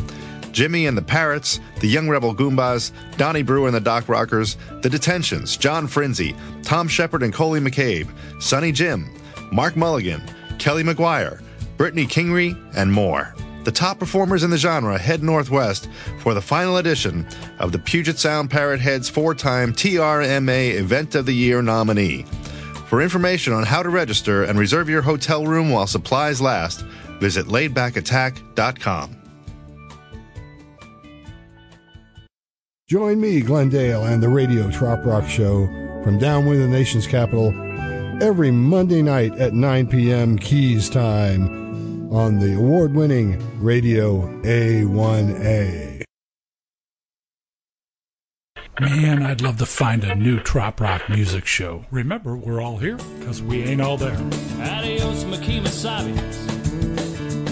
Jimmy 0.52 0.86
and 0.86 0.96
the 0.96 1.02
Parrots, 1.02 1.58
the 1.80 1.88
Young 1.88 2.08
Rebel 2.08 2.32
Goombas, 2.32 2.92
Donnie 3.16 3.42
Brewer 3.42 3.66
and 3.66 3.74
the 3.74 3.80
Dock 3.80 4.08
Rockers, 4.08 4.56
The 4.82 4.88
Detentions, 4.88 5.56
John 5.56 5.88
Frinzi, 5.88 6.36
Thom 6.62 6.86
Shepherd 6.86 7.24
and 7.24 7.34
Coley 7.34 7.58
McCabe, 7.58 8.08
Sonny 8.40 8.70
Jim, 8.70 9.12
Mark 9.50 9.76
Mulligan, 9.76 10.22
Kelly 10.58 10.84
McGuire, 10.84 11.42
Brittany 11.76 12.06
Kingery, 12.06 12.56
and 12.76 12.92
more. 12.92 13.34
The 13.64 13.72
top 13.72 13.98
performers 13.98 14.44
in 14.44 14.50
the 14.50 14.58
genre 14.58 14.98
head 14.98 15.22
northwest 15.22 15.88
for 16.20 16.34
the 16.34 16.42
final 16.42 16.76
edition 16.76 17.26
of 17.58 17.72
the 17.72 17.78
Puget 17.78 18.18
Sound 18.18 18.50
Parrot 18.50 18.80
Heads 18.80 19.08
four 19.08 19.34
time 19.34 19.72
TRMA 19.72 20.74
Event 20.74 21.14
of 21.14 21.26
the 21.26 21.34
Year 21.34 21.62
nominee. 21.62 22.26
For 22.86 23.02
information 23.02 23.52
on 23.52 23.64
how 23.64 23.82
to 23.82 23.88
register 23.88 24.44
and 24.44 24.58
reserve 24.58 24.88
your 24.88 25.02
hotel 25.02 25.46
room 25.46 25.70
while 25.70 25.86
supplies 25.86 26.40
last, 26.40 26.82
visit 27.20 27.46
laidbackattack.com. 27.46 29.16
Join 32.86 33.18
me, 33.18 33.40
Glendale, 33.40 34.04
and 34.04 34.22
the 34.22 34.28
Radio 34.28 34.70
Trop 34.70 35.04
Rock 35.06 35.26
Show 35.26 35.66
from 36.04 36.18
downwind 36.18 36.60
the 36.62 36.68
nation's 36.68 37.06
capital 37.06 37.48
every 38.22 38.50
Monday 38.50 39.00
night 39.00 39.34
at 39.38 39.54
9 39.54 39.86
p.m. 39.86 40.38
Keys 40.38 40.90
time 40.90 42.12
on 42.12 42.38
the 42.38 42.54
award 42.54 42.94
winning 42.94 43.42
Radio 43.58 44.20
A1A. 44.42 45.93
Man, 48.80 49.22
I'd 49.22 49.40
love 49.40 49.58
to 49.58 49.66
find 49.66 50.02
a 50.02 50.16
new 50.16 50.40
trop 50.40 50.80
rock 50.80 51.08
music 51.08 51.46
show. 51.46 51.84
Remember, 51.92 52.36
we're 52.36 52.60
all 52.60 52.78
here 52.78 52.96
because 53.20 53.40
we 53.40 53.62
ain't 53.62 53.80
all 53.80 53.96
there. 53.96 54.16
Adios, 54.60 55.22
Makima 55.24 55.68
Sabi. 55.68 56.10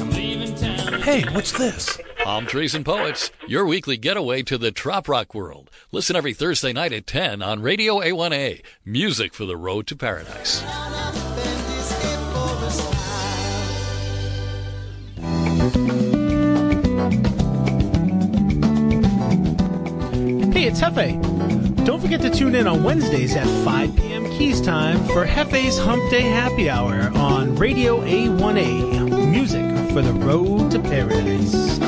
I'm 0.00 0.10
leaving 0.10 0.54
town. 0.56 1.00
Hey, 1.00 1.22
what's 1.32 1.52
this? 1.52 1.96
Palm 2.24 2.46
Trees 2.46 2.74
and 2.74 2.84
Poets, 2.84 3.30
your 3.46 3.64
weekly 3.66 3.96
getaway 3.96 4.42
to 4.42 4.58
the 4.58 4.72
trop 4.72 5.08
rock 5.08 5.32
world. 5.32 5.70
Listen 5.92 6.16
every 6.16 6.34
Thursday 6.34 6.72
night 6.72 6.92
at 6.92 7.06
10 7.06 7.40
on 7.40 7.62
Radio 7.62 8.00
A1A. 8.00 8.60
Music 8.84 9.32
for 9.32 9.44
the 9.44 9.56
road 9.56 9.86
to 9.86 9.96
paradise. 9.96 10.62
Hey, 20.62 20.68
it's 20.68 20.80
Hefe. 20.80 21.84
Don't 21.84 22.00
forget 22.00 22.20
to 22.20 22.30
tune 22.30 22.54
in 22.54 22.68
on 22.68 22.84
Wednesdays 22.84 23.34
at 23.34 23.48
5 23.64 23.96
p.m. 23.96 24.30
Keys 24.30 24.60
time 24.60 25.04
for 25.06 25.26
Hefe's 25.26 25.76
Hump 25.76 26.08
Day 26.08 26.20
Happy 26.20 26.70
Hour 26.70 27.10
on 27.16 27.56
Radio 27.56 28.00
A1A. 28.02 29.28
Music 29.28 29.64
for 29.92 30.02
the 30.02 30.12
road 30.12 30.70
to 30.70 30.78
paradise. 30.78 31.78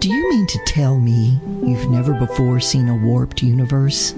Do 0.00 0.08
you 0.10 0.30
mean 0.32 0.46
to 0.48 0.58
tell 0.66 0.98
me 0.98 1.40
you've 1.64 1.88
never 1.88 2.12
before 2.12 2.60
seen 2.60 2.90
a 2.90 2.94
warped 2.94 3.42
universe? 3.42 4.12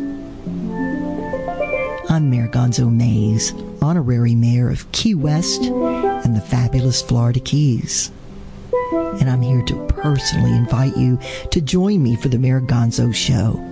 I'm 2.19 2.31
Mayor 2.31 2.49
Gonzo 2.49 2.93
Mays, 2.93 3.55
honorary 3.81 4.35
mayor 4.35 4.69
of 4.71 4.91
Key 4.91 5.15
West 5.15 5.63
and 5.63 6.35
the 6.35 6.41
fabulous 6.41 7.01
Florida 7.01 7.39
Keys. 7.39 8.11
And 8.73 9.31
I'm 9.31 9.41
here 9.41 9.63
to 9.63 9.87
personally 9.87 10.51
invite 10.51 10.97
you 10.97 11.21
to 11.53 11.61
join 11.61 12.03
me 12.03 12.17
for 12.17 12.27
the 12.27 12.37
Mayor 12.37 12.61
Gonzo 12.61 13.15
Show. 13.15 13.65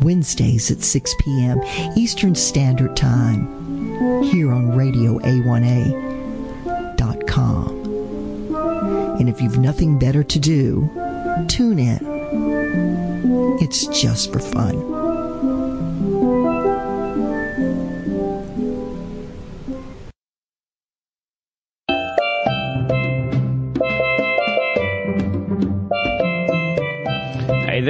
Wednesdays 0.00 0.70
at 0.70 0.84
6 0.84 1.14
p.m. 1.18 1.60
Eastern 1.96 2.36
Standard 2.36 2.96
Time. 2.96 4.22
here 4.22 4.52
on 4.52 4.76
Radio 4.76 5.18
A1A.com. 5.18 5.98
And 9.18 9.28
if 9.28 9.42
you've 9.42 9.58
nothing 9.58 9.98
better 9.98 10.22
to 10.22 10.38
do, 10.38 10.88
tune 11.48 11.80
in. 11.80 11.98
It's 13.60 13.88
just 13.88 14.32
for 14.32 14.38
fun. 14.38 15.05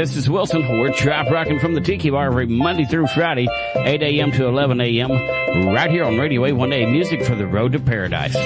This 0.07 0.18
is 0.18 0.31
Wilson. 0.31 0.78
We're 0.78 0.93
trop 0.93 1.28
Rocking 1.33 1.59
from 1.59 1.75
the 1.75 1.81
Tiki 1.81 2.10
Bar 2.10 2.28
every 2.28 2.47
Monday 2.47 2.85
through 2.85 3.09
Friday, 3.09 3.49
8 3.75 4.01
a.m. 4.05 4.31
to 4.31 4.47
11 4.47 4.81
a.m. 4.81 5.10
right 5.75 5.91
here 5.91 6.05
on 6.05 6.17
Radio 6.17 6.43
A1A, 6.43 6.93
music 6.93 7.25
for 7.25 7.35
the 7.35 7.44
road 7.44 7.73
to 7.73 7.81
paradise. 7.81 8.36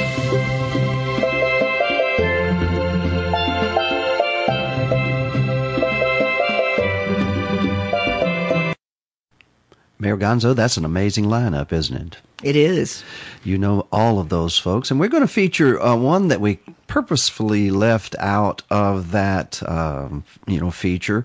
Mayor 9.99 10.17
Gonzo, 10.17 10.57
that's 10.57 10.79
an 10.79 10.87
amazing 10.87 11.27
lineup, 11.27 11.75
isn't 11.75 11.95
it? 11.95 12.17
It 12.43 12.57
is. 12.57 13.05
You 13.45 13.59
know 13.59 13.87
all 13.93 14.19
of 14.19 14.31
those 14.31 14.59
folks. 14.59 14.91
And 14.91 14.99
we're 14.99 15.09
going 15.09 15.23
to 15.23 15.29
feature 15.29 15.79
uh, 15.79 15.95
one 15.95 16.29
that 16.29 16.41
we 16.41 16.59
purposefully 16.91 17.71
left 17.71 18.17
out 18.19 18.63
of 18.69 19.13
that, 19.13 19.63
um, 19.69 20.25
you 20.49 20.59
know, 20.61 20.73
feature. 20.73 21.25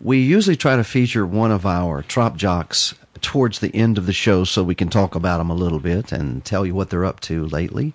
We 0.00 0.18
usually 0.18 0.56
try 0.56 0.74
to 0.74 0.82
feature 0.84 1.26
one 1.26 1.52
of 1.52 1.66
our 1.66 2.02
trop 2.02 2.36
jocks 2.36 2.94
towards 3.20 3.58
the 3.58 3.72
end 3.76 3.98
of 3.98 4.06
the 4.06 4.12
show 4.14 4.44
so 4.44 4.64
we 4.64 4.74
can 4.74 4.88
talk 4.88 5.14
about 5.14 5.36
them 5.36 5.50
a 5.50 5.54
little 5.54 5.80
bit 5.80 6.12
and 6.12 6.42
tell 6.44 6.64
you 6.64 6.74
what 6.74 6.88
they're 6.88 7.04
up 7.04 7.20
to 7.20 7.46
lately 7.48 7.92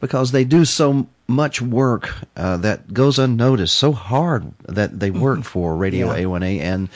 because 0.00 0.30
they 0.30 0.44
do 0.44 0.64
so 0.64 1.08
much 1.26 1.60
work 1.60 2.14
uh, 2.36 2.56
that 2.58 2.92
goes 2.92 3.18
unnoticed, 3.18 3.74
so 3.74 3.92
hard 3.92 4.52
that 4.68 5.00
they 5.00 5.10
work 5.10 5.42
for 5.42 5.74
Radio 5.74 6.14
Yeah. 6.14 6.22
A1A 6.22 6.60
and 6.60 6.88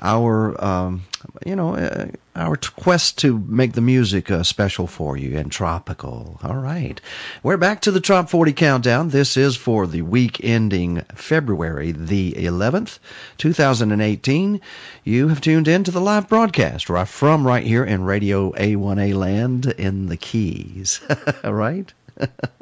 our, 0.00 0.62
um, 0.62 1.04
you 1.46 1.56
know, 1.56 1.74
uh, 1.76 2.08
our 2.36 2.56
quest 2.56 3.18
to 3.18 3.38
make 3.48 3.72
the 3.72 3.80
music 3.80 4.30
uh, 4.30 4.42
special 4.42 4.86
for 4.86 5.16
you 5.16 5.36
and 5.36 5.50
tropical. 5.50 6.38
All 6.42 6.56
right. 6.56 7.00
We're 7.42 7.56
back 7.56 7.80
to 7.82 7.90
the 7.90 8.00
Top 8.00 8.28
40 8.28 8.52
Countdown. 8.52 9.08
This 9.08 9.36
is 9.36 9.56
for 9.56 9.86
the 9.86 10.02
week 10.02 10.42
ending 10.44 11.02
February 11.14 11.92
the 11.92 12.32
11th, 12.32 12.98
2018. 13.38 14.60
You 15.04 15.28
have 15.28 15.40
tuned 15.40 15.66
in 15.66 15.82
to 15.84 15.90
the 15.90 16.00
live 16.00 16.28
broadcast 16.28 16.90
right 16.90 17.08
from 17.08 17.46
right 17.46 17.64
here 17.64 17.84
in 17.84 18.04
Radio 18.04 18.52
A1A 18.52 19.14
land 19.14 19.66
in 19.78 20.06
the 20.06 20.16
Keys. 20.16 21.00
Right? 21.44 21.92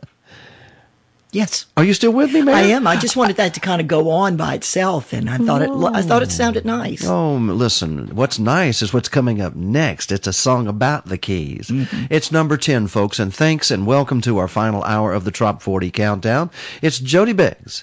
Yes. 1.35 1.67
Are 1.77 1.83
you 1.83 1.95
still 1.95 2.13
with 2.13 2.33
me, 2.33 2.43
man? 2.43 2.55
I 2.55 2.63
am. 2.63 2.87
I 2.87 2.95
just 2.97 3.17
wanted 3.17 3.37
that 3.37 3.55
to 3.55 3.61
kind 3.61 3.81
of 3.81 3.89
go 3.89 4.09
on 4.09 4.37
by 4.37 4.55
itself, 4.55 5.13
and 5.13 5.29
I 5.29 5.37
thought 5.37 5.63
it. 5.63 5.71
I 5.71 6.01
thought 6.01 6.23
it 6.23 6.29
oh. 6.29 6.31
sounded 6.31 6.65
nice. 6.65 7.05
Oh, 7.05 7.35
listen, 7.35 8.15
what's 8.15 8.39
nice 8.39 8.83
is 8.83 8.95
what's 8.95 9.09
coming 9.09 9.41
up 9.41 9.57
next. 9.57 10.13
It's 10.13 10.29
a 10.29 10.33
song 10.33 10.69
about 10.69 11.07
the 11.07 11.19
keys. 11.19 11.69
Mm-hmm. 11.69 12.07
It's 12.09 12.31
number 12.31 12.57
10, 12.57 12.87
folks, 12.87 13.19
and 13.19 13.35
thanks 13.35 13.73
and 13.73 13.85
welcome 13.85 14.21
to 14.21 14.39
our 14.39 14.47
final 14.47 14.85
hour 14.85 15.13
of 15.13 15.25
the 15.25 15.33
Trop 15.33 15.61
40 15.61 15.91
Countdown. 15.91 16.51
It's 16.81 17.01
Jody 17.01 17.33
Beggs 17.33 17.83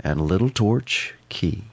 and 0.00 0.20
Little 0.20 0.50
Torch 0.50 1.14
Key. 1.28 1.67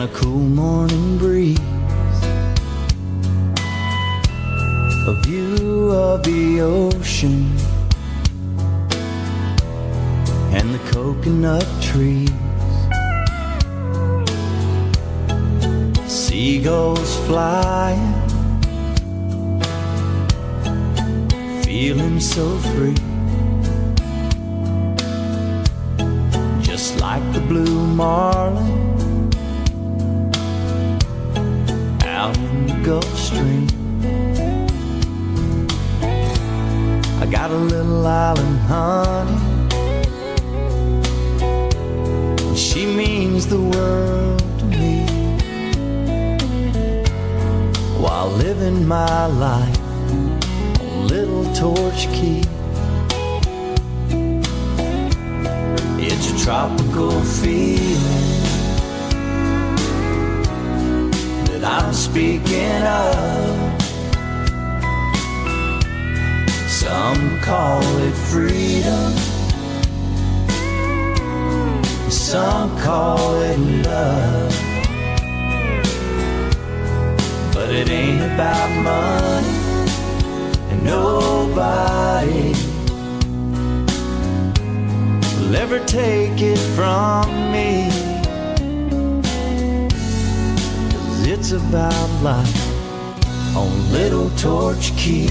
And 0.00 0.08
a 0.08 0.14
cool 0.14 0.38
morning 0.38 1.18
breeze. 1.18 1.58
A 5.06 5.14
view 5.24 5.90
of 5.90 6.22
the 6.22 6.60
ocean 6.60 7.54
and 10.56 10.72
the 10.74 10.78
coconut 10.90 11.66
trees. 11.82 12.30
Seagulls 16.06 17.16
flying, 17.26 18.14
feeling 21.62 22.20
so 22.20 22.58
free. 22.72 22.96
just 26.62 27.00
like 27.00 27.24
the 27.32 27.40
blue 27.40 27.86
marlin 27.88 28.89
in 32.28 32.66
the 32.66 32.74
Gulf 32.84 33.18
Stream. 33.18 33.66
I 37.22 37.26
got 37.26 37.50
a 37.50 37.56
little 37.56 38.06
island 38.06 38.58
honey. 38.68 39.38
She 42.56 42.84
means 42.84 43.46
the 43.46 43.60
world 43.60 44.38
to 44.58 44.64
me. 44.66 45.06
While 47.98 48.28
living 48.28 48.86
my 48.86 49.26
life 49.26 49.80
on 50.80 51.08
Little 51.08 51.46
Torch 51.54 52.06
Key. 52.12 52.42
It's 55.98 56.30
a 56.32 56.44
tropical 56.44 57.22
feeling 57.22 58.39
that 61.60 61.84
I'm 61.84 61.92
speaking 61.92 62.82
of. 62.82 63.80
Some 66.68 67.40
call 67.40 67.82
it 67.98 68.14
freedom, 68.14 69.12
some 72.10 72.76
call 72.78 73.40
it 73.42 73.58
love. 73.86 74.54
But 77.52 77.70
it 77.70 77.90
ain't 77.90 78.22
about 78.22 78.70
money 78.82 79.60
and 80.70 80.84
nobody 80.84 82.54
will 85.36 85.56
ever 85.56 85.78
take 85.84 86.40
it 86.40 86.58
from 86.74 87.52
me. 87.52 87.99
It's 91.40 91.52
about 91.52 92.22
life 92.22 93.56
on 93.56 93.92
Little 93.92 94.28
Torch 94.36 94.94
Key. 94.98 95.26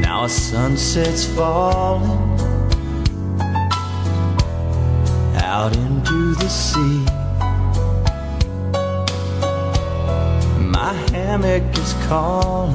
Now 0.00 0.22
a 0.22 0.28
sunset's 0.28 1.26
falling 1.34 2.08
out 5.34 5.76
into 5.76 6.36
the 6.36 6.48
sea. 6.48 7.04
My 10.60 10.92
hammock 11.10 11.76
is 11.76 11.92
calling. 12.06 12.72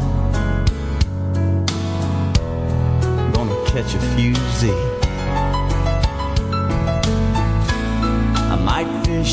Gonna 3.32 3.66
catch 3.72 3.95
a 3.95 4.00
few 4.18 4.36
Z. 4.60 4.97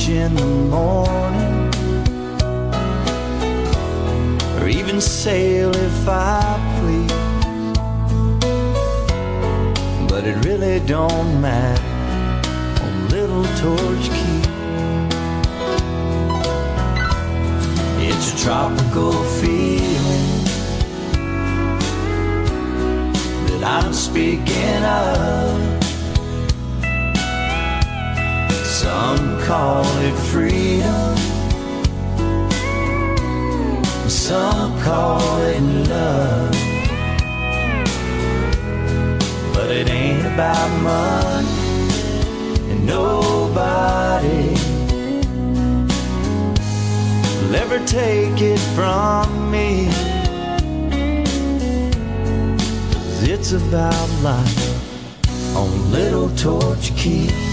in 0.09 0.35
the 0.35 0.45
morning, 0.45 1.71
or 4.61 4.69
even 4.69 5.01
sail 5.01 5.75
if 5.75 6.09
I 6.09 6.59
please. 6.79 7.13
But 10.09 10.25
it 10.25 10.45
really 10.45 10.81
don't 10.81 11.41
matter 11.41 11.83
on 12.83 13.09
Little 13.09 13.45
Torch 13.63 14.11
Key. 14.11 14.43
It's 18.07 18.35
a 18.35 18.45
tropical 18.45 19.13
feeling 19.41 20.45
that 23.47 23.63
I'm 23.65 23.93
speaking 23.93 24.85
of. 24.85 25.84
Some 28.75 29.41
call 29.43 29.85
it 29.99 30.17
freedom, 30.33 31.17
some 34.09 34.79
call 34.83 35.39
it 35.43 35.63
love. 35.89 36.51
But 39.55 39.71
it 39.71 39.89
ain't 39.89 40.27
about 40.27 40.71
money 40.83 41.49
and 42.71 42.85
nobody 42.85 44.49
will 47.41 47.55
ever 47.55 47.79
take 47.87 48.43
it 48.43 48.59
from 48.75 49.53
me. 49.53 49.89
'Cause 52.93 53.23
it's 53.23 53.53
about 53.53 54.09
life 54.23 54.69
on 55.55 55.93
Little 55.93 56.29
Torch 56.31 56.93
Key. 56.97 57.44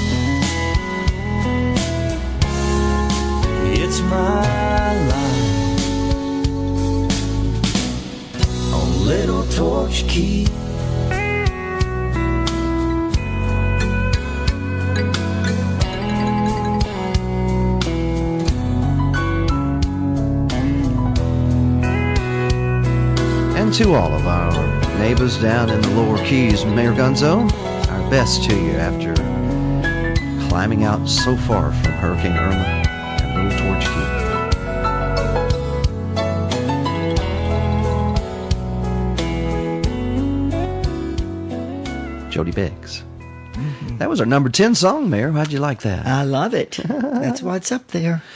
And 23.55 23.73
to 23.75 23.93
all 23.93 24.13
of 24.13 24.27
our 24.27 24.51
neighbors 24.99 25.41
down 25.41 25.69
in 25.69 25.79
the 25.81 25.89
lower 25.91 26.17
keys, 26.25 26.65
Mayor 26.65 26.91
Gonzo, 26.93 27.49
our 27.89 28.09
best 28.09 28.43
to 28.49 28.55
you 28.55 28.71
after 28.71 29.13
climbing 30.49 30.83
out 30.83 31.07
so 31.07 31.37
far 31.37 31.71
from 31.71 31.93
Hurricane 31.93 32.33
Irma 32.33 32.80
Jody 42.31 42.51
Biggs. 42.51 43.03
That 43.97 44.09
was 44.09 44.21
our 44.21 44.25
number 44.25 44.49
10 44.49 44.73
song, 44.75 45.09
Mayor. 45.09 45.31
How'd 45.31 45.51
you 45.51 45.59
like 45.59 45.81
that? 45.81 46.07
I 46.07 46.23
love 46.23 46.53
it. 46.53 46.79
That's 46.87 47.43
why 47.43 47.57
it's 47.57 47.71
up 47.71 47.87
there. 47.89 48.23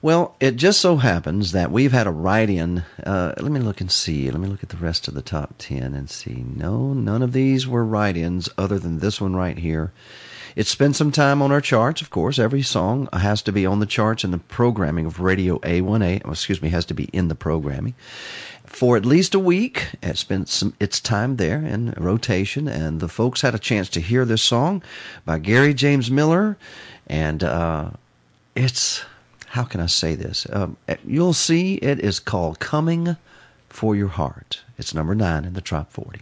Well, 0.00 0.36
it 0.38 0.54
just 0.54 0.80
so 0.80 0.94
happens 0.94 1.50
that 1.50 1.72
we've 1.72 1.90
had 1.90 2.06
a 2.06 2.12
write 2.12 2.50
in. 2.50 2.84
Uh, 3.02 3.32
let 3.36 3.50
me 3.50 3.58
look 3.58 3.80
and 3.80 3.90
see. 3.90 4.30
Let 4.30 4.40
me 4.40 4.46
look 4.46 4.62
at 4.62 4.68
the 4.68 4.76
rest 4.76 5.08
of 5.08 5.14
the 5.14 5.22
top 5.22 5.56
10 5.58 5.92
and 5.92 6.08
see. 6.08 6.44
No, 6.54 6.92
none 6.92 7.20
of 7.20 7.32
these 7.32 7.66
were 7.66 7.84
write 7.84 8.16
ins 8.16 8.48
other 8.56 8.78
than 8.78 9.00
this 9.00 9.20
one 9.20 9.34
right 9.34 9.58
here. 9.58 9.90
It 10.54 10.68
spent 10.68 10.94
some 10.94 11.10
time 11.10 11.42
on 11.42 11.50
our 11.50 11.60
charts, 11.60 12.00
of 12.00 12.10
course. 12.10 12.38
Every 12.38 12.62
song 12.62 13.08
has 13.12 13.42
to 13.42 13.50
be 13.50 13.66
on 13.66 13.80
the 13.80 13.86
charts 13.86 14.22
in 14.22 14.30
the 14.30 14.38
programming 14.38 15.04
of 15.04 15.18
Radio 15.18 15.58
A1A. 15.58 16.22
Oh, 16.24 16.30
excuse 16.30 16.62
me, 16.62 16.68
has 16.68 16.84
to 16.86 16.94
be 16.94 17.08
in 17.12 17.26
the 17.26 17.34
programming 17.34 17.94
for 18.68 18.96
at 18.96 19.06
least 19.06 19.34
a 19.34 19.38
week. 19.38 19.88
It 20.02 20.18
spent 20.18 20.48
some 20.48 20.74
its 20.78 21.00
time 21.00 21.36
there 21.36 21.64
in 21.64 21.94
rotation, 21.96 22.68
and 22.68 23.00
the 23.00 23.08
folks 23.08 23.40
had 23.40 23.54
a 23.54 23.58
chance 23.58 23.88
to 23.90 24.00
hear 24.00 24.24
this 24.24 24.42
song 24.42 24.82
by 25.24 25.38
Gary 25.38 25.74
James 25.74 26.10
Moeller, 26.10 26.56
and 27.06 27.42
uh, 27.42 27.90
it's 28.54 29.04
how 29.48 29.64
can 29.64 29.80
I 29.80 29.86
say 29.86 30.14
this? 30.14 30.46
Um, 30.52 30.76
you'll 31.06 31.32
see 31.32 31.74
it 31.76 31.98
is 32.00 32.20
called 32.20 32.58
"Coming 32.60 33.16
for 33.68 33.96
Your 33.96 34.08
Heart." 34.08 34.62
It's 34.76 34.94
number 34.94 35.14
nine 35.14 35.44
in 35.44 35.54
the 35.54 35.60
top 35.60 35.90
forty. 35.90 36.20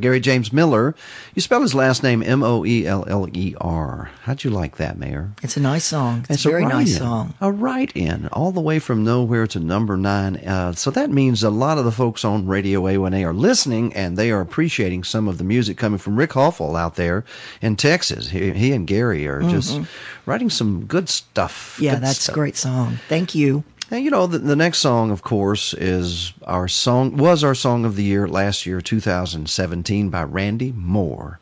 Gary 0.00 0.20
James 0.20 0.52
Moeller. 0.52 0.94
You 1.34 1.42
spell 1.42 1.60
his 1.62 1.74
last 1.74 2.02
name 2.02 2.22
M 2.22 2.42
O 2.42 2.64
E 2.64 2.86
L 2.86 3.04
L 3.08 3.28
E 3.32 3.54
R. 3.60 4.10
How'd 4.22 4.44
you 4.44 4.50
like 4.50 4.76
that, 4.76 4.98
Mayor? 4.98 5.32
It's 5.42 5.56
a 5.56 5.60
nice 5.60 5.84
song. 5.84 6.26
It's, 6.28 6.44
a 6.44 6.48
very 6.48 6.64
nice 6.64 6.96
song. 6.98 7.34
A 7.40 7.50
write 7.52 7.92
in, 7.96 8.28
all 8.28 8.52
the 8.52 8.60
way 8.60 8.78
from 8.78 9.04
nowhere 9.04 9.46
to 9.48 9.60
number 9.60 9.96
nine. 9.96 10.36
Uh, 10.36 10.72
so 10.72 10.90
that 10.90 11.10
means 11.10 11.42
a 11.42 11.50
lot 11.50 11.78
of 11.78 11.84
the 11.84 11.92
folks 11.92 12.24
on 12.24 12.46
Radio 12.46 12.82
A1A 12.82 13.24
are 13.26 13.34
listening 13.34 13.92
and 13.94 14.16
they 14.16 14.30
are 14.30 14.40
appreciating 14.40 15.04
some 15.04 15.28
of 15.28 15.38
the 15.38 15.44
music 15.44 15.76
coming 15.76 15.98
from 15.98 16.16
Rick 16.16 16.32
Hoffel 16.32 16.76
out 16.76 16.96
there 16.96 17.24
in 17.60 17.76
Texas. 17.76 18.30
He, 18.30 18.50
he 18.52 18.72
and 18.72 18.86
Gary 18.86 19.26
are 19.26 19.42
just 19.42 19.76
Mhm. 19.76 19.86
writing 20.26 20.50
some 20.50 20.84
good 20.86 21.08
stuff. 21.08 21.78
Yeah, 21.80 21.94
Good 21.94 22.02
that's 22.04 22.20
stuff. 22.22 22.34
a 22.34 22.38
great 22.38 22.56
song. 22.56 22.98
Thank 23.08 23.34
you. 23.34 23.64
And 23.90 24.04
you 24.04 24.10
know, 24.10 24.26
the, 24.26 24.38
the 24.38 24.54
next 24.54 24.78
song, 24.78 25.10
of 25.10 25.22
course, 25.22 25.74
is 25.74 26.32
our 26.44 26.68
song, 26.68 27.16
was 27.16 27.42
our 27.42 27.56
song 27.56 27.84
of 27.84 27.96
the 27.96 28.04
year 28.04 28.28
last 28.28 28.64
year, 28.64 28.80
2017, 28.80 30.10
by 30.10 30.22
Randy 30.22 30.72
Moore. 30.72 31.40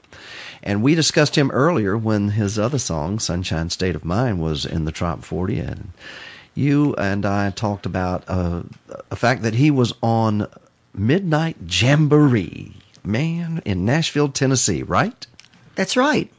And 0.62 0.82
we 0.82 0.94
discussed 0.94 1.36
him 1.36 1.50
earlier 1.50 1.96
when 1.96 2.30
his 2.30 2.58
other 2.58 2.78
song, 2.78 3.18
Sunshine 3.18 3.68
State 3.68 3.94
of 3.94 4.04
Mind, 4.04 4.40
was 4.40 4.64
in 4.64 4.86
the 4.86 4.92
top 4.92 5.24
40. 5.24 5.58
And 5.58 5.92
you 6.54 6.94
and 6.96 7.26
I 7.26 7.50
talked 7.50 7.84
about 7.84 8.24
uh, 8.28 8.62
the 9.08 9.16
fact 9.16 9.42
that 9.42 9.54
he 9.54 9.70
was 9.70 9.92
on 10.02 10.48
Midnight 10.94 11.56
Jamboree, 11.68 12.72
man, 13.04 13.62
in 13.66 13.84
Nashville, 13.84 14.30
Tennessee, 14.30 14.82
right? 14.82 15.26
That's 15.74 15.96
right. 15.96 16.32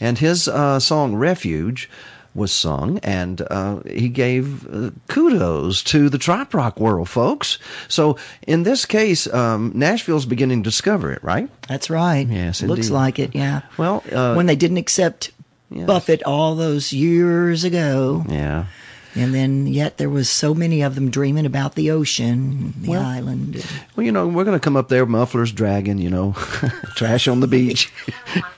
And 0.00 0.18
his 0.18 0.48
uh, 0.48 0.80
song 0.80 1.14
Refuge 1.14 1.88
was 2.36 2.52
sung, 2.52 2.98
and 3.02 3.40
uh, 3.50 3.80
he 3.86 4.08
gave 4.08 4.66
uh, 4.72 4.90
kudos 5.08 5.82
to 5.84 6.08
the 6.08 6.18
trop 6.18 6.52
rock 6.54 6.78
world, 6.78 7.08
folks. 7.08 7.58
So 7.88 8.16
in 8.46 8.62
this 8.62 8.84
case, 8.84 9.26
um, 9.32 9.72
Nashville's 9.74 10.26
beginning 10.26 10.62
to 10.62 10.70
discover 10.70 11.12
it, 11.12 11.22
right? 11.24 11.48
That's 11.68 11.90
right. 11.90 12.26
Yes, 12.28 12.62
Looks 12.62 12.86
indeed. 12.88 12.92
like 12.92 13.18
it, 13.18 13.34
yeah. 13.34 13.62
Well, 13.78 14.04
uh, 14.12 14.34
when 14.34 14.46
they 14.46 14.56
didn't 14.56 14.76
accept 14.76 15.32
Buffett 15.70 16.22
all 16.22 16.54
those 16.54 16.92
years 16.92 17.64
ago. 17.64 18.24
Yeah. 18.28 18.66
And 19.14 19.34
then 19.34 19.66
yet 19.66 19.96
there 19.96 20.10
was 20.10 20.28
so 20.28 20.54
many 20.54 20.82
of 20.82 20.94
them 20.94 21.10
dreaming 21.10 21.46
about 21.46 21.74
the 21.74 21.90
ocean, 21.90 22.74
the 22.82 22.90
Well- 22.90 23.02
island. 23.02 23.64
Well, 23.96 24.04
you 24.04 24.12
know, 24.12 24.26
we're 24.28 24.44
going 24.44 24.58
to 24.58 24.62
come 24.62 24.76
up 24.76 24.90
there, 24.90 25.06
mufflers 25.06 25.52
dragging, 25.52 25.96
you 25.98 26.10
know, 26.10 26.32
trash 26.96 27.26
on 27.26 27.40
the 27.40 27.46
beach. 27.48 27.90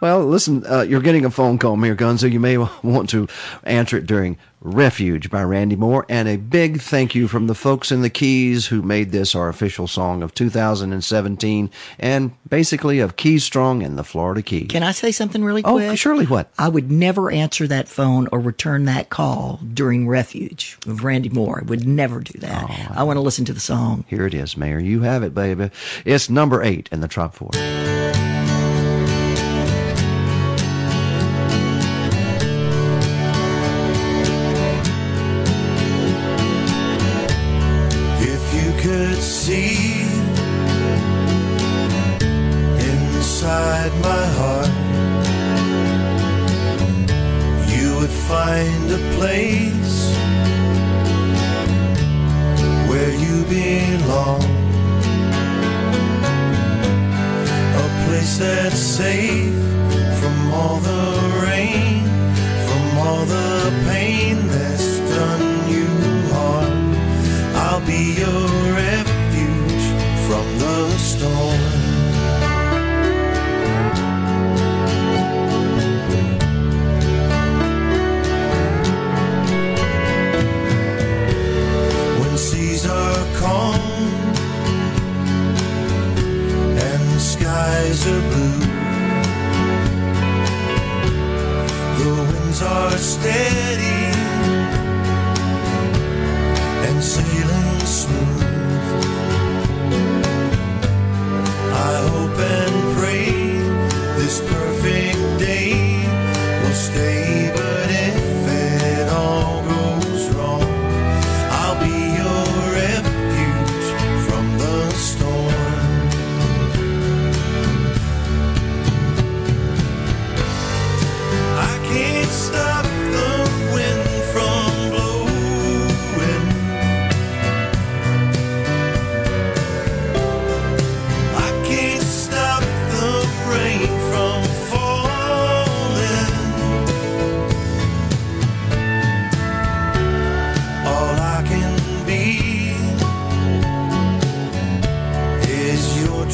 Well, 0.00 0.24
listen, 0.24 0.64
uh, 0.66 0.82
you're 0.82 1.02
getting 1.02 1.24
a 1.24 1.30
phone 1.30 1.58
call, 1.58 1.76
Mayor 1.76 1.96
Gonzo. 1.96 2.30
You 2.30 2.40
may 2.40 2.56
want 2.82 3.10
to 3.10 3.28
answer 3.64 3.96
it 3.96 4.06
during 4.06 4.38
Refuge 4.62 5.30
by 5.30 5.42
Randy 5.42 5.76
Moore. 5.76 6.04
And 6.08 6.28
a 6.28 6.36
big 6.36 6.80
thank 6.80 7.14
you 7.14 7.28
from 7.28 7.46
the 7.46 7.54
folks 7.54 7.90
in 7.90 8.02
the 8.02 8.10
Keys 8.10 8.66
who 8.66 8.82
made 8.82 9.10
this 9.10 9.34
our 9.34 9.48
official 9.48 9.86
song 9.86 10.22
of 10.22 10.34
2017 10.34 11.70
and 11.98 12.32
basically 12.48 13.00
of 13.00 13.16
Keys 13.16 13.44
Strong 13.44 13.82
and 13.82 13.98
the 13.98 14.04
Florida 14.04 14.42
Keys. 14.42 14.68
Can 14.68 14.82
I 14.82 14.92
say 14.92 15.12
something 15.12 15.42
really 15.42 15.62
quick? 15.62 15.90
Oh, 15.90 15.94
surely 15.94 16.26
what? 16.26 16.50
I 16.58 16.68
would 16.68 16.90
never 16.90 17.30
answer 17.30 17.66
that 17.68 17.88
phone 17.88 18.28
or 18.32 18.40
return 18.40 18.84
that 18.84 19.08
call 19.08 19.60
during 19.72 20.06
Refuge 20.06 20.76
of 20.86 21.04
Randy 21.04 21.30
Moore. 21.30 21.60
I 21.62 21.64
would 21.64 21.86
never 21.86 22.20
do 22.20 22.38
that. 22.40 22.64
Oh, 22.68 22.94
I 22.94 23.02
want 23.02 23.16
to 23.16 23.22
listen 23.22 23.44
to 23.46 23.52
the 23.54 23.60
song. 23.60 24.04
Here 24.08 24.26
it 24.26 24.34
is, 24.34 24.56
Mayor. 24.56 24.78
You 24.78 25.00
have 25.02 25.22
it, 25.22 25.34
baby. 25.34 25.70
It's 26.04 26.28
number 26.28 26.62
eight 26.62 26.88
in 26.92 27.00
the 27.00 27.08
top 27.08 27.34
four. 27.34 27.50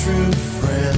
true 0.06 0.32
friend. 0.60 0.95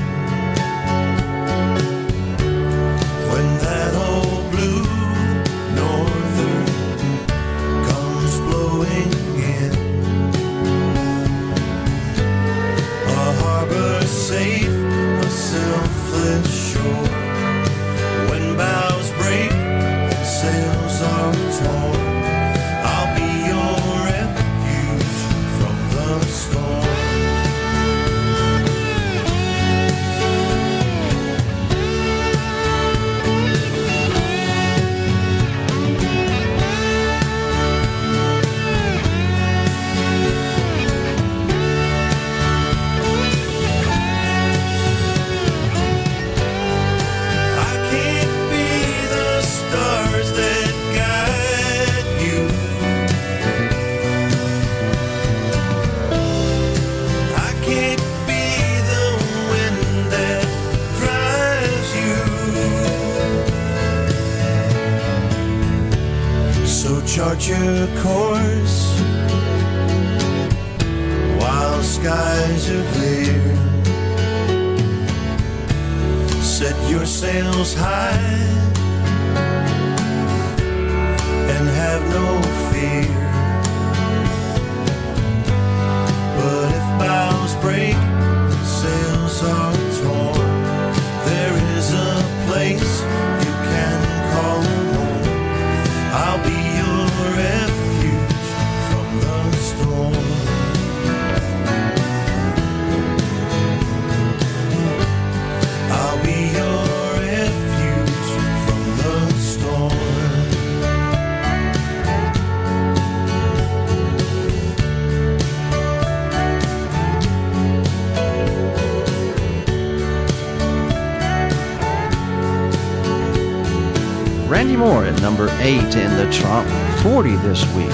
number 125.39 125.63
8 125.63 125.95
in 125.95 126.17
the 126.17 126.29
top 126.33 126.67
40 127.05 127.31
this 127.37 127.63
week. 127.77 127.87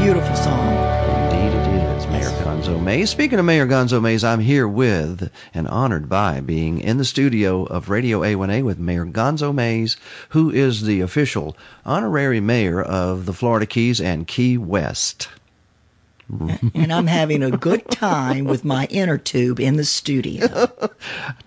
Beautiful 0.00 0.34
song. 0.36 0.72
Indeed 1.30 1.54
it 1.54 1.96
is, 1.98 2.06
Mayor 2.06 2.30
Gonzo 2.42 2.82
Mays. 2.82 3.10
Speaking 3.10 3.38
of 3.38 3.44
Mayor 3.44 3.66
Gonzo 3.66 4.00
Mays, 4.00 4.24
I'm 4.24 4.40
here 4.40 4.66
with 4.66 5.30
and 5.52 5.68
honored 5.68 6.08
by 6.08 6.40
being 6.40 6.80
in 6.80 6.96
the 6.96 7.04
studio 7.04 7.64
of 7.64 7.90
Radio 7.90 8.20
A1A 8.20 8.62
with 8.62 8.78
Mayor 8.78 9.04
Gonzo 9.04 9.54
Mays, 9.54 9.98
who 10.30 10.50
is 10.50 10.84
the 10.84 11.02
official 11.02 11.58
honorary 11.84 12.40
mayor 12.40 12.80
of 12.80 13.26
the 13.26 13.34
Florida 13.34 13.66
Keys 13.66 14.00
and 14.00 14.26
Key 14.26 14.56
West. 14.56 15.28
and 16.74 16.90
I'm 16.90 17.06
having 17.06 17.42
a 17.42 17.50
good 17.50 17.90
time 17.90 18.46
with 18.46 18.64
my 18.64 18.86
inner 18.86 19.18
tube 19.18 19.60
in 19.60 19.76
the 19.76 19.84
studio. 19.84 20.70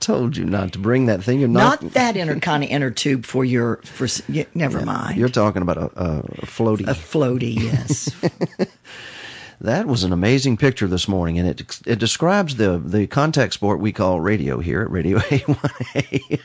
told 0.07 0.37
you 0.37 0.45
not 0.45 0.71
to 0.71 0.79
bring 0.79 1.07
that 1.07 1.21
thing. 1.21 1.37
You're 1.39 1.49
not, 1.49 1.83
not 1.83 1.93
that 1.93 2.15
inner 2.15 2.39
kind 2.39 2.63
of 2.63 2.69
inner 2.69 2.89
tube 2.89 3.25
for 3.25 3.43
your 3.43 3.77
for. 3.83 4.07
Never 4.55 4.79
yeah, 4.79 4.85
mind. 4.85 5.17
You're 5.17 5.27
talking 5.27 5.61
about 5.61 5.77
a, 5.77 5.85
a 5.97 6.23
floaty. 6.45 6.87
A 6.87 6.93
floaty, 6.93 7.55
yes. 7.55 8.09
that 9.61 9.85
was 9.85 10.05
an 10.05 10.13
amazing 10.13 10.55
picture 10.55 10.87
this 10.87 11.09
morning, 11.09 11.37
and 11.37 11.49
it 11.49 11.79
it 11.85 11.99
describes 11.99 12.55
the 12.55 12.81
the 12.83 13.05
contact 13.07 13.53
sport 13.53 13.81
we 13.81 13.91
call 13.91 14.21
radio 14.21 14.59
here 14.59 14.81
at 14.81 14.89
Radio 14.89 15.17
A1A. 15.27 16.39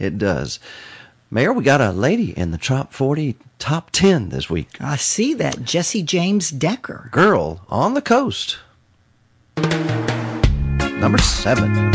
it 0.00 0.18
does. 0.18 0.58
Mayor, 1.30 1.52
we 1.52 1.62
got 1.62 1.80
a 1.80 1.92
lady 1.92 2.36
in 2.36 2.50
the 2.50 2.58
top 2.58 2.92
40 2.92 3.36
top 3.58 3.90
10 3.92 4.30
this 4.30 4.50
week. 4.50 4.68
I 4.80 4.96
see 4.96 5.32
that. 5.34 5.62
Jesse 5.62 6.02
James 6.02 6.50
Decker. 6.50 7.08
Girl 7.12 7.62
on 7.70 7.94
the 7.94 8.02
coast 8.02 8.58
number 11.02 11.18
seven, 11.18 11.92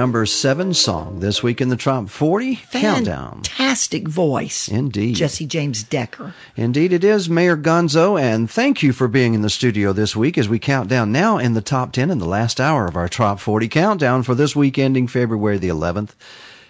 number 0.00 0.24
seven 0.24 0.72
song 0.72 1.20
this 1.20 1.42
week 1.42 1.60
in 1.60 1.68
the 1.68 1.76
Top 1.76 2.08
40 2.08 2.56
Countdown. 2.72 3.42
Fantastic 3.42 4.08
voice. 4.08 4.66
Indeed. 4.66 5.14
Jesse 5.14 5.44
James 5.44 5.82
Decker. 5.82 6.32
Indeed, 6.56 6.94
it 6.94 7.04
is 7.04 7.28
Mayor 7.28 7.54
Gonzo, 7.54 8.18
and 8.18 8.50
thank 8.50 8.82
you 8.82 8.94
for 8.94 9.08
being 9.08 9.34
in 9.34 9.42
the 9.42 9.50
studio 9.50 9.92
this 9.92 10.16
week 10.16 10.38
as 10.38 10.48
we 10.48 10.58
count 10.58 10.88
down 10.88 11.12
now 11.12 11.36
in 11.36 11.52
the 11.52 11.60
top 11.60 11.92
10 11.92 12.10
in 12.10 12.16
the 12.16 12.24
last 12.24 12.62
hour 12.62 12.86
of 12.86 12.96
our 12.96 13.10
Top 13.10 13.40
40 13.40 13.68
Countdown 13.68 14.22
for 14.22 14.34
this 14.34 14.56
week 14.56 14.78
ending 14.78 15.06
February 15.06 15.58
the 15.58 15.68
11th, 15.68 16.12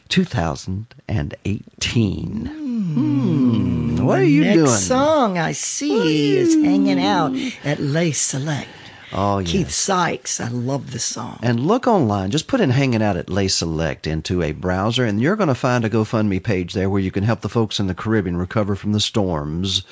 2018. 0.08 2.46
Hmm. 2.46 4.04
What 4.04 4.18
are 4.18 4.24
you 4.24 4.42
Next 4.42 4.56
doing? 4.56 4.66
song 4.70 5.38
I 5.38 5.52
see 5.52 6.36
is 6.36 6.56
hanging 6.56 7.00
out 7.00 7.32
at 7.62 7.78
Le 7.78 8.12
Select. 8.12 8.66
Oh, 9.12 9.38
yeah. 9.38 9.46
Keith 9.46 9.70
Sykes. 9.70 10.40
I 10.40 10.48
love 10.48 10.92
this 10.92 11.04
song. 11.04 11.38
And 11.42 11.60
look 11.60 11.86
online. 11.86 12.30
Just 12.30 12.46
put 12.46 12.60
in 12.60 12.70
Hanging 12.70 13.02
Out 13.02 13.16
at 13.16 13.28
Le 13.28 13.48
Select 13.48 14.06
into 14.06 14.42
a 14.42 14.52
browser, 14.52 15.04
and 15.04 15.20
you're 15.20 15.36
going 15.36 15.48
to 15.48 15.54
find 15.54 15.84
a 15.84 15.90
GoFundMe 15.90 16.42
page 16.42 16.74
there 16.74 16.88
where 16.88 17.00
you 17.00 17.10
can 17.10 17.24
help 17.24 17.40
the 17.40 17.48
folks 17.48 17.80
in 17.80 17.86
the 17.88 17.94
Caribbean 17.94 18.36
recover 18.36 18.76
from 18.76 18.92
the 18.92 19.00
storms. 19.00 19.82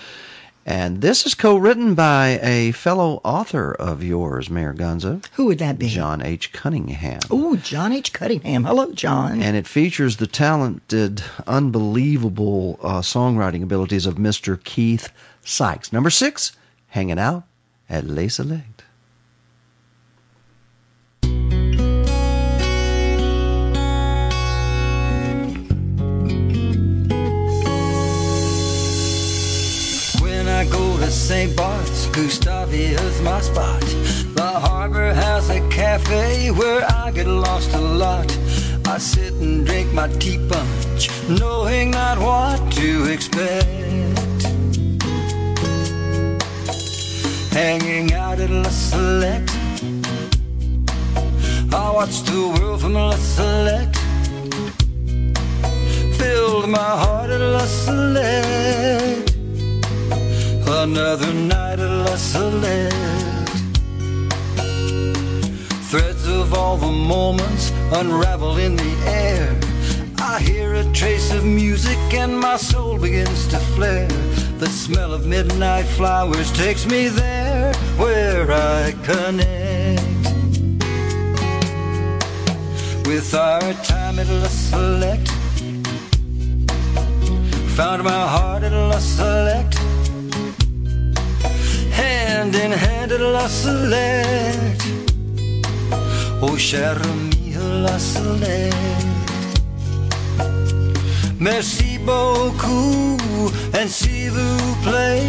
And 0.65 1.01
this 1.01 1.25
is 1.25 1.35
co 1.35 1.57
written 1.57 1.95
by 1.95 2.39
a 2.43 2.73
fellow 2.73 3.23
author 3.25 3.73
of 3.73 4.05
yours, 4.05 4.51
Mayor 4.51 4.75
Gonzo. 4.75 5.25
Who 5.33 5.47
would 5.47 5.59
that 5.61 5.79
be? 5.79 5.89
John 5.89 6.21
H. 6.21 6.53
Cunningham. 6.53 7.21
Oh, 7.31 7.57
John 7.57 7.91
H. 7.91 8.13
Cunningham. 8.13 8.65
Hello, 8.65 8.93
John. 8.93 9.41
And 9.41 9.57
it 9.57 9.67
features 9.67 10.19
the 10.19 10.27
talented, 10.27 11.23
unbelievable 11.47 12.79
uh, 12.83 13.01
songwriting 13.01 13.63
abilities 13.63 14.05
of 14.05 14.17
Mr. 14.17 14.63
Keith 14.63 15.11
Sykes. 15.43 15.91
Number 15.91 16.11
six, 16.11 16.53
Hanging 16.89 17.19
Out 17.19 17.45
at 17.89 18.05
Le 18.05 18.29
Select. 18.29 18.78
Go 30.71 30.97
to 30.99 31.11
St. 31.11 31.57
Bart's, 31.57 32.07
Gustavia's 32.07 33.21
my 33.23 33.41
spot. 33.41 33.81
The 34.35 34.51
harbor 34.67 35.13
has 35.13 35.51
a 35.51 35.61
cafe 35.69 36.51
where 36.51 36.85
I 36.91 37.11
get 37.11 37.27
lost 37.27 37.73
a 37.75 37.81
lot. 37.81 38.31
I 38.87 38.99
sit 38.99 39.33
and 39.35 39.67
drink 39.67 39.93
my 39.93 40.09
ti' 40.19 40.39
punch, 40.49 41.11
knowing 41.29 41.91
not 41.91 42.19
what 42.19 42.73
to 42.73 43.05
expect. 43.13 43.67
Hanging 47.53 48.13
out 48.15 48.39
at 48.41 48.51
La 48.51 48.71
Select. 48.71 49.51
I 51.73 51.91
watch 51.91 52.23
the 52.23 52.55
world 52.55 52.81
from 52.81 52.95
La 52.95 53.17
Select. 53.17 53.97
Filled 56.19 56.69
my 56.69 56.91
heart 57.03 57.31
at 57.31 57.41
La 57.41 57.67
Select. 57.67 59.28
Another 60.71 61.33
night 61.33 61.81
at 61.81 61.89
La 61.89 62.15
Select. 62.17 62.95
Threads 65.91 66.29
of 66.29 66.53
all 66.53 66.77
the 66.77 66.93
moments 66.93 67.73
unravel 67.91 68.59
in 68.59 68.77
the 68.77 68.95
air. 69.07 69.59
I 70.19 70.39
hear 70.41 70.75
a 70.75 70.85
trace 70.93 71.33
of 71.33 71.43
music 71.43 71.99
and 72.13 72.39
my 72.39 72.59
soul 72.59 72.99
begins 72.99 73.49
to 73.49 73.59
flare. 73.59 74.09
The 74.59 74.67
smell 74.67 75.15
of 75.15 75.27
midnight 75.27 75.87
flowers 75.87 76.53
takes 76.53 76.85
me 76.85 77.09
there 77.09 77.73
where 77.97 78.53
I 78.53 78.93
connect 79.05 80.03
with 83.07 83.35
our 83.35 83.73
time 83.85 84.19
at 84.19 84.29
La 84.29 84.49
Select. 84.49 85.29
Found 87.79 88.05
my 88.05 88.27
heart 88.29 88.65
at 88.65 88.73
La 88.73 88.99
Select 88.99 89.78
hand 92.01 92.55
in 92.55 92.73
hand 92.73 93.13
at 93.13 93.21
La 93.21 93.47
Select. 93.49 94.83
Oh, 96.41 96.57
chère 96.57 97.01
amie, 97.11 97.55
La 97.85 97.99
Select. 97.99 98.77
Merci 101.41 101.99
beaucoup 101.99 103.19
and 103.75 103.89
s'il 103.89 104.31
vous 104.31 104.75
plaît 104.83 105.23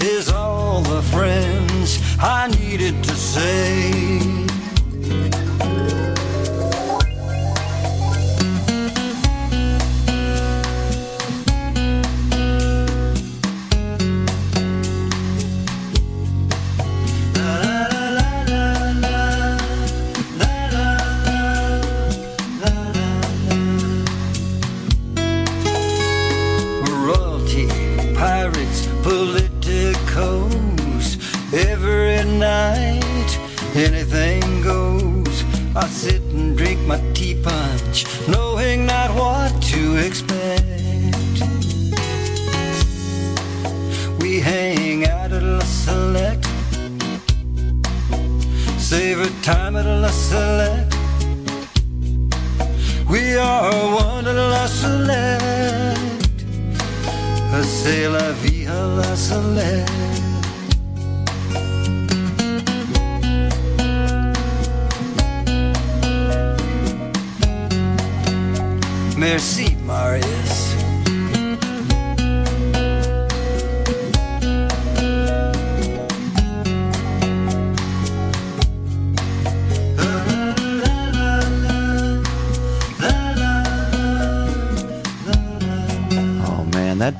is 0.00 0.30
all 0.30 0.82
the 0.82 1.02
friends 1.10 1.98
I 2.20 2.48
needed 2.48 3.02
to 3.04 3.14
say. 3.14 4.40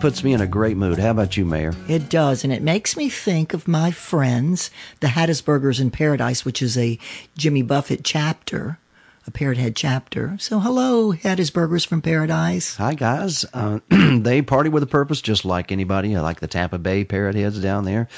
Puts 0.00 0.24
me 0.24 0.32
in 0.32 0.40
a 0.40 0.46
great 0.46 0.78
mood. 0.78 0.98
How 0.98 1.10
about 1.10 1.36
you, 1.36 1.44
Mayor? 1.44 1.74
It 1.86 2.08
does, 2.08 2.42
and 2.42 2.50
it 2.50 2.62
makes 2.62 2.96
me 2.96 3.10
think 3.10 3.52
of 3.52 3.68
my 3.68 3.90
friends, 3.90 4.70
the 5.00 5.08
Hattiesburgers 5.08 5.78
in 5.78 5.90
Paradise, 5.90 6.42
which 6.42 6.62
is 6.62 6.78
a 6.78 6.98
Jimmy 7.36 7.60
Buffett 7.60 8.02
chapter, 8.02 8.78
a 9.26 9.30
Parrot 9.30 9.58
Head 9.58 9.76
chapter. 9.76 10.36
So, 10.38 10.60
hello, 10.60 11.12
Hattiesburgers 11.12 11.86
from 11.86 12.00
Paradise. 12.00 12.76
Hi, 12.76 12.94
guys. 12.94 13.44
Uh, 13.52 13.80
they 13.90 14.40
party 14.40 14.70
with 14.70 14.82
a 14.82 14.86
purpose, 14.86 15.20
just 15.20 15.44
like 15.44 15.70
anybody, 15.70 16.16
like 16.16 16.40
the 16.40 16.46
Tampa 16.46 16.78
Bay 16.78 17.04
Parrot 17.04 17.34
Heads 17.34 17.60
down 17.60 17.84
there, 17.84 18.08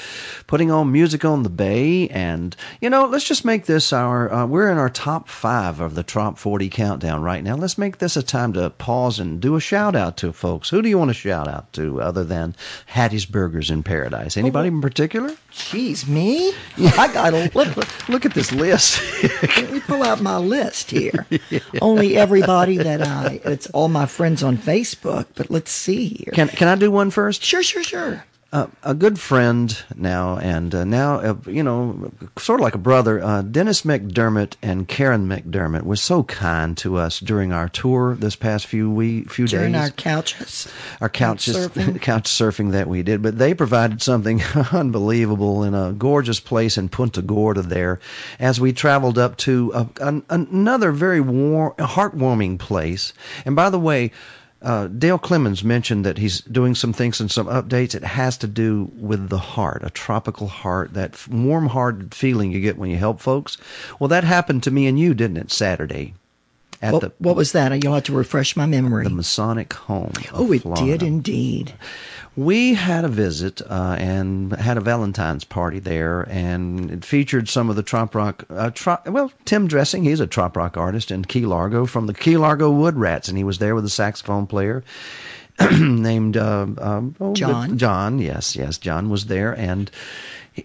putting 0.47 0.71
on 0.71 0.93
music 0.93 1.25
on 1.25 1.43
the 1.43 1.49
bay. 1.49 2.07
And, 2.07 2.55
you 2.79 2.89
know, 2.89 3.05
let's 3.05 3.27
just 3.27 3.43
make 3.43 3.65
this 3.65 3.91
our, 3.91 4.31
uh, 4.31 4.45
we're 4.45 4.71
in 4.71 4.77
our 4.77 4.89
top 4.89 5.27
five 5.27 5.81
of 5.81 5.95
the 5.95 6.03
top 6.03 6.37
40 6.37 6.69
countdown 6.69 7.21
right 7.21 7.43
now. 7.43 7.55
Let's 7.55 7.77
make 7.77 7.97
this 7.97 8.15
a 8.15 8.23
time 8.23 8.53
to 8.53 8.69
pause 8.69 9.19
and 9.19 9.41
do 9.41 9.55
a 9.55 9.61
shout 9.61 9.97
out 9.97 10.15
to 10.17 10.31
folks. 10.31 10.69
Who 10.69 10.81
do 10.81 10.87
you 10.87 10.97
want 10.97 11.09
to 11.09 11.15
shout 11.15 11.49
out 11.49 11.73
to 11.73 12.01
other 12.01 12.23
than 12.23 12.55
Hattiesburgers 12.93 13.69
in 13.69 13.83
Paradise? 13.83 14.37
Anybody 14.37 14.69
in 14.69 14.79
particular? 14.79 15.35
Jeez, 15.51 16.07
me? 16.07 16.53
I 16.97 17.11
got 17.13 17.33
a 17.33 17.51
look, 17.53 18.07
look 18.07 18.25
at 18.25 18.33
this 18.33 18.53
list. 18.53 19.01
Let 19.57 19.71
me 19.71 19.81
pull 19.81 20.01
out 20.01 20.21
my 20.21 20.37
list 20.37 20.92
here. 20.93 21.27
Only 21.81 22.17
everybody 22.17 22.77
that 22.77 23.01
I, 23.01 23.41
it's 23.43 23.67
all 23.71 23.89
my 23.89 24.05
friends 24.05 24.43
on 24.43 24.57
Facebook, 24.57 25.25
but 25.35 25.49
let's 25.49 25.71
see 25.71 26.07
here. 26.07 26.33
Can, 26.33 26.47
can 26.47 26.67
I 26.67 26.75
do 26.75 26.91
one 26.91 27.11
first? 27.11 27.43
Sure, 27.43 27.63
sure, 27.63 27.83
sure. 27.83 28.23
Uh, 28.53 28.67
a 28.83 28.93
good 28.93 29.19
friend 29.19 29.83
now, 29.95 30.37
and 30.37 30.75
uh, 30.75 30.83
now, 30.83 31.15
uh, 31.15 31.35
you 31.47 31.63
know, 31.63 32.11
sort 32.37 32.59
of 32.59 32.63
like 32.63 32.75
a 32.75 32.77
brother, 32.77 33.19
uh, 33.19 33.41
Dennis 33.41 33.81
McDermott 33.81 34.57
and 34.61 34.87
Karen 34.87 35.27
McDermott 35.27 35.81
were 35.81 35.95
so 35.95 36.21
kind 36.21 36.77
to 36.77 36.97
us 36.97 37.19
during 37.19 37.51
our 37.51 37.67
tour 37.67 38.13
this 38.13 38.35
past 38.35 38.67
few 38.67 38.91
we 38.91 39.23
few 39.23 39.47
days. 39.47 39.53
During 39.53 39.73
our 39.73 39.89
couches. 39.89 40.67
our 41.01 41.09
couches, 41.09 41.55
Couch 41.55 41.73
surfing. 41.73 42.01
couch 42.01 42.29
surfing 42.29 42.71
that 42.73 42.87
we 42.87 43.01
did, 43.01 43.23
but 43.23 43.39
they 43.39 43.55
provided 43.55 44.03
something 44.03 44.43
unbelievable 44.71 45.63
in 45.63 45.73
a 45.73 45.91
gorgeous 45.91 46.39
place 46.39 46.77
in 46.77 46.89
Punta 46.89 47.23
Gorda 47.23 47.63
there, 47.63 47.99
as 48.37 48.61
we 48.61 48.71
traveled 48.71 49.17
up 49.17 49.35
to 49.37 49.71
a, 49.73 49.89
an, 49.99 50.23
another 50.29 50.91
very 50.91 51.21
warm, 51.21 51.73
heartwarming 51.79 52.59
place. 52.59 53.13
And 53.45 53.55
by 53.55 53.71
the 53.71 53.79
way. 53.79 54.11
Uh, 54.63 54.87
Dale 54.87 55.17
Clemens 55.17 55.61
mentioned 55.63 56.05
that 56.05 56.17
he's 56.17 56.39
doing 56.41 56.73
some 56.73 56.93
things 56.93 57.19
and 57.19 57.29
some 57.29 57.47
updates. 57.47 57.93
It 57.93 58.03
has 58.03 58.37
to 58.37 58.47
do 58.47 58.89
with 58.95 59.27
the 59.27 59.37
heart, 59.37 59.81
a 59.83 59.89
tropical 59.89 60.47
heart, 60.47 60.93
that 60.93 61.27
warm-hearted 61.27 62.15
feeling 62.15 62.51
you 62.53 62.61
get 62.61 62.77
when 62.77 62.89
you 62.89 62.95
help 62.97 63.19
folks. 63.19 63.57
Well, 63.99 64.07
that 64.07 64.23
happened 64.23 64.63
to 64.63 64.71
me 64.71 64.87
and 64.87 64.97
you, 64.97 65.13
didn't 65.13 65.35
it? 65.37 65.51
Saturday, 65.51 66.13
at 66.81 66.93
What, 66.93 67.01
the 67.01 67.11
what 67.19 67.35
was 67.35 67.51
that? 67.51 67.83
You'll 67.83 67.93
have 67.93 68.03
to 68.05 68.13
refresh 68.13 68.55
my 68.55 68.65
memory. 68.65 69.03
the 69.03 69.09
Masonic 69.09 69.73
Home. 69.73 70.13
oh, 70.33 70.51
it 70.53 70.61
Florida. 70.61 70.85
did 70.85 71.03
indeed. 71.03 71.73
We 72.35 72.73
had 72.73 73.05
a 73.05 73.09
visit 73.09 73.61
uh, 73.61 73.95
and 73.99 74.51
had 74.53 74.77
a 74.77 74.81
Valentine's 74.81 75.43
party 75.43 75.77
there, 75.77 76.21
and 76.21 76.89
it 76.89 77.05
featured 77.05 77.47
some 77.47 77.69
of 77.69 77.75
the 77.75 77.83
trop 77.83 78.15
rock. 78.15 78.43
Uh, 78.49 78.71
trop, 78.71 79.07
well, 79.07 79.31
Tim 79.45 79.67
Dressing, 79.67 80.03
he's 80.03 80.19
a 80.19 80.25
trop 80.25 80.57
rock 80.57 80.75
artist 80.75 81.11
in 81.11 81.25
Key 81.25 81.45
Largo 81.45 81.85
from 81.85 82.07
the 82.07 82.13
Key 82.13 82.37
Largo 82.37 82.71
Wood 82.71 82.95
Rats, 82.95 83.27
and 83.29 83.37
he 83.37 83.43
was 83.43 83.59
there 83.59 83.75
with 83.75 83.85
a 83.85 83.89
saxophone 83.89 84.47
player 84.47 84.83
named 85.79 86.35
uh, 86.35 86.65
um, 86.79 87.15
oh, 87.21 87.33
John. 87.33 87.77
John, 87.77 88.17
yes, 88.17 88.55
yes, 88.55 88.79
John 88.79 89.11
was 89.11 89.27
there, 89.27 89.53
and 89.53 89.91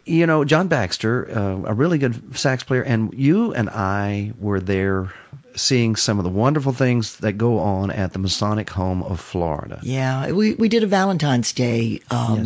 you 0.06 0.26
know 0.26 0.44
John 0.46 0.68
Baxter, 0.68 1.30
uh, 1.30 1.68
a 1.68 1.74
really 1.74 1.98
good 1.98 2.34
sax 2.34 2.62
player, 2.62 2.82
and 2.82 3.12
you 3.12 3.52
and 3.52 3.68
I 3.68 4.32
were 4.38 4.60
there 4.60 5.12
seeing 5.58 5.96
some 5.96 6.18
of 6.18 6.24
the 6.24 6.30
wonderful 6.30 6.72
things 6.72 7.16
that 7.18 7.34
go 7.34 7.58
on 7.58 7.90
at 7.90 8.12
the 8.12 8.18
Masonic 8.18 8.70
Home 8.70 9.02
of 9.02 9.20
Florida. 9.20 9.80
Yeah, 9.82 10.32
we, 10.32 10.54
we 10.54 10.68
did 10.68 10.82
a 10.82 10.86
Valentine's 10.86 11.52
Day 11.52 12.00
um, 12.10 12.44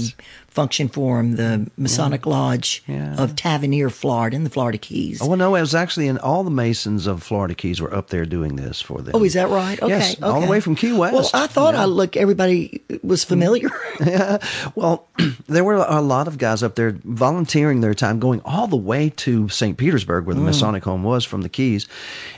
function 0.52 0.88
for 0.88 1.18
him, 1.20 1.36
the 1.36 1.70
Masonic 1.76 2.26
Lodge 2.26 2.82
of 2.88 3.34
Tavernier, 3.36 3.90
Florida, 3.90 4.36
in 4.36 4.44
the 4.44 4.50
Florida 4.50 4.78
Keys. 4.78 5.20
Oh 5.22 5.26
well, 5.28 5.36
no, 5.38 5.54
it 5.54 5.60
was 5.60 5.74
actually 5.74 6.08
in 6.08 6.18
all 6.18 6.44
the 6.44 6.50
Masons 6.50 7.06
of 7.06 7.22
Florida 7.22 7.54
Keys 7.54 7.80
were 7.80 7.92
up 7.94 8.08
there 8.10 8.24
doing 8.26 8.56
this 8.56 8.80
for 8.80 9.00
them. 9.00 9.14
Oh, 9.16 9.24
is 9.24 9.34
that 9.34 9.48
right? 9.48 9.80
Okay, 9.82 9.92
Yes, 9.98 10.22
all 10.22 10.40
the 10.40 10.46
way 10.46 10.60
from 10.60 10.74
Key 10.76 10.92
West. 10.92 11.14
Well, 11.14 11.30
I 11.42 11.46
thought 11.46 11.74
Yeah. 11.74 11.82
I 11.82 11.84
look 11.86 12.16
everybody 12.16 12.82
was 13.02 13.24
familiar. 13.24 13.68
yeah. 14.04 14.38
Well, 14.74 15.08
there 15.48 15.64
were 15.64 15.74
a 15.76 16.00
lot 16.02 16.28
of 16.28 16.38
guys 16.38 16.62
up 16.62 16.74
there 16.74 16.92
volunteering 17.04 17.80
their 17.80 17.94
time, 17.94 18.20
going 18.20 18.40
all 18.44 18.66
the 18.66 18.76
way 18.76 19.10
to 19.16 19.48
St. 19.48 19.76
Petersburg, 19.76 20.26
where 20.26 20.34
the 20.34 20.42
Mm. 20.42 20.46
Masonic 20.46 20.82
home 20.84 21.02
was 21.04 21.24
from 21.24 21.42
the 21.42 21.48
Keys, 21.48 21.86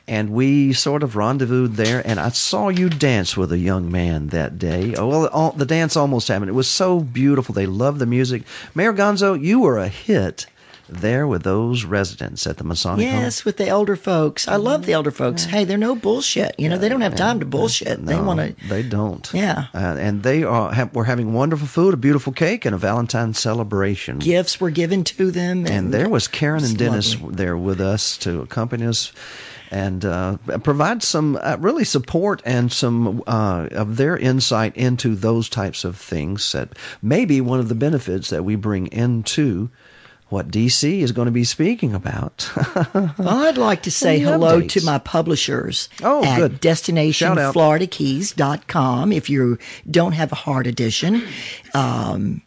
and 0.06 0.30
we 0.30 0.72
sort 0.72 1.02
of 1.02 1.16
rendezvoused 1.16 1.72
there. 1.74 2.02
And 2.06 2.20
I 2.20 2.28
saw 2.28 2.68
you 2.68 2.88
dance 2.90 3.36
with 3.36 3.50
a 3.50 3.58
young 3.58 3.90
man 3.90 4.28
that 4.28 4.58
day. 4.58 4.94
Oh, 4.96 5.08
well, 5.08 5.26
all, 5.28 5.52
the 5.52 5.64
dance 5.66 5.96
almost 5.96 6.28
happened. 6.28 6.50
It 6.50 6.54
was 6.54 6.68
so 6.68 7.00
beautiful. 7.00 7.54
They 7.54 7.66
loved 7.66 7.98
the 7.98 8.03
music. 8.06 8.42
Mayor 8.74 8.92
Gonzo, 8.92 9.40
you 9.40 9.60
were 9.60 9.78
a 9.78 9.88
hit 9.88 10.46
there 10.86 11.26
with 11.26 11.42
those 11.44 11.84
residents 11.84 12.46
at 12.46 12.58
the 12.58 12.64
Masonic 12.64 13.08
home. 13.08 13.20
yes, 13.22 13.44
with 13.44 13.56
the 13.56 13.66
elder 13.66 13.96
folks. 13.96 14.46
I 14.46 14.56
love 14.56 14.84
the 14.84 14.92
elder 14.92 15.10
folks. 15.10 15.44
Hey, 15.44 15.64
they're 15.64 15.78
no 15.78 15.94
bullshit. 15.94 16.54
You 16.58 16.68
know, 16.68 16.76
they 16.76 16.90
don't 16.90 17.00
have 17.00 17.16
time 17.16 17.40
to 17.40 17.46
bullshit. 17.46 18.04
they 18.04 18.20
want 18.20 18.40
to. 18.40 18.68
They 18.68 18.82
don't. 18.82 19.28
Yeah. 19.32 19.68
Uh, 19.72 19.96
and 19.98 20.22
they 20.22 20.44
are 20.44 20.72
have, 20.72 20.94
were 20.94 21.04
having 21.04 21.32
wonderful 21.32 21.66
food, 21.66 21.94
a 21.94 21.96
beautiful 21.96 22.34
cake, 22.34 22.66
and 22.66 22.74
a 22.74 22.78
Valentine's 22.78 23.38
celebration. 23.38 24.18
Gifts 24.18 24.60
were 24.60 24.70
given 24.70 25.04
to 25.04 25.30
them, 25.30 25.66
And 25.66 25.92
there 25.92 26.10
was 26.10 26.28
Karen 26.28 26.62
and 26.64 26.76
Dennis 26.76 27.14
lovely. 27.14 27.36
there 27.36 27.56
with 27.56 27.80
us 27.80 28.18
to 28.18 28.42
accompany 28.42 28.84
us 28.84 29.10
and 29.74 30.04
uh, 30.04 30.36
provide 30.62 31.02
some 31.02 31.36
uh, 31.42 31.56
really 31.58 31.84
support 31.84 32.40
and 32.44 32.70
some 32.72 33.22
uh, 33.26 33.66
of 33.72 33.96
their 33.96 34.16
insight 34.16 34.76
into 34.76 35.16
those 35.16 35.48
types 35.48 35.82
of 35.84 35.96
things 35.96 36.52
that 36.52 36.68
may 37.02 37.24
be 37.24 37.40
one 37.40 37.58
of 37.58 37.68
the 37.68 37.74
benefits 37.74 38.30
that 38.30 38.44
we 38.44 38.54
bring 38.54 38.86
into 38.92 39.68
what 40.28 40.48
DC 40.50 41.00
is 41.00 41.10
going 41.12 41.26
to 41.26 41.32
be 41.32 41.44
speaking 41.44 41.94
about. 41.94 42.50
well, 42.94 43.14
I'd 43.46 43.58
like 43.58 43.82
to 43.82 43.90
say 43.90 44.16
Any 44.16 44.24
hello 44.24 44.60
updates? 44.60 44.70
to 44.80 44.84
my 44.84 44.98
publishers 44.98 45.88
Oh, 46.02 46.24
at 46.24 46.38
good. 46.38 46.60
Destinationfloridakeys.com 46.60 49.12
if 49.12 49.28
you 49.30 49.58
don't 49.90 50.12
have 50.12 50.32
a 50.32 50.36
hard 50.36 50.66
edition. 50.66 51.22
Um, 51.74 52.42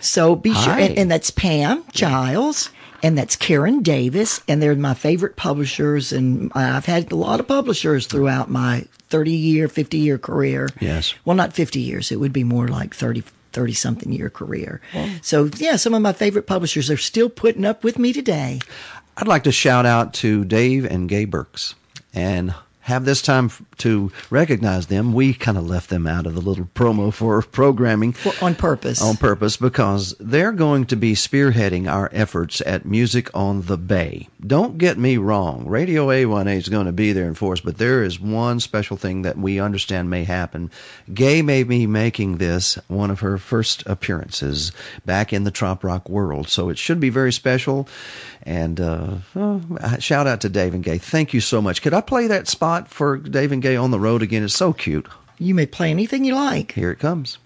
so 0.00 0.34
be 0.34 0.52
sure, 0.54 0.72
and, 0.72 0.98
and 0.98 1.08
that's 1.10 1.30
Pam 1.30 1.84
Giles. 1.92 2.70
And 3.02 3.16
that's 3.16 3.36
Karen 3.36 3.82
Davis, 3.82 4.42
and 4.46 4.62
they're 4.62 4.76
my 4.76 4.94
favorite 4.94 5.36
publishers. 5.36 6.12
And 6.12 6.52
I've 6.54 6.86
had 6.86 7.10
a 7.12 7.16
lot 7.16 7.40
of 7.40 7.48
publishers 7.48 8.06
throughout 8.06 8.50
my 8.50 8.84
30 9.08 9.32
year, 9.32 9.68
50 9.68 9.98
year 9.98 10.18
career. 10.18 10.68
Yes. 10.80 11.14
Well, 11.24 11.36
not 11.36 11.52
50 11.52 11.80
years. 11.80 12.12
It 12.12 12.16
would 12.16 12.32
be 12.32 12.44
more 12.44 12.68
like 12.68 12.94
30, 12.94 13.24
30 13.52 13.72
something 13.72 14.12
year 14.12 14.30
career. 14.30 14.80
So, 15.22 15.50
yeah, 15.56 15.76
some 15.76 15.94
of 15.94 16.02
my 16.02 16.12
favorite 16.12 16.46
publishers 16.46 16.90
are 16.90 16.96
still 16.96 17.28
putting 17.28 17.64
up 17.64 17.84
with 17.84 17.98
me 17.98 18.12
today. 18.12 18.60
I'd 19.16 19.28
like 19.28 19.44
to 19.44 19.52
shout 19.52 19.86
out 19.86 20.14
to 20.14 20.44
Dave 20.44 20.84
and 20.84 21.08
Gay 21.08 21.24
Burks 21.24 21.74
and 22.14 22.54
have 22.90 23.04
this 23.04 23.22
time 23.22 23.50
to 23.78 24.12
recognize 24.28 24.88
them. 24.88 25.12
We 25.12 25.32
kind 25.32 25.56
of 25.56 25.66
left 25.66 25.90
them 25.90 26.06
out 26.06 26.26
of 26.26 26.34
the 26.34 26.40
little 26.40 26.66
promo 26.74 27.12
for 27.12 27.40
programming 27.40 28.12
For, 28.12 28.32
on 28.44 28.54
purpose. 28.54 29.00
On 29.00 29.16
purpose 29.16 29.56
because 29.56 30.14
they're 30.20 30.52
going 30.52 30.86
to 30.86 30.96
be 30.96 31.14
spearheading 31.14 31.90
our 31.90 32.10
efforts 32.12 32.60
at 32.66 32.84
Music 32.84 33.30
on 33.32 33.62
the 33.62 33.78
Bay. 33.78 34.28
Don't 34.44 34.76
get 34.78 34.98
me 34.98 35.16
wrong, 35.16 35.66
Radio 35.66 36.08
A1A 36.08 36.56
is 36.56 36.68
going 36.68 36.86
to 36.86 36.92
be 36.92 37.12
there 37.12 37.28
in 37.28 37.34
force, 37.34 37.60
but 37.60 37.78
there 37.78 38.02
is 38.02 38.20
one 38.20 38.58
special 38.60 38.96
thing 38.96 39.22
that 39.22 39.38
we 39.38 39.60
understand 39.60 40.10
may 40.10 40.24
happen. 40.24 40.70
Gay 41.14 41.42
may 41.42 41.62
be 41.62 41.86
making 41.86 42.38
this 42.38 42.78
one 42.88 43.10
of 43.10 43.20
her 43.20 43.38
first 43.38 43.84
appearances 43.86 44.72
back 45.06 45.32
in 45.32 45.44
the 45.44 45.50
trop 45.50 45.84
rock 45.84 46.08
world, 46.08 46.48
so 46.48 46.68
it 46.68 46.78
should 46.78 47.00
be 47.00 47.10
very 47.10 47.32
special. 47.32 47.88
And 48.42 48.80
uh, 48.80 49.16
oh, 49.36 49.62
shout 49.98 50.26
out 50.26 50.40
to 50.42 50.48
Dave 50.48 50.74
and 50.74 50.82
Gay. 50.82 50.98
Thank 50.98 51.34
you 51.34 51.40
so 51.40 51.60
much. 51.60 51.82
Could 51.82 51.94
I 51.94 52.00
play 52.00 52.26
that 52.26 52.48
spot 52.48 52.88
for 52.88 53.18
Dave 53.18 53.52
and 53.52 53.62
Gay 53.62 53.76
on 53.76 53.90
the 53.90 54.00
road 54.00 54.22
again? 54.22 54.42
It's 54.42 54.54
so 54.54 54.72
cute. 54.72 55.06
You 55.38 55.54
may 55.54 55.66
play 55.66 55.90
anything 55.90 56.24
you 56.24 56.34
like. 56.34 56.72
Here 56.72 56.90
it 56.90 56.98
comes. 56.98 57.38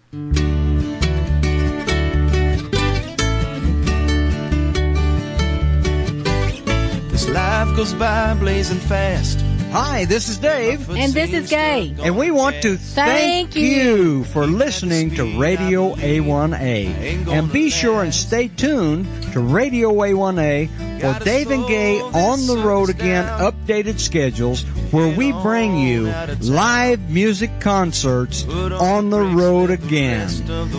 This 7.10 7.28
life 7.28 7.76
goes 7.76 7.94
by 7.94 8.34
blazing 8.34 8.78
fast. 8.78 9.38
Hi, 9.74 10.04
this 10.04 10.28
is 10.28 10.38
Dave. 10.38 10.88
And 10.88 11.12
this 11.12 11.32
is 11.32 11.50
Gay. 11.50 11.96
And 11.98 12.16
we 12.16 12.30
want 12.30 12.62
to 12.62 12.76
thank, 12.76 13.54
Thank 13.54 13.56
you 13.56 14.22
for 14.22 14.46
listening 14.46 15.16
to 15.16 15.36
Radio 15.36 15.96
A1A. 15.96 17.26
And 17.26 17.52
be 17.52 17.70
sure 17.70 18.04
and 18.04 18.14
stay 18.14 18.46
tuned 18.46 19.08
to 19.32 19.40
Radio 19.40 19.90
A1A 19.92 21.00
for 21.00 21.24
Dave 21.24 21.50
and 21.50 21.66
Gay 21.66 22.00
on 22.00 22.46
the 22.46 22.58
road 22.58 22.88
again 22.88 23.24
updated 23.40 23.98
schedules 23.98 24.62
where 24.92 25.08
we 25.08 25.32
bring 25.32 25.76
you 25.76 26.04
live 26.42 27.10
music 27.10 27.50
concerts 27.58 28.46
on 28.46 29.10
the 29.10 29.22
road 29.22 29.70
again. 29.70 30.28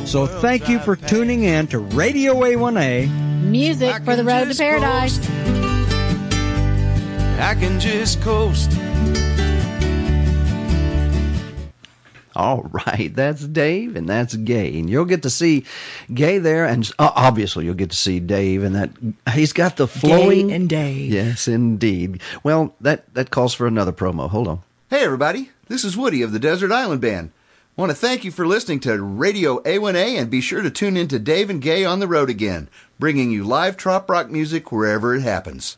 So 0.07 0.25
thank 0.25 0.69
you 0.69 0.80
for 0.80 0.95
tuning 0.95 1.43
in 1.43 1.67
to 1.67 1.80
Radio 1.80 2.35
A1A. 2.35 3.09
Music 3.41 4.06
for 4.06 4.15
the 4.15 4.24
road 4.24 4.49
to 4.49 4.56
paradise. 4.56 5.19
I 7.38 7.53
can 7.56 7.82
just 7.82 8.22
coast. 8.22 8.72
All 12.35 12.64
right, 12.64 13.11
that's 13.15 13.45
Dave 13.47 13.95
and 13.95 14.09
that's 14.09 14.35
Gay, 14.35 14.77
and 14.77 14.89
you'll 14.89 15.05
get 15.05 15.23
to 15.23 15.30
see 15.30 15.65
Gay 16.14 16.38
there, 16.38 16.65
and 16.65 16.89
uh, 16.99 17.11
obviously 17.15 17.65
you'll 17.65 17.75
get 17.75 17.91
to 17.91 17.95
see 17.95 18.19
Dave, 18.19 18.64
and 18.64 18.75
that 18.75 18.89
he's 19.33 19.53
got 19.53 19.77
the 19.77 19.88
flowing 19.88 20.51
and 20.51 20.67
Dave. 20.67 21.11
Yes, 21.11 21.47
indeed. 21.47 22.22
Well, 22.43 22.75
that 22.81 23.14
that 23.14 23.30
calls 23.30 23.53
for 23.53 23.67
another 23.67 23.93
promo. 23.93 24.30
Hold 24.30 24.47
on. 24.47 24.61
Hey, 24.89 25.03
everybody. 25.03 25.49
This 25.67 25.83
is 25.83 25.97
Woody 25.97 26.22
of 26.22 26.31
the 26.31 26.39
Desert 26.39 26.72
Island 26.72 27.01
Band. 27.01 27.31
want 27.75 27.89
to 27.89 27.95
thank 27.95 28.23
you 28.23 28.31
for 28.31 28.45
listening 28.45 28.80
to 28.81 29.01
Radio 29.01 29.59
A1A 29.64 30.19
and 30.19 30.30
be 30.30 30.41
sure 30.41 30.61
to 30.61 30.69
tune 30.69 30.95
in 30.95 31.07
to 31.07 31.17
Dave 31.17 31.49
and 31.49 31.61
Gay 31.61 31.83
on 31.83 31.99
the 31.99 32.07
road 32.07 32.30
again, 32.30 32.69
bringing 32.99 33.31
you 33.31 33.43
live 33.43 33.77
trop 33.77 34.09
rock 34.09 34.30
music 34.30 34.72
wherever 34.72 35.15
it 35.15 35.22
happens. 35.22 35.77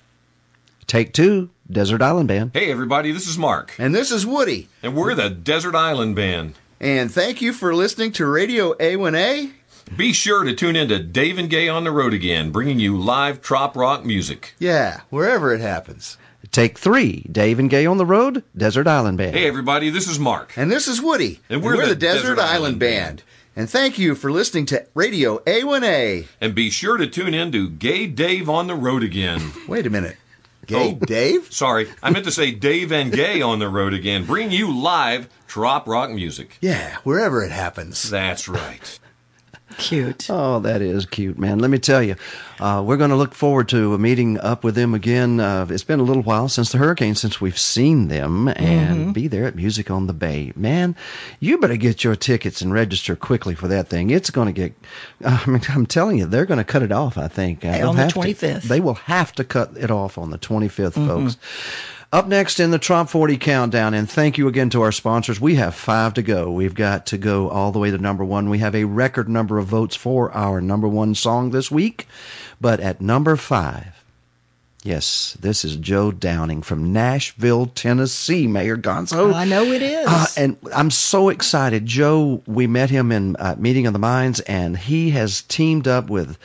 Take 0.87 1.13
two, 1.13 1.49
Desert 1.69 2.01
Island 2.01 2.27
Band. 2.27 2.51
Hey, 2.53 2.71
everybody, 2.71 3.11
this 3.11 3.27
is 3.27 3.37
Mark. 3.37 3.75
And 3.77 3.93
this 3.93 4.11
is 4.11 4.25
Woody. 4.25 4.69
And 4.81 4.95
we're 4.95 5.15
the 5.15 5.29
Desert 5.29 5.75
Island 5.75 6.15
Band. 6.15 6.55
And 6.79 7.11
thank 7.11 7.41
you 7.41 7.51
for 7.51 7.75
listening 7.75 8.11
to 8.13 8.25
Radio 8.25 8.73
A1A. 8.75 9.51
Be 9.95 10.13
sure 10.13 10.43
to 10.43 10.53
tune 10.53 10.75
in 10.75 10.89
to 10.89 10.99
Dave 10.99 11.37
and 11.37 11.49
Gay 11.49 11.67
on 11.67 11.83
the 11.83 11.91
road 11.91 12.13
again, 12.13 12.51
bringing 12.51 12.79
you 12.79 12.97
live 12.97 13.41
trop 13.41 13.75
rock 13.75 14.05
music. 14.05 14.53
Yeah, 14.59 15.01
wherever 15.09 15.53
it 15.53 15.61
happens. 15.61 16.17
Take 16.51 16.77
three, 16.77 17.25
Dave 17.31 17.59
and 17.59 17.69
Gay 17.69 17.85
on 17.85 17.97
the 17.97 18.05
road, 18.05 18.43
Desert 18.55 18.87
Island 18.87 19.17
Band. 19.17 19.35
Hey, 19.35 19.47
everybody, 19.47 19.89
this 19.89 20.07
is 20.07 20.19
Mark. 20.19 20.57
And 20.57 20.71
this 20.71 20.87
is 20.87 21.01
Woody. 21.01 21.39
And 21.49 21.61
we're 21.61 21.77
the, 21.77 21.87
the 21.89 21.95
Desert, 21.95 22.21
Desert 22.35 22.39
Island, 22.39 22.49
Island 22.49 22.79
Band. 22.79 23.23
And 23.55 23.69
thank 23.69 23.97
you 23.97 24.13
for 24.15 24.31
listening 24.31 24.65
to 24.67 24.85
Radio 24.93 25.39
A1A. 25.39 26.27
And 26.39 26.53
be 26.53 26.69
sure 26.69 26.97
to 26.97 27.07
tune 27.07 27.33
in 27.33 27.51
to 27.53 27.69
Gay 27.69 28.07
Dave 28.07 28.49
on 28.49 28.67
the 28.67 28.75
Road 28.75 29.03
again. 29.03 29.51
Wait 29.67 29.85
a 29.87 29.89
minute. 29.89 30.17
Gay 30.67 30.97
oh, 31.01 31.05
Dave? 31.05 31.51
Sorry, 31.51 31.87
I 32.03 32.11
meant 32.11 32.25
to 32.25 32.31
say 32.31 32.51
Dave 32.51 32.91
and 32.91 33.11
Gay 33.11 33.41
on 33.41 33.59
the 33.59 33.69
road 33.69 33.93
again, 33.93 34.25
bring 34.25 34.51
you 34.51 34.71
live 34.71 35.29
trop 35.47 35.87
rock 35.87 36.11
music. 36.11 36.57
Yeah, 36.61 36.97
wherever 37.03 37.41
it 37.41 37.51
happens. 37.51 38.09
That's 38.09 38.47
right. 38.49 38.99
Cute. 39.77 40.27
Oh, 40.29 40.59
that 40.61 40.81
is 40.81 41.05
cute, 41.05 41.37
man. 41.37 41.59
Let 41.59 41.69
me 41.69 41.77
tell 41.77 42.01
you, 42.01 42.15
uh, 42.59 42.83
we're 42.85 42.97
going 42.97 43.11
to 43.11 43.15
look 43.15 43.35
forward 43.35 43.69
to 43.69 43.93
a 43.93 43.97
meeting 43.99 44.39
up 44.39 44.63
with 44.63 44.73
them 44.75 44.93
again. 44.93 45.39
Uh, 45.39 45.67
it's 45.69 45.83
been 45.83 45.99
a 45.99 46.03
little 46.03 46.23
while 46.23 46.49
since 46.49 46.71
the 46.71 46.77
hurricane, 46.79 47.13
since 47.15 47.39
we've 47.39 47.57
seen 47.59 48.07
them, 48.07 48.47
and 48.47 49.09
Mhm. 49.09 49.13
be 49.13 49.27
there 49.27 49.45
at 49.45 49.55
Music 49.55 49.91
on 49.91 50.07
the 50.07 50.13
Bay. 50.13 50.51
Man, 50.55 50.95
you 51.39 51.59
better 51.59 51.77
get 51.77 52.03
your 52.03 52.15
tickets 52.15 52.61
and 52.61 52.73
register 52.73 53.15
quickly 53.15 53.53
for 53.53 53.67
that 53.67 53.87
thing. 53.87 54.09
It's 54.09 54.31
going 54.31 54.47
to 54.47 54.51
get. 54.53 54.73
I 55.25 55.45
mean, 55.47 55.61
I'm 55.69 55.85
telling 55.85 56.17
you, 56.17 56.25
they're 56.25 56.45
going 56.47 56.57
to 56.57 56.63
cut 56.63 56.81
it 56.81 56.91
off. 56.91 57.17
I 57.17 57.27
think 57.27 57.63
Uh, 57.63 57.87
on 57.87 57.95
the 57.95 58.01
have 58.03 58.13
to. 58.13 58.19
25th. 58.19 58.63
They 58.63 58.79
will 58.79 58.95
have 58.95 59.31
to 59.33 59.43
cut 59.43 59.71
it 59.77 59.91
off 59.91 60.17
on 60.17 60.31
the 60.31 60.37
25th, 60.39 60.95
Mhm. 60.95 61.07
folks. 61.07 61.37
Up 62.13 62.25
next 62.25 62.61
in 62.61 62.71
the 62.71 62.79
Trop 62.79 63.09
40 63.09 63.35
countdown, 63.37 63.93
and 63.93 64.09
thank 64.09 64.37
you 64.37 64.47
again 64.47 64.69
to 64.69 64.81
our 64.81 64.93
sponsors. 64.93 65.41
We 65.41 65.55
have 65.55 65.75
five 65.75 66.13
to 66.13 66.21
go. 66.21 66.49
We've 66.49 66.73
got 66.73 67.07
to 67.07 67.17
go 67.17 67.49
all 67.49 67.73
the 67.73 67.79
way 67.79 67.91
to 67.91 67.97
number 67.97 68.23
one. 68.23 68.49
We 68.49 68.59
have 68.59 68.75
a 68.75 68.85
record 68.85 69.27
number 69.27 69.57
of 69.57 69.65
votes 69.65 69.93
for 69.93 70.31
our 70.31 70.61
number 70.61 70.87
one 70.87 71.15
song 71.15 71.51
this 71.51 71.69
week. 71.69 72.07
But 72.61 72.79
at 72.79 73.01
number 73.01 73.35
five, 73.35 74.01
yes, 74.83 75.35
this 75.41 75.65
is 75.65 75.75
Joe 75.75 76.13
Downing 76.13 76.61
from 76.61 76.93
Nashville, 76.93 77.65
Tennessee, 77.65 78.47
Mayor 78.47 78.77
Gonzo. 78.77 79.33
I 79.33 79.43
know 79.43 79.65
it 79.65 79.81
is. 79.81 80.07
Uh, 80.07 80.27
and 80.37 80.55
I'm 80.73 80.91
so 80.91 81.27
excited. 81.27 81.85
Joe, 81.85 82.41
we 82.47 82.67
met 82.67 82.89
him 82.89 83.11
in 83.11 83.35
uh, 83.35 83.55
Meeting 83.57 83.85
of 83.85 83.91
the 83.91 83.99
Minds, 83.99 84.39
and 84.39 84.77
he 84.77 85.09
has 85.09 85.41
teamed 85.41 85.89
up 85.89 86.09
with 86.09 86.37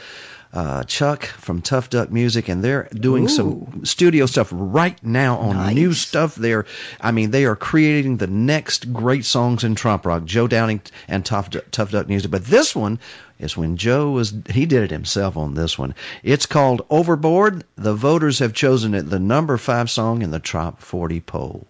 uh, 0.52 0.84
Chuck 0.84 1.24
from 1.24 1.62
Tough 1.62 1.88
Duck 1.90 2.10
Music, 2.10 2.48
and 2.48 2.62
they're 2.62 2.88
doing 2.94 3.28
some 3.28 3.84
studio 3.84 4.26
stuff 4.26 4.48
right 4.52 5.02
now 5.02 5.38
on 5.38 5.74
new 5.74 5.92
stuff. 5.94 6.34
They're, 6.34 6.66
I 7.00 7.10
mean, 7.10 7.30
they 7.30 7.44
are 7.44 7.56
creating 7.56 8.18
the 8.18 8.26
next 8.26 8.92
great 8.92 9.24
songs 9.24 9.64
in 9.64 9.74
trop 9.74 10.04
rock. 10.04 10.24
Joe 10.24 10.46
Downing 10.46 10.82
and 11.08 11.24
Tough, 11.24 11.50
Tough 11.70 11.90
Duck 11.90 12.08
Music, 12.08 12.30
but 12.30 12.44
this 12.44 12.76
one 12.76 12.98
is 13.38 13.56
when 13.56 13.76
Joe 13.76 14.10
was 14.10 14.34
he 14.50 14.66
did 14.66 14.82
it 14.82 14.90
himself 14.90 15.36
on 15.36 15.54
this 15.54 15.78
one. 15.78 15.94
It's 16.22 16.46
called 16.46 16.86
Overboard. 16.90 17.64
The 17.76 17.94
voters 17.94 18.38
have 18.38 18.52
chosen 18.52 18.94
it 18.94 19.10
the 19.10 19.18
number 19.18 19.56
five 19.56 19.90
song 19.90 20.22
in 20.22 20.30
the 20.30 20.38
Trop 20.38 20.80
40 20.80 21.20
poll. 21.20 21.66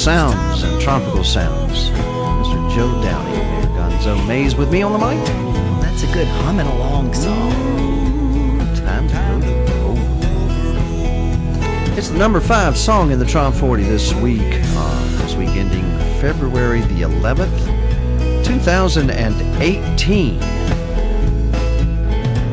Sounds 0.00 0.62
and 0.62 0.80
tropical 0.80 1.22
sounds. 1.22 1.90
Mr. 1.90 2.74
Joe 2.74 3.02
Downing, 3.02 3.34
Mayor 3.34 3.66
Gonzo 3.76 4.26
Mays 4.26 4.56
with 4.56 4.72
me 4.72 4.80
on 4.80 4.92
the 4.92 4.98
mic. 4.98 5.22
That's 5.82 6.04
a 6.04 6.06
good 6.06 6.26
humming 6.26 6.66
along 6.68 7.12
song. 7.12 7.52
Time 8.76 9.06
to 9.08 9.14
go 9.14 9.94
to 11.90 11.98
It's 11.98 12.08
the 12.08 12.16
number 12.16 12.40
five 12.40 12.78
song 12.78 13.10
in 13.10 13.18
the 13.18 13.26
Trop 13.26 13.52
40 13.52 13.82
this 13.82 14.14
week. 14.14 14.40
Uh, 14.40 15.18
this 15.18 15.34
week 15.34 15.50
ending 15.50 15.84
February 16.18 16.80
the 16.80 17.02
11th, 17.02 17.66
2018. 18.42 20.40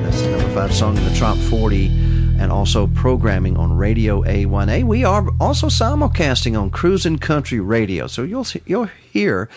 That's 0.03 0.21
the 0.21 0.31
number 0.31 0.53
five 0.53 0.73
song 0.75 0.97
in 0.97 1.05
the 1.05 1.15
Trop 1.15 1.37
40 1.37 2.06
and 2.39 2.51
also 2.51 2.87
programming 2.87 3.57
on 3.57 3.75
Radio 3.75 4.21
A1A. 4.23 4.83
We 4.83 5.03
are 5.03 5.27
also 5.39 5.67
simulcasting 5.67 6.59
on 6.59 6.69
Cruisin' 6.69 7.17
Country 7.17 7.59
Radio, 7.59 8.07
so 8.07 8.23
you'll 8.23 8.45
you'll 8.65 8.89
hear 9.11 9.49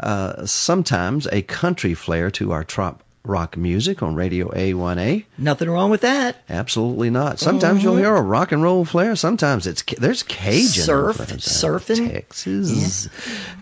uh, 0.00 0.44
sometimes 0.44 1.28
a 1.30 1.42
country 1.42 1.94
flair 1.94 2.30
to 2.32 2.50
our 2.50 2.64
trop 2.64 3.03
rock 3.26 3.56
music 3.56 4.02
on 4.02 4.14
Radio 4.14 4.50
A1A. 4.50 5.24
Nothing 5.38 5.70
wrong 5.70 5.88
with 5.90 6.02
that. 6.02 6.42
Absolutely 6.50 7.08
not. 7.08 7.38
Sometimes 7.40 7.82
you'll 7.82 7.94
Mhm. 7.94 8.00
hear 8.00 8.14
a 8.16 8.20
rock 8.20 8.52
and 8.52 8.62
roll 8.62 8.84
flair. 8.84 9.16
Sometimes 9.16 9.66
it's 9.66 9.82
there's 9.98 10.22
Cajun 10.22 10.84
Surf, 10.84 11.16
surfing. 11.38 12.12
Texas, 12.12 13.08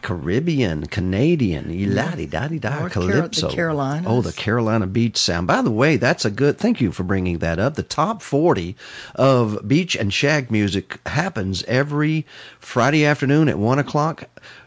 Caribbean, 0.02 0.86
Canadian, 0.86 1.94
la 1.94 2.10
di 2.10 2.26
da 2.26 2.48
di 2.48 2.58
da, 2.58 2.80
North 2.80 2.92
Caro- 2.92 3.06
the 3.06 3.12
calypso. 3.12 3.48
Carolinas. 3.50 4.06
Oh, 4.08 4.20
the 4.20 4.32
Carolina 4.32 4.88
beach 4.88 5.16
sound. 5.16 5.46
By 5.46 5.62
the 5.62 5.70
way, 5.70 5.96
that's 5.96 6.24
a 6.24 6.30
good. 6.30 6.58
Thank 6.58 6.80
you 6.80 6.90
for 6.90 7.04
bringing 7.04 7.38
that 7.38 7.60
up. 7.60 7.74
The 7.76 7.84
top 7.84 8.20
forty 8.20 8.74
of 9.14 9.60
beach 9.68 9.94
and 9.94 10.12
shag 10.12 10.50
music 10.50 10.98
happens 11.06 11.62
every 11.68 12.26
Friday 12.58 13.04
afternoon 13.04 13.48
at 13.48 13.58
one 13.58 13.78
o'clock. 13.78 14.24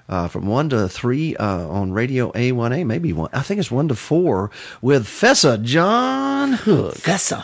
Uh, 0.07 0.27
from 0.27 0.45
one 0.45 0.69
to 0.69 0.87
three 0.87 1.35
uh, 1.37 1.67
on 1.67 1.91
Radio 1.91 2.31
A1A, 2.33 2.85
maybe 2.85 3.11
one. 3.11 3.29
I 3.33 3.41
think 3.41 3.59
it's 3.59 3.71
one 3.71 3.87
to 3.87 3.95
four 3.95 4.51
with 4.79 5.07
Fessa 5.07 5.59
John 5.63 6.53
Hook. 6.53 6.93
Fessa, 6.93 7.43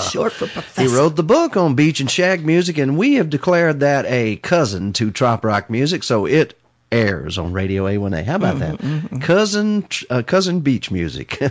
short 0.10 0.32
for 0.32 0.46
professor. 0.46 0.80
He 0.80 0.88
wrote 0.88 1.16
the 1.16 1.22
book 1.22 1.54
on 1.54 1.74
beach 1.74 2.00
and 2.00 2.10
shag 2.10 2.46
music, 2.46 2.78
and 2.78 2.96
we 2.96 3.16
have 3.16 3.28
declared 3.28 3.80
that 3.80 4.06
a 4.06 4.36
cousin 4.36 4.94
to 4.94 5.10
trop 5.10 5.44
rock 5.44 5.68
music, 5.68 6.02
so 6.02 6.24
it 6.24 6.58
airs 6.90 7.36
on 7.36 7.52
Radio 7.52 7.84
A1A. 7.84 8.24
How 8.24 8.36
about 8.36 8.58
that? 8.60 9.20
Cousin, 9.20 9.86
uh, 10.08 10.22
cousin 10.22 10.60
beach 10.60 10.90
music. 10.90 11.38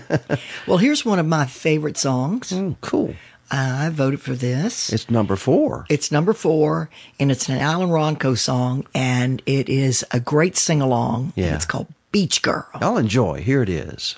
Well, 0.68 0.78
here's 0.78 1.04
one 1.04 1.20
of 1.20 1.26
my 1.26 1.46
favorite 1.46 1.98
songs. 1.98 2.54
cool. 2.82 3.14
I 3.54 3.90
voted 3.90 4.22
for 4.22 4.34
this. 4.34 4.92
it's 4.94 5.10
number 5.10 5.36
four. 5.36 5.86
It's 5.90 6.10
number 6.12 6.32
four, 6.34 6.90
and 7.20 7.30
it's 7.32 7.50
an 7.50 7.58
Alan 7.58 7.90
Wronko 7.90 8.38
song, 8.38 8.88
and 8.96 9.42
it 9.46 9.68
is 9.68 10.06
a 10.12 10.22
great 10.22 10.56
sing 10.56 10.82
along. 10.82 11.34
Yeah. 11.36 11.56
It's 11.56 11.66
called 11.66 11.88
Beach 12.14 12.42
Girl. 12.42 12.66
I'll 12.76 12.98
enjoy. 12.98 13.42
Here 13.42 13.62
it 13.62 13.70
is. 13.70 14.16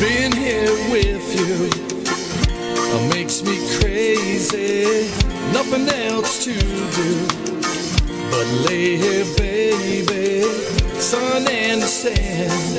Being 0.00 0.30
here 0.30 0.70
with 0.92 1.26
you 1.34 1.68
uh, 2.78 3.08
makes 3.12 3.42
me 3.42 3.56
crazy. 3.80 5.17
Nothing 5.52 5.88
else 5.88 6.44
to 6.44 6.54
do 6.54 7.26
but 8.30 8.46
lay 8.68 8.96
here, 8.96 9.24
baby. 9.36 10.42
Sun 11.00 11.48
and 11.48 11.82
sand, 11.82 12.76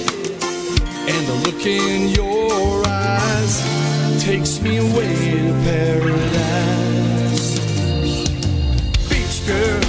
and 1.09 1.27
the 1.27 1.33
look 1.45 1.65
in 1.65 2.09
your 2.09 2.83
eyes 2.87 3.61
takes 4.23 4.61
me 4.61 4.77
away 4.77 5.15
to 5.31 5.53
paradise. 5.65 7.59
Beach 9.09 9.47
girl. 9.47 9.88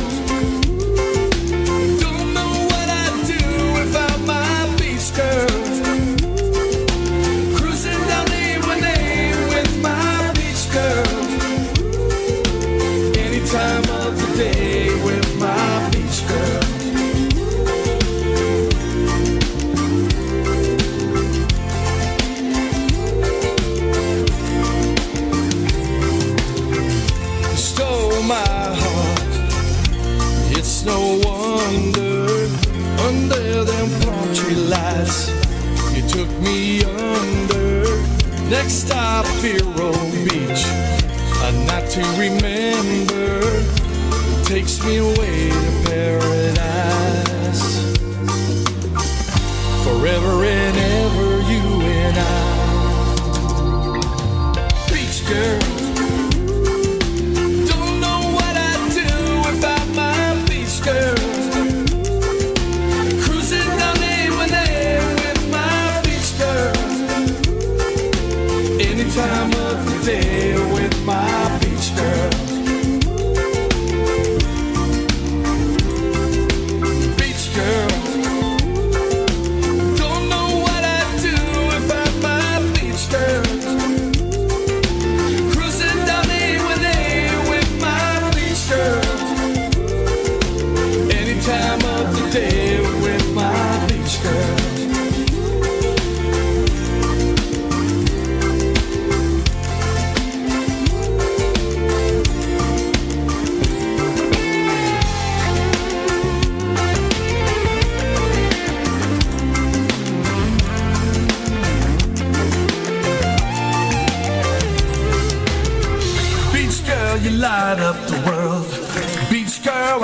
Me 36.40 36.82
under. 36.84 37.84
Next 38.48 38.86
stop, 38.86 39.26
Vero 39.40 39.92
Beach, 40.24 40.64
a 41.46 41.52
night 41.66 41.88
to 41.90 42.02
remember. 42.18 43.40
Takes 44.44 44.82
me 44.84 44.98
away 44.98 45.50
to 45.50 45.72
paradise. 45.86 47.64
Forever 49.84 50.44
and 50.44 50.76
ever, 50.76 51.40
you 51.50 51.62
and 51.82 52.18
I. 52.18 52.24
Beach 54.92 55.24
girl. 55.28 55.59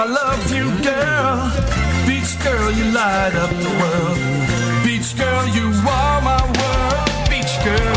Love 0.07 0.53
you, 0.53 0.71
girl. 0.83 1.51
Beach 2.07 2.39
girl, 2.45 2.71
you 2.71 2.85
light 2.93 3.35
up 3.35 3.51
the 3.51 3.73
world. 3.81 4.19
Beach 4.85 5.17
girl, 5.17 5.47
you 5.49 5.67
are 5.89 6.21
my 6.23 6.43
world. 6.59 7.09
Beach 7.29 7.55
girl. 7.65 7.97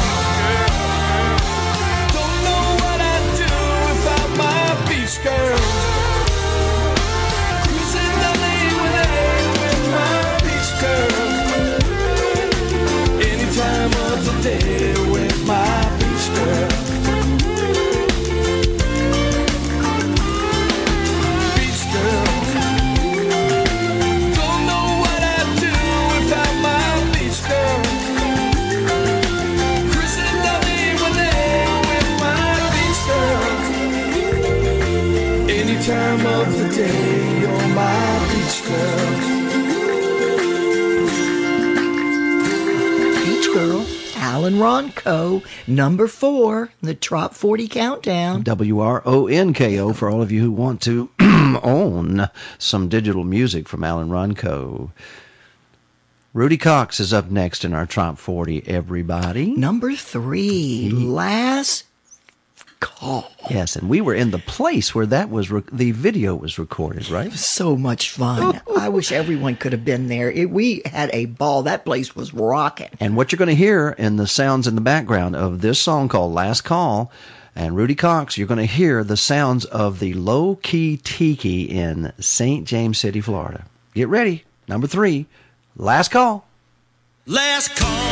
Don't 2.16 2.38
know 2.46 2.66
what 2.82 3.00
I'd 3.14 3.26
do 3.42 3.54
without 3.88 4.30
my 4.44 4.64
beach 4.90 5.18
girl. 5.24 5.60
Cruising 7.64 8.16
A1A 8.34 9.10
with 9.62 9.84
my 9.96 10.16
beach 10.46 10.72
girl. 10.82 11.14
Any 13.30 13.48
time 13.56 13.94
of 14.12 14.18
the 14.26 14.34
day 14.50 14.79
Alan 44.50 44.92
Wronko, 44.92 45.44
number 45.68 46.08
four, 46.08 46.72
the 46.82 46.96
Trop 46.96 47.36
40 47.36 47.68
countdown. 47.68 48.42
W 48.42 48.80
R 48.80 49.04
O 49.06 49.28
N 49.28 49.54
K 49.54 49.78
O 49.78 49.94
for 49.94 50.10
all 50.10 50.24
of 50.24 50.32
you 50.32 50.42
who 50.42 50.52
want 50.52 50.82
to 50.82 51.12
own 51.62 52.28
some 52.58 52.90
digital 52.90 53.24
music 53.24 53.70
from 53.70 53.84
Alan 53.84 54.10
Wronko. 54.10 54.90
Rudy 56.34 56.58
Cox 56.58 57.00
is 57.00 57.14
up 57.14 57.30
next 57.30 57.64
in 57.64 57.76
our 57.76 57.86
Top 57.86 58.18
40, 58.18 58.68
everybody. 58.68 59.52
Number 59.52 59.94
three, 59.94 60.90
last 60.94 61.84
call. 62.80 63.32
Yes, 63.50 63.76
and 63.76 63.90
we 63.90 64.02
were 64.02 64.14
in 64.14 64.32
the 64.32 64.40
place 64.40 64.94
where 64.94 65.06
that 65.08 65.30
was 65.30 65.52
re- 65.52 65.64
the 65.72 65.92
video 65.92 66.36
was 66.36 66.60
recorded, 66.60 67.10
right? 67.10 67.32
So 67.34 67.76
much 67.76 68.12
fun. 68.12 68.62
I 68.78 68.90
wish 68.90 69.12
everyone 69.12 69.56
could 69.56 69.72
have 69.72 69.86
been 69.86 70.08
there. 70.08 70.32
It, 70.32 70.50
we 70.50 70.82
had 70.86 71.10
a 71.14 71.26
ball. 71.26 71.64
That 71.64 71.86
place 71.86 72.16
was 72.16 72.34
rocking. 72.34 72.90
And 73.00 73.16
what 73.16 73.32
you're 73.32 73.38
going 73.38 73.50
to 73.50 73.56
hear 73.56 73.96
in 73.98 74.18
the 74.18 74.28
sounds 74.28 74.68
in 74.68 74.76
the 74.76 74.82
background 74.82 75.36
of 75.36 75.62
this 75.62 75.80
song 75.80 76.10
called 76.10 76.34
Last 76.34 76.62
Call 76.62 77.12
and 77.56 77.76
Rudy 77.76 77.96
Cox, 77.96 78.38
you're 78.38 78.48
going 78.48 78.60
to 78.60 78.66
hear 78.66 79.04
the 79.04 79.18
sounds 79.18 79.66
of 79.66 80.00
the 80.00 80.14
low 80.14 80.56
key 80.56 80.98
tiki 81.04 81.64
in 81.64 82.14
St. 82.20 82.66
James 82.68 82.98
City, 82.98 83.22
Florida. 83.22 83.66
Get 83.94 84.08
ready. 84.08 84.44
Number 84.68 84.88
three, 84.88 85.26
Last 85.76 86.12
Call. 86.12 86.46
Last 87.26 87.76
call. 87.76 88.09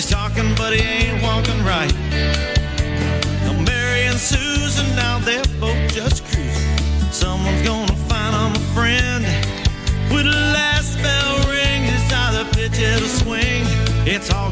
He's 0.00 0.08
talking, 0.08 0.54
but 0.56 0.72
he 0.72 0.80
ain't 0.80 1.22
walking 1.22 1.62
right. 1.62 1.92
Now 3.44 3.52
Mary 3.60 4.04
and 4.08 4.16
Susan, 4.16 4.96
now 4.96 5.18
they're 5.18 5.44
both 5.60 5.76
just 5.92 6.24
cruising. 6.24 7.12
Someone's 7.12 7.60
gonna 7.60 7.94
find 8.08 8.32
them 8.34 8.52
a 8.56 8.64
friend. 8.72 9.26
When 10.10 10.24
the 10.24 10.40
last 10.56 10.96
bell 11.02 11.36
rings, 11.52 11.92
it's 11.92 12.12
either 12.14 12.44
pitch 12.56 12.80
or 12.80 13.08
swing. 13.08 13.64
It's 14.08 14.30
all 14.30 14.49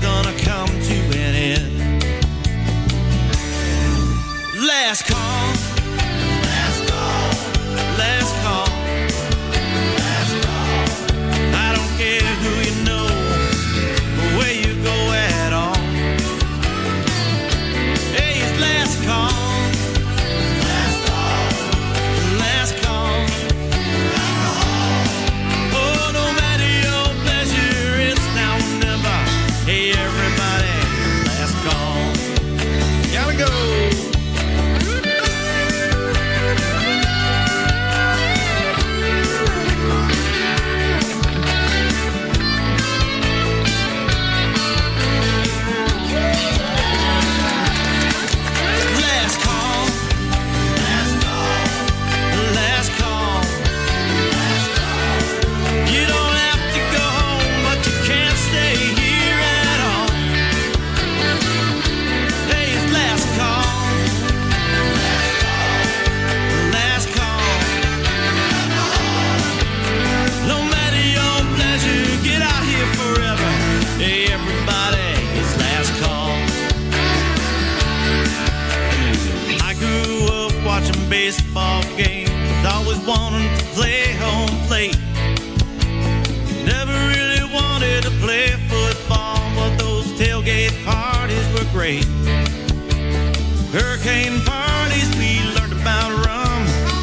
Hurricane 94.19 94.45
parties, 94.45 95.09
we 95.17 95.39
learned 95.55 95.75
about 95.81 96.11
rum, 96.27 96.63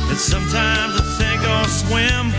and 0.09 0.17
sometimes 0.17 0.95
a 0.95 1.03
sink 1.15 1.41
or 1.47 1.63
swim. 1.69 2.31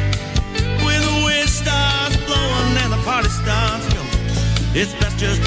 When 0.84 1.00
the 1.00 1.22
wind 1.24 1.48
starts 1.48 2.16
blowing 2.26 2.76
and 2.84 2.92
the 2.92 3.00
party 3.02 3.28
starts 3.28 3.88
going, 3.94 4.76
it's 4.76 4.92
best 5.00 5.16
just 5.16 5.40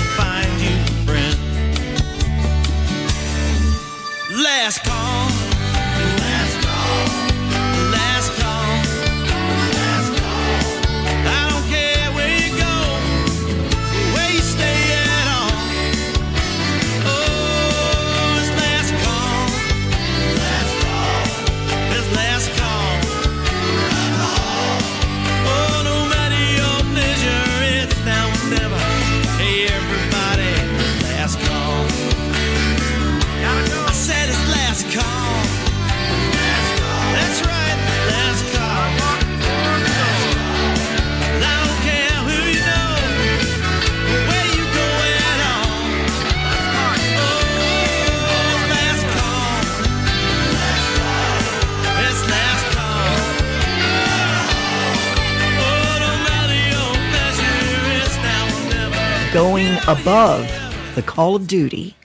Going 59.33 59.77
above 59.87 60.49
the 60.95 61.03
call 61.03 61.35
of 61.35 61.45
duty, 61.45 61.95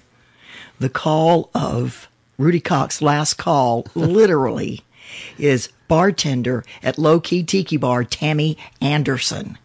the 0.78 0.90
call 0.90 1.48
of 1.54 2.06
Rudy 2.36 2.60
Cox, 2.60 3.00
last 3.00 3.34
call, 3.34 3.86
literally, 3.94 4.82
is 5.38 5.70
bartender 5.88 6.64
at 6.82 6.98
Low 6.98 7.20
Key 7.20 7.42
Tiki 7.42 7.78
Bar, 7.78 8.04
Tammy 8.04 8.58
Anderson. 8.82 9.56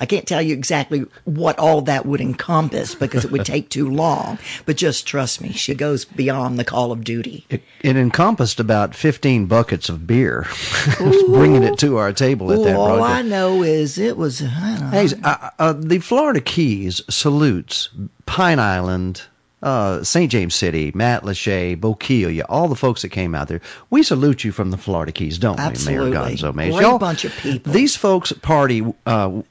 I 0.00 0.06
can't 0.06 0.26
tell 0.26 0.42
you 0.42 0.54
exactly 0.54 1.04
what 1.24 1.58
all 1.58 1.82
that 1.82 2.06
would 2.06 2.20
encompass 2.20 2.94
because 2.94 3.24
it 3.24 3.30
would 3.30 3.44
take 3.44 3.68
too 3.68 3.88
long, 3.88 4.38
but 4.66 4.76
just 4.76 5.06
trust 5.06 5.40
me, 5.40 5.52
she 5.52 5.74
goes 5.74 6.04
beyond 6.04 6.58
the 6.58 6.64
call 6.64 6.92
of 6.92 7.04
duty. 7.04 7.46
It, 7.50 7.62
it 7.80 7.96
encompassed 7.96 8.60
about 8.60 8.94
15 8.94 9.46
buckets 9.46 9.88
of 9.88 10.06
beer, 10.06 10.46
bringing 11.28 11.62
it 11.62 11.78
to 11.78 11.96
our 11.96 12.12
table 12.12 12.52
at 12.52 12.62
that 12.64 12.76
Ooh, 12.76 12.80
all 12.80 13.02
I 13.02 13.22
know 13.22 13.62
is 13.62 13.98
it 13.98 14.16
was, 14.16 14.42
I. 14.42 14.90
Hey, 14.90 15.08
uh, 15.22 15.50
uh, 15.58 15.72
the 15.72 15.98
Florida 15.98 16.40
Keys 16.40 17.00
salutes 17.08 17.88
Pine 18.26 18.58
Island, 18.58 19.22
uh, 19.64 20.04
St. 20.04 20.30
James 20.30 20.54
City, 20.54 20.92
Matlacha, 20.92 21.76
Bokeelia, 21.76 22.44
all 22.48 22.68
the 22.68 22.76
folks 22.76 23.02
that 23.02 23.08
came 23.08 23.34
out 23.34 23.48
there. 23.48 23.60
We 23.90 24.02
salute 24.04 24.44
you 24.44 24.52
from 24.52 24.70
the 24.70 24.76
Florida 24.76 25.10
Keys, 25.10 25.38
don't 25.38 25.58
Absolutely. 25.58 26.10
we, 26.10 26.10
Mayor 26.10 26.20
Gonzo 26.30 26.54
Mays? 26.54 26.72
Great 26.74 26.82
Y'all- 26.82 26.98
bunch 26.98 27.24
of 27.24 27.32
people. 27.38 27.72
These 27.72 27.96
folks 27.96 28.30
party 28.32 28.84
uh, 29.06 29.42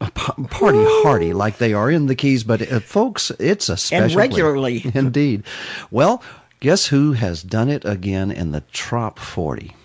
party 0.49 0.77
hardy 1.03 1.33
like 1.33 1.57
they 1.57 1.73
are 1.73 1.89
in 1.91 2.05
the 2.05 2.15
Keys, 2.15 2.43
but 2.43 2.61
uh, 2.71 2.79
folks, 2.79 3.31
it's 3.39 3.67
a 3.69 3.75
special 3.75 4.05
place. 4.07 4.15
regularly. 4.15 4.83
Indeed. 4.93 5.43
Well, 5.91 6.23
guess 6.59 6.85
who 6.87 7.13
has 7.13 7.41
done 7.43 7.69
it 7.69 7.83
again 7.83 8.31
in 8.31 8.51
the 8.51 8.61
Trop 8.71 9.19
40? 9.19 9.75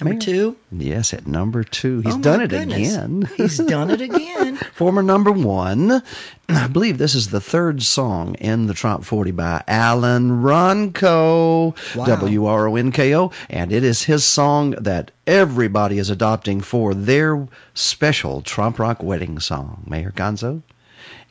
Number 0.00 0.18
two. 0.18 0.56
Yes, 0.72 1.14
at 1.14 1.24
number 1.26 1.62
two. 1.62 2.00
He's 2.00 2.14
Oh, 2.16 2.20
done 2.20 2.40
it 2.40 2.50
goodness. 2.50 2.94
again. 2.96 3.28
He's 3.36 3.58
done 3.58 3.90
it 3.90 4.00
again. 4.00 4.56
Former 4.74 5.02
number 5.04 5.30
one. 5.30 6.02
I 6.48 6.66
believe 6.66 6.98
this 6.98 7.14
is 7.14 7.28
the 7.28 7.40
third 7.40 7.80
song 7.82 8.34
in 8.34 8.66
the 8.66 8.74
Trop 8.74 9.04
40 9.04 9.30
by 9.30 9.62
Alan 9.68 10.42
Wronko, 10.42 11.76
Wow. 11.96 12.04
W 12.06 12.44
R 12.46 12.68
O 12.68 12.76
N 12.76 12.90
K 12.92 13.14
O, 13.14 13.30
and 13.48 13.72
it 13.72 13.84
is 13.84 14.02
his 14.02 14.24
song 14.24 14.72
that 14.72 15.10
everybody 15.26 15.98
is 15.98 16.10
adopting 16.10 16.60
for 16.60 16.92
their 16.92 17.46
special 17.74 18.42
Trop 18.42 18.78
Rock 18.78 19.02
wedding 19.02 19.38
song, 19.38 19.84
Mayor 19.88 20.10
Gonzo. 20.14 20.62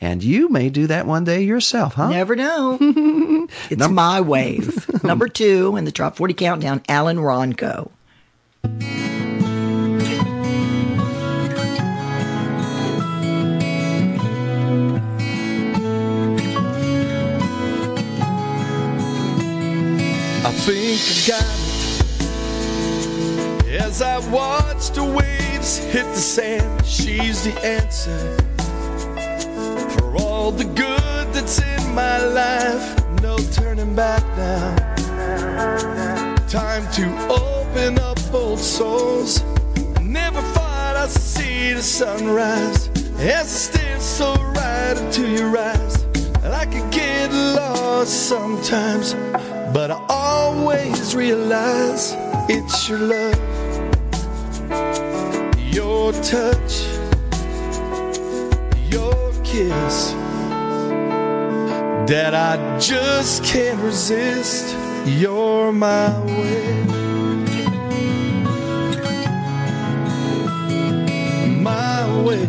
And 0.00 0.22
you 0.24 0.48
may 0.48 0.70
do 0.70 0.86
that 0.86 1.06
one 1.06 1.24
day 1.24 1.42
yourself, 1.42 1.94
huh? 1.94 2.08
Never 2.10 2.34
know. 2.34 2.78
it's 3.70 3.88
my 3.88 4.20
wave. 4.20 5.04
Number 5.04 5.28
two 5.28 5.76
in 5.76 5.84
the 5.84 5.92
Top 5.92 6.16
40 6.16 6.34
Countdown, 6.34 6.82
Alan 6.88 7.18
Wronko. 7.18 7.90
I 20.46 20.52
think 20.52 21.00
I 21.00 21.14
got 21.28 21.44
it. 23.66 23.80
As 23.80 24.02
I 24.02 24.18
watch 24.30 24.90
the 24.90 25.04
waves 25.04 25.78
hit 25.78 26.04
the 26.04 26.16
sand, 26.16 26.84
she's 26.84 27.44
the 27.44 27.52
answer 27.64 28.36
for 29.98 30.16
all 30.16 30.50
the 30.50 30.64
good 30.64 31.32
that's 31.32 31.60
in 31.60 31.94
my 31.94 32.18
life. 32.18 33.02
No 33.22 33.38
turning 33.52 33.94
back 33.94 34.22
now. 34.36 34.74
Time 36.46 36.86
to 36.92 37.04
open 37.28 37.63
up 37.76 38.18
old 38.32 38.58
souls. 38.58 39.42
Never 40.00 40.40
thought 40.54 40.94
I'd 40.96 41.10
see 41.10 41.72
the 41.72 41.82
sunrise 41.82 42.88
as 43.18 43.20
I 43.20 43.42
stare 43.42 44.00
so 44.00 44.34
right 44.34 44.96
into 44.96 45.28
your 45.28 45.56
eyes. 45.58 46.04
I 46.44 46.66
could 46.66 46.88
get 46.92 47.32
lost 47.32 48.28
sometimes, 48.28 49.14
but 49.72 49.90
I 49.90 50.06
always 50.08 51.16
realize 51.16 52.14
it's 52.48 52.88
your 52.88 53.00
love, 53.00 53.40
your 55.74 56.12
touch, 56.22 56.86
your 58.88 59.32
kiss 59.42 60.12
that 62.06 62.34
I 62.34 62.78
just 62.78 63.42
can't 63.42 63.80
resist. 63.80 64.76
You're 65.06 65.72
my 65.72 66.16
way. 66.24 67.03
My 72.24 72.30
way. 72.30 72.40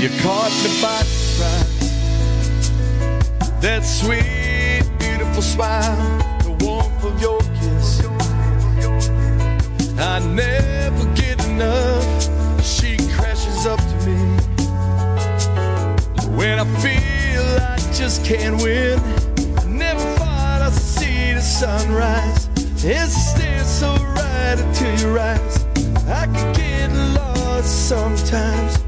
You 0.00 0.08
caught 0.20 0.52
me 0.62 0.70
by 0.80 1.02
surprise. 1.02 1.78
That 3.60 3.82
sweet, 3.84 4.84
beautiful 4.98 5.42
smile, 5.42 5.96
the 6.44 6.52
warmth 6.64 7.04
of 7.04 7.20
your 7.20 7.40
kiss. 7.58 8.00
I 9.98 10.20
never 10.20 11.04
get 11.14 11.44
enough. 11.48 12.04
She 12.62 12.96
crashes 13.14 13.66
up 13.66 13.80
to 13.80 14.06
me. 14.06 14.18
When 16.36 16.60
I 16.60 16.64
feel 16.80 17.42
I 17.42 17.76
just 17.92 18.24
can't 18.24 18.62
win, 18.62 19.00
I 19.58 19.64
never 19.66 20.00
thought 20.16 20.62
I'd 20.62 20.72
see 20.72 21.32
the 21.32 21.40
sunrise. 21.40 22.48
As 22.84 23.16
I 23.16 23.18
stare 23.18 23.64
so 23.64 24.07
right 24.38 24.58
into 24.58 24.86
your 25.02 25.18
eyes, 25.18 25.64
I 26.06 26.26
could 26.26 26.56
get 26.56 26.90
lost 27.14 27.88
sometimes, 27.88 28.78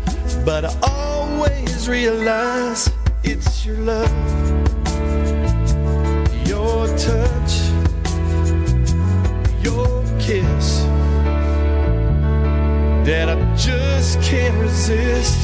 but 0.45 0.65
I 0.65 0.73
always 0.83 1.89
realize 1.89 2.91
it's 3.23 3.67
your 3.67 3.79
love, 3.79 4.12
your 6.47 6.87
touch, 7.09 7.53
your 9.67 9.89
kiss 10.19 10.67
that 13.07 13.27
I 13.29 13.37
just 13.57 14.20
can't 14.23 14.57
resist. 14.61 15.39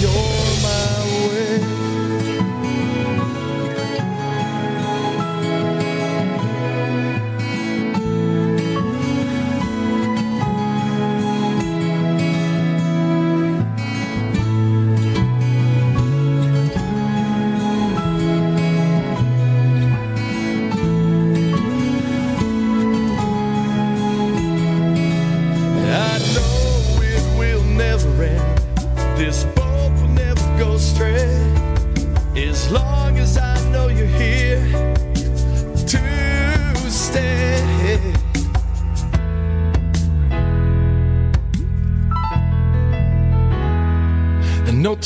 You're 0.00 0.50
my 0.68 0.92
way. 1.26 1.89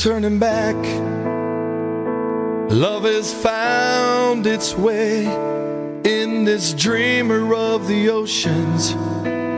Turning 0.05 0.37
back. 0.37 0.75
Love 2.69 3.05
has 3.05 3.33
found 3.33 4.45
its 4.45 4.75
way 4.75 5.25
in 6.03 6.43
this 6.43 6.75
dreamer 6.75 7.55
of 7.55 7.87
the 7.87 8.07
oceans. 8.09 8.93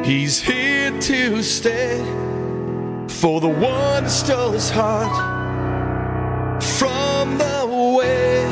He's 0.08 0.40
here 0.40 0.98
to 1.02 1.44
stay 1.44 1.98
for 3.10 3.42
the 3.42 3.50
one 3.50 4.04
who 4.04 4.10
stole 4.10 4.54
his 4.54 4.70
heart 4.70 5.12
from 6.64 7.38
the 7.38 7.66
way. 7.98 8.46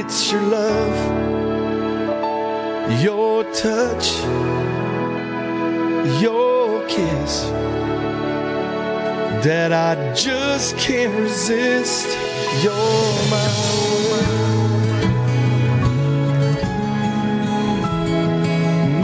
It's 0.00 0.32
your 0.32 0.40
love, 0.40 0.96
your 3.02 3.44
touch, 3.52 4.14
your 6.22 6.88
kiss 6.88 7.71
that 9.42 9.72
I 9.72 10.14
just 10.14 10.76
can't 10.78 11.12
resist. 11.18 12.06
You're 12.62 12.72
my 13.28 13.48
way. 14.08 14.42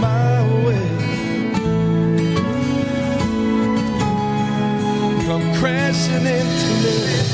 my 0.00 0.42
way. 0.64 0.88
Come 5.26 5.54
crashing 5.56 6.26
into 6.26 6.68
me. 6.84 7.27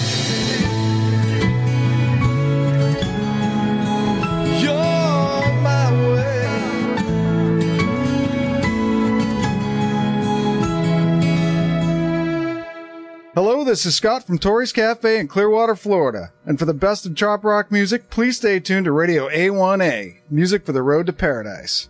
This 13.75 13.87
is 13.87 13.97
Scott 13.97 14.25
from 14.25 14.39
Tori's 14.39 14.73
Cafe 14.73 15.19
in 15.19 15.27
Clearwater, 15.27 15.75
Florida. 15.75 16.31
And 16.47 16.61
for 16.61 16.65
the 16.65 16.73
best 16.73 17.07
of 17.07 17.17
trop 17.17 17.43
rock 17.43 17.73
music, 17.73 18.09
please 18.09 18.37
stay 18.37 18.61
tuned 18.61 18.85
to 18.85 18.93
Radio 18.93 19.29
A1A, 19.29 20.19
music 20.31 20.65
for 20.65 20.71
the 20.71 20.81
road 20.81 21.07
to 21.07 21.13
paradise. 21.13 21.89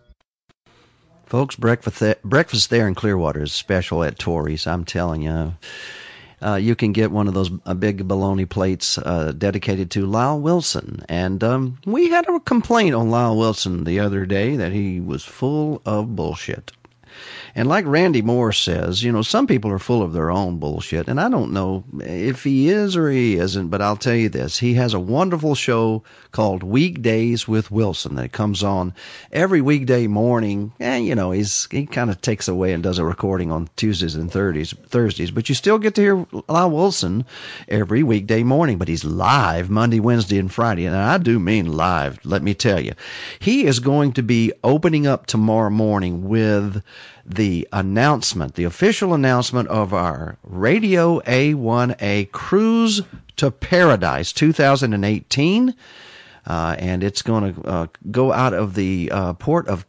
Folks, 1.27 1.57
breakfast 1.57 2.01
there, 2.01 2.17
breakfast 2.25 2.71
there 2.71 2.89
in 2.89 2.95
Clearwater 2.95 3.43
is 3.43 3.53
special 3.53 4.03
at 4.03 4.19
Tori's. 4.19 4.67
I'm 4.67 4.87
telling 4.87 5.21
you. 5.21 5.57
Uh, 6.41 6.55
you 6.55 6.75
can 6.75 6.93
get 6.93 7.11
one 7.11 7.29
of 7.29 7.35
those 7.35 7.51
uh, 7.67 7.75
big 7.75 8.09
bologna 8.09 8.47
plates 8.47 8.97
uh, 8.97 9.35
dedicated 9.37 9.91
to 9.91 10.07
Lyle 10.07 10.41
Wilson. 10.41 11.05
And 11.11 11.45
um, 11.45 11.77
we 11.85 12.09
had 12.09 12.27
a 12.27 12.41
complaint 12.41 12.95
on 12.95 13.11
Lyle 13.11 13.37
Wilson 13.37 13.85
the 13.85 14.01
other 14.01 14.25
day 14.25 14.57
that 14.57 14.73
he 14.73 15.01
was 15.01 15.23
full 15.23 15.83
of 15.85 16.17
bullshit. 16.17 16.73
And 17.57 17.69
like 17.69 17.87
Randy 17.87 18.21
Moore 18.21 18.53
says, 18.53 19.05
you 19.05 19.13
know, 19.13 19.23
some 19.23 19.47
people 19.47 19.71
are 19.71 19.79
full 19.79 20.03
of 20.03 20.13
their 20.13 20.31
own 20.31 20.59
bullshit. 20.59 21.07
And 21.07 21.21
I 21.21 21.29
don't 21.29 21.53
know 21.53 21.85
if 22.01 22.43
he 22.43 22.69
is 22.69 22.97
or 22.97 23.09
he 23.11 23.37
isn't, 23.37 23.69
but 23.69 23.81
I'll 23.81 23.97
tell 23.97 24.15
you 24.15 24.29
this. 24.29 24.59
He 24.59 24.75
has 24.75 24.93
a 24.93 24.99
wonderful 24.99 25.55
show 25.55 26.03
called 26.33 26.65
Weekdays 26.65 27.47
with 27.47 27.71
Wilson 27.71 28.17
that 28.17 28.33
comes 28.33 28.65
on 28.65 28.93
every 29.31 29.61
weekday 29.61 30.09
morning. 30.09 30.73
And, 30.81 31.07
you 31.07 31.15
know, 31.15 31.31
he's, 31.31 31.69
he 31.71 31.87
kind 31.87 32.11
of 32.11 32.21
takes 32.21 32.49
away 32.49 32.73
and 32.73 32.83
does 32.83 32.99
a 32.99 33.05
recording 33.05 33.53
on 33.53 33.69
Tuesdays 33.77 34.17
and 34.17 34.33
Thursdays, 34.33 34.75
Thursdays, 34.89 35.31
but 35.31 35.49
you 35.49 35.55
still 35.55 35.79
get 35.79 35.95
to 35.95 36.01
hear 36.01 36.27
Lyle 36.49 36.71
Wilson 36.71 37.25
every 37.69 38.03
weekday 38.03 38.43
morning, 38.43 38.79
but 38.79 38.89
he's 38.89 39.05
live 39.05 39.71
Monday, 39.71 40.01
Wednesday, 40.01 40.39
and 40.39 40.53
Friday. 40.53 40.87
And 40.87 40.97
I 40.97 41.19
do 41.19 41.39
mean 41.39 41.73
live, 41.73 42.19
let 42.25 42.43
me 42.43 42.55
tell 42.55 42.81
you. 42.81 42.95
He 43.39 43.65
is 43.65 43.79
going 43.79 44.13
to 44.15 44.23
be 44.23 44.53
opening 44.65 45.07
up 45.07 45.27
tomorrow 45.27 45.71
morning 45.71 46.29
with 46.29 46.83
the 47.27 47.44
announcement, 47.73 48.55
the 48.55 48.65
official 48.65 49.15
announcement 49.15 49.69
of 49.69 49.93
our 49.93 50.37
Radio 50.43 51.21
A1A 51.21 52.31
Cruise 52.33 53.03
to 53.37 53.51
Paradise 53.51 54.33
2018. 54.33 55.75
Uh, 56.47 56.77
and 56.79 57.03
it's 57.03 57.23
going 57.23 57.55
to 57.55 57.63
uh, 57.63 57.87
go 58.11 58.33
out 58.33 58.53
of 58.53 58.75
the 58.75 59.11
uh, 59.11 59.33
port 59.35 59.67
of, 59.69 59.87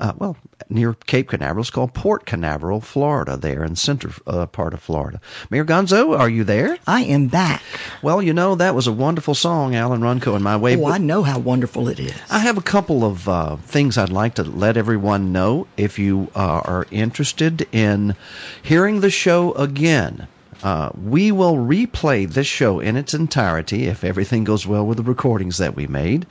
uh, 0.00 0.12
well, 0.18 0.36
near 0.74 0.94
Cape 1.06 1.28
Canaveral. 1.28 1.62
It's 1.62 1.70
called 1.70 1.94
Port 1.94 2.26
Canaveral, 2.26 2.80
Florida, 2.80 3.36
there 3.36 3.62
in 3.64 3.70
the 3.70 3.76
center 3.76 4.10
uh, 4.26 4.46
part 4.46 4.74
of 4.74 4.82
Florida. 4.82 5.20
Mayor 5.50 5.64
Gonzo, 5.64 6.18
are 6.18 6.28
you 6.28 6.44
there? 6.44 6.78
I 6.86 7.02
am 7.04 7.28
back. 7.28 7.62
Well, 8.02 8.20
you 8.20 8.34
know, 8.34 8.54
that 8.56 8.74
was 8.74 8.86
a 8.86 8.92
wonderful 8.92 9.34
song, 9.34 9.74
Alan 9.74 10.00
Wronko 10.00 10.34
and 10.34 10.44
My 10.44 10.56
Way. 10.56 10.76
Oh, 10.76 10.86
I 10.86 10.98
know 10.98 11.22
how 11.22 11.38
wonderful 11.38 11.88
it 11.88 12.00
is. 12.00 12.14
I 12.30 12.40
have 12.40 12.58
a 12.58 12.62
couple 12.62 13.04
of 13.04 13.28
uh, 13.28 13.56
things 13.56 13.96
I'd 13.96 14.10
like 14.10 14.34
to 14.34 14.42
let 14.42 14.76
everyone 14.76 15.32
know. 15.32 15.66
If 15.76 15.98
you 15.98 16.30
uh, 16.34 16.62
are 16.64 16.86
interested 16.90 17.66
in 17.72 18.16
hearing 18.62 19.00
the 19.00 19.10
show 19.10 19.52
again, 19.54 20.26
uh, 20.64 20.90
we 20.94 21.30
will 21.30 21.56
replay 21.56 22.28
this 22.28 22.46
show 22.46 22.80
in 22.80 22.96
its 22.96 23.12
entirety 23.12 23.84
if 23.84 24.02
everything 24.02 24.44
goes 24.44 24.66
well 24.66 24.86
with 24.86 24.96
the 24.96 25.02
recordings 25.02 25.58
that 25.58 25.76
we 25.76 25.86
made. 25.86 26.26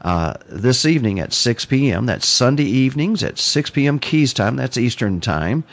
Uh, 0.00 0.34
this 0.48 0.84
evening 0.86 1.18
at 1.18 1.32
6 1.32 1.64
p.m. 1.64 2.06
That's 2.06 2.26
Sunday 2.26 2.64
evenings 2.64 3.22
at 3.22 3.38
6 3.38 3.70
p.m. 3.70 3.98
Keys 3.98 4.32
time. 4.32 4.56
That's 4.56 4.76
Eastern 4.76 5.20
time. 5.20 5.64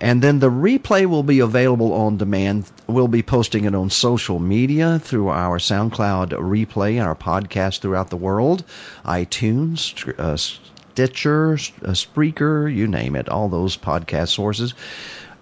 And 0.00 0.22
then 0.22 0.38
the 0.38 0.50
replay 0.50 1.06
will 1.06 1.22
be 1.22 1.40
available 1.40 1.92
on 1.92 2.16
demand. 2.16 2.70
We'll 2.86 3.08
be 3.08 3.22
posting 3.22 3.64
it 3.64 3.74
on 3.74 3.90
social 3.90 4.38
media 4.38 4.98
through 4.98 5.28
our 5.28 5.58
SoundCloud 5.58 6.30
replay 6.30 7.02
our 7.04 7.14
podcast 7.14 7.80
throughout 7.80 8.10
the 8.10 8.16
world, 8.16 8.64
iTunes, 9.04 10.18
uh, 10.18 10.36
Stitcher, 10.36 11.52
uh, 11.52 11.90
Spreaker, 11.90 12.74
you 12.74 12.86
name 12.86 13.16
it, 13.16 13.28
all 13.28 13.48
those 13.48 13.76
podcast 13.76 14.28
sources. 14.28 14.72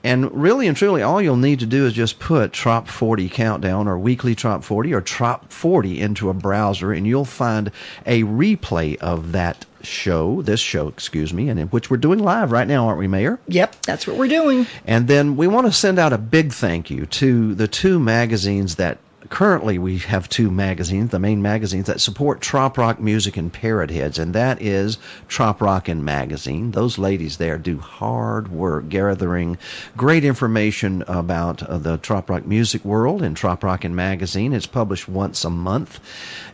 And 0.05 0.31
really 0.35 0.69
and 0.69 0.77
truly, 0.77 1.03
all 1.03 1.21
you'll 1.21 1.37
need 1.37 1.61
to 1.61 1.67
do 1.67 1.87
is 1.87 1.95
just 1.95 2.19
put 2.19 2.53
Trop 2.53 2.87
40 2.87 3.31
Countdown 3.31 3.89
or 3.89 3.99
Weekly 3.99 4.35
Trop 4.35 4.63
40 4.63 4.93
or 4.93 5.01
Trop 5.01 5.51
40 5.51 5.99
into 5.99 6.29
a 6.29 6.35
browser, 6.35 6.93
and 6.93 7.07
you'll 7.07 7.25
find 7.25 7.73
a 8.05 8.23
replay 8.23 8.97
of 8.97 9.33
that 9.33 9.65
show, 9.83 10.43
this 10.43 10.61
show, 10.61 10.89
excuse 10.89 11.33
me, 11.33 11.49
and 11.49 11.59
in 11.59 11.69
which 11.69 11.91
we're 11.91 11.97
doing 11.97 12.19
live 12.19 12.53
right 12.53 12.69
now, 12.69 12.87
aren't 12.87 12.99
we, 12.99 13.09
Mayor? 13.09 13.39
Yep, 13.49 13.83
that's 13.83 14.07
what 14.07 14.17
we're 14.17 14.29
doing. 14.29 14.67
And 14.87 15.09
then 15.09 15.37
we 15.37 15.47
want 15.47 15.67
to 15.67 15.73
send 15.73 15.99
out 15.99 16.13
a 16.13 16.19
big 16.19 16.53
thank 16.53 16.91
you 16.91 17.07
to 17.07 17.55
the 17.55 17.69
two 17.69 17.99
magazines 17.99 18.77
that 18.77 18.99
currently 19.35 19.81
we 19.81 19.99
have 19.99 20.29
two 20.29 20.49
magazines, 20.49 21.11
the 21.11 21.19
main 21.19 21.43
magazines 21.43 21.87
that 21.87 22.01
support 22.01 22.41
trop 22.41 22.79
rock 22.79 23.01
music 23.01 23.37
and 23.37 23.53
parrot 23.53 23.91
heads, 23.91 24.17
and 24.17 24.33
that 24.33 24.63
is 24.63 24.97
Trop 25.27 25.61
Rockin' 25.61 26.05
Magazine. 26.05 26.71
Those 26.71 26.99
ladies 26.99 27.39
there 27.39 27.59
do 27.59 27.79
hard 27.79 28.53
work 28.53 28.89
gathering 28.89 29.59
great 29.97 30.25
information 30.25 31.03
about 31.09 31.65
uh, 31.65 31.79
the 31.79 31.97
trop 31.97 32.31
rock 32.31 32.47
music 32.47 32.85
world 32.85 33.23
in 33.23 33.35
Trop 33.35 33.65
Rockin' 33.65 33.97
Magazine. 33.97 34.53
It's 34.53 34.67
published 34.67 35.09
once 35.09 35.45
a 35.45 35.51
month, 35.51 35.99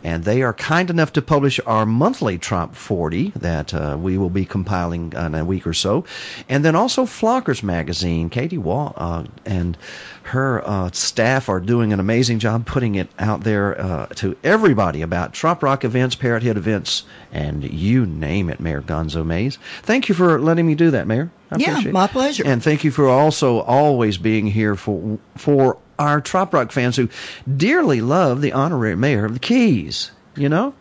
and 0.02 0.25
they 0.25 0.41
are 0.41 0.55
kind 0.55 0.89
enough 0.89 1.12
to 1.12 1.20
publish 1.20 1.60
our 1.67 1.84
monthly 1.84 2.39
Trop 2.39 2.75
40 2.75 3.33
that 3.36 3.75
uh, 3.75 3.99
we 4.00 4.17
will 4.17 4.31
be 4.31 4.47
compiling 4.47 5.12
in 5.12 5.34
a 5.34 5.44
week 5.44 5.67
or 5.67 5.75
so, 5.75 6.07
and 6.49 6.65
then 6.65 6.75
also 6.75 7.05
Flockers 7.05 7.62
Magazine. 7.62 8.31
Katie 8.31 8.57
Wall 8.57 8.94
uh, 8.97 9.25
and 9.44 9.76
her 10.24 10.66
uh, 10.68 10.90
staff 10.92 11.49
are 11.49 11.60
doing 11.60 11.92
an 11.92 12.00
amazing 12.00 12.39
job 12.39 12.66
putting 12.66 12.94
it 12.94 13.08
out 13.18 13.42
there 13.42 13.81
uh, 13.81 14.07
to 14.16 14.36
everybody 14.44 15.02
about 15.02 15.32
Trop 15.32 15.62
Rock 15.62 15.84
events, 15.84 16.15
Parrot 16.15 16.42
Head 16.42 16.57
events, 16.57 17.05
and 17.32 17.65
you 17.65 18.07
name 18.07 18.49
it, 18.50 18.60
Mayor 18.60 18.82
Gonzo 18.82 19.24
Mays. 19.24 19.58
Thank 19.82 20.08
you 20.08 20.15
for 20.15 20.39
letting 20.40 20.66
me 20.66 20.74
do 20.74 20.90
that, 20.92 21.07
Mayor. 21.07 21.31
I 21.50 21.57
Yeah, 21.57 21.70
appreciate 21.70 21.90
it. 21.90 21.92
my 21.92 22.07
pleasure. 22.07 22.42
And 22.47 22.62
thank 22.62 22.84
you 22.84 22.90
for 22.90 23.08
also 23.08 23.60
always 23.60 24.18
being 24.18 24.47
here 24.47 24.76
for 24.76 25.18
for 25.36 25.78
our 25.99 26.20
Trop 26.20 26.52
Rock 26.55 26.70
fans 26.73 26.97
who 26.97 27.08
dearly 27.57 28.00
love 28.00 28.40
the 28.40 28.52
honorary 28.52 28.97
mayor 28.97 29.24
of 29.24 29.34
the 29.34 29.40
Keys. 29.40 30.12
You 30.36 30.49
know, 30.49 30.74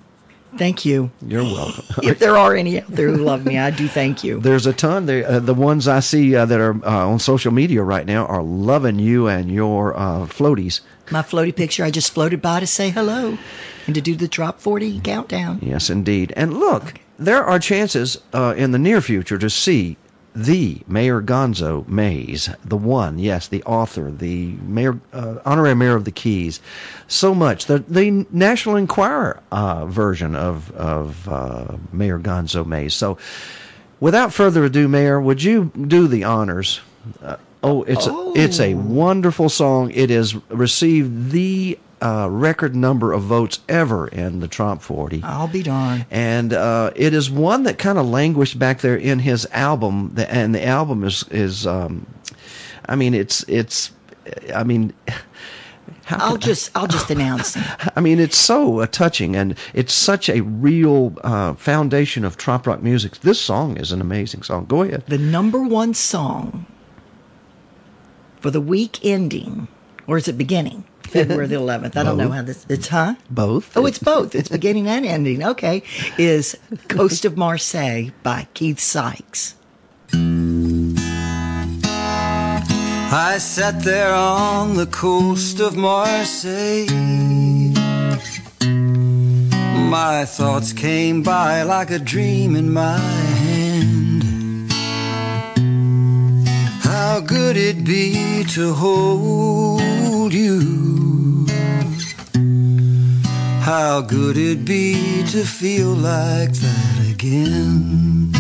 Thank 0.58 0.86
you. 0.86 1.12
you're 1.22 1.44
welcome. 1.44 1.86
If 2.04 2.20
there 2.20 2.38
are 2.38 2.56
any 2.56 2.82
out 2.82 2.88
there 2.88 3.10
who 3.10 3.18
love 3.24 3.46
me, 3.46 3.58
I 3.58 3.72
do 3.72 3.88
thank 3.88 4.24
you. 4.24 4.40
There's 4.40 4.66
a 4.66 4.74
ton. 4.74 5.06
They, 5.06 5.24
uh, 5.24 5.40
the 5.40 5.54
ones 5.54 5.88
I 5.88 6.00
see 6.00 6.36
uh, 6.36 6.46
that 6.46 6.60
are 6.60 6.74
uh, 6.86 7.08
on 7.08 7.20
social 7.20 7.52
media 7.52 7.84
right 7.84 8.06
now 8.06 8.26
are 8.26 8.42
loving 8.42 9.00
you 9.00 9.28
and 9.28 9.52
your 9.52 9.96
uh, 9.98 10.26
floaties. 10.26 10.82
My 11.12 11.22
floaty 11.22 11.56
picture, 11.56 11.84
I 11.84 11.92
just 11.92 12.12
floated 12.14 12.42
by 12.42 12.60
to 12.60 12.68
say 12.68 12.90
hello 12.90 13.38
and 13.86 13.96
to 13.96 14.02
do 14.02 14.16
the 14.16 14.28
Trop 14.28 14.60
40 14.60 15.00
countdown. 15.02 15.60
Yes, 15.62 15.90
indeed. 15.90 16.34
And 16.36 16.54
look, 16.54 16.96
there 17.18 17.44
are 17.44 17.60
chances 17.60 18.18
uh, 18.34 18.54
in 18.58 18.72
the 18.72 18.80
near 18.80 19.02
future 19.02 19.38
to 19.38 19.50
see 19.50 19.98
the 20.36 20.82
Mayor 20.88 21.22
Gonzo 21.22 21.88
Mays, 21.88 22.50
the 22.64 22.78
one, 22.78 23.20
yes, 23.20 23.48
the 23.48 23.64
author, 23.64 24.12
the 24.12 24.54
mayor, 24.62 25.00
uh, 25.12 25.40
honorary 25.46 25.76
mayor 25.76 25.96
of 25.96 26.06
the 26.06 26.12
Keys, 26.12 26.62
so 27.08 27.34
much. 27.34 27.66
The 27.66 27.80
the 27.80 28.26
National 28.32 28.76
Enquirer 28.76 29.42
uh, 29.52 29.86
version 29.86 30.36
of 30.36 30.72
of 30.72 31.28
uh, 31.28 31.78
Mayor 31.92 32.20
Gonzo 32.20 32.66
Mays. 32.66 32.94
So, 32.94 33.18
without 34.00 34.34
further 34.34 34.66
ado, 34.66 34.88
Mayor, 34.88 35.20
would 35.20 35.44
you 35.44 35.72
do 35.88 36.08
the 36.08 36.24
honors? 36.24 36.80
Uh, 37.22 37.38
oh, 37.64 37.84
it's 37.84 38.08
A, 38.08 38.32
it's 38.36 38.60
a 38.60 38.76
wonderful 38.76 39.50
song. 39.50 39.92
It 39.92 40.10
has 40.10 40.36
received 40.50 41.32
the 41.32 41.78
uh, 42.02 42.28
record 42.30 42.76
number 42.76 43.14
of 43.14 43.24
votes 43.24 43.60
ever 43.68 44.08
in 44.08 44.40
the 44.40 44.48
Trop 44.48 44.82
40. 44.82 45.22
I'll 45.24 45.48
be 45.48 45.64
darned. 45.64 46.06
And 46.10 46.54
uh, 46.54 46.92
it 46.96 47.14
is 47.14 47.30
one 47.30 47.64
that 47.64 47.78
kind 47.78 47.98
of 47.98 48.08
languished 48.08 48.58
back 48.58 48.82
there 48.82 48.96
in 48.96 49.20
his 49.20 49.48
album, 49.52 50.16
and 50.18 50.54
the 50.56 50.66
album 50.66 51.04
is 51.04 51.24
is, 51.30 51.68
um, 51.68 52.06
I 52.88 52.96
mean, 52.96 53.14
it's 53.14 53.44
it's, 53.48 53.92
I 54.54 54.64
mean. 54.64 54.94
I'll 56.12 56.38
just 56.38 56.72
I'll 56.76 56.88
just 56.88 57.10
announce. 57.12 57.56
I 57.96 58.02
mean, 58.02 58.20
it's 58.20 58.38
so 58.38 58.80
uh, 58.80 58.88
touching, 58.88 59.36
and 59.36 59.56
it's 59.74 59.94
such 59.94 60.28
a 60.28 60.42
real 60.42 61.16
uh, 61.24 61.54
foundation 61.54 62.26
of 62.26 62.36
trop 62.36 62.66
rock 62.66 62.82
music. 62.82 63.20
This 63.20 63.40
song 63.40 63.78
is 63.78 63.92
an 63.92 64.02
amazing 64.02 64.42
song. 64.42 64.66
Go 64.66 64.82
ahead. 64.82 65.04
The 65.08 65.20
number 65.20 65.62
one 65.62 65.94
song 65.94 66.66
for 68.40 68.50
the 68.50 68.62
week 68.62 69.06
ending, 69.06 69.68
or 70.08 70.18
is 70.18 70.28
it 70.28 70.38
beginning? 70.38 70.84
February 71.10 71.48
the 71.48 71.56
11th. 71.56 71.98
I 71.98 72.04
don't 72.04 72.18
know 72.18 72.30
how 72.30 72.42
this. 72.42 72.66
It's 72.70 72.88
huh? 72.88 73.16
Both. 73.30 73.76
Oh, 73.76 73.86
it's 73.86 74.00
both. 74.00 74.36
It's 74.36 74.50
beginning 74.50 74.88
and 74.88 75.06
ending. 75.06 75.44
Okay. 75.44 75.84
Is 76.18 76.58
Coast 76.88 77.26
of 77.26 77.38
Marseille 77.38 78.12
by 78.24 78.48
Keith 78.54 78.80
Sykes. 78.80 79.56
I 83.12 83.38
sat 83.40 83.82
there 83.84 84.14
on 84.14 84.76
the 84.76 84.86
coast 84.86 85.60
of 85.60 85.76
Marseille. 85.76 86.86
My 89.90 90.26
thoughts 90.26 90.72
came 90.74 91.24
by 91.24 91.64
like 91.64 91.90
a 91.90 91.98
dream 91.98 92.56
in 92.56 92.72
my 92.72 93.00
hand. 93.00 94.72
How 96.84 97.20
good 97.20 97.58
it'd 97.58 97.86
be 97.86 98.44
to 98.50 98.74
hold 98.76 99.82
you. 100.28 101.46
How 103.62 104.02
good 104.02 104.36
it'd 104.36 104.66
be 104.66 105.24
to 105.28 105.46
feel 105.46 105.90
like 105.90 106.52
that 106.52 107.10
again. 107.10 108.32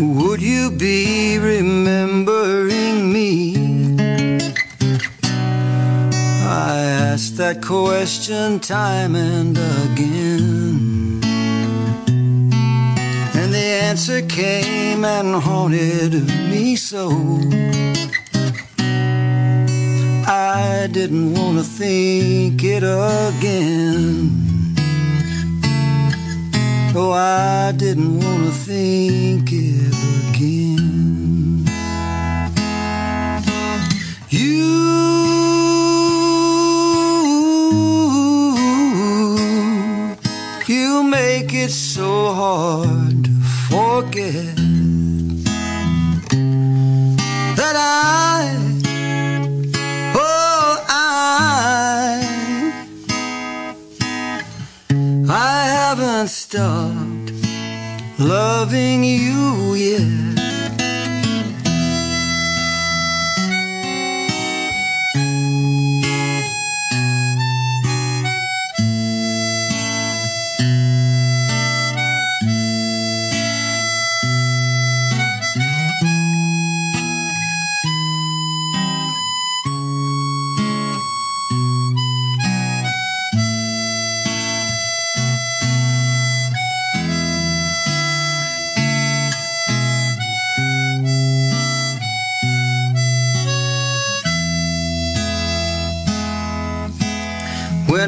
Would 0.00 0.40
you 0.40 0.70
be 0.70 1.38
remembering 1.38 3.12
me? 3.12 3.56
I 6.46 6.78
asked 7.10 7.36
that 7.36 7.62
question 7.62 8.60
time 8.60 9.14
and 9.14 9.56
again. 9.56 10.33
Answer 13.90 14.22
came 14.22 15.04
and 15.04 15.34
haunted 15.34 16.14
me 16.50 16.74
so. 16.74 17.04
I 20.26 20.88
didn't 20.90 21.34
want 21.34 21.58
to 21.58 21.64
think 21.64 22.64
it 22.64 22.82
again. 22.82 24.30
Oh, 26.96 27.12
I 27.12 27.72
didn't 27.76 28.20
want 28.20 28.44
to 28.46 28.52
think 28.52 29.50
it 29.52 29.94
again. 30.30 31.66
You, 34.30 34.64
you 40.66 41.02
make 41.02 41.52
it 41.52 41.70
so 41.70 42.32
hard 42.32 43.03
forget 43.94 44.56
that 47.58 47.76
I, 47.76 48.56
oh, 50.16 50.84
I, 50.88 52.18
I 55.30 55.66
haven't 55.78 56.28
stopped 56.28 57.30
loving 58.18 59.04
you 59.04 59.74
yet. 59.74 60.23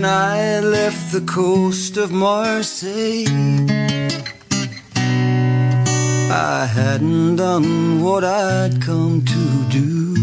I 0.07 0.61
left 0.61 1.11
the 1.11 1.21
coast 1.21 1.97
of 1.97 2.13
Marseille, 2.13 3.27
I 6.31 6.67
hadn't 6.67 7.37
done 7.37 8.03
what 8.03 8.23
I'd 8.23 8.81
come 8.81 9.25
to 9.25 9.69
do. 9.69 10.15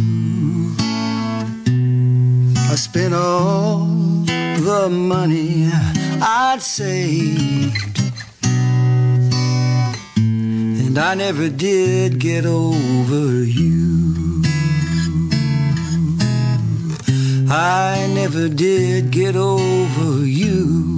I 2.71 2.75
spent 2.75 3.13
all 3.13 3.85
the 4.69 4.89
money 4.89 5.69
I'd 6.21 6.61
saved, 6.61 7.99
and 10.15 10.97
I 10.97 11.15
never 11.15 11.49
did 11.49 12.19
get 12.19 12.45
over 12.45 13.43
you. 13.43 14.42
I 17.49 18.07
never 18.13 18.47
did 18.47 19.11
get 19.11 19.35
over 19.35 20.25
you. 20.25 20.92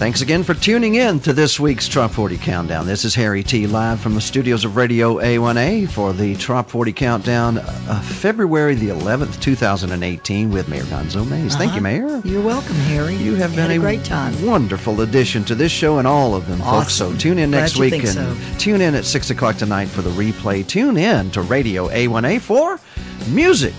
Thanks 0.00 0.22
again 0.22 0.42
for 0.44 0.54
tuning 0.54 0.94
in 0.94 1.20
to 1.20 1.34
this 1.34 1.60
week's 1.60 1.86
Trop 1.86 2.10
40 2.12 2.38
Countdown. 2.38 2.86
This 2.86 3.04
is 3.04 3.14
Harry 3.14 3.42
T. 3.42 3.66
live 3.66 4.00
from 4.00 4.14
the 4.14 4.20
studios 4.22 4.64
of 4.64 4.74
Radio 4.74 5.16
A1A 5.18 5.90
for 5.90 6.14
the 6.14 6.34
Trop 6.36 6.70
40 6.70 6.90
Countdown, 6.94 7.58
uh, 7.58 8.00
February 8.00 8.74
the 8.76 8.88
11th, 8.88 9.38
2018, 9.42 10.50
with 10.50 10.68
Mayor 10.70 10.84
Gonzo 10.84 11.28
Mays. 11.28 11.54
Thank 11.54 11.72
you, 11.72 11.80
Uh-huh. 11.80 11.80
Mayor. 11.82 12.22
You're 12.24 12.40
welcome, 12.40 12.76
Harry. 12.76 13.14
You 13.16 13.34
have 13.34 13.50
been 13.54 13.68
Had 13.68 13.72
a 13.72 13.78
great 13.78 14.02
time. 14.02 14.34
wonderful 14.46 15.02
addition 15.02 15.44
to 15.44 15.54
this 15.54 15.70
show 15.70 15.98
and 15.98 16.08
all 16.08 16.34
of 16.34 16.48
them, 16.48 16.60
folks. 16.60 16.94
So 16.94 17.14
tune 17.16 17.38
in 17.38 17.50
next 17.50 17.76
week 17.76 17.92
and 17.92 18.08
so. 18.08 18.34
tune 18.58 18.80
in 18.80 18.94
at 18.94 19.04
6 19.04 19.28
o'clock 19.28 19.58
tonight 19.58 19.88
for 19.88 20.00
the 20.00 20.10
replay. 20.12 20.66
Tune 20.66 20.96
in 20.96 21.30
to 21.32 21.42
Radio 21.42 21.88
A1A 21.90 22.40
for 22.40 22.80
music 23.28 23.74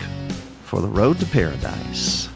for 0.66 0.82
the 0.82 0.88
road 0.88 1.20
to 1.20 1.26
paradise. 1.26 2.30